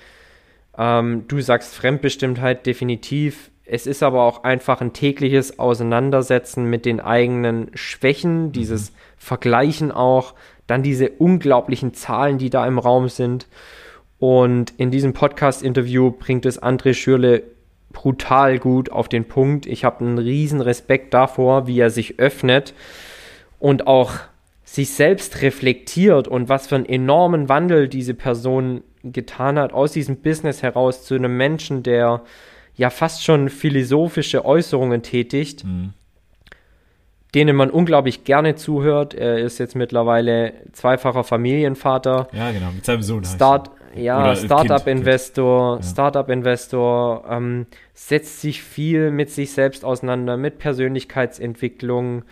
Ähm, 0.77 1.25
du 1.29 1.41
sagst 1.41 1.75
Fremdbestimmtheit 1.75 2.67
definitiv. 2.67 3.51
Es 3.65 3.87
ist 3.87 4.03
aber 4.03 4.23
auch 4.23 4.45
einfach 4.45 4.81
ein 4.81 4.93
tägliches 4.93 5.59
Auseinandersetzen 5.59 6.65
mit 6.65 6.85
den 6.85 7.01
eigenen 7.01 7.71
Schwächen, 7.75 8.53
dieses 8.53 8.93
Vergleichen 9.17 9.93
auch, 9.93 10.35
dann 10.67 10.83
diese 10.83 11.11
unglaublichen 11.11 11.95
Zahlen, 11.95 12.39
die 12.39 12.51
da 12.51 12.67
im 12.67 12.79
Raum 12.79 13.09
sind. 13.09 13.47
Und 14.19 14.73
in 14.79 14.91
diesem 14.91 15.13
Podcast-Interview 15.13 16.11
bringt 16.11 16.47
es 16.47 16.63
André 16.63 16.95
Schürle 16.95 17.45
brutal 17.93 18.59
gut 18.59 18.91
auf 18.91 19.09
den 19.09 19.27
Punkt. 19.27 19.67
Ich 19.67 19.85
habe 19.85 20.05
einen 20.05 20.19
riesen 20.19 20.61
Respekt 20.61 21.15
davor, 21.15 21.67
wie 21.67 21.79
er 21.79 21.91
sich 21.91 22.19
öffnet 22.19 22.75
und 23.59 23.87
auch 23.87 24.13
sich 24.65 24.91
selbst 24.91 25.43
reflektiert 25.43 26.27
und 26.27 26.49
was 26.49 26.67
für 26.67 26.77
einen 26.77 26.87
enormen 26.87 27.49
Wandel 27.49 27.89
diese 27.89 28.15
Person 28.15 28.83
getan 29.05 29.59
hat, 29.59 29.73
aus 29.73 29.93
diesem 29.93 30.17
Business 30.17 30.63
heraus 30.63 31.05
zu 31.05 31.15
einem 31.15 31.37
Menschen, 31.37 31.83
der 31.83 32.23
ja 32.75 32.91
fast 32.91 33.25
schon 33.25 33.49
philosophische 33.49 34.45
Äußerungen 34.45 35.03
tätigt, 35.03 35.65
Mhm. 35.65 35.93
denen 37.35 37.57
man 37.57 37.71
unglaublich 37.71 38.25
gerne 38.25 38.55
zuhört. 38.57 39.15
Er 39.15 39.39
ist 39.39 39.59
jetzt 39.59 39.75
mittlerweile 39.75 40.53
zweifacher 40.73 41.25
Familienvater. 41.25 42.29
Ja, 42.33 42.51
genau, 42.51 42.71
mit 42.75 42.85
seinem 42.85 43.03
Sohn. 43.03 43.25
Start, 43.25 43.71
ja, 43.95 44.35
Startup-Investor, 44.37 45.77
Ja. 45.77 45.83
Startup-Investor, 45.83 47.25
ähm, 47.31 47.67
setzt 47.95 48.41
sich 48.41 48.63
viel 48.63 49.11
mit 49.11 49.31
sich 49.31 49.53
selbst 49.53 49.85
auseinander, 49.85 50.37
mit 50.37 50.59
Persönlichkeitsentwicklung, 50.59 52.25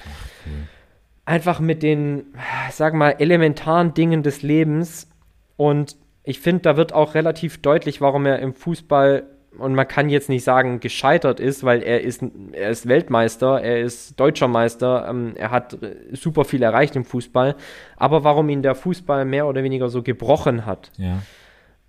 einfach 1.25 1.61
mit 1.61 1.83
den, 1.83 2.25
sag 2.71 2.95
mal, 2.95 3.11
elementaren 3.19 3.95
Dingen 3.95 4.23
des 4.23 4.43
Lebens. 4.43 5.09
Und 5.57 5.97
ich 6.25 6.41
finde, 6.41 6.63
da 6.63 6.77
wird 6.77 6.93
auch 6.93 7.15
relativ 7.15 7.63
deutlich, 7.63 8.01
warum 8.01 8.27
er 8.27 8.39
im 8.41 8.53
Fußball 8.55 9.25
und 9.59 9.75
man 9.75 9.89
kann 9.89 10.09
jetzt 10.09 10.29
nicht 10.29 10.45
sagen, 10.45 10.81
gescheitert 10.81 11.41
ist, 11.41 11.65
weil 11.65 11.83
er 11.83 12.03
ist, 12.03 12.23
er 12.53 12.71
ist 12.71 12.87
Weltmeister, 12.87 13.61
er 13.61 13.81
ist 13.81 14.19
deutscher 14.19 14.49
Meister, 14.49 15.07
ähm, 15.09 15.33
er 15.37 15.51
hat 15.51 15.77
super 16.13 16.45
viel 16.45 16.63
erreicht 16.63 16.97
im 16.97 17.05
Fußball, 17.05 17.57
aber 17.97 18.25
warum 18.25 18.49
ihn 18.49 18.63
der 18.63 18.75
Fußball 18.75 19.25
mehr 19.25 19.47
oder 19.47 19.63
weniger 19.63 19.89
so 19.89 20.03
gebrochen 20.03 20.67
hat. 20.67 20.93
Ja. 20.97 21.23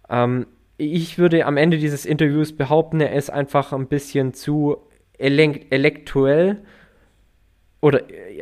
Ähm, 0.09 0.47
ich 0.77 1.19
würde 1.19 1.45
am 1.45 1.57
Ende 1.57 1.77
dieses 1.77 2.05
Interviews 2.05 2.55
behaupten, 2.55 2.99
er 3.01 3.13
ist 3.13 3.29
einfach 3.29 3.71
ein 3.73 3.87
bisschen 3.87 4.33
zu 4.33 4.77
elektuell 5.19 6.57
oder 7.81 8.01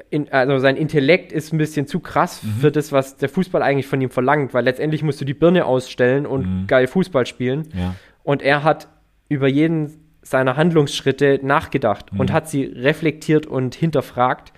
in, 0.10 0.32
also 0.32 0.60
sein 0.60 0.78
Intellekt 0.78 1.32
ist 1.32 1.54
ein 1.54 1.58
bisschen 1.58 1.88
zu 1.88 2.00
krass 2.00 2.44
mhm. 2.44 2.52
für 2.62 2.72
das, 2.72 2.92
was 2.92 3.18
der 3.18 3.30
Fußball 3.30 3.62
eigentlich 3.62 3.88
von 3.88 4.00
ihm 4.00 4.10
verlangt, 4.10 4.54
weil 4.54 4.64
letztendlich 4.64 5.04
musst 5.04 5.20
du 5.20 5.26
die 5.26 5.34
Birne 5.34 5.66
ausstellen 5.66 6.26
und 6.26 6.46
mhm. 6.46 6.68
geil 6.68 6.88
Fußball 6.88 7.26
spielen. 7.26 7.68
Ja. 7.74 7.96
Und 8.24 8.42
er 8.42 8.64
hat 8.64 8.88
über 9.30 9.48
jeden 9.48 10.10
seiner 10.22 10.58
Handlungsschritte 10.58 11.40
nachgedacht 11.42 12.12
mhm. 12.12 12.20
und 12.20 12.34
hat 12.34 12.50
sie 12.50 12.66
reflektiert 12.66 13.46
und 13.46 13.76
hinterfragt. 13.76 14.52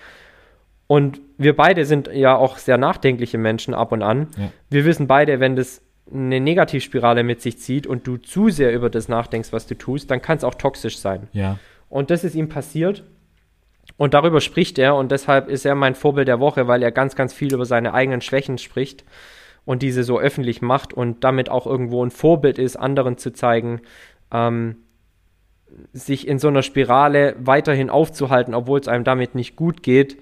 Und 0.88 1.22
wir 1.38 1.56
beide 1.56 1.86
sind 1.86 2.10
ja 2.12 2.36
auch 2.36 2.58
sehr 2.58 2.78
nachdenkliche 2.78 3.38
Menschen 3.38 3.74
ab 3.74 3.92
und 3.92 4.02
an. 4.02 4.28
Ja. 4.38 4.52
Wir 4.70 4.86
wissen 4.86 5.08
beide, 5.08 5.40
wenn 5.40 5.56
das 5.56 5.82
eine 6.12 6.40
Negativspirale 6.40 7.24
mit 7.24 7.42
sich 7.42 7.60
zieht 7.60 7.88
und 7.88 8.06
du 8.06 8.18
zu 8.18 8.50
sehr 8.50 8.74
über 8.74 8.90
das 8.90 9.08
nachdenkst, 9.08 9.54
was 9.54 9.68
du 9.68 9.78
tust, 9.78 10.12
dann 10.12 10.22
kann 10.22 10.38
es 10.38 10.44
auch 10.44 10.56
toxisch 10.56 10.98
sein. 10.98 11.28
Ja. 11.32 11.60
Und 11.90 12.10
das 12.10 12.24
ist 12.24 12.36
ihm 12.36 12.50
passiert. 12.50 13.04
Und 13.98 14.14
darüber 14.14 14.42
spricht 14.42 14.80
er 14.80 14.96
und 14.96 15.12
deshalb 15.12 15.48
ist 15.48 15.66
er 15.66 15.76
mein 15.76 15.96
Vorbild 15.96 16.28
der 16.28 16.40
Woche, 16.40 16.68
weil 16.68 16.84
er 16.84 16.92
ganz, 16.92 17.16
ganz 17.16 17.34
viel 17.34 17.54
über 17.54 17.66
seine 17.66 17.94
eigenen 17.94 18.22
Schwächen 18.22 18.58
spricht 18.58 19.04
und 19.66 19.82
diese 19.82 20.04
so 20.04 20.20
öffentlich 20.20 20.62
macht 20.62 20.94
und 20.94 21.24
damit 21.24 21.50
auch 21.50 21.68
irgendwo 21.68 22.04
ein 22.04 22.12
Vorbild 22.12 22.58
ist, 22.58 22.78
anderen 22.78 23.18
zu 23.18 23.32
zeigen, 23.32 23.82
ähm, 24.32 24.78
sich 25.94 26.28
in 26.28 26.40
so 26.40 26.48
einer 26.48 26.64
Spirale 26.64 27.36
weiterhin 27.40 27.90
aufzuhalten, 27.90 28.54
obwohl 28.54 28.80
es 28.80 28.88
einem 28.88 29.04
damit 29.04 29.36
nicht 29.36 29.56
gut 29.56 29.84
geht, 29.84 30.18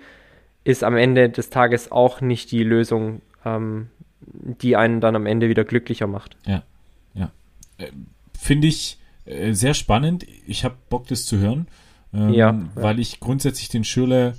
ist 0.63 0.83
am 0.83 0.95
Ende 0.95 1.29
des 1.29 1.49
Tages 1.49 1.91
auch 1.91 2.21
nicht 2.21 2.51
die 2.51 2.63
Lösung, 2.63 3.21
ähm, 3.45 3.89
die 4.21 4.75
einen 4.75 5.01
dann 5.01 5.15
am 5.15 5.25
Ende 5.25 5.49
wieder 5.49 5.63
glücklicher 5.63 6.07
macht. 6.07 6.37
Ja, 6.45 6.63
ja. 7.13 7.31
Äh, 7.77 7.91
Finde 8.37 8.67
ich 8.67 8.99
äh, 9.25 9.53
sehr 9.53 9.73
spannend. 9.73 10.25
Ich 10.45 10.63
habe 10.63 10.75
Bock, 10.89 11.07
das 11.07 11.25
zu 11.25 11.37
hören, 11.39 11.67
ähm, 12.13 12.29
ja, 12.33 12.59
weil 12.75 12.95
ja. 12.95 13.01
ich 13.01 13.19
grundsätzlich 13.19 13.69
den 13.69 13.83
Schürle 13.83 14.35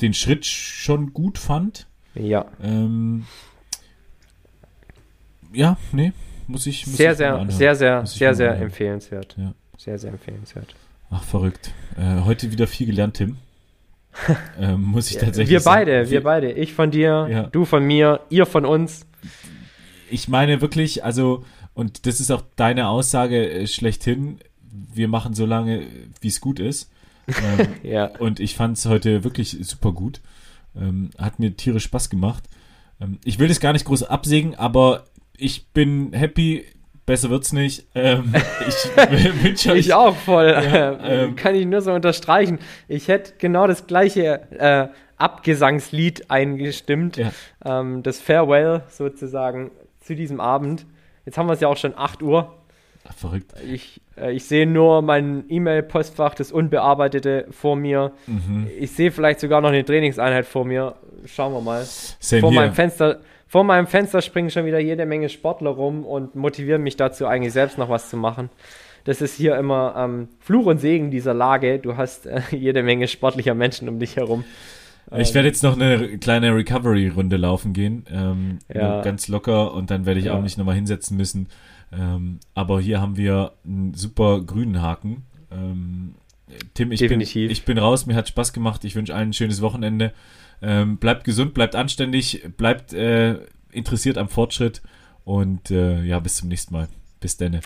den 0.00 0.14
Schritt 0.14 0.46
schon 0.46 1.12
gut 1.12 1.38
fand. 1.38 1.86
Ja. 2.14 2.46
Ähm, 2.62 3.26
ja, 5.52 5.76
nee, 5.92 6.12
muss 6.50 6.66
ich. 6.66 6.86
Muss 6.86 6.96
sehr, 6.96 7.12
ich 7.12 7.18
sehr, 7.18 7.46
sehr, 7.48 7.74
sehr, 7.74 8.06
sehr, 8.06 8.34
sehr 8.34 8.60
empfehlenswert. 8.60 9.36
Ja. 9.38 9.54
Sehr, 9.76 9.98
sehr 9.98 10.10
empfehlenswert. 10.10 10.74
Ach, 11.10 11.22
verrückt. 11.22 11.72
Äh, 11.96 12.24
heute 12.24 12.52
wieder 12.52 12.66
viel 12.66 12.86
gelernt, 12.86 13.14
Tim. 13.16 13.38
ähm, 14.58 14.82
muss 14.82 15.10
ich 15.10 15.16
tatsächlich 15.16 15.50
Wir 15.50 15.60
beide, 15.60 16.00
sagen. 16.00 16.10
wir 16.10 16.22
beide. 16.22 16.52
Ich 16.52 16.74
von 16.74 16.90
dir, 16.90 17.28
ja. 17.30 17.42
du 17.44 17.64
von 17.64 17.84
mir, 17.84 18.20
ihr 18.28 18.44
von 18.44 18.64
uns. 18.64 19.06
Ich 20.10 20.28
meine 20.28 20.60
wirklich, 20.60 21.04
also, 21.04 21.44
und 21.74 22.06
das 22.06 22.20
ist 22.20 22.30
auch 22.30 22.42
deine 22.56 22.88
Aussage 22.88 23.48
äh, 23.50 23.66
schlechthin, 23.66 24.40
wir 24.70 25.08
machen 25.08 25.34
so 25.34 25.46
lange, 25.46 25.86
wie 26.20 26.28
es 26.28 26.40
gut 26.40 26.60
ist. 26.60 26.90
Ähm, 27.28 27.68
ja. 27.82 28.06
Und 28.18 28.40
ich 28.40 28.54
fand 28.54 28.76
es 28.76 28.86
heute 28.86 29.24
wirklich 29.24 29.56
super 29.62 29.92
gut. 29.92 30.20
Ähm, 30.76 31.10
hat 31.18 31.38
mir 31.38 31.56
tierisch 31.56 31.84
Spaß 31.84 32.10
gemacht. 32.10 32.44
Ähm, 33.00 33.18
ich 33.24 33.38
will 33.38 33.48
das 33.48 33.60
gar 33.60 33.72
nicht 33.72 33.84
groß 33.84 34.04
absägen, 34.04 34.54
aber 34.56 35.04
ich 35.40 35.68
bin 35.68 36.12
happy. 36.12 36.64
Besser 37.06 37.30
wird's 37.30 37.52
nicht. 37.52 37.86
Ähm, 37.94 38.32
ich 38.68 38.96
wünsche 39.42 39.72
euch. 39.72 39.78
Ich 39.78 39.94
auch 39.94 40.14
voll. 40.14 40.48
Ja, 40.48 40.98
ähm, 41.00 41.36
Kann 41.36 41.54
ich 41.54 41.66
nur 41.66 41.80
so 41.80 41.92
unterstreichen. 41.92 42.58
Ich 42.86 43.08
hätte 43.08 43.32
genau 43.38 43.66
das 43.66 43.86
gleiche 43.86 44.42
äh, 44.52 44.88
Abgesangslied 45.16 46.30
eingestimmt. 46.30 47.16
Ja. 47.16 47.32
Ähm, 47.64 48.02
das 48.02 48.20
Farewell 48.20 48.82
sozusagen 48.88 49.70
zu 50.00 50.14
diesem 50.14 50.40
Abend. 50.40 50.86
Jetzt 51.26 51.36
haben 51.36 51.46
wir 51.46 51.54
es 51.54 51.60
ja 51.60 51.68
auch 51.68 51.76
schon 51.76 51.96
8 51.96 52.22
Uhr. 52.22 52.54
Ach, 53.08 53.14
verrückt. 53.14 53.54
Ich, 53.66 54.00
äh, 54.16 54.32
ich 54.32 54.44
sehe 54.44 54.66
nur 54.66 55.02
mein 55.02 55.44
E-Mail-Postfach, 55.48 56.34
das 56.34 56.52
Unbearbeitete 56.52 57.46
vor 57.50 57.76
mir. 57.76 58.12
Mhm. 58.26 58.68
Ich 58.78 58.92
sehe 58.92 59.10
vielleicht 59.10 59.40
sogar 59.40 59.60
noch 59.60 59.70
eine 59.70 59.84
Trainingseinheit 59.84 60.46
vor 60.46 60.64
mir. 60.64 60.94
Schauen 61.26 61.52
wir 61.52 61.60
mal. 61.60 61.84
Same 61.84 62.40
vor 62.40 62.50
hier. 62.50 62.60
meinem 62.60 62.74
Fenster 62.74 63.20
vor 63.50 63.64
meinem 63.64 63.88
Fenster 63.88 64.22
springen 64.22 64.48
schon 64.48 64.64
wieder 64.64 64.78
jede 64.78 65.04
Menge 65.06 65.28
Sportler 65.28 65.70
rum 65.70 66.06
und 66.06 66.36
motivieren 66.36 66.84
mich 66.84 66.94
dazu, 66.94 67.26
eigentlich 67.26 67.52
selbst 67.52 67.78
noch 67.78 67.88
was 67.88 68.08
zu 68.08 68.16
machen. 68.16 68.48
Das 69.02 69.20
ist 69.20 69.34
hier 69.34 69.56
immer 69.56 69.96
ähm, 69.98 70.28
Fluch 70.38 70.66
und 70.66 70.78
Segen 70.78 71.10
dieser 71.10 71.34
Lage. 71.34 71.80
Du 71.80 71.96
hast 71.96 72.26
äh, 72.26 72.42
jede 72.52 72.84
Menge 72.84 73.08
sportlicher 73.08 73.54
Menschen 73.54 73.88
um 73.88 73.98
dich 73.98 74.14
herum. 74.14 74.44
Ich 75.16 75.34
werde 75.34 75.48
jetzt 75.48 75.64
noch 75.64 75.74
eine 75.74 76.18
kleine 76.18 76.54
Recovery-Runde 76.54 77.38
laufen 77.38 77.72
gehen. 77.72 78.04
Ähm, 78.12 78.60
ja. 78.72 79.02
Ganz 79.02 79.26
locker 79.26 79.74
und 79.74 79.90
dann 79.90 80.06
werde 80.06 80.20
ich 80.20 80.26
ja. 80.26 80.34
auch 80.34 80.42
mich 80.42 80.56
nochmal 80.56 80.76
hinsetzen 80.76 81.16
müssen. 81.16 81.48
Ähm, 81.92 82.38
aber 82.54 82.80
hier 82.80 83.00
haben 83.00 83.16
wir 83.16 83.54
einen 83.64 83.94
super 83.94 84.42
grünen 84.42 84.80
Haken. 84.80 85.24
Ähm, 85.50 86.14
Tim, 86.74 86.92
ich 86.92 87.00
bin, 87.00 87.20
ich 87.20 87.64
bin 87.64 87.78
raus. 87.78 88.06
Mir 88.06 88.14
hat 88.14 88.28
Spaß 88.28 88.52
gemacht. 88.52 88.84
Ich 88.84 88.94
wünsche 88.94 89.12
allen 89.12 89.30
ein 89.30 89.32
schönes 89.32 89.60
Wochenende. 89.60 90.12
Ähm, 90.62 90.98
bleibt 90.98 91.24
gesund, 91.24 91.54
bleibt 91.54 91.74
anständig, 91.74 92.42
bleibt 92.56 92.92
äh, 92.92 93.38
interessiert 93.72 94.18
am 94.18 94.28
Fortschritt 94.28 94.82
und 95.24 95.70
äh, 95.70 96.02
ja, 96.02 96.18
bis 96.20 96.36
zum 96.36 96.48
nächsten 96.48 96.74
Mal. 96.74 96.88
Bis 97.20 97.36
dann. 97.36 97.60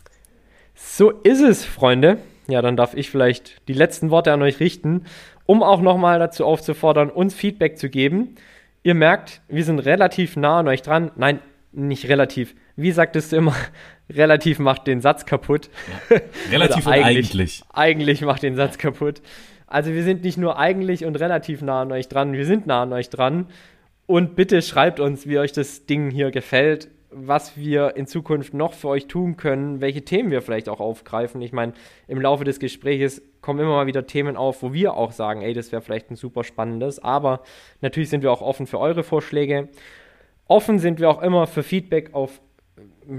So 0.75 1.11
ist 1.11 1.41
es, 1.41 1.65
Freunde. 1.65 2.19
Ja, 2.47 2.61
dann 2.61 2.77
darf 2.77 2.95
ich 2.95 3.11
vielleicht 3.11 3.67
die 3.69 3.73
letzten 3.73 4.11
Worte 4.11 4.33
an 4.33 4.43
euch 4.43 4.61
richten, 4.61 5.05
um 5.47 5.63
auch 5.63 5.81
nochmal 5.81 6.19
dazu 6.19 6.45
aufzufordern, 6.45 7.11
uns 7.11 7.35
Feedback 7.35 7.79
zu 7.79 7.89
geben. 7.89 8.37
Ihr 8.83 8.95
merkt, 8.95 9.41
wir 9.49 9.65
sind 9.65 9.79
relativ 9.79 10.37
nah 10.37 10.59
an 10.59 10.69
euch 10.69 10.83
dran. 10.83 11.11
Nein, 11.17 11.41
nicht 11.73 12.09
relativ. 12.09 12.55
Wie 12.77 12.93
sagtest 12.93 13.33
du 13.33 13.37
immer, 13.37 13.55
relativ 14.11 14.59
macht 14.59 14.87
den 14.87 15.01
Satz 15.01 15.25
kaputt. 15.25 15.71
Ja. 16.11 16.21
Relativ 16.51 16.87
eigentlich, 16.89 17.07
eigentlich. 17.07 17.63
Eigentlich 17.73 18.21
macht 18.23 18.43
den 18.43 18.57
Satz 18.57 18.79
kaputt. 18.79 19.23
Also 19.67 19.93
wir 19.93 20.03
sind 20.03 20.23
nicht 20.23 20.39
nur 20.39 20.59
eigentlich 20.59 21.05
und 21.05 21.17
relativ 21.17 21.63
nah 21.63 21.83
an 21.83 21.93
euch 21.93 22.09
dran, 22.09 22.33
wir 22.33 22.47
sind 22.47 22.67
nah 22.67 22.83
an 22.83 22.93
euch 22.93 23.11
dran. 23.11 23.47
Und 24.07 24.37
bitte 24.37 24.61
schreibt 24.61 25.01
uns, 25.01 25.27
wie 25.27 25.39
euch 25.39 25.53
das 25.53 25.87
Ding 25.87 26.11
hier 26.11 26.31
gefällt, 26.31 26.89
was 27.11 27.57
wir 27.57 27.97
in 27.97 28.07
Zukunft 28.07 28.55
noch 28.55 28.75
für 28.75 28.89
euch 28.89 29.07
tun 29.07 29.37
können, 29.37 29.81
welche 29.81 30.03
Themen 30.03 30.31
wir 30.31 30.43
vielleicht 30.43 30.69
auch 30.69 30.81
aufgreifen. 30.81 31.41
Ich 31.41 31.53
meine, 31.53 31.73
im 32.09 32.21
Laufe 32.21 32.45
des 32.45 32.59
Gesprächs 32.59 33.23
kommen 33.41 33.61
immer 33.61 33.77
mal 33.77 33.87
wieder 33.87 34.07
Themen 34.07 34.37
auf, 34.37 34.63
wo 34.63 34.73
wir 34.73 34.95
auch 34.95 35.13
sagen, 35.13 35.43
ey, 35.43 35.55
das 35.55 35.73
wäre 35.73 35.81
vielleicht 35.81 36.11
ein 36.11 36.17
super 36.17 36.45
spannendes. 36.45 36.99
Aber 36.99 37.43
natürlich 37.81 38.11
sind 38.11 38.23
wir 38.23 38.33
auch 38.33 38.43
offen 38.43 38.67
für 38.67 38.79
eure 38.79 39.05
Vorschläge. 39.05 39.69
Offen 40.49 40.79
sind 40.79 41.01
wir 41.01 41.09
auch 41.09 41.23
immer 41.23 41.47
für 41.47 41.63
Feedback 41.63 42.15
auf 42.15 42.41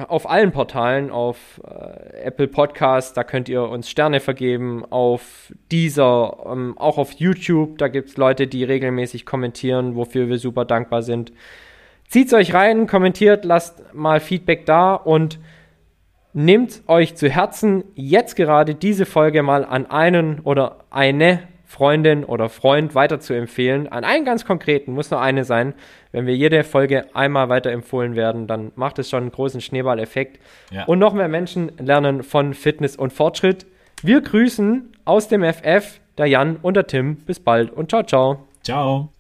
auf 0.08 0.30
allen 0.30 0.52
Portalen, 0.52 1.12
auf 1.12 1.62
äh, 1.64 2.24
Apple 2.24 2.48
Podcasts, 2.48 3.14
da 3.14 3.24
könnt 3.24 3.50
ihr 3.50 3.64
uns 3.64 3.90
Sterne 3.90 4.20
vergeben, 4.20 4.84
auf 4.90 5.54
dieser, 5.72 6.46
ähm, 6.52 6.78
auch 6.78 6.98
auf 6.98 7.12
YouTube, 7.14 7.78
da 7.78 7.88
gibt 7.88 8.10
es 8.10 8.18
Leute, 8.18 8.48
die 8.48 8.64
regelmäßig 8.64 9.26
kommentieren, 9.26 9.96
wofür 9.96 10.28
wir 10.28 10.38
super 10.38 10.66
dankbar 10.66 11.04
sind. 11.04 11.32
Zieht's 12.08 12.34
euch 12.34 12.54
rein, 12.54 12.88
kommentiert, 12.88 13.46
lasst 13.46 13.94
mal 13.94 14.20
Feedback 14.20 14.66
da 14.66 14.94
und 14.94 15.40
nehmt 16.34 16.84
euch 16.88 17.16
zu 17.16 17.30
Herzen, 17.30 17.84
jetzt 17.96 18.36
gerade 18.36 18.76
diese 18.76 19.06
Folge 19.06 19.42
mal 19.42 19.66
an 19.66 19.86
einen 19.86 20.40
oder 20.42 20.86
eine 20.92 21.48
Freundin 21.66 22.24
oder 22.24 22.50
Freund 22.50 22.96
weiterzuempfehlen. 22.96 23.88
An 23.88 24.04
einen 24.04 24.24
ganz 24.24 24.46
konkreten, 24.46 24.94
muss 24.94 25.12
nur 25.12 25.22
eine 25.22 25.44
sein. 25.44 25.74
Wenn 26.16 26.28
wir 26.28 26.36
jede 26.38 26.64
Folge 26.64 27.14
einmal 27.14 27.50
weiterempfohlen 27.50 28.16
werden, 28.16 28.48
dann 28.48 28.72
macht 28.76 29.00
es 29.00 29.10
schon 29.10 29.24
einen 29.24 29.32
großen 29.34 29.60
Schneeballeffekt. 29.60 30.40
Ja. 30.72 30.86
Und 30.86 31.00
noch 31.00 31.14
mehr 31.14 31.28
Menschen 31.28 31.74
lernen 31.78 32.24
von 32.24 32.54
Fitness 32.54 32.96
und 32.96 33.12
Fortschritt. 33.12 33.66
Wir 34.02 34.22
grüßen 34.22 34.94
aus 35.04 35.28
dem 35.28 35.44
FF, 35.44 36.00
der 36.18 36.28
Jan 36.28 36.56
und 36.62 36.76
der 36.76 36.88
Tim. 36.88 37.18
Bis 37.18 37.42
bald 37.42 37.70
und 37.70 37.90
ciao, 37.90 38.04
ciao. 38.04 38.48
Ciao. 38.64 39.15